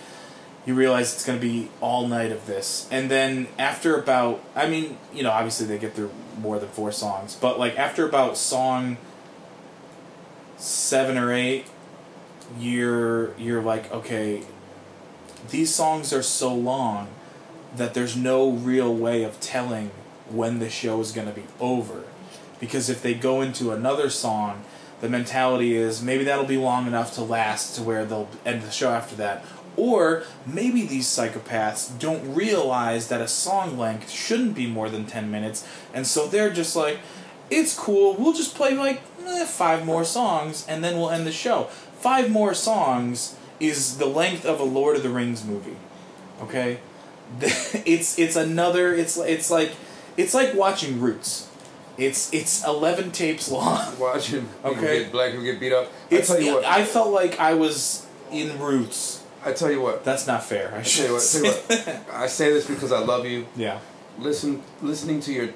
you 0.69 0.75
realize 0.75 1.15
it's 1.15 1.25
gonna 1.25 1.39
be 1.39 1.67
all 1.81 2.07
night 2.07 2.31
of 2.31 2.45
this, 2.45 2.87
and 2.91 3.09
then 3.09 3.47
after 3.57 3.99
about, 3.99 4.39
I 4.55 4.69
mean, 4.69 4.99
you 5.11 5.23
know, 5.23 5.31
obviously 5.31 5.65
they 5.65 5.79
get 5.79 5.95
through 5.95 6.11
more 6.39 6.59
than 6.59 6.69
four 6.69 6.91
songs, 6.91 7.35
but 7.35 7.57
like 7.57 7.75
after 7.77 8.07
about 8.07 8.37
song 8.37 8.97
seven 10.57 11.17
or 11.17 11.33
eight, 11.33 11.65
you're 12.59 13.35
you're 13.39 13.63
like, 13.63 13.91
okay, 13.91 14.43
these 15.49 15.73
songs 15.73 16.13
are 16.13 16.21
so 16.21 16.53
long 16.53 17.07
that 17.75 17.95
there's 17.95 18.15
no 18.15 18.51
real 18.51 18.93
way 18.93 19.23
of 19.23 19.39
telling 19.39 19.89
when 20.29 20.59
the 20.59 20.69
show 20.69 21.01
is 21.01 21.11
going 21.11 21.27
to 21.27 21.33
be 21.33 21.45
over. 21.59 22.03
Because 22.59 22.91
if 22.91 23.01
they 23.01 23.15
go 23.15 23.41
into 23.41 23.71
another 23.71 24.09
song, 24.11 24.65
the 25.01 25.09
mentality 25.09 25.75
is 25.75 26.01
maybe 26.01 26.23
that'll 26.23 26.45
be 26.45 26.57
long 26.57 26.87
enough 26.87 27.13
to 27.15 27.23
last 27.23 27.75
to 27.75 27.83
where 27.83 28.05
they'll 28.05 28.29
end 28.45 28.63
the 28.63 28.71
show 28.71 28.91
after 28.91 29.15
that. 29.15 29.45
Or 29.77 30.23
maybe 30.45 30.85
these 30.85 31.07
psychopaths 31.07 31.97
don't 31.97 32.35
realize 32.35 33.07
that 33.07 33.21
a 33.21 33.27
song 33.27 33.77
length 33.77 34.09
shouldn't 34.09 34.55
be 34.55 34.67
more 34.67 34.89
than 34.89 35.05
10 35.05 35.31
minutes, 35.31 35.65
and 35.93 36.05
so 36.05 36.27
they're 36.27 36.51
just 36.51 36.75
like, 36.75 36.99
it's 37.49 37.77
cool, 37.77 38.15
we'll 38.15 38.33
just 38.33 38.55
play 38.55 38.75
like 38.75 39.01
eh, 39.25 39.45
five 39.45 39.85
more 39.85 40.03
songs 40.03 40.65
and 40.67 40.83
then 40.83 40.97
we'll 40.97 41.09
end 41.09 41.25
the 41.25 41.31
show. 41.31 41.65
Five 41.99 42.29
more 42.29 42.53
songs 42.53 43.35
is 43.59 43.97
the 43.97 44.05
length 44.05 44.45
of 44.45 44.59
a 44.59 44.63
Lord 44.63 44.95
of 44.95 45.03
the 45.03 45.09
Rings 45.09 45.43
movie. 45.43 45.77
Okay? 46.41 46.79
it's 47.41 48.17
it's 48.17 48.35
another 48.35 48.93
it's 48.93 49.17
it's 49.17 49.51
like 49.51 49.71
it's 50.17 50.33
like 50.33 50.53
watching 50.53 50.99
Roots. 50.99 51.48
It's 51.99 52.33
it's 52.33 52.65
eleven 52.65 53.11
tapes 53.11 53.49
long. 53.51 53.99
Watching 53.99 54.47
people 54.47 54.71
Okay. 54.71 54.99
get 55.03 55.11
black 55.11 55.31
people 55.31 55.45
get 55.45 55.59
beat 55.59 55.73
up. 55.73 55.91
It's 56.09 56.29
I 56.29 56.35
tell 56.35 56.43
you 56.45 56.53
what. 56.55 56.65
I 56.65 56.85
felt 56.85 57.09
like 57.13 57.39
I 57.39 57.53
was 57.53 58.05
in 58.31 58.57
Roots. 58.59 59.23
I 59.45 59.53
tell 59.53 59.71
you 59.71 59.81
what. 59.81 60.03
That's 60.03 60.25
not 60.27 60.43
fair. 60.43 60.71
I 60.73 60.79
I 60.79 60.81
should 60.83 61.05
tell 61.05 61.07
you 61.07 61.13
what. 61.13 61.67
Tell 61.67 61.77
you 61.93 61.99
what. 61.99 62.13
I 62.13 62.27
say 62.27 62.51
this 62.53 62.67
because 62.67 62.91
I 62.91 62.99
love 62.99 63.25
you. 63.25 63.45
yeah. 63.55 63.79
Listen, 64.17 64.61
listening 64.81 65.21
to 65.21 65.31
your 65.33 65.49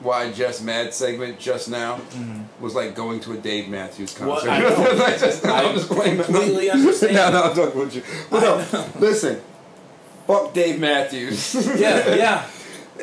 "Why 0.00 0.32
Jeff's 0.32 0.62
Mad" 0.62 0.94
segment 0.94 1.38
just 1.38 1.68
now 1.68 2.00
was 2.60 2.74
like 2.74 2.94
going 2.94 3.20
to 3.20 3.32
a 3.32 3.36
Dave 3.36 3.68
Matthews 3.68 4.14
concert. 4.14 4.48
Mm-hmm. 4.48 4.82
I. 4.82 5.04
Like, 5.10 5.18
just, 5.20 5.44
I 5.44 5.64
I'm 5.68 5.74
just 5.76 5.88
playing 5.90 6.16
completely 6.22 6.70
understand. 6.70 7.14
no, 7.14 7.30
no, 7.30 7.42
I'm 7.44 7.54
talking 7.54 7.80
with 7.80 7.94
you. 7.96 8.02
But 8.30 8.40
no, 8.40 8.86
listen. 8.98 9.40
Fuck 10.26 10.54
Dave 10.54 10.78
Matthews. 10.78 11.54
Yeah, 11.78 12.14
yeah. 12.14 12.46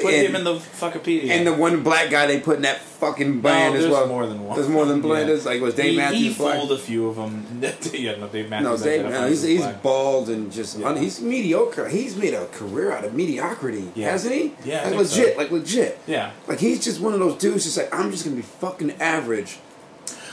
Put 0.02 0.14
And- 0.14 0.28
him 0.28 0.36
in 0.36 0.44
the 0.44 0.56
fuckipedia. 0.56 1.30
And 1.30 1.46
the 1.48 1.54
one 1.54 1.84
black 1.84 2.10
guy 2.10 2.28
they 2.28 2.40
put 2.40 2.58
in 2.58 2.62
that 2.64 2.80
fucking 2.82 3.42
band 3.42 3.74
no, 3.74 3.78
as 3.78 3.84
there's 3.86 3.92
well. 3.94 4.08
more 4.08 4.26
than 4.28 4.44
one. 4.46 4.56
There's 4.56 4.70
more 4.70 4.86
than 4.86 5.02
one. 5.02 5.28
Yeah. 5.28 5.36
Like 5.44 5.62
was 5.62 5.76
Dave 5.76 5.92
he, 5.92 5.98
Matthews 5.98 6.20
he 6.22 6.34
black? 6.34 6.58
fooled 6.60 6.72
a 6.72 6.78
few 6.78 7.08
of 7.08 7.16
them. 7.16 7.62
yeah, 7.94 8.16
no, 8.16 8.28
Dave 8.28 8.50
Matthews. 8.50 8.80
No, 8.82 8.86
Dave. 8.86 9.00
identifies 9.06 9.22
No, 9.22 9.28
he's 9.28 9.44
he's 9.44 9.66
bald 9.84 10.30
and 10.30 10.52
just 10.52 10.78
Yeah. 10.80 10.98
he's 10.98 11.22
mediocre. 11.22 11.88
He's 11.90 12.16
made 12.16 12.34
a 12.34 12.46
career 12.48 12.92
out 12.92 13.06
of 13.06 13.14
mediocrity, 13.14 13.90
Yeah. 13.96 14.12
hasn't 14.12 14.34
he? 14.34 14.54
Yeah, 14.66 14.78
I 14.78 14.78
like 14.78 14.84
think 14.90 15.02
legit, 15.02 15.34
so. 15.34 15.38
like 15.42 15.52
legit. 15.52 16.00
Yeah. 16.08 16.32
Like 16.48 16.60
he's 16.60 16.84
just 16.84 17.00
one 17.00 17.14
of 17.14 17.20
those 17.20 17.36
dudes. 17.38 17.64
Just 17.66 17.78
like 17.78 17.94
I'm 17.94 18.12
just 18.12 18.24
gonna 18.24 18.36
be 18.36 18.42
fucking 18.42 18.94
average, 19.00 19.58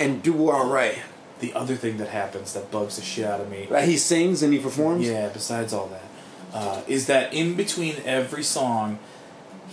and 0.01 0.23
do 0.23 0.51
all 0.51 0.67
right. 0.69 0.99
The 1.41 1.53
other 1.55 1.75
thing 1.77 1.99
that 1.99 2.09
happens 2.09 2.53
that 2.55 2.71
bugs 2.71 2.97
the 2.97 3.03
shit 3.03 3.27
out 3.27 3.41
of 3.41 3.51
me 3.51 3.67
Like 3.69 3.85
he 3.85 3.97
sings 3.99 4.43
and 4.43 4.53
he 4.53 4.59
performs. 4.59 5.07
Yeah, 5.07 5.29
besides 5.29 5.73
all 5.75 5.89
that, 5.89 6.57
uh, 6.57 6.81
is 6.87 7.07
that 7.09 7.35
in 7.35 7.55
between 7.55 7.97
every 8.07 8.43
song, 8.45 8.99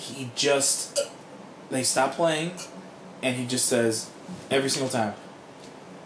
he 0.02 0.30
just 0.36 0.99
they 1.70 1.84
stop 1.84 2.14
playing, 2.14 2.52
and 3.24 3.36
he 3.36 3.45
just 3.45 3.66
says 3.68 4.10
every 4.49 4.70
single 4.70 4.89
time, 4.89 5.14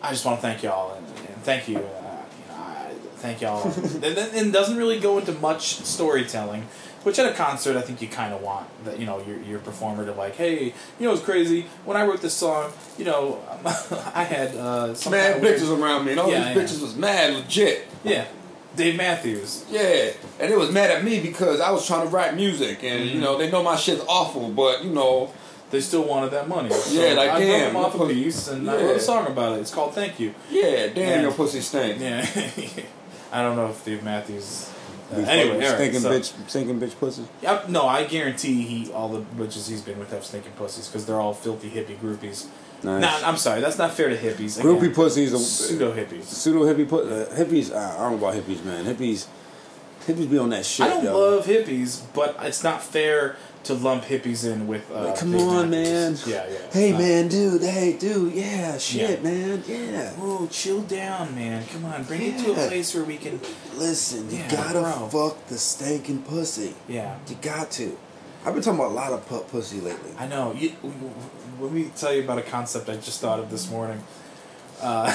"I 0.01 0.11
just 0.11 0.25
want 0.25 0.37
to 0.37 0.41
thank 0.41 0.61
y'all 0.63 0.95
and, 0.95 1.05
and 1.07 1.37
thank 1.43 1.67
you, 1.67 1.77
uh, 1.77 1.79
you 1.81 2.47
know, 2.49 2.53
I, 2.61 2.91
thank 3.17 3.41
y'all," 3.41 3.63
and 3.75 4.01
then 4.01 4.29
and 4.35 4.53
doesn't 4.53 4.77
really 4.77 4.99
go 4.99 5.17
into 5.17 5.31
much 5.33 5.77
storytelling. 5.77 6.67
Which 7.03 7.19
at 7.19 7.31
a 7.31 7.35
concert, 7.35 7.77
I 7.77 7.81
think 7.81 8.01
you 8.01 8.07
kind 8.07 8.33
of 8.33 8.41
want 8.41 8.65
that 8.85 8.99
you 8.99 9.05
know 9.05 9.21
your 9.27 9.37
your 9.41 9.59
performer 9.59 10.05
to 10.05 10.11
like, 10.13 10.35
hey, 10.35 10.73
you 10.99 11.05
know, 11.07 11.13
it's 11.13 11.21
crazy. 11.21 11.67
When 11.85 11.95
I 11.97 12.03
wrote 12.03 12.19
this 12.21 12.33
song, 12.33 12.71
you 12.97 13.05
know, 13.05 13.39
I 14.15 14.23
had 14.23 14.55
uh, 14.55 14.95
some 14.95 15.11
Mad 15.11 15.39
weird- 15.39 15.59
bitches 15.59 15.69
around 15.79 16.05
me, 16.05 16.11
and 16.11 16.19
all 16.19 16.31
Yeah, 16.31 16.53
these 16.53 16.55
yeah. 16.57 16.63
bitches 16.63 16.81
was 16.81 16.95
mad 16.95 17.35
legit. 17.35 17.85
Yeah, 18.03 18.25
Dave 18.75 18.95
Matthews. 18.97 19.65
Yeah, 19.69 20.11
and 20.39 20.51
it 20.51 20.57
was 20.57 20.71
mad 20.71 20.91
at 20.91 21.03
me 21.03 21.19
because 21.19 21.59
I 21.61 21.71
was 21.71 21.85
trying 21.87 22.03
to 22.07 22.09
write 22.13 22.35
music, 22.35 22.83
and 22.83 23.01
Mm-hmm. 23.05 23.15
you 23.15 23.21
know 23.21 23.37
they 23.37 23.49
know 23.51 23.63
my 23.63 23.75
shit's 23.75 24.03
awful, 24.07 24.49
but 24.49 24.83
you 24.83 24.91
know 24.91 25.31
they 25.71 25.81
still 25.81 26.03
wanted 26.03 26.31
that 26.31 26.47
money. 26.47 26.69
So 26.69 27.01
Yeah, 27.01 27.13
like, 27.13 27.29
I 27.31 27.39
damn, 27.39 27.73
them 27.73 27.75
off 27.83 27.99
a 27.99 28.07
piece 28.07 28.47
and 28.47 28.69
I 28.69 28.75
wrote 28.75 28.97
a 28.97 28.99
song 28.99 29.27
about 29.27 29.57
it. 29.57 29.61
It's 29.61 29.73
called 29.73 29.93
"Thank 29.95 30.19
You." 30.19 30.33
yeah, 30.49 30.87
damn 30.87 30.95
Yeah. 30.97 31.21
your 31.21 31.31
pussy 31.31 31.61
stink. 31.61 31.99
Yeah, 31.99 32.25
I 33.31 33.41
don't 33.41 33.55
know 33.55 33.67
if 33.69 33.77
Steve 33.77 34.03
Matthews. 34.03 34.71
Uh, 35.13 35.17
anyway, 35.19 35.59
right, 35.59 35.75
stinking 35.75 35.99
so- 35.99 36.09
bitch, 36.11 36.49
stinking 36.49 36.79
bitch 36.79 36.97
pussy. 36.99 37.25
Yep, 37.43 37.69
no, 37.69 37.85
I 37.87 38.05
guarantee 38.05 38.63
he 38.63 38.91
all 38.91 39.09
the 39.09 39.21
bitches 39.21 39.69
he's 39.69 39.81
been 39.81 39.99
with 39.99 40.11
have 40.11 40.25
stinking 40.25 40.53
pussies 40.53 40.87
because 40.87 41.05
they're 41.05 41.19
all 41.21 41.33
filthy 41.33 41.69
hippie 41.69 41.97
groupies. 41.97 42.47
Nice. 42.85 43.01
Nah, 43.21 43.27
I'm 43.27 43.37
sorry, 43.37 43.61
that's 43.61 43.77
not 43.77 43.91
fair 43.93 44.09
to 44.09 44.15
hippies. 44.17 44.59
Groupie 44.61 44.93
pussies, 44.93 45.31
pseudo 45.45 45.93
hippies. 45.93 46.23
Pseudo 46.23 46.59
hippie 46.65 46.87
put 46.87 47.05
uh, 47.05 47.25
hippies. 47.35 47.71
Uh, 47.73 47.77
I 47.97 48.09
don't 48.09 48.19
know 48.21 48.27
about 48.27 48.35
hippies, 48.41 48.63
man. 48.63 48.85
Hippies, 48.85 49.27
hippies 50.05 50.29
be 50.29 50.37
on 50.37 50.49
that 50.49 50.65
shit. 50.65 50.85
I 50.85 50.89
don't 50.89 51.03
yo. 51.03 51.17
love 51.17 51.45
hippies, 51.45 52.03
but 52.13 52.37
it's 52.43 52.63
not 52.63 52.83
fair 52.83 53.35
to 53.63 53.73
lump 53.73 54.03
hippies 54.03 54.45
in 54.45 54.67
with. 54.67 54.89
Uh, 54.91 55.05
Like, 55.05 55.17
come 55.19 55.33
on, 55.35 55.71
man. 55.71 56.15
Yeah, 56.27 56.45
yeah. 56.47 56.57
Hey, 56.71 56.93
Uh, 56.93 56.99
man, 56.99 57.27
dude. 57.27 57.63
Hey, 57.63 57.93
dude. 57.93 58.33
Yeah, 58.35 58.77
shit, 58.77 59.19
Yeah. 59.23 59.23
man. 59.31 59.63
Yeah. 59.67 60.11
Whoa, 60.11 60.45
chill 60.51 60.81
down, 60.81 61.33
man. 61.33 61.65
Come 61.73 61.85
on, 61.85 62.03
bring 62.03 62.21
it 62.21 62.37
to 62.43 62.51
a 62.51 62.67
place 62.67 62.93
where 62.93 63.03
we 63.03 63.17
can. 63.17 63.39
Listen, 63.75 64.29
you 64.29 64.37
Yeah, 64.37 64.51
gotta 64.51 64.81
bro. 64.81 65.09
fuck 65.29 65.47
the 65.47 65.57
stinking 65.57 66.21
pussy. 66.21 66.75
Yeah. 66.87 67.15
You 67.27 67.37
got 67.41 67.71
to. 67.71 67.97
I've 68.45 68.53
been 68.53 68.61
talking 68.61 68.79
about 68.79 68.91
a 68.91 68.93
lot 68.93 69.11
of 69.11 69.27
pu- 69.27 69.39
pussy 69.51 69.81
lately. 69.81 70.11
I 70.19 70.27
know. 70.27 70.53
You, 70.53 70.73
let 71.59 71.71
me 71.71 71.89
tell 71.95 72.13
you 72.13 72.23
about 72.23 72.37
a 72.37 72.43
concept 72.43 72.89
I 72.89 72.95
just 72.95 73.19
thought 73.19 73.39
of 73.39 73.49
this 73.49 73.69
morning. 73.71 74.03
Uh, 74.81 75.11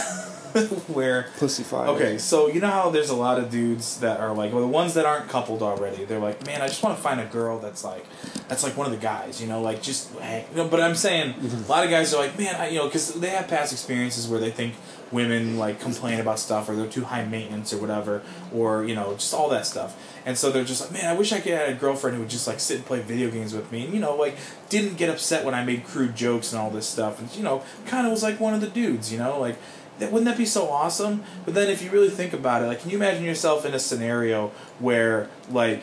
where 0.88 1.28
Pussy 1.38 1.62
fire. 1.62 1.88
Okay, 1.90 2.18
so 2.18 2.48
you 2.48 2.60
know 2.60 2.70
how 2.70 2.90
there's 2.90 3.10
a 3.10 3.14
lot 3.14 3.38
of 3.38 3.50
dudes 3.50 4.00
that 4.00 4.18
are 4.18 4.34
like, 4.34 4.52
well, 4.52 4.62
the 4.62 4.66
ones 4.66 4.94
that 4.94 5.06
aren't 5.06 5.28
coupled 5.28 5.62
already. 5.62 6.04
They're 6.04 6.18
like, 6.18 6.44
man, 6.44 6.60
I 6.60 6.66
just 6.66 6.82
want 6.82 6.96
to 6.96 7.02
find 7.02 7.20
a 7.20 7.26
girl 7.26 7.60
that's 7.60 7.84
like, 7.84 8.04
that's 8.48 8.64
like 8.64 8.76
one 8.76 8.86
of 8.86 8.92
the 8.92 8.98
guys, 8.98 9.40
you 9.40 9.46
know, 9.46 9.60
like 9.62 9.80
just, 9.80 10.12
hang. 10.18 10.46
You 10.50 10.56
know, 10.56 10.68
but 10.68 10.80
I'm 10.80 10.96
saying 10.96 11.34
a 11.38 11.70
lot 11.70 11.84
of 11.84 11.90
guys 11.90 12.12
are 12.12 12.20
like, 12.20 12.36
man, 12.36 12.56
I, 12.56 12.70
you 12.70 12.78
know, 12.78 12.86
because 12.86 13.14
they 13.14 13.30
have 13.30 13.46
past 13.46 13.72
experiences 13.72 14.26
where 14.26 14.40
they 14.40 14.50
think 14.50 14.74
women 15.12 15.58
like 15.58 15.80
complain 15.80 16.20
about 16.20 16.38
stuff 16.38 16.68
or 16.68 16.76
they're 16.76 16.86
too 16.86 17.04
high 17.04 17.24
maintenance 17.24 17.72
or 17.72 17.78
whatever, 17.78 18.22
or 18.52 18.84
you 18.84 18.94
know, 18.94 19.14
just 19.14 19.34
all 19.34 19.48
that 19.48 19.66
stuff. 19.66 19.96
And 20.24 20.36
so 20.36 20.50
they're 20.50 20.64
just 20.64 20.82
like, 20.82 20.92
man, 20.92 21.06
I 21.06 21.14
wish 21.14 21.32
I 21.32 21.40
could 21.40 21.52
have 21.52 21.68
a 21.68 21.74
girlfriend 21.74 22.16
who 22.16 22.22
would 22.22 22.30
just 22.30 22.46
like 22.46 22.60
sit 22.60 22.76
and 22.76 22.86
play 22.86 23.00
video 23.00 23.30
games 23.30 23.54
with 23.54 23.70
me, 23.72 23.84
and 23.84 23.94
you 23.94 24.00
know, 24.00 24.16
like 24.16 24.36
didn't 24.68 24.96
get 24.96 25.08
upset 25.08 25.44
when 25.44 25.54
I 25.54 25.64
made 25.64 25.84
crude 25.84 26.16
jokes 26.16 26.52
and 26.52 26.60
all 26.60 26.70
this 26.70 26.86
stuff, 26.86 27.20
and 27.20 27.34
you 27.34 27.42
know, 27.42 27.62
kind 27.86 28.06
of 28.06 28.12
was 28.12 28.22
like 28.22 28.38
one 28.40 28.54
of 28.54 28.60
the 28.60 28.68
dudes, 28.68 29.12
you 29.12 29.18
know, 29.18 29.40
like 29.40 29.56
that 29.98 30.10
wouldn't 30.10 30.28
that 30.28 30.38
be 30.38 30.46
so 30.46 30.70
awesome? 30.70 31.22
But 31.44 31.54
then 31.54 31.70
if 31.70 31.82
you 31.82 31.90
really 31.90 32.10
think 32.10 32.32
about 32.32 32.62
it, 32.62 32.66
like 32.66 32.80
can 32.80 32.90
you 32.90 32.96
imagine 32.96 33.24
yourself 33.24 33.64
in 33.64 33.74
a 33.74 33.78
scenario 33.78 34.48
where 34.78 35.28
like 35.50 35.82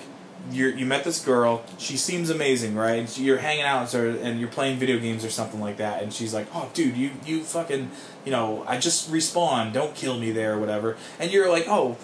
you 0.52 0.68
you 0.68 0.86
met 0.86 1.04
this 1.04 1.24
girl, 1.24 1.64
she 1.78 1.98
seems 1.98 2.30
amazing, 2.30 2.76
right? 2.76 3.00
And 3.00 3.18
you're 3.18 3.38
hanging 3.38 3.64
out 3.64 3.82
with 3.82 3.92
her 3.94 4.10
and 4.10 4.40
you're 4.40 4.50
playing 4.50 4.78
video 4.78 4.98
games 5.00 5.26
or 5.26 5.30
something 5.30 5.60
like 5.60 5.78
that, 5.78 6.02
and 6.04 6.14
she's 6.14 6.34
like, 6.34 6.48
"Oh, 6.54 6.70
dude, 6.74 6.96
you 6.96 7.12
you 7.26 7.44
fucking, 7.44 7.92
you 8.26 8.32
know, 8.32 8.64
I 8.68 8.78
just 8.78 9.12
respawn, 9.12 9.74
don't 9.74 9.96
kill 9.96 10.18
me 10.18 10.32
there 10.32 10.54
or 10.54 10.60
whatever." 10.60 10.98
And 11.20 11.32
you're 11.32 11.50
like, 11.50 11.66
"Oh, 11.68 11.98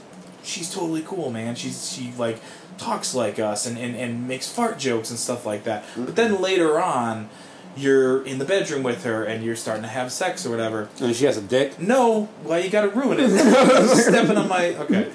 she's 0.44 0.74
totally 0.74 1.04
cool, 1.06 1.32
man. 1.32 1.56
She's 1.56 1.92
she 1.92 2.14
like 2.18 2.42
talks 2.78 3.14
like 3.14 3.40
us 3.40 3.66
and, 3.66 3.78
and, 3.78 3.96
and 3.96 4.28
makes 4.28 4.50
fart 4.50 4.78
jokes 4.78 5.10
and 5.10 5.20
stuff 5.20 5.46
like 5.46 5.64
that." 5.64 5.86
But 5.96 6.16
then 6.16 6.34
mm-hmm. 6.34 6.44
later 6.44 6.82
on, 6.82 7.30
you're 7.76 8.24
in 8.26 8.38
the 8.40 8.46
bedroom 8.46 8.84
with 8.84 9.04
her 9.04 9.24
and 9.24 9.44
you're 9.44 9.56
starting 9.56 9.84
to 9.84 9.90
have 9.90 10.12
sex 10.12 10.46
or 10.46 10.50
whatever. 10.50 10.90
And 11.00 11.16
she 11.16 11.26
has 11.26 11.38
a 11.38 11.42
dick. 11.42 11.80
No, 11.80 12.26
why 12.44 12.60
you 12.60 12.70
gotta 12.70 12.90
ruin 12.90 13.20
it? 13.20 13.30
Stepping 13.96 14.38
on 14.38 14.48
my 14.48 14.76
okay. 14.76 15.12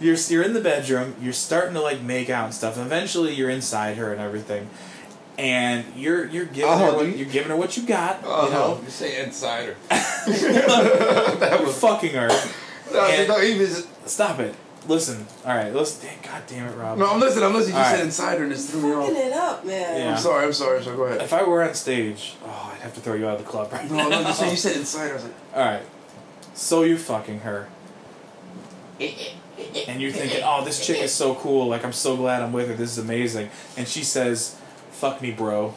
You're 0.00 0.16
you're 0.28 0.42
in 0.42 0.52
the 0.52 0.60
bedroom. 0.60 1.14
You're 1.20 1.32
starting 1.32 1.74
to 1.74 1.80
like 1.80 2.00
make 2.02 2.28
out 2.30 2.44
and 2.46 2.54
stuff. 2.54 2.76
And 2.76 2.84
eventually, 2.86 3.34
you're 3.34 3.50
inside 3.50 3.96
her 3.96 4.12
and 4.12 4.20
everything, 4.20 4.68
and 5.38 5.84
you're 5.96 6.26
you're 6.26 6.44
giving 6.44 6.70
Oh, 6.70 6.76
her 6.78 6.92
what, 6.96 7.06
dude. 7.06 7.16
you're 7.16 7.28
giving 7.28 7.48
her 7.50 7.56
what 7.56 7.76
you 7.76 7.84
got. 7.86 8.20
Oh, 8.24 8.28
you 8.48 8.54
uh-huh. 8.54 8.74
know, 8.74 8.80
you 8.82 8.90
say 8.90 9.22
insider. 9.24 9.76
you're 10.28 11.68
fucking 11.72 12.12
her. 12.12 12.28
No, 12.92 13.04
And- 13.04 13.28
no, 13.28 13.40
even, 13.42 13.66
Stop 14.06 14.38
it. 14.40 14.54
Listen. 14.86 15.26
All 15.44 15.52
right. 15.56 15.74
Listen. 15.74 16.08
God 16.22 16.42
damn 16.46 16.68
it, 16.68 16.76
Rob. 16.76 16.96
no, 16.98 17.10
I'm 17.10 17.18
listening. 17.18 17.44
I'm 17.44 17.52
listening. 17.54 17.74
You 17.74 17.80
All 17.82 17.88
said 17.88 17.96
right. 17.96 18.04
insider 18.04 18.44
and 18.44 18.52
it's 18.52 18.70
threw 18.70 18.82
me 18.82 18.92
Fucking 18.92 19.16
off. 19.16 19.22
it 19.24 19.32
up, 19.32 19.64
man. 19.66 20.00
Yeah. 20.00 20.10
I'm 20.12 20.18
sorry. 20.18 20.44
I'm 20.44 20.52
sorry. 20.52 20.84
So 20.84 20.94
go 20.94 21.02
ahead. 21.04 21.20
If 21.22 21.32
I 21.32 21.42
were 21.42 21.64
on 21.64 21.74
stage, 21.74 22.34
oh, 22.44 22.70
I'd 22.72 22.80
have 22.82 22.94
to 22.94 23.00
throw 23.00 23.14
you 23.14 23.26
out 23.26 23.40
of 23.40 23.44
the 23.44 23.50
club 23.50 23.72
right 23.72 23.90
No, 23.90 24.08
now. 24.08 24.20
no, 24.22 24.28
you 24.28 24.34
said 24.34 24.50
you 24.52 24.56
said 24.56 24.76
insider. 24.76 25.10
I 25.10 25.14
was 25.14 25.24
like, 25.24 25.34
All 25.56 25.64
right. 25.64 25.82
So 26.54 26.82
you're 26.84 26.98
fucking 26.98 27.40
her. 27.40 27.66
And 29.88 30.00
you're 30.00 30.12
thinking, 30.12 30.40
oh, 30.44 30.64
this 30.64 30.84
chick 30.86 30.98
is 31.02 31.12
so 31.12 31.34
cool. 31.34 31.68
Like, 31.68 31.84
I'm 31.84 31.92
so 31.92 32.16
glad 32.16 32.42
I'm 32.42 32.52
with 32.52 32.68
her. 32.68 32.74
This 32.74 32.90
is 32.92 32.98
amazing. 32.98 33.50
And 33.76 33.86
she 33.86 34.02
says, 34.04 34.58
fuck 34.90 35.20
me, 35.22 35.30
bro. 35.32 35.74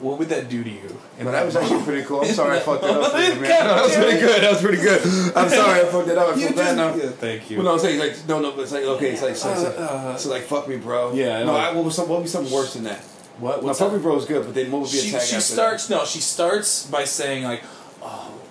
What 0.00 0.18
would 0.18 0.28
that 0.30 0.48
do 0.48 0.62
to 0.64 0.68
you? 0.70 1.00
No, 1.20 1.30
that 1.30 1.46
was 1.46 1.54
actually 1.56 1.82
pretty 1.84 2.02
cool. 2.02 2.20
I'm 2.22 2.26
sorry 2.26 2.56
I 2.58 2.60
fucked 2.60 2.82
that 2.82 2.90
up. 2.90 3.12
for 3.12 3.18
you, 3.20 3.40
man. 3.40 3.42
No, 3.42 3.74
that 3.76 3.82
was 3.84 3.94
pretty 3.96 4.18
good. 4.20 4.42
That 4.42 4.50
was 4.50 4.60
pretty 4.60 4.82
good. 4.82 5.00
I'm 5.36 5.48
sorry 5.48 5.80
I 5.80 5.84
fucked 5.84 6.08
that 6.08 6.18
up. 6.18 6.36
I 6.36 6.40
feel 6.40 6.52
bad 6.52 6.76
now. 6.76 6.94
yeah, 6.96 7.10
thank 7.10 7.48
you. 7.48 7.58
Well, 7.58 7.66
no, 7.66 7.72
I'm 7.74 7.78
saying 7.78 8.00
like 8.00 8.28
no, 8.28 8.40
no, 8.40 8.50
but 8.52 8.62
it's 8.62 8.72
like 8.72 8.82
okay, 8.84 9.12
it's 9.12 9.22
like 9.22 9.36
so, 9.36 9.48
like, 9.50 9.78
Uh, 9.78 10.16
so 10.16 10.30
like 10.30 10.42
fuck 10.42 10.68
me, 10.68 10.76
bro. 10.78 11.14
Yeah, 11.14 11.44
No, 11.44 11.54
I, 11.54 11.72
what 11.72 11.84
was 11.84 11.94
some, 11.94 12.08
what 12.08 12.16
would 12.18 12.24
be 12.24 12.28
something 12.28 12.52
worse 12.52 12.74
than 12.74 12.84
that? 12.84 12.98
what? 13.38 13.62
What's 13.62 13.78
fuck 13.78 13.92
that? 13.92 13.96
me, 13.98 14.02
bro 14.02 14.16
is 14.16 14.24
good, 14.26 14.44
but 14.44 14.54
then 14.54 14.70
what 14.72 14.82
would 14.82 14.90
be 14.90 14.98
a 14.98 15.02
she, 15.02 15.10
tag 15.12 15.22
she 15.22 15.40
starts 15.40 15.88
no 15.88 16.04
she 16.04 16.20
starts 16.20 16.86
by 16.86 17.04
saying 17.04 17.44
like 17.44 17.62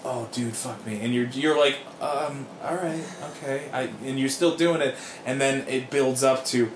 oh 0.05 0.27
dude 0.33 0.53
fuck 0.55 0.85
me 0.85 0.99
and 1.01 1.13
you're 1.13 1.27
you're 1.27 1.57
like 1.57 1.77
um 2.01 2.45
all 2.63 2.75
right 2.75 3.03
okay 3.31 3.69
I 3.71 3.83
and 4.05 4.19
you're 4.19 4.29
still 4.29 4.55
doing 4.57 4.81
it 4.81 4.95
and 5.25 5.39
then 5.39 5.65
it 5.67 5.89
builds 5.89 6.23
up 6.23 6.43
to 6.47 6.69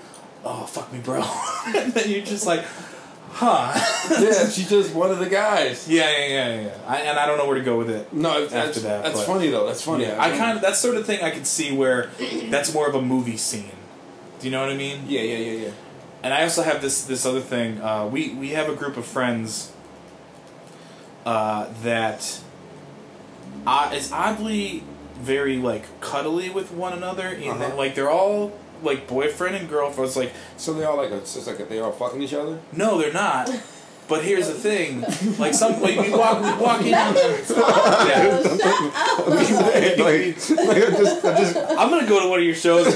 oh 0.44 0.64
fuck 0.66 0.92
me 0.92 0.98
bro 1.00 1.22
and 1.76 1.92
then 1.92 2.08
you're 2.10 2.24
just 2.24 2.46
like 2.46 2.64
huh 3.32 3.72
yeah, 4.20 4.48
she's 4.48 4.70
just 4.70 4.94
one 4.94 5.10
of 5.10 5.18
the 5.18 5.28
guys. 5.28 5.86
yeah 5.88 6.10
yeah 6.10 6.26
yeah 6.26 6.60
yeah 6.62 6.78
I, 6.86 7.00
and 7.02 7.18
I 7.18 7.26
don't 7.26 7.36
know 7.36 7.46
where 7.46 7.58
to 7.58 7.62
go 7.64 7.76
with 7.76 7.90
it 7.90 8.10
No, 8.12 8.44
After 8.44 8.54
that's, 8.54 8.82
that, 8.82 9.02
that's 9.04 9.18
but- 9.20 9.26
funny 9.26 9.50
though. 9.50 9.66
That's 9.66 9.82
funny. 9.82 10.04
yeah, 10.04 10.16
I 10.22 10.30
kind 10.36 10.56
of 10.56 10.62
that 10.62 10.76
sort 10.76 10.96
of 10.96 11.04
thing 11.04 11.20
I 11.22 11.30
could 11.30 11.46
see 11.46 11.70
where 11.76 12.10
that's 12.48 12.72
more 12.72 12.88
of 12.88 12.94
a 12.94 13.02
movie 13.02 13.36
scene 13.36 13.70
do 14.40 14.46
you 14.46 14.50
know 14.52 14.60
what 14.62 14.70
I 14.70 14.76
mean 14.76 15.02
yeah, 15.06 15.20
yeah, 15.20 15.36
yeah, 15.36 15.64
yeah. 15.66 15.70
and 16.22 16.32
I 16.32 16.42
also 16.44 16.62
have 16.62 16.80
this 16.80 17.04
this 17.04 17.26
other 17.26 17.40
thing. 17.40 17.80
Uh, 17.80 18.06
we 18.06 18.30
we 18.34 18.50
have 18.50 18.68
a 18.70 18.74
group 18.74 18.96
of 18.96 19.04
friends 19.04 19.72
uh, 21.26 21.66
that 21.82 22.40
uh, 23.66 23.90
is 23.94 24.10
oddly 24.12 24.82
very 25.20 25.56
like 25.56 25.84
cuddly 26.00 26.48
with 26.50 26.70
one 26.72 26.92
another. 26.92 27.28
In 27.28 27.50
Uh-huh. 27.50 27.58
that, 27.60 27.76
like 27.76 27.94
they're 27.94 28.10
all 28.10 28.52
like 28.82 29.06
boyfriend 29.08 29.56
and 29.56 29.68
girlfriend. 29.68 30.06
It's 30.08 30.16
like 30.16 30.32
So 30.56 30.72
they 30.74 30.84
all 30.84 30.96
like 30.96 31.10
it's 31.10 31.34
just 31.34 31.46
like 31.46 31.68
they 31.68 31.80
all 31.80 31.92
fucking 31.92 32.22
each 32.22 32.34
other. 32.34 32.60
no, 32.72 32.98
they're 32.98 33.12
not. 33.12 33.50
But 34.08 34.24
here's 34.24 34.46
the 34.48 34.54
thing, 34.54 35.02
like 35.38 35.52
some 35.52 35.82
like 35.82 35.98
we 35.98 36.08
walk 36.10 36.40
we 36.42 36.64
walk 36.64 36.80
in 36.80 36.94
on 36.94 37.12
them. 37.12 37.40
Yeah. 38.08 38.40
Like, 39.28 39.98
like 39.98 40.82
I'm 40.88 40.96
just, 40.96 41.24
I'm 41.24 41.36
just 41.36 41.56
I'm 41.56 41.90
gonna 41.90 42.06
go 42.08 42.22
to 42.22 42.28
one 42.28 42.38
of 42.38 42.44
your 42.46 42.54
shows. 42.54 42.86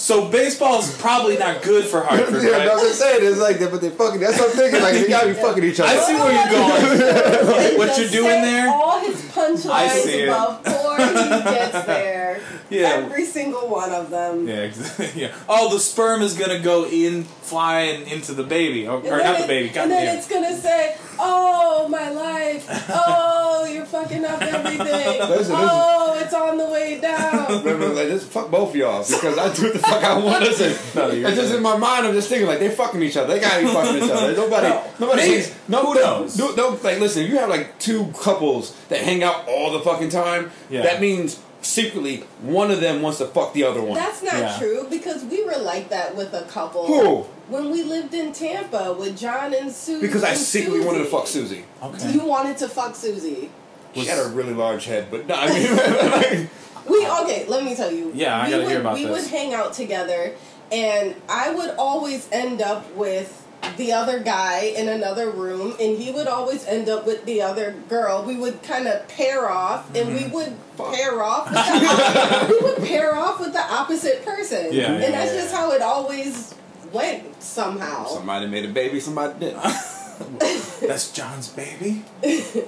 And 0.00 0.18
like, 0.20 0.28
so 0.28 0.28
baseball's 0.30 0.96
probably 0.98 1.36
not 1.36 1.62
good 1.62 1.84
for 1.84 2.00
Hartford, 2.00 2.42
yeah, 2.42 2.50
right? 2.50 2.64
no, 2.66 2.72
I'm 2.74 2.78
just 2.80 2.98
saying 2.98 3.20
it's 3.22 3.38
like 3.40 3.58
that, 3.58 3.70
but 3.70 3.80
they 3.80 3.90
fucking. 3.90 4.20
That's 4.20 4.38
what 4.38 4.50
I'm 4.50 4.56
thinking. 4.56 4.80
Like 4.82 4.94
they 4.94 5.08
gotta 5.08 5.28
be 5.28 5.34
fucking 5.34 5.64
each 5.64 5.80
other. 5.80 5.90
I 5.90 5.96
see 5.98 6.14
where 6.14 6.32
you're 6.32 6.50
going. 6.50 7.70
And 7.70 7.78
What 7.78 7.98
you're 7.98 8.08
doing 8.08 8.42
there? 8.42 8.68
All 8.70 9.00
his 9.00 9.20
punchlines 9.22 10.06
it. 10.06 10.26
before 10.64 10.96
he 10.96 11.42
gets 11.54 11.86
there. 11.86 12.40
Yeah. 12.70 13.02
Every 13.04 13.24
single 13.24 13.66
one 13.68 13.90
of 13.90 14.10
them. 14.10 14.46
Yeah, 14.46 14.54
ex- 14.54 15.16
yeah. 15.16 15.34
Oh, 15.48 15.72
the 15.74 15.80
sperm 15.80 16.22
is 16.22 16.34
gonna 16.38 16.60
go 16.60 16.86
in, 16.86 17.24
flying 17.24 18.06
into 18.06 18.32
the 18.32 18.44
baby, 18.44 18.86
or, 18.86 18.98
or 18.98 19.18
not 19.18 19.40
it- 19.40 19.42
the 19.42 19.46
baby. 19.48 19.68
God 19.70 19.82
and 19.82 19.90
then 19.90 20.04
damn. 20.06 20.16
it's 20.16 20.28
gonna 20.28 20.56
say, 20.56 20.96
"Oh, 21.22 21.88
my 21.88 22.10
life. 22.10 22.66
Oh, 22.92 23.68
you're 23.72 23.84
fucking 23.84 24.24
up 24.24 24.40
everything. 24.42 24.86
listen. 25.28 25.54
Oh, 25.56 26.18
it's 26.20 26.34
on 26.34 26.56
the 26.58 26.66
way 26.66 27.00
down." 27.00 27.64
Remember, 27.64 27.88
like, 27.88 28.08
just 28.08 28.26
fuck 28.28 28.50
both 28.50 28.70
of 28.70 28.76
y'all 28.76 29.02
because 29.02 29.38
I 29.38 29.52
do 29.54 29.62
what 29.64 29.72
the 29.74 29.78
fuck 29.80 30.04
I 30.04 30.18
want. 30.18 30.40
Listen, 30.50 30.76
No, 30.94 31.10
you're 31.10 31.28
it's 31.28 31.36
just 31.36 31.50
right. 31.50 31.56
in 31.56 31.62
my 31.62 31.76
mind. 31.76 32.06
I'm 32.06 32.14
just 32.14 32.28
thinking 32.28 32.46
like 32.48 32.58
they're 32.58 32.70
fucking 32.70 33.02
each 33.02 33.16
other. 33.16 33.34
They 33.34 33.40
gotta 33.40 33.62
be 33.62 33.68
fucking 33.72 33.96
each 34.02 34.10
other. 34.10 34.34
Nobody, 34.34 34.68
No. 34.68 34.84
nobody, 34.98 35.20
Maybe. 35.22 35.34
hates, 35.36 35.54
no, 35.68 35.82
Who 35.84 35.94
knows? 35.94 36.38
No, 36.38 36.54
no, 36.54 36.68
like 36.82 36.98
listen, 37.00 37.24
if 37.24 37.30
you 37.30 37.38
have 37.38 37.48
like 37.50 37.78
two 37.78 38.06
couples 38.18 38.74
that 38.88 39.00
hang 39.00 39.22
out 39.22 39.46
all 39.48 39.72
the 39.72 39.80
fucking 39.80 40.08
time, 40.10 40.50
Yeah. 40.70 40.82
that 40.82 41.00
means 41.00 41.38
secretly 41.62 42.18
one 42.42 42.70
of 42.70 42.80
them 42.80 43.02
wants 43.02 43.18
to 43.18 43.26
fuck 43.26 43.52
the 43.52 43.64
other 43.64 43.82
one. 43.82 43.94
That's 43.94 44.22
not 44.22 44.34
Yeah. 44.34 44.58
true 44.58 44.86
because 44.90 45.24
we 45.24 45.44
were 45.44 45.56
like 45.58 45.88
that 45.90 46.16
with 46.16 46.32
a 46.34 46.42
couple. 46.42 46.86
Who? 46.86 47.26
When 47.48 47.70
we 47.70 47.82
lived 47.82 48.14
in 48.14 48.32
Tampa 48.32 48.92
with 48.92 49.18
John 49.18 49.52
and 49.54 49.70
Susie. 49.72 50.06
because 50.06 50.22
I 50.24 50.30
and 50.30 50.38
secretly 50.38 50.80
wanted 50.84 51.00
to 51.00 51.04
fuck 51.06 51.26
Susie. 51.26 51.64
okay. 51.82 52.12
You 52.12 52.20
wanted 52.24 52.56
to 52.58 52.68
fuck 52.68 52.94
Susie. 52.94 53.50
She 53.94 54.04
had 54.04 54.18
a 54.24 54.28
really 54.28 54.54
large 54.54 54.84
head, 54.86 55.08
but 55.10 55.26
no, 55.26 55.34
I 55.36 55.48
mean, 56.32 56.50
We 56.88 57.06
okay. 57.06 57.44
Let 57.46 57.64
me 57.64 57.74
tell 57.74 57.90
you. 57.92 58.10
Yeah, 58.14 58.36
I 58.40 58.44
we 58.46 58.50
gotta 58.50 58.62
would, 58.62 58.70
hear 58.70 58.80
about 58.80 58.94
We 58.94 59.04
this. 59.04 59.22
would 59.24 59.30
hang 59.30 59.52
out 59.52 59.72
together, 59.74 60.32
and 60.72 61.14
I 61.28 61.52
would 61.52 61.70
always 61.70 62.28
end 62.32 62.62
up 62.62 62.90
with 62.94 63.39
the 63.76 63.92
other 63.92 64.20
guy 64.20 64.62
in 64.76 64.88
another 64.88 65.30
room, 65.30 65.74
and 65.80 65.96
he 65.98 66.10
would 66.12 66.26
always 66.26 66.64
end 66.66 66.88
up 66.88 67.06
with 67.06 67.24
the 67.24 67.42
other 67.42 67.74
girl. 67.88 68.22
We 68.24 68.36
would 68.36 68.62
kind 68.62 68.86
of 68.86 69.06
pair 69.08 69.48
off, 69.50 69.86
and 69.94 70.08
Mm-hmm. 70.10 70.30
we 70.30 70.44
would 70.44 70.56
pair 70.94 71.22
off. 71.22 71.46
With 71.50 71.54
the, 71.54 72.46
we 72.48 72.60
would 72.70 72.88
pair 72.88 73.14
off 73.14 73.38
with 73.38 73.52
the 73.52 73.60
opposite 73.62 74.24
person, 74.24 74.72
Yeah, 74.72 74.92
and 74.92 75.02
yeah, 75.02 75.10
that's 75.10 75.34
yeah. 75.34 75.40
just 75.42 75.54
how 75.54 75.72
it 75.72 75.82
always 75.82 76.54
went 76.92 77.42
somehow. 77.42 78.06
somebody 78.06 78.46
made 78.46 78.64
a 78.64 78.68
baby, 78.72 78.98
somebody 79.00 79.38
didn't. 79.38 79.62
That's 80.86 81.12
John's 81.12 81.48
baby. 81.48 82.02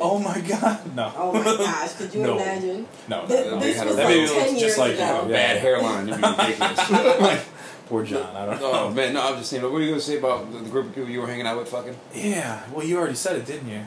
Oh 0.00 0.18
my 0.18 0.40
god. 0.40 0.96
No. 0.96 1.12
Oh 1.14 1.32
my 1.34 1.44
gosh! 1.44 1.92
Could 1.96 2.14
you 2.14 2.22
No. 2.22 2.36
imagine? 2.36 2.86
No. 3.08 3.26
Th- 3.26 3.44
no, 3.44 3.50
no. 3.50 3.60
this 3.60 3.76
had 3.76 3.86
a 3.86 3.90
was 3.90 3.96
That 3.96 4.04
like 4.06 4.14
baby 4.14 4.26
ten 4.26 4.36
looks 4.38 4.50
years 4.52 4.62
just 4.62 4.78
like 4.78 4.94
ago. 4.94 5.22
you. 5.26 5.32
Bad 5.32 5.56
hairline, 5.58 6.08
it'd 6.08 6.20
be 6.22 6.28
ridiculous. 6.28 7.48
Poor 7.92 8.04
John. 8.04 8.34
I 8.34 8.46
don't 8.46 8.58
know. 8.58 8.72
oh 8.72 8.90
man, 8.90 9.12
no, 9.12 9.20
I'm 9.22 9.36
just 9.36 9.50
saying. 9.50 9.62
What 9.62 9.70
were 9.70 9.80
you 9.82 9.90
gonna 9.90 10.00
say 10.00 10.16
about 10.16 10.50
the 10.50 10.60
the 10.60 10.70
group 10.70 10.86
of 10.86 10.94
people 10.94 11.10
you 11.10 11.20
were 11.20 11.26
hanging 11.26 11.46
out 11.46 11.58
with? 11.58 11.68
Fucking. 11.68 11.94
Yeah. 12.14 12.62
Well, 12.72 12.86
you 12.86 12.96
already 12.96 13.16
said 13.16 13.36
it, 13.36 13.44
didn't 13.44 13.68
you? 13.68 13.82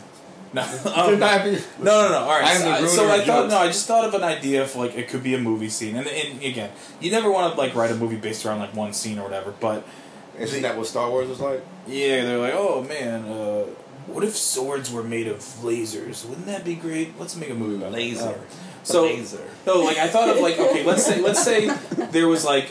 No. 0.54 0.62
Um, 0.86 1.24
I 1.24 1.44
be- 1.44 1.58
No, 1.80 2.04
no, 2.04 2.10
no. 2.10 2.18
All 2.20 2.30
right. 2.30 2.46
I 2.46 2.52
am 2.52 2.62
So, 2.62 2.68
I- 2.70 2.76
ruiner 2.76 2.88
so 2.88 3.04
of 3.06 3.10
I 3.10 3.26
thought 3.26 3.50
no. 3.50 3.58
I 3.58 3.66
just 3.68 3.88
thought 3.88 4.06
of 4.06 4.14
an 4.14 4.24
idea 4.24 4.68
for 4.68 4.86
like 4.86 4.96
it 4.96 5.08
could 5.10 5.24
be 5.24 5.34
a 5.34 5.40
movie 5.40 5.70
scene, 5.70 5.96
and, 5.96 6.06
and 6.08 6.40
again, 6.44 6.70
you 7.02 7.10
never 7.10 7.32
want 7.32 7.52
to 7.56 7.60
like 7.60 7.74
write 7.74 7.90
a 7.90 7.96
movie 7.96 8.16
based 8.18 8.46
around 8.46 8.60
like 8.60 8.76
one 8.76 8.94
scene 8.94 9.18
or 9.18 9.24
whatever. 9.24 9.56
But 9.60 9.84
Isn't 10.38 10.62
that 10.62 10.78
what 10.78 10.86
Star 10.86 11.10
Wars 11.10 11.28
was 11.28 11.40
like? 11.40 11.66
yeah, 11.88 12.24
they're 12.26 12.38
like, 12.38 12.54
oh 12.56 12.84
man, 12.84 13.26
uh, 13.26 13.64
what 14.06 14.24
if 14.24 14.36
swords 14.38 14.92
were 14.92 15.04
made 15.04 15.26
of 15.28 15.40
lasers? 15.64 16.24
Wouldn't 16.30 16.46
that 16.46 16.64
be 16.64 16.76
great? 16.76 17.20
Let's 17.20 17.36
make 17.36 17.50
a 17.50 17.56
movie 17.56 17.78
about 17.78 17.92
that. 17.92 17.98
Laser. 17.98 18.28
Uh, 18.30 18.36
so 18.84 19.08
no, 19.66 19.82
like 19.82 19.98
I 19.98 20.08
thought 20.08 20.30
of 20.30 20.38
like 20.40 20.60
okay, 20.60 20.84
let's 20.86 21.04
say 21.04 21.20
let's 21.20 21.44
say 21.44 21.66
there 22.12 22.28
was 22.28 22.46
like 22.46 22.70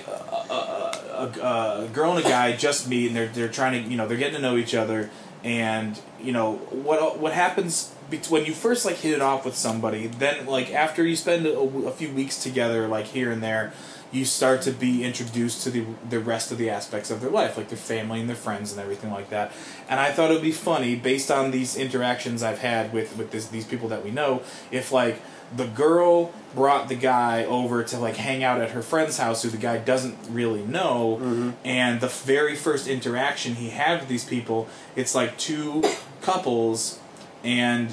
a, 1.25 1.85
a, 1.85 1.89
girl 1.93 2.17
and 2.17 2.25
a 2.25 2.29
guy 2.29 2.57
just 2.57 2.89
meet 2.89 3.09
and 3.09 3.17
they're 3.17 3.29
they're 3.29 3.49
trying 3.49 3.85
to 3.85 3.91
you 3.91 3.97
know 3.97 4.07
they're 4.07 4.17
getting 4.17 4.37
to 4.37 4.43
know 4.43 4.57
each 4.57 4.75
other 4.75 5.11
and 5.43 6.01
you 6.21 6.33
know 6.33 6.55
what 6.71 7.19
what 7.19 7.33
happens 7.33 7.95
when 8.29 8.45
you 8.45 8.53
first 8.53 8.85
like 8.85 8.97
hit 8.97 9.13
it 9.13 9.21
off 9.21 9.45
with 9.45 9.57
somebody, 9.57 10.07
then 10.07 10.47
like 10.47 10.73
after 10.73 11.07
you 11.07 11.17
spend 11.17 11.47
a, 11.47 11.59
a 11.59 11.91
few 11.91 12.13
weeks 12.13 12.43
together, 12.43 12.87
like 12.87 13.07
here 13.07 13.31
and 13.31 13.43
there, 13.43 13.73
you 14.13 14.25
start 14.25 14.63
to 14.63 14.71
be 14.71 15.03
introduced 15.05 15.63
to 15.65 15.71
the 15.71 15.85
the 16.09 16.21
rest 16.21 16.53
of 16.53 16.59
the 16.59 16.71
aspects 16.71 17.11
of 17.11 17.21
their 17.21 17.31
life, 17.31 17.57
like 17.57 17.69
their 17.69 17.79
family 17.79 18.21
and 18.21 18.29
their 18.29 18.37
friends 18.37 18.73
and 18.73 18.81
everything 18.81 19.11
like 19.11 19.31
that. 19.31 19.53
And 19.89 19.99
I 19.99 20.13
thought 20.13 20.31
it 20.31 20.35
would 20.35 20.43
be 20.43 20.53
funny 20.53 20.97
based 20.97 21.31
on 21.31 21.51
these 21.51 21.77
interactions 21.77 22.43
I've 22.43 22.59
had 22.59 22.93
with 22.93 23.17
with 23.17 23.31
this, 23.31 23.49
these 23.49 23.67
people 23.67 23.89
that 23.89 24.05
we 24.05 24.11
know, 24.11 24.43
if 24.71 24.93
like 24.93 25.21
the 25.57 25.67
girl 25.67 26.33
brought 26.55 26.89
the 26.89 26.95
guy 26.95 27.45
over 27.45 27.83
to 27.83 27.99
like 27.99 28.17
hang 28.17 28.45
out 28.45 28.61
at 28.61 28.71
her 28.71 28.83
friend's 28.83 29.19
house 29.19 29.43
who 29.43 29.49
the 29.51 29.57
guy 29.57 29.79
doesn't 29.79 30.17
really 30.29 30.63
know. 30.63 31.55
And 31.65 32.01
the 32.01 32.09
very 32.09 32.55
first 32.57 32.87
interaction 32.89 33.57
he 33.57 33.71
had 33.71 34.01
with 34.01 34.09
these 34.09 34.25
people 34.25 34.69
it's 34.97 35.15
like 35.15 35.37
two 35.39 35.83
couples 36.23 36.99
and 37.43 37.91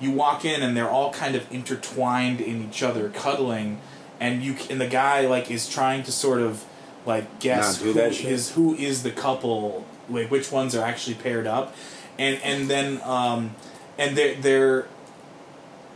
you 0.00 0.10
walk 0.10 0.44
in 0.44 0.62
and 0.62 0.76
they're 0.76 0.88
all 0.90 1.12
kind 1.12 1.34
of 1.36 1.50
intertwined 1.52 2.40
in 2.40 2.62
each 2.66 2.82
other 2.82 3.10
cuddling 3.10 3.80
and 4.18 4.42
you 4.42 4.56
and 4.70 4.80
the 4.80 4.86
guy 4.88 5.26
like 5.26 5.50
is 5.50 5.68
trying 5.68 6.02
to 6.04 6.12
sort 6.12 6.40
of 6.40 6.64
like 7.06 7.38
guess 7.40 7.80
who 7.80 7.92
is 8.30 8.50
who 8.52 8.74
is 8.74 9.02
the 9.02 9.10
couple 9.10 9.84
like 10.08 10.30
which 10.30 10.50
ones 10.50 10.74
are 10.74 10.84
actually 10.84 11.14
paired 11.14 11.46
up. 11.46 11.74
And 12.18 12.40
and 12.42 12.68
then 12.68 13.00
um 13.02 13.54
and 13.98 14.16
they're 14.16 14.34
they're 14.36 14.86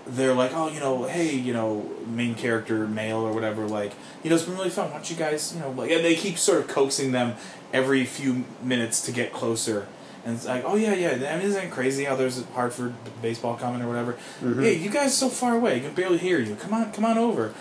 they're 0.06 0.34
like, 0.34 0.52
oh, 0.54 0.68
you 0.68 0.80
know, 0.80 1.04
hey, 1.04 1.34
you 1.34 1.52
know, 1.52 1.90
main 2.06 2.34
character 2.34 2.86
male 2.86 3.18
or 3.18 3.32
whatever, 3.32 3.66
like, 3.66 3.92
you 4.22 4.30
know, 4.30 4.36
it's 4.36 4.44
been 4.44 4.56
really 4.56 4.70
fun. 4.70 4.90
Why 4.90 4.96
don't 4.96 5.10
you 5.10 5.16
guys, 5.16 5.54
you 5.54 5.60
know, 5.60 5.70
like, 5.70 5.90
and 5.90 6.04
they 6.04 6.14
keep 6.14 6.38
sort 6.38 6.60
of 6.60 6.68
coaxing 6.68 7.12
them 7.12 7.34
every 7.72 8.04
few 8.04 8.44
minutes 8.62 9.00
to 9.06 9.12
get 9.12 9.32
closer. 9.32 9.86
And 10.24 10.36
it's 10.36 10.46
like, 10.46 10.64
oh 10.66 10.76
yeah, 10.76 10.94
yeah. 10.94 11.32
I 11.32 11.36
mean, 11.36 11.46
isn't 11.46 11.64
it 11.64 11.70
crazy 11.70 12.04
how 12.04 12.16
there's 12.16 12.44
Hartford 12.50 12.94
baseball 13.20 13.56
comment 13.56 13.84
or 13.84 13.88
whatever? 13.88 14.12
Mm-hmm. 14.40 14.62
Hey, 14.62 14.74
you 14.76 14.90
guys 14.90 15.08
are 15.08 15.10
so 15.10 15.28
far 15.28 15.56
away, 15.56 15.76
I 15.76 15.80
can 15.80 15.94
barely 15.94 16.18
hear 16.18 16.38
you. 16.38 16.54
Come 16.56 16.72
on, 16.72 16.92
come 16.92 17.04
on 17.04 17.18
over. 17.18 17.54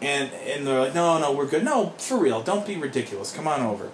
And 0.00 0.30
and 0.32 0.66
they're 0.66 0.80
like, 0.80 0.94
no, 0.94 1.18
no, 1.18 1.32
we're 1.32 1.46
good. 1.46 1.64
No, 1.64 1.94
for 1.98 2.18
real, 2.18 2.42
don't 2.42 2.66
be 2.66 2.76
ridiculous. 2.76 3.32
Come 3.34 3.48
on 3.48 3.60
over. 3.60 3.90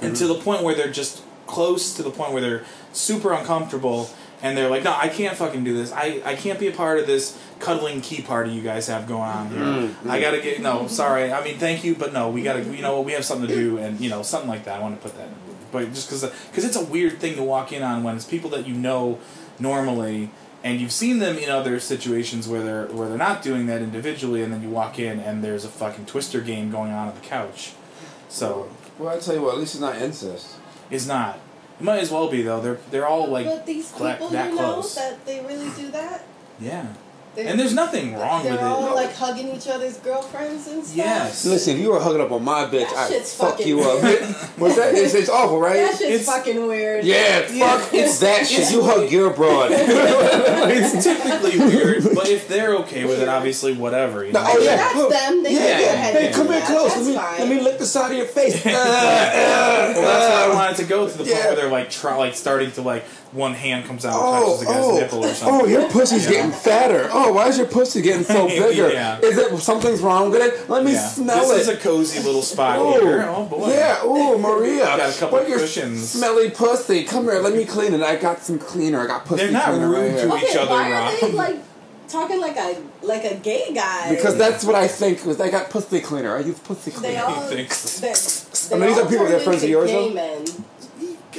And 0.00 0.16
to 0.16 0.24
mm-hmm. 0.24 0.32
the 0.32 0.38
point 0.40 0.62
where 0.62 0.74
they're 0.74 0.90
just 0.90 1.22
close 1.46 1.94
to 1.94 2.02
the 2.02 2.10
point 2.10 2.32
where 2.32 2.40
they're 2.40 2.64
super 2.92 3.32
uncomfortable 3.32 4.10
and 4.42 4.56
they're 4.56 4.68
like, 4.68 4.82
no, 4.82 4.92
I 4.94 5.08
can't 5.08 5.36
fucking 5.36 5.62
do 5.64 5.72
this. 5.74 5.92
I, 5.92 6.20
I 6.24 6.34
can't 6.34 6.58
be 6.58 6.66
a 6.66 6.72
part 6.72 6.98
of 6.98 7.06
this 7.06 7.38
cuddling 7.60 8.00
key 8.00 8.22
party 8.22 8.50
you 8.50 8.60
guys 8.60 8.88
have 8.88 9.06
going 9.06 9.22
on 9.22 9.48
here. 9.50 9.60
Mm, 9.60 9.88
mm. 9.88 10.10
I 10.10 10.20
gotta 10.20 10.40
get 10.40 10.60
no, 10.60 10.88
sorry. 10.88 11.32
I 11.32 11.42
mean, 11.44 11.58
thank 11.58 11.84
you, 11.84 11.94
but 11.94 12.12
no, 12.12 12.28
we 12.30 12.42
gotta. 12.42 12.62
You 12.64 12.82
know, 12.82 12.96
what 12.96 13.04
we 13.04 13.12
have 13.12 13.24
something 13.24 13.48
to 13.48 13.54
do, 13.54 13.78
and 13.78 14.00
you 14.00 14.10
know, 14.10 14.22
something 14.22 14.48
like 14.50 14.64
that. 14.64 14.78
I 14.78 14.82
want 14.82 15.00
to 15.00 15.08
put 15.08 15.16
that. 15.16 15.28
in. 15.28 15.34
But 15.70 15.92
just 15.94 16.08
because 16.08 16.22
because 16.50 16.64
it's 16.64 16.76
a 16.76 16.84
weird 16.84 17.18
thing 17.20 17.36
to 17.36 17.42
walk 17.42 17.72
in 17.72 17.82
on 17.82 18.02
when 18.02 18.16
it's 18.16 18.24
people 18.26 18.50
that 18.50 18.66
you 18.66 18.74
know 18.74 19.18
normally. 19.58 20.30
And 20.64 20.80
you've 20.80 20.92
seen 20.92 21.18
them 21.18 21.38
in 21.38 21.50
other 21.50 21.80
situations 21.80 22.46
where 22.46 22.62
they're 22.62 22.86
where 22.86 23.08
they're 23.08 23.18
not 23.18 23.42
doing 23.42 23.66
that 23.66 23.82
individually, 23.82 24.42
and 24.42 24.52
then 24.52 24.62
you 24.62 24.68
walk 24.68 24.96
in 24.98 25.18
and 25.18 25.42
there's 25.42 25.64
a 25.64 25.68
fucking 25.68 26.06
twister 26.06 26.40
game 26.40 26.70
going 26.70 26.92
on 26.92 27.08
on 27.08 27.14
the 27.16 27.20
couch. 27.20 27.72
So 28.28 28.70
Well, 28.96 29.08
I 29.16 29.18
tell 29.18 29.34
you 29.34 29.42
what, 29.42 29.54
at 29.54 29.58
least 29.58 29.74
it's 29.74 29.80
not 29.80 29.96
incest. 29.96 30.54
it's 30.88 31.04
not. 31.06 31.40
It 31.80 31.84
might 31.84 31.98
as 32.00 32.10
well 32.10 32.28
be 32.28 32.42
though. 32.42 32.60
They're 32.60 32.78
they're 32.90 33.06
all 33.06 33.26
like 33.28 33.46
but 33.46 33.66
these 33.66 33.90
people, 33.92 34.28
that 34.28 34.50
you 34.50 34.56
know, 34.56 34.72
close. 34.74 34.94
that 34.94 35.24
they 35.26 35.40
really 35.40 35.70
do 35.76 35.90
that. 35.90 36.24
yeah. 36.60 36.86
They're, 37.34 37.46
And 37.48 37.58
there's 37.58 37.72
nothing 37.72 38.14
wrong 38.14 38.44
with 38.44 38.52
it. 38.52 38.56
they're 38.60 38.68
with 38.68 38.76
all 38.76 38.94
like 38.94 39.14
hugging 39.14 39.48
each 39.56 39.66
other's 39.66 39.96
girlfriends 39.96 40.66
and 40.68 40.84
stuff. 40.84 40.96
Yes. 40.96 41.46
Listen, 41.46 41.76
if 41.76 41.80
you 41.80 41.90
were 41.90 41.98
hugging 42.00 42.20
up 42.20 42.30
on 42.30 42.44
my 42.44 42.64
bitch, 42.66 42.90
That 42.92 43.10
I'd 43.10 43.22
fuck 43.24 43.64
you 43.64 43.80
up. 43.80 44.02
What's 44.58 44.76
that? 44.76 44.94
It's, 44.94 45.14
it's 45.14 45.30
awful, 45.30 45.58
right? 45.58 45.76
That 45.76 45.92
shit's 45.92 46.02
It's- 46.02 46.26
fucking 46.26 46.66
weird. 46.66 47.04
Yeah, 47.06 47.50
Yeah. 47.50 47.78
fuck, 47.78 47.94
it's 47.94 48.18
that 48.20 48.46
shit. 48.46 48.70
You 48.70 48.82
hug 48.82 49.10
your 49.10 49.30
broad. 49.30 49.70
it's 49.74 51.04
typically 51.04 51.58
weird, 51.58 52.04
but 52.14 52.28
if 52.28 52.48
they're 52.48 52.74
okay 52.80 53.04
with 53.06 53.20
it, 53.20 53.28
obviously 53.28 53.74
whatever. 53.74 54.24
You 54.24 54.32
know? 54.32 54.42
No, 54.42 54.50
oh, 54.52 54.58
yeah. 54.58 54.76
That's 54.76 54.96
Look, 54.96 55.10
them. 55.10 55.42
They 55.42 55.54
yeah, 55.54 55.58
can 55.60 55.78
go 55.78 55.84
ahead 55.92 56.14
hey, 56.14 56.32
come 56.32 56.46
do 56.46 56.52
here 56.52 56.60
that. 56.60 56.68
close. 56.68 56.94
That's 56.94 57.06
Let 57.06 57.08
me, 57.08 57.16
fine. 57.16 57.38
let 57.40 57.48
me 57.48 57.60
lick 57.62 57.78
the 57.78 57.86
side 57.86 58.10
of 58.12 58.16
your 58.18 58.26
face. 58.26 58.66
Uh, 58.66 58.68
uh, 58.70 58.72
Well, 59.94 60.02
that's 60.02 60.28
where 60.34 60.50
I 60.50 60.54
wanted 60.54 60.76
to 60.76 60.84
go 60.84 61.08
to 61.08 61.12
the 61.18 61.24
point 61.24 61.36
where 61.36 61.56
they're 61.56 61.70
like 61.70 61.90
try, 61.90 62.14
like 62.16 62.34
starting 62.34 62.70
to 62.72 62.82
like 62.82 63.04
one 63.32 63.54
hand 63.54 63.86
comes 63.86 64.04
out 64.04 64.12
and 64.12 64.22
Oh, 64.22 64.44
touches 64.44 64.60
the 64.60 64.66
guy's 64.66 64.84
oh, 64.84 64.98
nipple 64.98 65.24
or 65.24 65.28
something. 65.34 65.60
oh, 65.62 65.66
your 65.66 65.88
pussy's 65.88 66.24
Yeah. 66.26 66.30
getting 66.32 66.52
fatter. 66.52 67.08
Oh, 67.10 67.21
why 67.30 67.48
is 67.48 67.58
your 67.58 67.66
pussy 67.66 68.00
getting 68.02 68.24
so 68.24 68.48
bigger? 68.48 68.90
Yeah. 68.90 69.18
Is 69.20 69.36
it 69.36 69.56
something's 69.58 70.00
wrong 70.00 70.30
with 70.30 70.40
it? 70.40 70.68
Let 70.68 70.84
me 70.84 70.92
yeah. 70.92 71.06
smell 71.06 71.48
this 71.48 71.50
it. 71.50 71.60
is 71.60 71.68
a 71.68 71.76
cozy 71.76 72.20
little 72.22 72.42
spot 72.42 72.78
Oh, 72.78 73.00
here. 73.00 73.24
Oh 73.28 73.44
boy. 73.46 73.70
Yeah, 73.70 73.98
oh 74.02 74.38
Maria. 74.58 74.84
Got 74.84 75.14
a 75.14 75.18
couple 75.18 75.38
what 75.38 75.48
your 75.48 75.58
cushions. 75.58 76.10
Smelly 76.10 76.50
pussy. 76.50 77.04
Come 77.04 77.24
here, 77.24 77.40
let 77.40 77.54
me 77.54 77.64
clean 77.64 77.92
it. 77.94 78.00
I 78.02 78.16
got 78.16 78.40
some 78.40 78.58
cleaner. 78.58 79.00
I 79.00 79.06
got 79.06 79.24
pussy 79.26 79.44
They're 79.44 79.52
not 79.52 79.66
cleaner 79.66 79.88
right 79.90 80.00
rude 80.10 80.16
to 80.16 80.32
okay, 80.34 80.46
each 80.50 80.56
other, 80.56 80.70
why 80.70 80.92
are 80.92 81.20
they 81.20 81.32
like 81.32 81.56
talking 82.08 82.40
like 82.40 82.56
a 82.56 82.82
like 83.02 83.24
a 83.24 83.34
gay 83.36 83.72
guy? 83.74 84.14
Because 84.14 84.36
that's 84.36 84.64
what 84.64 84.74
I 84.74 84.88
think. 84.88 85.24
Was 85.24 85.40
I 85.40 85.50
got 85.50 85.70
pussy 85.70 86.00
cleaner? 86.00 86.36
I 86.36 86.40
use 86.40 86.58
pussy 86.58 86.90
they 86.90 86.96
cleaner. 86.96 87.22
all 87.22 87.40
they, 87.48 87.56
thinks. 87.66 88.00
they 88.00 88.74
I 88.74 88.78
mean, 88.78 88.88
these 88.88 88.98
are 88.98 89.08
people 89.08 89.26
that 89.26 89.40
are 89.40 89.44
friends 89.44 89.62
of 89.62 89.68
yours, 89.68 89.90
gay 89.90 90.08
though? 90.08 90.14
men. 90.14 90.44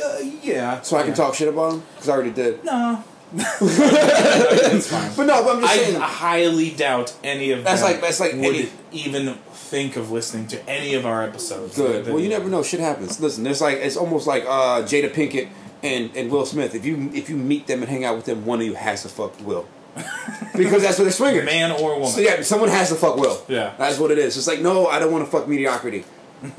Uh, 0.03 0.17
yeah. 0.41 0.81
So 0.81 0.97
I 0.97 1.03
can 1.03 1.13
talk 1.13 1.35
shit 1.35 1.47
about 1.47 1.71
them 1.71 1.83
because 1.93 2.09
I 2.09 2.13
already 2.13 2.31
did. 2.31 2.63
No. 2.65 3.03
That's 3.33 4.87
fine. 4.87 5.11
But 5.15 5.25
no, 5.25 5.43
but 5.43 5.55
I'm 5.55 5.61
just 5.61 5.73
I 5.73 5.77
saying. 5.77 5.95
I 5.97 6.07
highly 6.07 6.69
doubt 6.71 7.15
any 7.23 7.51
of 7.51 7.63
That's 7.63 7.81
them 7.81 7.91
like- 7.91 8.01
that's 8.01 8.19
like 8.19 8.33
would 8.33 8.43
any- 8.55 8.69
even 8.91 9.35
think 9.53 9.95
of 9.95 10.11
listening 10.11 10.47
to 10.47 10.69
any 10.69 10.93
of 10.93 11.05
our 11.05 11.23
episodes. 11.23 11.75
Good. 11.75 12.07
Well, 12.07 12.19
you 12.19 12.29
never 12.29 12.47
know. 12.49 12.61
Shit 12.63 12.79
happens. 12.79 13.19
Listen, 13.19 13.43
there's 13.43 13.61
like 13.61 13.77
it's 13.77 13.97
almost 13.97 14.27
like 14.27 14.43
uh, 14.45 14.83
Jada 14.83 15.11
Pinkett 15.11 15.49
and, 15.81 16.15
and 16.15 16.29
Will 16.31 16.45
Smith. 16.45 16.75
If 16.75 16.85
you 16.85 17.09
if 17.13 17.29
you 17.29 17.35
meet 17.37 17.67
them 17.67 17.81
and 17.81 17.89
hang 17.89 18.05
out 18.05 18.15
with 18.15 18.25
them, 18.25 18.45
one 18.45 18.59
of 18.59 18.65
you 18.65 18.75
has 18.75 19.01
to 19.03 19.09
fuck 19.09 19.39
Will, 19.41 19.67
because 20.55 20.83
that's 20.83 20.97
what 20.99 21.05
they're 21.05 21.11
swingers. 21.11 21.45
man 21.45 21.71
or 21.71 21.95
woman. 21.95 22.09
So 22.09 22.21
yeah, 22.21 22.41
someone 22.43 22.69
has 22.69 22.89
to 22.89 22.95
fuck 22.95 23.15
Will. 23.17 23.43
Yeah. 23.47 23.73
that's 23.77 23.97
what 23.97 24.11
it 24.11 24.17
is. 24.19 24.37
It's 24.37 24.47
like 24.47 24.61
no, 24.61 24.85
I 24.87 24.99
don't 24.99 25.11
want 25.11 25.25
to 25.25 25.31
fuck 25.31 25.47
mediocrity. 25.47 26.05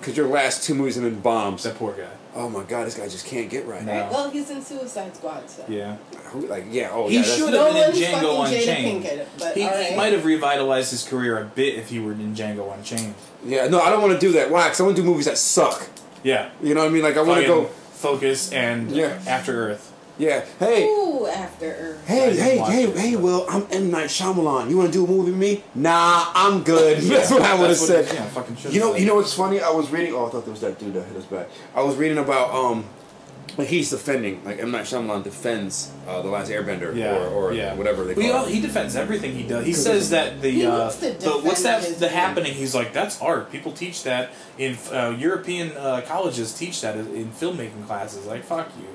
Because 0.00 0.16
your 0.16 0.28
last 0.28 0.62
two 0.62 0.74
movies 0.76 0.94
have 0.94 1.02
been 1.02 1.18
bombs. 1.20 1.64
That 1.64 1.74
poor 1.74 1.92
guy. 1.92 2.06
Oh 2.34 2.48
my 2.48 2.62
god, 2.64 2.86
this 2.86 2.94
guy 2.96 3.08
just 3.08 3.26
can't 3.26 3.48
get 3.50 3.66
right. 3.66 3.82
No. 3.84 4.08
Well, 4.10 4.30
he's 4.30 4.50
in 4.50 4.62
Suicide 4.62 5.16
Squad, 5.16 5.48
so. 5.48 5.64
Yeah. 5.68 5.96
Who, 6.26 6.46
like 6.46 6.66
yeah, 6.70 6.90
oh 6.92 7.08
He 7.08 7.16
yeah. 7.16 7.20
that's- 7.22 7.38
should 7.38 7.52
No 7.52 7.72
have 7.72 7.92
been 7.94 8.04
in 8.04 8.12
one's 8.12 8.20
Django 8.22 8.42
fucking 8.44 8.58
Jada 8.58 8.60
Unchained. 8.60 9.04
Pinkett, 9.04 9.26
but 9.38 9.54
he, 9.56 9.62
he 9.90 9.96
might 9.96 10.12
have 10.12 10.24
revitalized 10.24 10.90
his 10.90 11.04
career 11.08 11.38
a 11.40 11.44
bit 11.44 11.74
if 11.76 11.88
he 11.88 11.98
were 11.98 12.12
in 12.12 12.34
Django 12.34 12.72
Unchained. 12.76 13.14
Yeah, 13.44 13.66
no, 13.68 13.80
I 13.80 13.90
don't 13.90 14.02
want 14.02 14.12
to 14.14 14.20
do 14.20 14.32
that. 14.34 14.50
Why? 14.50 14.64
Because 14.64 14.80
I 14.80 14.84
want 14.84 14.96
to 14.96 15.02
do 15.02 15.08
movies 15.08 15.24
that 15.24 15.38
suck. 15.38 15.88
Yeah. 16.22 16.50
You 16.62 16.74
know 16.74 16.80
what 16.82 16.90
I 16.90 16.92
mean? 16.92 17.02
Like 17.02 17.16
I 17.16 17.22
want 17.22 17.40
to 17.40 17.46
go. 17.46 17.64
Focus 17.64 18.52
and 18.52 18.92
Yeah. 18.92 19.18
After 19.26 19.70
Earth. 19.70 19.87
Yeah. 20.18 20.44
Hey. 20.58 20.84
Ooh, 20.86 21.26
After 21.26 21.66
Earth. 21.66 22.06
Hey, 22.06 22.34
hey, 22.36 22.58
hey, 22.58 22.84
it. 22.84 22.96
hey, 22.98 23.16
Will, 23.16 23.46
I'm 23.48 23.66
M. 23.70 23.90
Night 23.90 24.08
Shyamalan. 24.08 24.68
You 24.68 24.76
want 24.76 24.92
to 24.92 24.98
do 24.98 25.04
a 25.04 25.08
movie 25.08 25.30
with 25.30 25.38
me? 25.40 25.62
Nah, 25.76 26.30
I'm 26.34 26.64
good. 26.64 26.98
That's 27.02 27.30
what 27.30 27.42
I 27.42 27.54
would 27.54 27.70
have 27.70 27.78
That's 27.78 27.80
what- 27.88 28.04
said. 28.06 28.14
Yeah, 28.14 28.24
fucking 28.26 28.56
should 28.56 28.74
You 28.74 28.80
know, 28.80 28.96
you 28.96 29.06
know 29.06 29.14
what's 29.14 29.32
funny? 29.34 29.60
I 29.60 29.70
was 29.70 29.90
reading. 29.90 30.12
Oh, 30.14 30.26
I 30.26 30.30
thought 30.30 30.44
there 30.44 30.52
was 30.52 30.60
that 30.62 30.78
dude 30.78 30.94
that 30.94 31.04
hit 31.04 31.16
us 31.16 31.24
back. 31.24 31.48
I 31.74 31.82
was 31.82 31.94
reading 31.96 32.18
about 32.18 32.52
um, 32.52 32.84
like 33.56 33.68
he's 33.68 33.90
defending, 33.90 34.44
like 34.44 34.58
M 34.58 34.70
Night 34.72 34.84
Shyamalan 34.86 35.22
defends 35.22 35.92
uh, 36.08 36.20
the 36.22 36.28
Last 36.28 36.50
Airbender, 36.50 36.94
Yeah, 36.96 37.16
or, 37.16 37.28
or 37.28 37.52
yeah. 37.52 37.74
whatever 37.74 38.04
they 38.04 38.14
call 38.14 38.22
you 38.24 38.32
know, 38.32 38.44
it. 38.46 38.50
he 38.54 38.60
defends 38.60 38.96
everything 38.96 39.34
he 39.34 39.44
does. 39.44 39.64
He 39.66 39.72
says 39.72 40.10
that 40.10 40.42
the 40.42 40.50
He 40.50 40.66
uh, 40.66 40.88
the 40.90 41.40
what's 41.44 41.62
that 41.62 41.82
the 41.82 42.06
work. 42.06 42.12
happening. 42.12 42.54
He's 42.54 42.74
like 42.74 42.92
that's 42.92 43.20
art. 43.22 43.50
People 43.52 43.70
teach 43.72 44.02
that 44.04 44.30
in 44.58 44.76
uh, 44.92 45.14
European 45.18 45.72
uh, 45.76 46.02
colleges. 46.06 46.54
Teach 46.54 46.80
that 46.80 46.96
in 46.96 47.30
filmmaking 47.30 47.86
classes. 47.86 48.26
Like 48.26 48.42
fuck 48.44 48.68
you. 48.78 48.86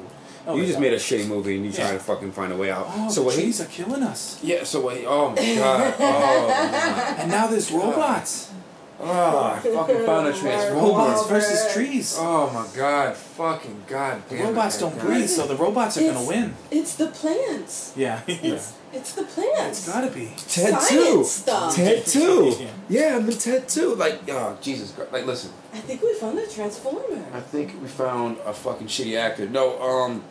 No, 0.45 0.55
you 0.55 0.65
just 0.65 0.79
made 0.79 0.93
a 0.93 0.97
shitty 0.97 1.27
movie 1.27 1.55
and 1.55 1.65
you 1.65 1.71
try 1.71 1.85
Yeah. 1.85 1.93
to 1.93 1.99
fucking 1.99 2.31
find 2.33 2.51
a 2.51 2.57
way 2.57 2.69
out. 2.71 2.85
Oh, 2.89 3.09
so 3.09 3.21
the 3.21 3.25
what 3.27 3.35
he? 3.35 3.43
trees 3.43 3.61
are 3.61 3.65
killing 3.65 4.03
us. 4.03 4.39
Yeah. 4.43 4.63
So 4.65 4.81
what? 4.81 4.97
He, 4.97 5.05
oh 5.05 5.29
my 5.29 5.35
god. 5.55 5.95
Oh, 5.99 7.15
And 7.19 7.31
now 7.31 7.47
there's 7.47 7.71
robots. 7.71 8.51
oh, 8.99 9.53
I 9.55 9.59
fucking 9.59 10.05
found 10.05 10.27
a 10.27 10.31
Robots 10.73 11.27
versus 11.27 11.73
trees. 11.73 12.15
Oh 12.19 12.49
my 12.51 12.67
god. 12.77 13.15
Fucking 13.15 13.83
god. 13.87 14.27
The 14.29 14.35
damn 14.37 14.45
it, 14.45 14.49
robots 14.49 14.77
that 14.77 14.81
don't 14.89 14.97
guy. 14.97 15.05
breathe, 15.05 15.29
so 15.29 15.47
the 15.47 15.55
robots 15.55 15.97
are 15.97 16.01
gonna 16.13 16.27
win. 16.27 16.53
It's 16.71 16.95
the 16.95 17.07
plants. 17.07 17.93
Yeah, 17.95 18.21
yeah. 18.27 18.35
It's 18.43 18.73
it's 18.93 19.13
the 19.13 19.23
plants. 19.23 19.79
It's 19.79 19.87
gotta 19.91 20.11
be. 20.11 20.27
Ted 20.47 20.79
Science 20.79 20.89
two. 20.89 21.23
stuff. 21.23 21.75
Ted 21.75 22.05
two. 22.05 22.55
Yeah. 22.59 22.67
Yeah, 22.89 23.15
I'm 23.17 23.27
in 23.29 23.37
Ted 23.37 23.67
two. 23.67 23.95
Like, 23.95 24.19
oh 24.29 24.57
Jesus 24.61 24.91
Christ. 24.91 25.11
Like, 25.11 25.25
listen. 25.25 25.51
I 25.73 25.79
think 25.79 26.01
we 26.03 26.13
found 26.13 26.37
a 26.37 26.47
transformer. 26.47 27.25
I 27.33 27.39
think 27.39 27.81
we 27.81 27.87
found 27.87 28.37
a 28.45 28.53
fucking 28.53 28.87
shitty 28.87 29.17
actor. 29.17 29.49
No, 29.49 29.81
um, 29.81 30.23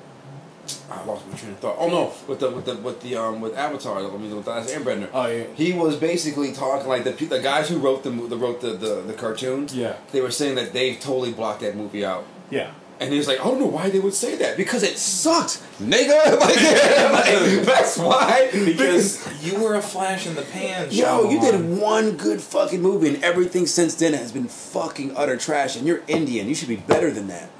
I 1.00 1.04
lost 1.04 1.26
my 1.28 1.36
train 1.36 1.52
of 1.52 1.58
thought. 1.58 1.76
Oh 1.78 1.88
no, 1.88 2.12
with 2.26 2.40
the 2.40 2.50
with 2.50 2.64
the 2.64 2.76
with 2.76 3.00
the 3.02 3.16
um 3.16 3.40
with 3.40 3.56
Avatar. 3.56 3.98
I 3.98 4.02
mean, 4.16 4.34
with 4.34 4.44
the 4.44 4.50
last 4.50 4.70
Airbender. 4.70 5.08
Oh 5.12 5.26
yeah. 5.26 5.44
He 5.54 5.72
was 5.72 5.96
basically 5.96 6.52
talking 6.52 6.88
like 6.88 7.04
the 7.04 7.12
the 7.12 7.40
guys 7.40 7.68
who 7.68 7.78
wrote 7.78 8.02
the 8.02 8.10
mo- 8.10 8.26
the 8.26 8.36
wrote 8.36 8.60
the, 8.60 8.72
the 8.72 9.02
the 9.02 9.14
cartoon. 9.14 9.68
Yeah. 9.72 9.96
They 10.12 10.20
were 10.20 10.30
saying 10.30 10.56
that 10.56 10.72
they 10.72 10.96
totally 10.96 11.32
blocked 11.32 11.60
that 11.60 11.76
movie 11.76 12.04
out. 12.04 12.24
Yeah. 12.50 12.72
And 13.00 13.10
he 13.10 13.18
was 13.18 13.26
like, 13.26 13.40
I 13.40 13.44
don't 13.44 13.58
know 13.58 13.66
why 13.66 13.90
they 13.90 13.98
would 13.98 14.14
say 14.14 14.36
that 14.36 14.56
because 14.56 14.84
it 14.84 14.96
sucked, 14.96 15.60
nigga. 15.80 16.38
like, 16.40 16.56
like, 17.12 17.66
that's 17.66 17.98
why. 17.98 18.48
Because 18.52 19.26
you 19.44 19.60
were 19.60 19.74
a 19.74 19.82
flash 19.82 20.24
in 20.24 20.36
the 20.36 20.42
pan. 20.42 20.88
Yo, 20.92 21.28
you 21.28 21.40
did 21.40 21.78
one 21.80 22.16
good 22.16 22.40
fucking 22.40 22.80
movie, 22.80 23.08
and 23.08 23.24
everything 23.24 23.66
since 23.66 23.96
then 23.96 24.12
has 24.12 24.30
been 24.30 24.46
fucking 24.46 25.16
utter 25.16 25.36
trash. 25.36 25.74
And 25.74 25.84
you're 25.84 26.02
Indian. 26.06 26.46
You 26.46 26.54
should 26.54 26.68
be 26.68 26.76
better 26.76 27.10
than 27.10 27.26
that. 27.26 27.50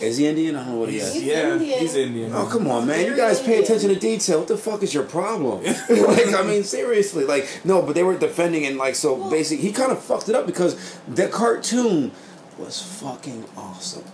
Is 0.00 0.16
he 0.16 0.26
Indian? 0.26 0.56
I 0.56 0.64
don't 0.64 0.72
know 0.74 0.78
what 0.80 0.88
he 0.88 0.98
is. 0.98 1.14
He's 1.14 1.22
yeah, 1.22 1.52
Indian. 1.52 1.78
he's 1.78 1.94
Indian. 1.94 2.32
Oh 2.34 2.46
come 2.46 2.66
on, 2.68 2.86
man! 2.86 3.06
You 3.06 3.16
guys 3.16 3.40
pay 3.40 3.62
attention 3.62 3.90
to 3.90 3.94
detail. 3.98 4.40
What 4.40 4.48
the 4.48 4.56
fuck 4.56 4.82
is 4.82 4.92
your 4.92 5.04
problem? 5.04 5.62
like, 5.88 6.34
I 6.34 6.42
mean, 6.42 6.64
seriously, 6.64 7.24
like, 7.24 7.60
no, 7.64 7.80
but 7.80 7.94
they 7.94 8.02
were 8.02 8.18
defending 8.18 8.66
and 8.66 8.76
like, 8.76 8.96
so 8.96 9.14
Well- 9.14 9.30
basically, 9.30 9.64
he 9.66 9.72
kind 9.72 9.92
of 9.92 10.02
fucked 10.02 10.28
it 10.28 10.34
up 10.34 10.46
because 10.46 10.98
the 11.06 11.28
cartoon 11.28 12.10
was 12.58 12.82
fucking 12.82 13.44
awesome. 13.56 14.04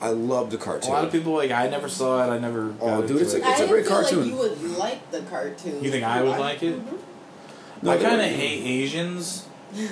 I 0.00 0.10
love 0.10 0.52
the 0.52 0.58
cartoon. 0.58 0.90
A 0.90 0.94
lot 0.94 1.04
of 1.04 1.10
people 1.10 1.32
like 1.32 1.50
I 1.50 1.68
never 1.68 1.88
saw 1.88 2.22
it. 2.24 2.32
I 2.32 2.38
never. 2.38 2.72
Oh, 2.80 3.00
got 3.00 3.08
dude, 3.08 3.20
it's 3.20 3.34
a- 3.34 3.38
It's 3.38 3.58
didn't 3.58 3.68
great 3.70 3.86
feel 3.86 3.96
cartoon. 4.00 4.20
like 4.20 4.28
you 4.30 4.36
would 4.36 4.78
like 4.78 5.10
the 5.10 5.22
cartoon. 5.22 5.82
You 5.82 5.90
think 5.90 6.04
I 6.04 6.22
would 6.22 6.38
like 6.38 6.62
it? 6.62 6.78
Mm-hmm. 6.78 7.86
No, 7.86 7.90
I 7.90 7.96
kind 7.96 8.20
of 8.20 8.28
hate 8.28 8.62
Asians. 8.64 9.47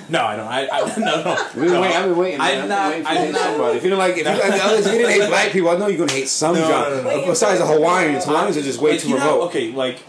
No, 0.09 0.21
I 0.25 0.35
don't. 0.35 0.47
I, 0.47 0.67
I 0.69 0.97
no 0.99 1.23
no. 1.23 1.45
We've 1.55 1.63
been 1.65 1.73
no. 1.73 1.81
waiting, 1.81 1.97
I've 1.97 2.05
been 2.09 2.17
waiting. 2.17 2.41
I'm 2.41 2.63
I've 2.63 2.69
not. 2.69 2.91
been 2.91 3.03
waiting 3.03 3.03
for 3.03 3.09
I'm 3.09 3.15
you 3.15 3.19
to 3.19 3.25
hate 3.25 3.31
not. 3.31 3.41
somebody. 3.41 3.77
If 3.77 3.83
you 3.83 3.89
don't 3.89 3.99
like, 3.99 4.17
if 4.17 4.17
you, 4.17 4.23
if 4.33 4.85
you 4.85 4.91
didn't 4.91 5.09
hate 5.11 5.27
black 5.29 5.51
people, 5.51 5.69
I 5.69 5.77
know 5.77 5.87
you're 5.87 5.97
gonna 5.99 6.11
hate 6.19 6.27
some 6.29 6.55
No, 6.55 6.61
genre. 6.67 7.03
no, 7.03 7.03
no, 7.03 7.21
no. 7.21 7.27
Besides 7.27 7.59
the 7.59 7.65
Hawaiians, 7.65 8.25
Hawaiians 8.25 8.57
are 8.57 8.61
just 8.61 8.81
way 8.81 8.91
Like, 8.91 8.99
too 9.01 9.09
you 9.09 9.17
know, 9.19 9.25
remote. 9.35 9.41
okay, 9.47 9.71
like 9.71 9.99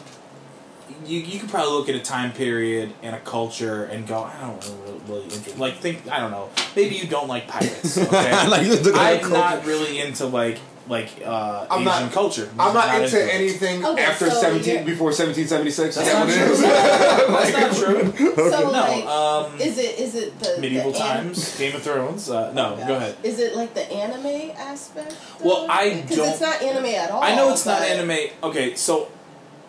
you 1.06 1.20
you 1.20 1.38
could 1.40 1.48
probably 1.48 1.72
look 1.72 1.88
at 1.88 1.94
a 1.94 2.00
time 2.00 2.32
period 2.32 2.92
and 3.02 3.14
a 3.14 3.20
culture 3.20 3.84
and 3.84 4.06
go, 4.06 4.22
I 4.24 4.40
don't 4.40 4.62
really, 4.84 5.00
really 5.08 5.24
interest. 5.24 5.58
Like 5.58 5.76
think, 5.78 6.08
I 6.10 6.20
don't 6.20 6.30
know. 6.30 6.50
Maybe 6.76 6.96
you 6.96 7.06
don't 7.06 7.28
like 7.28 7.46
pirates. 7.48 7.96
Okay, 7.98 8.48
Like, 8.48 8.66
you 8.66 8.74
look 8.76 8.94
at 8.94 9.24
I'm 9.24 9.30
not 9.30 9.64
really 9.64 10.00
into 10.00 10.26
like 10.26 10.58
like 10.88 11.10
uh, 11.24 11.66
I'm 11.70 11.82
Asian 11.82 11.84
not- 12.04 12.12
culture. 12.12 12.48
I'm 12.58 12.72
not 12.74 13.02
into 13.02 13.22
it. 13.22 13.34
anything 13.34 13.84
Okay, 13.84 14.02
after 14.04 14.30
so 14.30 14.40
17 14.40 14.72
you're- 14.74 14.84
before 14.84 15.08
1776. 15.12 15.94
That's 15.96 16.08
Is 16.08 16.12
that 16.12 16.18
not 16.18 16.26
what 16.26 16.36
it 16.36 16.44
true. 16.44 16.52
is? 16.52 16.60
That's 17.52 17.78
not 17.78 18.14
true. 18.24 18.50
So 18.50 18.60
No, 18.64 18.70
like, 18.70 19.04
um, 19.06 19.60
is 19.60 19.78
it 19.78 19.98
is 19.98 20.14
it 20.14 20.38
the 20.40 20.60
medieval 20.60 20.92
the 20.92 20.98
an- 20.98 21.24
times, 21.24 21.58
Game 21.58 21.74
of 21.76 21.82
Thrones. 21.82 22.30
Uh, 22.30 22.52
no, 22.52 22.78
Oh, 22.80 22.86
go 22.86 22.96
ahead. 22.96 23.16
Is 23.22 23.38
it 23.38 23.54
like 23.56 23.74
the 23.74 23.90
anime 23.92 24.50
aspect? 24.56 25.14
Well, 25.42 25.66
I 25.70 26.04
don't- 26.08 26.28
it's 26.28 26.40
not 26.40 26.62
anime 26.62 26.86
at 26.86 27.10
all. 27.10 27.22
I 27.22 27.34
know 27.34 27.52
it's 27.52 27.66
not 27.66 27.82
anime. 27.82 28.30
Okay, 28.42 28.74
so 28.74 29.08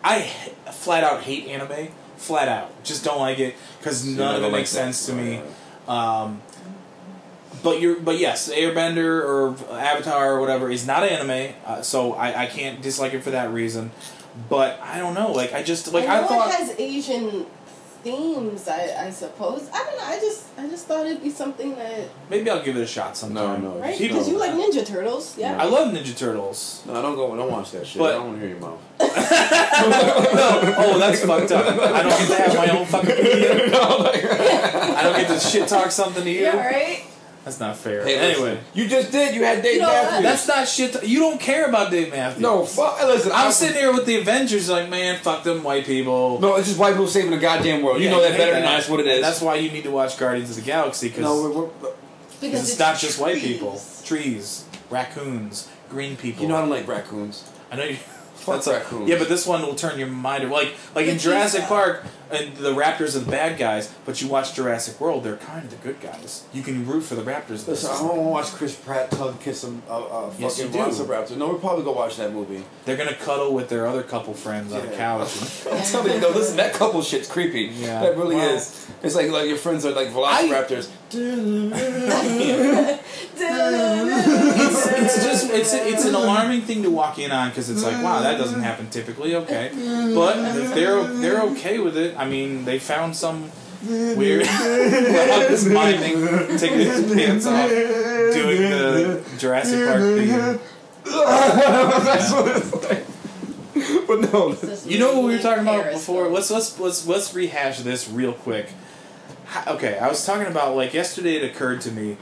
I 0.02 0.22
flat 0.72 1.04
out 1.04 1.22
hate 1.22 1.46
anime. 1.48 1.88
Flat 2.16 2.48
out, 2.48 2.84
just 2.84 3.02
don't 3.04 3.18
like 3.18 3.38
it 3.38 3.54
because 3.78 4.04
none 4.04 4.36
of 4.36 4.42
it 4.44 4.52
makes 4.52 4.68
sense 4.70 5.06
to 5.06 5.12
me. 5.14 5.40
Um, 5.88 6.42
but 7.62 7.80
you're, 7.80 7.98
but 8.00 8.18
yes, 8.18 8.50
Airbender 8.52 9.22
or 9.24 9.56
Avatar 9.72 10.34
or 10.34 10.40
whatever 10.40 10.70
is 10.70 10.86
not 10.86 11.02
anime, 11.04 11.54
uh, 11.64 11.82
so 11.82 12.14
I, 12.14 12.42
I 12.42 12.46
can't 12.46 12.80
dislike 12.82 13.14
it 13.14 13.22
for 13.22 13.30
that 13.30 13.50
reason. 13.50 13.90
But 14.48 14.78
I 14.80 14.98
don't 14.98 15.14
know, 15.14 15.32
like 15.32 15.52
I 15.52 15.62
just 15.62 15.92
like 15.92 16.08
I 16.08 16.18
I, 16.18 16.20
know 16.22 16.28
thought. 16.28 16.48
it 16.50 16.54
has 16.54 16.78
Asian 16.78 17.46
themes. 18.02 18.66
I, 18.68 19.06
I 19.06 19.10
suppose. 19.10 19.68
I 19.74 19.78
don't 19.84 19.98
know. 19.98 20.04
I 20.04 20.18
just 20.20 20.46
I 20.56 20.66
just 20.68 20.86
thought 20.86 21.04
it'd 21.04 21.22
be 21.22 21.28
something 21.30 21.74
that 21.74 22.08
maybe 22.30 22.48
I'll 22.48 22.62
give 22.62 22.76
it 22.76 22.80
a 22.80 22.86
shot 22.86 23.16
sometime. 23.16 23.62
No, 23.62 23.74
no. 23.74 23.80
right 23.80 23.98
because 23.98 24.28
you 24.28 24.38
like 24.38 24.52
Ninja 24.52 24.86
Turtles, 24.86 25.36
yeah. 25.36 25.60
I 25.60 25.64
love 25.66 25.92
Ninja 25.92 26.16
Turtles. 26.16 26.82
No, 26.86 26.94
I 26.94 27.02
don't 27.02 27.16
go. 27.16 27.36
Don't 27.36 27.50
watch 27.50 27.72
that 27.72 27.86
shit. 27.86 27.98
But- 27.98 28.14
I 28.14 28.18
don't 28.18 28.28
want 28.28 28.40
to 28.40 28.46
hear 28.46 28.56
your 28.56 28.64
mouth. 28.66 28.80
oh, 29.00 30.96
that's 30.98 31.24
fucked 31.24 31.52
up. 31.52 31.66
I 31.66 32.02
don't 32.02 32.18
get 32.18 32.28
to 32.28 32.34
have 32.36 32.56
my 32.56 32.68
own 32.78 32.86
fucking 32.86 33.10
opinion. 33.10 33.74
I 33.74 35.00
don't 35.02 35.16
get 35.20 35.28
to 35.28 35.40
shit 35.40 35.68
talk 35.68 35.90
something 35.90 36.24
to 36.24 36.30
you. 36.30 36.42
yeah, 36.42 36.66
right. 36.66 37.04
That's 37.50 37.58
not 37.60 37.76
fair. 37.76 38.04
Hey, 38.04 38.16
anyway. 38.16 38.50
listen, 38.50 38.64
you 38.74 38.86
just 38.88 39.10
did. 39.10 39.34
You 39.34 39.42
had 39.42 39.60
Dave 39.60 39.74
You 39.74 39.80
know? 39.80 39.88
Matthews. 39.88 40.22
That's 40.22 40.46
not 40.48 40.68
shit. 40.68 41.02
you 41.04 41.18
don't 41.18 41.40
care 41.40 41.66
about 41.66 41.90
Dave 41.90 42.12
Matthews. 42.12 42.40
no. 42.40 42.64
Fuck. 42.64 43.02
Listen, 43.02 43.32
I'm 43.34 43.50
sitting 43.50 43.76
here 43.76 43.92
with 43.92 44.06
the 44.06 44.20
Avengers, 44.20 44.70
like, 44.70 44.88
man, 44.88 45.18
fuck 45.18 45.42
them 45.42 45.64
white 45.64 45.84
people. 45.84 46.40
No, 46.40 46.54
it's 46.56 46.68
just 46.68 46.78
white 46.78 46.92
people 46.92 47.08
saving 47.08 47.32
the 47.32 47.38
goddamn 47.38 47.82
world. 47.82 48.00
You 48.00 48.08
know 48.08 48.20
that 48.20 48.32
hate 48.32 48.38
better 48.38 48.52
than 48.52 48.62
I. 48.62 48.76
That's 48.76 48.88
what 48.88 49.00
it 49.00 49.08
is. 49.08 49.20
That's 49.20 49.40
why 49.40 49.56
you 49.56 49.72
need 49.72 49.82
to 49.82 49.90
watch 49.90 50.16
Guardians 50.16 50.50
of 50.50 50.56
the 50.56 50.62
Galaxy 50.62 51.08
because 51.08 51.24
no, 51.24 51.42
we're, 51.42 51.64
we're, 51.64 51.92
Because 52.40 52.70
it's, 52.70 52.78
not 52.78 52.98
just 52.98 53.20
white 53.20 53.38
people, 53.38 53.82
trees, 54.04 54.64
raccoons, 54.88 55.68
green 55.88 56.16
people. 56.16 56.42
you 56.42 56.48
know 56.48 56.56
I 56.56 56.60
don't 56.60 56.70
like 56.70 56.86
raccoons. 56.86 57.50
I 57.72 57.76
know 57.76 57.84
you. 57.84 57.96
Fuck 58.40 58.54
that's 58.56 58.66
a- 58.66 58.72
raccoons. 58.74 59.08
yeah, 59.08 59.18
but 59.18 59.28
this 59.28 59.46
one 59.46 59.62
will 59.62 59.74
turn 59.74 59.98
your 59.98 60.08
mind. 60.08 60.50
Like, 60.50 60.74
like 60.94 61.06
in 61.06 61.18
Jurassic 61.18 61.64
Park, 61.64 62.04
and 62.30 62.56
the 62.56 62.72
raptors 62.72 63.16
are 63.16 63.20
the 63.20 63.30
bad 63.30 63.58
guys. 63.58 63.92
But 64.06 64.22
you 64.22 64.28
watch 64.28 64.54
Jurassic 64.54 65.00
World, 65.00 65.24
they're 65.24 65.36
kind 65.36 65.64
of 65.64 65.70
the 65.70 65.76
good 65.76 66.00
guys. 66.00 66.44
You 66.52 66.62
can 66.62 66.86
root 66.86 67.02
for 67.02 67.14
the 67.16 67.22
raptors. 67.22 67.66
Listen, 67.68 67.90
I 67.90 67.98
don't 67.98 68.06
want 68.08 68.18
to 68.18 68.22
watch 68.22 68.46
Chris 68.52 68.74
Pratt 68.76 69.12
hug 69.12 69.40
kiss 69.40 69.60
some 69.60 69.82
uh, 69.88 69.98
uh, 70.04 70.32
Yes, 70.38 70.56
fucking 70.58 70.72
you 70.72 70.84
do. 70.84 70.90
Velociraptor. 70.90 71.36
No, 71.36 71.48
we'll 71.48 71.58
probably 71.58 71.84
go 71.84 71.92
watch 71.92 72.16
that 72.16 72.32
movie. 72.32 72.64
They're 72.84 72.96
gonna 72.96 73.14
cuddle 73.14 73.52
with 73.52 73.68
their 73.68 73.86
other 73.86 74.02
couple 74.02 74.32
friends 74.34 74.72
on 74.72 74.80
a 74.80 74.90
Yeah. 74.90 74.96
couch. 74.96 75.66
I'm 75.72 75.82
telling 75.82 76.12
you, 76.14 76.20
though, 76.20 76.30
listen, 76.30 76.56
that 76.56 76.72
couple 76.72 77.02
shit's 77.02 77.28
creepy. 77.28 77.62
Yeah. 77.74 78.02
That 78.02 78.16
really 78.16 78.36
Well- 78.36 78.54
is. 78.56 78.86
It's 79.02 79.14
like 79.14 79.30
like 79.30 79.48
your 79.48 79.56
friends 79.58 79.84
are 79.84 79.90
like 79.92 80.08
Velociraptors. 80.08 80.88
It's, 83.36 84.86
it's 84.86 85.24
just 85.24 85.50
it's 85.50 85.72
it's 85.74 86.04
an 86.04 86.14
alarming 86.14 86.62
thing 86.62 86.82
to 86.82 86.90
walk 86.90 87.18
in 87.18 87.30
on 87.30 87.48
because 87.50 87.70
it's 87.70 87.82
like 87.82 88.02
wow 88.02 88.20
that 88.20 88.38
doesn't 88.38 88.62
happen 88.62 88.88
typically 88.90 89.34
okay. 89.36 89.70
But 90.14 90.38
if 90.56 90.74
they're 90.74 91.02
they're 91.04 91.42
okay 91.52 91.78
with 91.78 91.96
it 91.96 92.16
I 92.16 92.26
mean 92.28 92.64
they 92.64 92.78
found 92.78 93.16
some 93.16 93.50
weird 93.84 94.46
Rob 94.46 95.50
is 95.50 95.64
miming 95.66 96.58
taking 96.58 96.78
his 96.80 97.12
pants 97.14 97.46
off 97.46 97.68
doing 97.70 98.62
the 98.62 99.24
Jurassic 99.38 99.86
Park 99.88 100.00
thing. 100.00 100.28
That's 101.04 102.32
what 102.32 102.56
it's 102.56 102.72
like. 102.88 103.06
But 104.06 104.32
no, 104.32 104.56
you 104.84 104.98
know 104.98 105.14
what 105.14 105.24
we 105.24 105.36
were 105.36 105.42
talking 105.42 105.62
about 105.62 105.92
before? 105.92 106.28
Let's 106.28 106.50
let's 106.50 106.78
let's 106.78 107.06
let's 107.06 107.32
rehash 107.34 107.80
this 107.80 108.08
real 108.10 108.32
quick. 108.34 108.66
How- 108.66 108.74
okay 109.66 109.98
I 109.98 110.08
was 110.08 110.24
talking 110.24 110.46
about 110.46 110.76
like 110.76 110.94
yesterday 110.94 111.36
it 111.36 111.44
occurred 111.44 111.80
to 111.82 111.90
me 111.92 112.16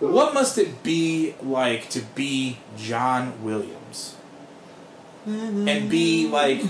what 0.00 0.34
must 0.34 0.58
it 0.58 0.82
be 0.82 1.34
like 1.42 1.88
to 1.90 2.00
be 2.14 2.58
John 2.76 3.42
Williams 3.42 4.14
and 5.26 5.90
be 5.90 6.28
like 6.28 6.62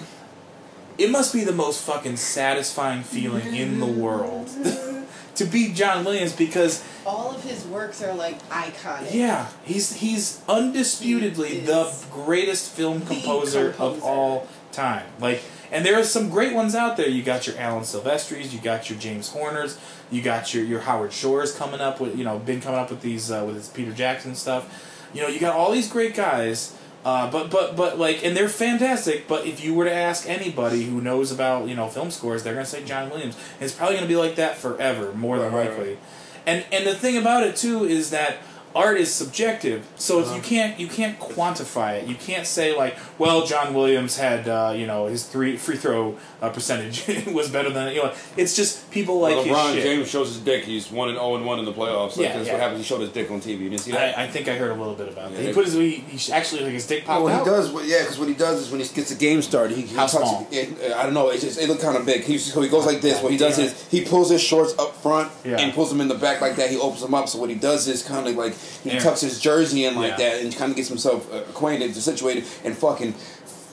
it 0.99 1.11
must 1.11 1.33
be 1.35 1.45
the 1.45 1.53
most 1.53 1.83
fucking 1.85 2.17
satisfying 2.17 3.03
feeling 3.03 3.55
in 3.55 3.81
the 3.81 3.87
world 3.87 4.49
to 5.35 5.45
be 5.45 5.73
John 5.73 6.05
Williams 6.05 6.33
because 6.33 6.83
All 7.05 7.35
of 7.35 7.43
his 7.45 7.65
works 7.67 8.03
are 8.03 8.15
like 8.15 8.41
iconic. 8.49 9.13
yeah 9.13 9.49
he's 9.65 9.95
he's 9.97 10.41
undisputedly 10.49 11.49
He 11.57 11.61
the 11.67 11.93
greatest 12.11 12.73
film 12.73 13.01
the 13.01 13.07
composer, 13.07 13.69
of 13.71 13.77
composer. 13.77 14.03
all 14.07 14.49
time. 14.77 15.07
Like 15.19 15.43
and 15.73 15.85
there 15.85 15.99
are 15.99 16.05
some 16.05 16.31
great 16.31 16.55
ones 16.55 16.75
out 16.75 16.97
there. 16.97 17.09
You 17.09 17.23
got 17.23 17.47
your 17.47 17.57
Alan 17.59 17.83
Silvestris 17.83 18.53
you 18.53 18.61
got 18.61 18.89
your 18.89 18.99
James 18.99 19.31
Horners 19.31 19.79
you 20.11 20.23
got 20.23 20.55
your 20.55 20.65
your 20.65 20.81
Howard 20.81 21.13
Shores 21.13 21.55
coming 21.55 21.81
up 21.81 22.01
with 22.01 22.17
you 22.17 22.25
know 22.25 22.39
been 22.39 22.61
coming 22.61 22.79
up 22.79 22.91
with 22.91 23.01
these 23.01 23.31
uh, 23.31 23.43
with 23.47 23.57
his 23.57 23.69
Peter 23.69 23.93
Jackson 23.93 24.35
stuff. 24.35 25.11
You 25.13 25.23
know 25.23 25.29
you 25.29 25.41
got 25.41 25.57
all 25.57 25.73
these 25.73 25.91
great 25.91 26.15
guys 26.15 26.77
uh, 27.07 27.31
but 27.31 27.51
but 27.51 27.77
but 27.77 28.01
like 28.01 28.25
and 28.25 28.37
they're 28.37 28.49
fantastic 28.49 29.29
but 29.29 29.47
if 29.47 29.63
you 29.63 29.73
were 29.73 29.85
to 29.85 29.93
ask 29.93 30.29
anybody 30.29 30.83
who 30.83 31.01
knows 31.01 31.31
about 31.31 31.69
you 31.69 31.75
know 31.77 31.87
film 31.87 32.11
scores 32.11 32.43
they're 32.43 32.55
gonna 32.55 32.67
say 32.67 32.85
John 32.85 33.11
Williams. 33.11 33.37
And 33.55 33.63
it's 33.63 33.73
probably 33.73 33.95
gonna 33.95 34.09
be 34.09 34.17
like 34.17 34.35
that 34.35 34.59
forever 34.59 35.13
more 35.13 35.39
than 35.39 35.53
likely. 35.53 35.99
And 36.47 36.65
and 36.73 36.85
the 36.85 36.97
thing 36.97 37.17
about 37.17 37.45
it 37.45 37.55
too 37.55 37.85
is 37.85 38.11
that 38.11 38.39
art 38.77 38.97
is 38.99 39.13
subjective. 39.13 39.87
So 39.97 40.21
Uh-huh. 40.21 40.31
if 40.31 40.37
you 40.37 40.43
can't 40.57 40.79
you 40.81 40.87
can't 40.89 41.19
quantify 41.19 41.91
it. 42.01 42.07
You 42.09 42.15
can't 42.15 42.47
say 42.47 42.77
like, 42.77 42.97
well, 43.19 43.47
John 43.47 43.75
Williams 43.75 44.17
had 44.17 44.47
uh, 44.49 44.73
you 44.77 44.87
know 44.87 45.07
his 45.07 45.25
three 45.25 45.57
free 45.57 45.77
throw 45.77 46.17
uh, 46.43 46.51
percentage 46.51 47.07
was 47.39 47.49
better 47.51 47.71
than 47.71 47.95
you 47.95 48.03
know. 48.03 48.13
It's 48.37 48.55
just 48.55 48.91
people 48.91 49.19
like 49.21 49.35
well, 49.35 49.45
his 49.45 49.53
LeBron 49.57 49.75
shit. 49.75 49.83
James 49.83 50.09
shows 50.11 50.29
his 50.29 50.39
dick. 50.41 50.65
He's 50.65 50.91
one 50.91 51.09
and 51.09 51.17
zero 51.19 51.37
and 51.37 51.45
one 51.47 51.59
in 51.59 51.65
the 51.65 51.73
playoffs. 51.73 52.17
Like, 52.17 52.27
Yeah, 52.29 52.37
that's 52.37 52.47
yeah. 52.47 52.53
what 52.55 52.61
happens. 52.63 52.81
He 52.83 52.87
showed 52.87 53.01
his 53.01 53.11
dick 53.11 53.31
on 53.31 53.41
TV. 53.41 53.59
You 53.61 53.71
didn't 53.71 53.81
see 53.83 53.93
that? 53.93 54.19
I, 54.19 54.25
I 54.25 54.29
think 54.29 54.49
I 54.49 54.57
heard 54.57 54.71
a 54.71 54.75
little 54.75 54.95
bit 54.95 55.09
about 55.09 55.31
Yeah, 55.31 55.37
that. 55.37 55.41
He 55.43 55.47
they- 55.49 55.55
put 55.55 55.65
his 55.65 55.75
he, 55.75 55.91
he 56.17 56.33
actually 56.33 56.63
like 56.65 56.73
his 56.73 56.87
dick 56.87 57.05
popped 57.05 57.23
what 57.23 57.33
out. 57.33 57.45
he 57.45 57.51
does, 57.51 57.71
what, 57.71 57.85
yeah, 57.87 58.03
because 58.03 58.19
what 58.19 58.29
he 58.29 58.35
does 58.35 58.61
is 58.63 58.71
when 58.71 58.81
he 58.81 58.87
gets 58.95 59.11
the 59.11 59.17
game 59.17 59.41
started, 59.43 59.75
he, 59.77 59.83
he 59.83 59.95
How 59.95 60.03
tucks 60.07 60.13
small? 60.29 60.47
It, 60.51 60.71
it- 60.81 60.93
I 60.93 61.03
don't 61.05 61.15
know. 61.15 61.31
It's 61.31 61.43
just 61.43 61.59
it 61.61 61.69
look 61.69 61.81
kind 61.81 61.97
of 61.97 62.05
big. 62.05 62.23
He, 62.25 62.39
so 62.39 62.61
he 62.61 62.69
goes 62.69 62.85
like 62.87 63.01
this. 63.01 63.23
What 63.23 63.33
he 63.33 63.39
does 63.39 63.59
Yeah. 63.59 63.67
is 63.67 63.89
he 63.91 64.05
pulls 64.05 64.31
his 64.31 64.43
shorts 64.43 64.75
up 64.79 64.95
front 64.97 65.31
Yeah. 65.45 65.57
and 65.61 65.73
pulls 65.75 65.91
them 65.91 66.01
in 66.01 66.09
the 66.09 66.15
back 66.15 66.41
like 66.41 66.57
that. 66.57 66.71
He 66.71 66.77
opens 66.79 67.01
them 67.03 67.15
up. 67.15 67.29
So 67.29 67.39
what 67.39 67.49
he 67.51 67.57
does 67.57 67.89
is 67.89 68.03
kind 68.03 68.27
of 68.29 68.35
like 68.37 68.55
he 68.85 68.91
Yeah. 68.93 68.99
tucks 69.01 69.21
his 69.21 69.39
jersey 69.41 69.85
in 69.85 69.95
like 69.97 70.19
Yeah. 70.19 70.31
that 70.31 70.41
and 70.43 70.55
kind 70.57 70.71
of 70.71 70.77
gets 70.77 70.89
himself 70.89 71.33
acquainted, 71.33 71.95
situated, 71.97 72.45
and 72.65 72.77
fucking, 72.77 73.15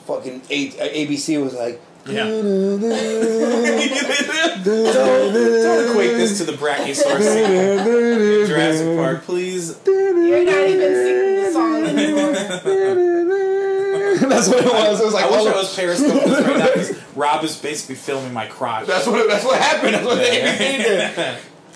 fucking 0.07 0.41
A, 0.49 0.69
ABC 1.05 1.37
was 1.43 1.53
like. 1.53 1.81
Yeah. 2.05 2.25
don't, 2.25 2.79
don't 4.63 5.89
equate 5.89 6.11
this 6.17 6.37
to 6.39 6.43
the 6.43 6.51
Brachiosaurus 6.51 7.21
scene 7.33 7.51
in 7.51 8.47
Jurassic 8.47 8.97
Park, 8.97 9.23
please. 9.23 9.77
You're 9.85 10.43
not 10.43 10.67
even 10.67 10.93
singing 10.93 11.35
the 11.43 11.51
song 11.53 11.85
anymore. 11.85 12.33
That's 14.29 14.47
what 14.49 14.59
it 14.59 14.65
was. 14.73 14.99
It 14.99 15.05
was 15.05 15.13
like 15.13 15.25
I 15.25 15.29
wish 15.29 15.39
all 15.39 15.47
I 15.47 15.51
of- 15.51 15.55
was 15.57 15.75
periscoping 15.75 16.31
right 16.31 16.57
now 16.57 16.65
because 16.73 16.91
Rob 17.15 17.43
is 17.43 17.55
basically 17.57 17.95
filming 17.95 18.33
my 18.33 18.47
crotch. 18.47 18.85
That's 18.87 19.07
what. 19.07 19.27
That's 19.29 19.45
what 19.45 19.59
happened. 19.59 19.93
That's 19.95 20.05
what 20.05 20.17
the 20.17 20.23
ABC 20.23 20.77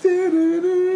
did. 0.04 0.87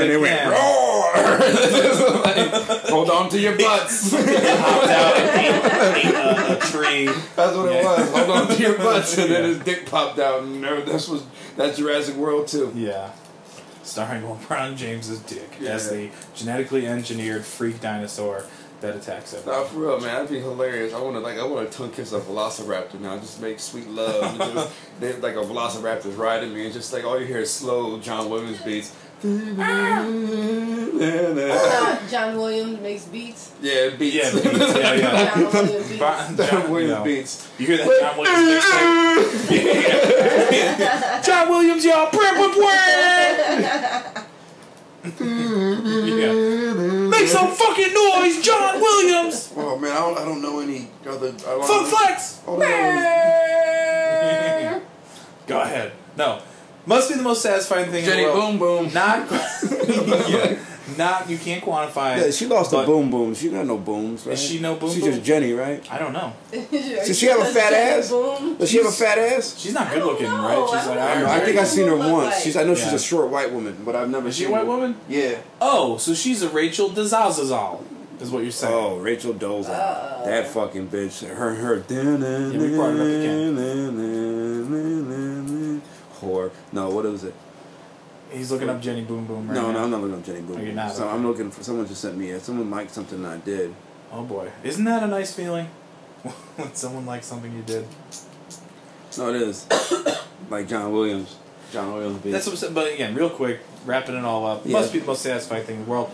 And 0.00 0.10
it 0.10 0.20
went 0.20 0.46
roar. 0.50 1.12
Hold 2.90 3.10
on 3.10 3.28
to 3.30 3.38
your 3.38 3.56
butts. 3.56 4.12
hopped 4.14 4.88
out 4.90 5.16
and 5.16 5.40
ate, 5.40 6.04
ate 6.06 6.14
a, 6.14 6.56
a 6.56 6.60
tree. 6.60 7.06
That's 7.36 7.56
what 7.56 7.72
it 7.72 7.84
was. 7.84 8.10
Hold 8.10 8.30
on 8.30 8.48
to 8.48 8.62
your 8.62 8.76
butts, 8.78 9.16
and 9.18 9.30
then 9.30 9.42
Yeah. 9.42 9.48
his 9.48 9.58
dick 9.60 9.86
popped 9.86 10.18
out, 10.18 10.42
and 10.42 10.62
this 10.86 11.08
was 11.08 11.24
that's 11.56 11.76
Jurassic 11.78 12.16
World 12.16 12.48
too. 12.48 12.72
Yeah. 12.74 13.10
starring 13.82 14.22
LeBron 14.22 14.76
James's 14.76 15.18
dick 15.20 15.60
as 15.62 15.90
the 15.90 16.10
genetically 16.34 16.86
engineered 16.86 17.44
freak 17.44 17.80
dinosaur 17.80 18.44
that 18.80 18.96
attacks 18.96 19.32
him. 19.32 19.42
Nah, 19.46 19.62
for 19.64 19.78
real, 19.78 20.00
man, 20.00 20.08
that'd 20.14 20.28
be 20.30 20.40
hilarious. 20.40 20.92
I 20.92 21.00
want 21.00 21.14
to 21.14 21.20
like, 21.20 21.38
I 21.38 21.44
want 21.46 21.70
to 21.70 21.76
tongue 21.78 21.90
kiss 21.92 22.12
a 22.12 22.18
velociraptor 22.20 22.98
now. 23.00 23.16
Just 23.18 23.40
make 23.40 23.60
sweet 23.60 23.88
love. 23.88 24.36
just, 24.38 24.72
they, 25.00 25.12
like 25.14 25.34
a 25.36 25.38
velociraptor's 25.44 26.14
riding 26.16 26.52
me, 26.52 26.64
and 26.64 26.72
just 26.72 26.92
like 26.92 27.04
all 27.04 27.18
you 27.20 27.26
hear 27.26 27.38
is 27.40 27.50
slow 27.52 27.98
John 28.00 28.28
Williams 28.28 28.60
beats. 28.62 28.94
Yeah, 29.24 30.04
John 32.10 32.36
Williams 32.36 32.80
makes 32.80 33.04
beats. 33.06 33.50
beats. 33.50 33.62
Yeah, 33.62 33.90
beats. 33.96 34.16
Yeah, 34.16 34.94
yeah. 34.94 35.34
John 35.40 35.52
Williams 35.52 35.88
beats. 35.88 35.98
John, 35.98 36.36
John 36.36 36.70
Williams 36.70 36.92
no. 36.92 37.04
beats. 37.04 37.48
You 37.58 37.66
hear 37.66 37.76
that 37.78 37.86
John 38.00 38.16
Williams 38.18 38.64
mixtape? 38.64 39.60
Yeah. 40.88 41.22
John 41.26 41.48
Williams, 41.48 41.84
y'all. 41.84 42.10
Brr, 42.10 42.34
brr, 42.34 42.52
brr. 42.52 42.62
yeah. 46.18 46.32
Make 47.08 47.28
some 47.28 47.52
fucking 47.52 47.94
noise, 47.94 48.42
John 48.42 48.80
Williams. 48.80 49.52
Oh 49.56 49.78
man, 49.78 49.92
I 49.92 50.00
don't, 50.00 50.18
I 50.18 50.24
don't 50.24 50.42
know 50.42 50.58
any 50.60 50.88
other. 51.06 51.28
I 51.28 51.60
Fun 51.64 51.84
flex. 51.86 52.40
I 52.42 52.46
don't 52.46 52.58
know. 54.72 54.82
Go 55.46 55.60
ahead. 55.60 55.92
No. 56.16 56.40
Must 56.86 57.08
be 57.10 57.14
the 57.16 57.22
most 57.22 57.42
satisfying 57.42 57.90
thing 57.90 58.04
Jenny 58.04 58.22
in 58.24 58.28
the 58.28 58.34
world. 58.34 58.58
Boom 58.58 58.84
Boom. 58.84 58.92
Not, 58.94 59.30
yeah, 59.30 60.58
not 60.98 61.30
you 61.30 61.38
can't 61.38 61.62
quantify. 61.64 62.16
Yeah, 62.20 62.30
she 62.32 62.46
lost 62.46 62.72
but 62.72 62.80
the 62.80 62.86
boom 62.88 63.08
boom. 63.10 63.34
She 63.34 63.48
got 63.50 63.64
no 63.66 63.78
booms, 63.78 64.26
right? 64.26 64.32
Is 64.34 64.42
she 64.42 64.58
no 64.58 64.74
boom 64.74 64.90
She's 64.90 65.02
boom? 65.02 65.12
just 65.12 65.24
Jenny, 65.24 65.52
right? 65.52 65.86
I 65.92 65.98
don't 65.98 66.12
know. 66.12 66.32
Does 66.50 67.16
she 67.18 67.26
have 67.26 67.40
a 67.40 67.44
fat 67.44 67.72
ass? 67.72 68.10
Boom. 68.10 68.56
Does 68.56 68.68
she 68.70 68.78
have 68.78 68.86
a 68.86 68.90
fat 68.90 69.16
ass? 69.16 69.56
She's 69.58 69.72
not 69.74 69.86
I 69.86 69.90
good 69.94 69.98
don't 70.00 70.08
looking, 70.08 70.26
know. 70.26 70.42
right? 70.42 70.68
She's 70.68 70.74
I 70.74 70.76
like 70.76 70.84
don't 70.86 70.98
I, 70.98 71.10
Iron 71.12 71.22
know. 71.22 71.30
I 71.30 71.40
think 71.40 71.58
I've 71.58 71.68
seen 71.68 71.86
her 71.86 71.94
Look 71.94 72.12
once. 72.12 72.34
like- 72.34 72.42
She's. 72.42 72.56
I 72.56 72.64
know 72.64 72.74
she's 72.74 72.86
Yeah. 72.86 72.94
a 72.94 72.98
short 72.98 73.28
white 73.30 73.52
woman, 73.52 73.76
but 73.84 73.94
I've 73.94 74.10
never 74.10 74.28
Is 74.28 74.36
she 74.36 74.42
a 74.42 74.46
seen 74.46 74.52
white 74.52 74.62
her. 74.62 74.66
woman? 74.66 74.96
Yeah. 75.08 75.36
Oh, 75.60 75.98
so 75.98 76.14
she's 76.14 76.42
a 76.42 76.48
Rachel 76.48 76.90
Dazazazal, 76.90 77.84
is 78.20 78.30
what 78.30 78.42
you're 78.42 78.50
saying. 78.50 78.74
Oh, 78.74 78.96
Rachel 78.98 79.32
Dolezal. 79.34 79.68
Uh. 79.70 80.24
that 80.24 80.48
fucking 80.48 80.88
bitch. 80.88 81.24
Her 81.26 81.54
her. 81.54 81.76
we 81.76 82.74
brought 82.74 82.94
it 82.96 83.00
up 83.00 83.06
again. 83.06 83.56
Whore. 86.22 86.50
No, 86.72 86.88
what 86.90 87.04
is 87.06 87.24
it? 87.24 87.34
He's 88.30 88.50
looking 88.50 88.70
up 88.70 88.80
Jenny 88.80 89.02
Boom 89.02 89.26
Boom 89.26 89.46
right 89.48 89.54
no, 89.54 89.66
now. 89.66 89.72
no, 89.72 89.84
I'm 89.84 89.90
not 89.90 90.00
looking 90.00 90.16
up 90.18 90.24
Jenny 90.24 90.40
Boom. 90.40 90.56
Oh, 90.56 90.58
you're 90.60 90.66
Boom. 90.68 90.76
not, 90.76 90.92
So 90.92 91.04
okay. 91.04 91.12
I'm 91.14 91.26
looking 91.26 91.50
for 91.50 91.62
someone 91.62 91.86
just 91.86 92.00
sent 92.00 92.16
me. 92.16 92.30
A, 92.30 92.40
someone 92.40 92.70
liked 92.70 92.90
something 92.92 93.24
I 93.26 93.36
did. 93.38 93.74
Oh 94.10 94.22
boy, 94.22 94.50
isn't 94.64 94.84
that 94.84 95.02
a 95.02 95.06
nice 95.06 95.34
feeling? 95.34 95.66
when 96.56 96.74
someone 96.74 97.04
likes 97.04 97.26
something 97.26 97.52
you 97.52 97.62
did. 97.62 97.86
No, 99.18 99.28
it 99.34 99.42
is. 99.42 99.66
like 100.50 100.68
John 100.68 100.92
Williams. 100.92 101.36
John 101.72 101.92
Williams. 101.94 102.18
Beat. 102.22 102.30
That's 102.32 102.46
what 102.46 102.52
I'm 102.52 102.58
saying. 102.58 102.74
But 102.74 102.92
again, 102.92 103.14
real 103.14 103.28
quick, 103.30 103.60
wrapping 103.84 104.14
it 104.14 104.24
all 104.24 104.46
up. 104.46 104.62
Yeah. 104.64 104.72
Must 104.72 104.92
be 104.92 105.00
the 105.00 105.06
most 105.06 105.22
satisfying 105.22 105.64
thing 105.64 105.76
in 105.80 105.84
the 105.84 105.90
world. 105.90 106.10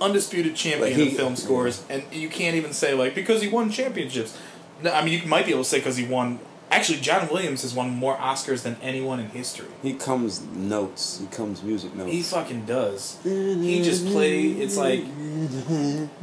Undisputed 0.00 0.56
champion 0.56 0.88
Like 0.88 0.96
he- 0.96 1.10
of 1.10 1.16
film 1.16 1.36
scores, 1.36 1.84
and 1.90 2.02
you 2.12 2.28
can't 2.28 2.56
even 2.56 2.72
say 2.72 2.94
like 2.94 3.14
because 3.14 3.42
he 3.42 3.48
won 3.48 3.70
championships. 3.70 4.36
I 4.84 5.04
mean 5.04 5.20
you 5.22 5.28
might 5.28 5.44
be 5.44 5.52
able 5.52 5.62
to 5.64 5.68
say 5.68 5.78
because 5.78 5.96
he 5.96 6.06
won. 6.06 6.38
Actually, 6.70 7.00
John 7.00 7.28
Williams 7.28 7.62
has 7.62 7.74
won 7.74 7.90
more 7.90 8.16
Oscars 8.16 8.62
than 8.62 8.76
anyone 8.80 9.18
in 9.18 9.28
history. 9.30 9.66
He 9.82 9.94
comes 9.94 10.40
notes. 10.42 11.18
He 11.18 11.26
comes 11.26 11.64
music 11.64 11.94
notes. 11.96 12.12
He 12.12 12.22
fucking 12.22 12.64
does. 12.64 13.18
He 13.24 13.82
just 13.82 14.06
play. 14.06 14.50
It's 14.50 14.76
like 14.76 15.04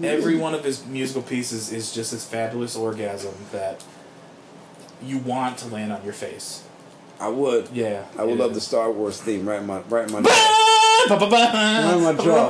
every 0.01 0.37
one 0.37 0.53
of 0.55 0.63
his 0.63 0.85
musical 0.85 1.21
pieces 1.21 1.73
is 1.73 1.93
just 1.93 2.11
this 2.11 2.25
fabulous 2.25 2.77
orgasm 2.77 3.33
that 3.51 3.83
you 5.03 5.17
want 5.17 5.57
to 5.59 5.67
land 5.67 5.91
on 5.91 6.03
your 6.05 6.13
face. 6.13 6.63
I 7.19 7.27
would. 7.27 7.69
Yeah, 7.73 8.05
I 8.17 8.23
would 8.23 8.37
love 8.37 8.51
is. 8.51 8.57
the 8.57 8.61
Star 8.61 8.89
Wars 8.91 9.19
theme 9.21 9.47
right 9.47 9.59
in 9.59 9.67
my 9.67 9.81
right 9.89 10.07
in 10.07 10.13
my. 10.13 10.21
Jaw? 12.23 12.49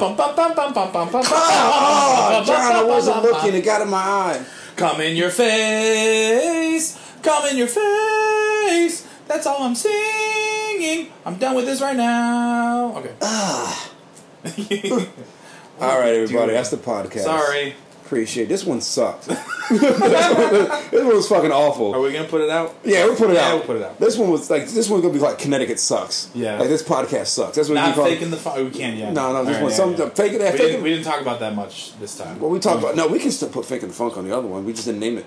Oh, 1.31 2.43
John, 2.45 2.75
I 2.75 2.83
wasn't 2.83 3.23
looking. 3.23 3.53
It 3.55 3.65
got 3.65 3.81
in 3.81 3.89
my 3.89 3.97
eye. 3.97 4.45
Come 4.75 5.01
in 5.01 5.15
your 5.15 5.29
face. 5.31 6.97
Come 7.27 7.45
in 7.47 7.57
your 7.57 7.67
face. 7.67 9.05
That's 9.27 9.45
all 9.45 9.61
I'm 9.61 9.75
singing. 9.75 11.11
I'm 11.25 11.35
done 11.37 11.55
with 11.55 11.65
this 11.65 11.81
right 11.81 11.97
now. 11.97 12.95
Okay. 12.95 13.13
Ah. 13.21 13.91
All 15.81 15.99
right, 15.99 16.13
everybody. 16.13 16.53
That's 16.53 16.69
the 16.69 16.77
podcast. 16.77 17.23
Sorry. 17.23 17.75
Appreciate 18.05 18.45
it. 18.45 18.47
This 18.47 18.63
one 18.63 18.79
sucked. 18.79 19.25
this 19.69 19.81
one 21.03 21.07
was 21.07 21.27
fucking 21.27 21.51
awful. 21.51 21.93
Are 21.93 21.99
we 21.99 22.13
gonna 22.13 22.29
put 22.29 22.39
it 22.39 22.49
out? 22.49 22.73
Yeah, 22.85 23.03
we'll 23.03 23.17
put 23.17 23.29
it 23.31 23.33
Yeah, 23.33 23.47
out. 23.49 23.55
we'll 23.55 23.65
put 23.65 23.75
it 23.75 23.83
out. 23.83 23.99
This 23.99 24.17
one 24.17 24.31
was 24.31 24.49
like 24.49 24.65
this 24.69 24.89
one's 24.89 25.01
gonna 25.01 25.13
be 25.13 25.19
like 25.19 25.37
Connecticut 25.37 25.81
sucks. 25.81 26.31
Yeah. 26.33 26.57
Like 26.57 26.69
this 26.69 26.81
podcast 26.81 27.27
sucks. 27.27 27.57
That's 27.57 27.67
what 27.67 27.75
Not 27.75 27.89
we 27.89 27.93
call 27.95 28.05
faking 28.05 28.31
the 28.31 28.37
fun. 28.37 28.53
Oh, 28.55 28.63
we 28.63 28.71
can't 28.71 28.95
yet. 28.95 29.11
No, 29.11 29.33
no, 29.33 29.43
this 29.43 29.57
All 29.57 29.63
one. 29.63 29.71
yeah, 29.71 29.77
some 29.77 29.95
yeah. 29.97 30.09
fake 30.11 30.31
it. 30.31 30.39
We 30.39 30.47
Fake 30.47 30.57
didn't, 30.57 30.75
it. 30.75 30.83
we 30.83 30.89
didn't 30.91 31.03
talk 31.03 31.19
about 31.19 31.41
that 31.41 31.53
much 31.53 31.99
this 31.99 32.17
time. 32.17 32.39
Well, 32.39 32.49
we 32.49 32.59
talked 32.59 32.77
um, 32.77 32.83
about 32.85 32.95
no. 32.95 33.07
We 33.07 33.19
can 33.19 33.31
still 33.31 33.49
put 33.49 33.65
fake 33.65 33.83
and 33.83 33.91
the 33.91 33.95
funk 33.95 34.15
on 34.15 34.25
the 34.25 34.33
other 34.33 34.47
one. 34.47 34.63
We 34.63 34.71
just 34.71 34.85
didn't 34.85 35.01
name 35.01 35.17
it. 35.17 35.25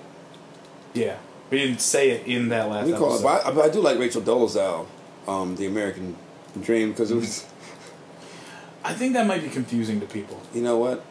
Yeah, 0.95 1.17
we 1.51 1.57
didn't 1.59 1.81
say 1.81 2.09
it 2.11 2.25
in 2.25 2.49
that 2.49 2.69
last. 2.69 2.87
We 2.87 2.93
call 2.93 3.11
it. 3.11 3.23
episode. 3.23 3.23
But 3.23 3.45
I, 3.45 3.51
but 3.51 3.65
I 3.65 3.69
do 3.69 3.81
like 3.81 3.99
Rachel 3.99 4.21
Dolezal, 4.21 4.87
um, 5.27 5.55
the 5.57 5.67
American 5.67 6.15
Dream, 6.61 6.89
because 6.91 7.11
it 7.11 7.15
was. 7.15 7.45
I 8.83 8.93
think 8.93 9.13
that 9.13 9.27
might 9.27 9.43
be 9.43 9.49
confusing 9.49 9.99
to 9.99 10.07
people. 10.07 10.41
You 10.53 10.61
know 10.63 10.77
what? 10.77 11.03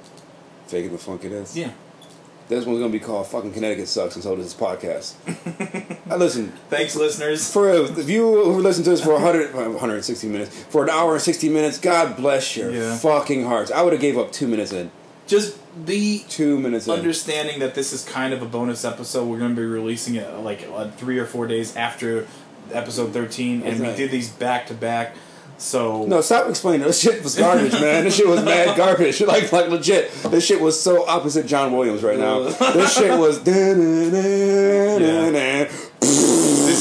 Fake 0.67 0.87
and 0.87 0.95
the 0.95 0.99
funk 0.99 1.25
it 1.25 1.33
is. 1.33 1.57
Yeah. 1.57 1.71
This 2.49 2.67
one's 2.67 2.81
gonna 2.81 2.91
be 2.93 2.99
called 2.99 3.29
"Fucking 3.29 3.53
Connecticut 3.53 3.87
Sucks," 3.87 4.17
and 4.17 4.25
so 4.25 4.35
does 4.35 4.53
this 4.53 4.61
podcast. 4.61 5.15
I 6.11 6.17
listen. 6.17 6.49
Thanks, 6.69 6.97
listeners. 6.97 7.53
For 7.53 7.69
if 7.71 8.09
you 8.11 8.23
who 8.27 8.59
listen 8.61 8.83
to 8.85 8.91
this 8.91 9.05
for 9.05 9.13
100, 9.13 9.55
uh, 9.55 9.71
160 9.71 10.27
minutes, 10.27 10.65
for 10.65 10.83
an 10.83 10.91
hour 10.91 11.13
and 11.13 11.23
60 11.23 11.49
minutes, 11.49 11.79
God 11.79 12.17
bless 12.17 12.57
your 12.57 12.73
Yeah. 12.73 12.97
fucking 12.97 13.45
hearts. 13.45 13.71
I 13.71 13.83
would 13.83 13.93
have 13.93 14.03
gave 14.03 14.19
up 14.19 14.33
two 14.33 14.49
minutes 14.49 14.73
in. 14.73 14.91
Just 15.29 15.60
be 15.85 16.25
Two 16.29 16.59
minutes 16.59 16.87
in. 16.87 16.93
understanding 16.95 17.61
that 17.61 17.75
this 17.75 17.93
is 17.93 18.05
kind 18.05 18.33
of 18.35 18.43
a 18.43 18.47
bonus 18.47 18.85
episode. 18.85 19.27
We're 19.29 19.39
going 19.39 19.55
to 19.55 19.61
be 19.61 19.67
releasing 19.67 20.15
it 20.17 20.29
like 20.39 20.67
uh, 20.73 20.91
three 20.93 21.19
or 21.19 21.27
four 21.27 21.47
days 21.47 21.77
after 21.77 22.27
episode 22.73 23.13
thirteen, 23.13 23.63
and 23.63 23.79
we 23.81 23.95
did 23.95 24.11
these 24.11 24.31
back 24.31 24.67
to 24.69 24.75
back. 24.75 25.15
So 25.59 26.07
no, 26.07 26.23
stop 26.23 26.49
explaining. 26.49 26.87
This 26.87 27.01
shit 27.01 27.23
was 27.23 27.37
garbage, 27.37 27.73
man. 27.73 28.05
This 28.05 28.17
shit 28.17 28.27
was 28.27 28.43
mad 28.43 28.77
garbage. 28.79 29.21
Like, 29.31 29.53
like 29.53 29.69
legit. 29.69 30.11
This 30.25 30.47
shit 30.47 30.59
was 30.61 30.81
so 30.81 31.07
opposite 31.07 31.47
John 31.47 31.73
Williams 31.73 32.03
right 32.03 32.19
now. 32.19 32.45
this 32.45 32.95
shit 32.97 33.19
was. 33.19 33.43
this 33.45 33.77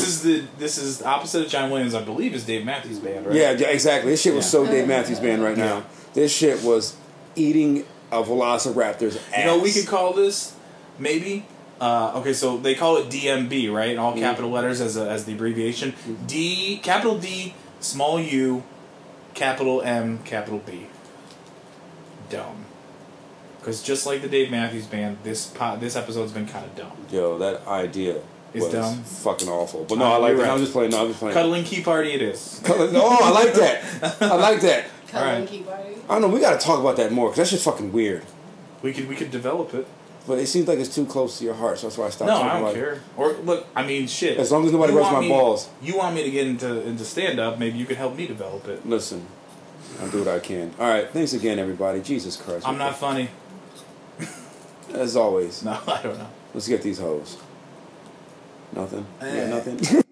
is 0.07 0.23
the 0.23 0.43
this 0.57 0.77
is 0.77 1.01
opposite 1.03 1.43
of 1.45 1.51
John 1.51 1.69
Williams. 1.69 1.93
I 1.93 2.01
believe 2.01 2.33
is 2.33 2.45
Dave 2.45 2.65
Matthews 2.65 2.99
Band, 2.99 3.25
right? 3.25 3.35
Yeah, 3.35 3.51
yeah, 3.51 3.67
exactly. 3.67 4.11
This 4.11 4.21
shit 4.21 4.33
was 4.33 4.45
Yeah. 4.45 4.51
so 4.51 4.65
Dave 4.65 4.87
Matthews 4.87 5.19
Band 5.19 5.43
right 5.43 5.57
now. 5.57 5.83
This 6.13 6.33
shit 6.35 6.63
was 6.63 6.95
eating 7.35 7.85
a 8.11 8.23
velociraptor's 8.23 9.17
ass. 9.17 9.37
You 9.39 9.45
know, 9.45 9.59
we 9.59 9.71
could 9.71 9.87
call 9.87 10.13
this 10.13 10.55
maybe. 10.97 11.45
Uh, 11.81 12.11
okay, 12.15 12.33
so 12.33 12.57
they 12.57 12.75
call 12.75 12.97
it 12.97 13.09
DMB, 13.09 13.71
right? 13.73 13.91
In 13.91 13.99
all 13.99 14.11
Mm-hmm. 14.11 14.19
capital 14.21 14.49
letters 14.49 14.81
as 14.81 14.97
a, 14.97 15.09
as 15.09 15.23
the 15.25 15.33
abbreviation. 15.33 15.93
D 16.27 16.77
capital 16.83 17.17
D, 17.17 17.53
small 17.79 18.19
U, 18.19 18.63
capital 19.33 19.81
M, 19.81 20.19
capital 20.25 20.59
B. 20.59 20.87
Dumb. 22.29 22.65
Because 23.59 23.81
just 23.81 24.05
like 24.05 24.21
the 24.21 24.27
Dave 24.27 24.51
Matthews 24.51 24.85
Band, 24.85 25.17
this 25.23 25.47
po- 25.47 25.77
this 25.77 25.95
episode's 25.95 26.31
been 26.31 26.47
kind 26.47 26.65
of 26.65 26.75
dumb. 26.75 26.91
Yo, 27.11 27.37
that 27.39 27.65
idea 27.67 28.21
It's 28.53 28.65
was 28.65 28.73
dumb. 28.73 29.03
fucking 29.03 29.47
awful. 29.49 29.85
But 29.85 29.97
no, 29.97 30.05
Uh, 30.05 30.09
I 30.11 30.17
like 30.17 30.35
that. 30.37 30.41
right. 30.43 30.49
I 30.51 30.53
was 30.53 30.61
just 30.63 30.73
playing. 30.73 30.91
No, 30.91 30.99
I 30.99 31.01
was 31.03 31.09
just 31.11 31.19
playing. 31.19 31.33
Cuddling 31.33 31.63
Key 31.63 31.81
Party, 31.81 32.11
it 32.13 32.21
is. 32.21 32.61
Oh, 32.67 33.19
I 33.23 33.29
like 33.31 33.53
that. 33.53 34.21
I 34.21 34.35
like 34.35 34.61
that. 34.61 34.85
Color 35.09 35.21
Alright. 35.25 35.39
and 35.41 35.49
key 35.49 35.61
party. 35.63 35.95
I 36.09 36.13
don't 36.13 36.21
know. 36.21 36.27
We 36.29 36.39
got 36.39 36.59
to 36.59 36.65
talk 36.65 36.79
about 36.79 36.95
that 36.97 37.11
more 37.11 37.27
because 37.29 37.37
that's 37.37 37.51
just 37.51 37.65
fucking 37.65 37.91
weird. 37.91 38.23
We 38.81 38.93
could 38.93 39.07
we 39.09 39.15
could 39.15 39.31
develop 39.31 39.73
it. 39.73 39.87
But 40.27 40.37
it 40.39 40.47
seems 40.47 40.67
like 40.67 40.77
it's 40.79 40.93
too 40.93 41.05
close 41.05 41.39
to 41.39 41.45
your 41.45 41.55
heart, 41.55 41.79
so 41.79 41.87
that's 41.87 41.97
why 41.97 42.05
I 42.05 42.09
stopped 42.11 42.27
No, 42.27 42.35
talking 42.35 42.49
I 42.49 42.53
don't 42.53 42.61
about 42.63 42.75
care. 42.75 43.01
Or 43.17 43.33
look, 43.33 43.65
I 43.75 43.85
mean, 43.85 44.05
shit. 44.07 44.37
As 44.37 44.51
long 44.51 44.63
as 44.65 44.71
nobody 44.71 44.93
rubs 44.93 45.11
my 45.11 45.21
me- 45.21 45.29
balls. 45.29 45.69
You 45.81 45.97
want 45.97 46.13
me 46.15 46.23
to 46.23 46.29
get 46.29 46.45
into 46.45 46.81
into 46.87 47.03
stand 47.03 47.39
up? 47.39 47.57
Maybe 47.57 47.77
you 47.79 47.85
could 47.85 47.97
help 47.97 48.15
me 48.15 48.27
develop 48.27 48.67
it. 48.67 48.73
it. 48.79 48.85
Listen, 48.87 49.25
I'll 49.99 50.09
do 50.09 50.19
what 50.19 50.27
I 50.27 50.39
can. 50.39 50.71
All 50.79 50.87
right, 50.87 51.09
thanks 51.09 51.33
again, 51.33 51.57
everybody. 51.57 52.01
Jesus 52.01 52.35
Christ. 52.37 52.67
I'm 52.67 52.77
not 52.77 52.95
funny. 52.97 53.29
As 54.93 55.15
always, 55.15 55.63
No, 55.63 55.71
I 55.87 56.01
don't 56.03 56.17
know. 56.17 56.27
let's 56.53 56.67
get 56.67 56.81
these 56.83 56.99
hoes. 56.99 57.37
Nothing. 58.73 59.05
Eh. 59.21 59.35
Yeah, 59.35 59.49
nothing. 59.49 60.03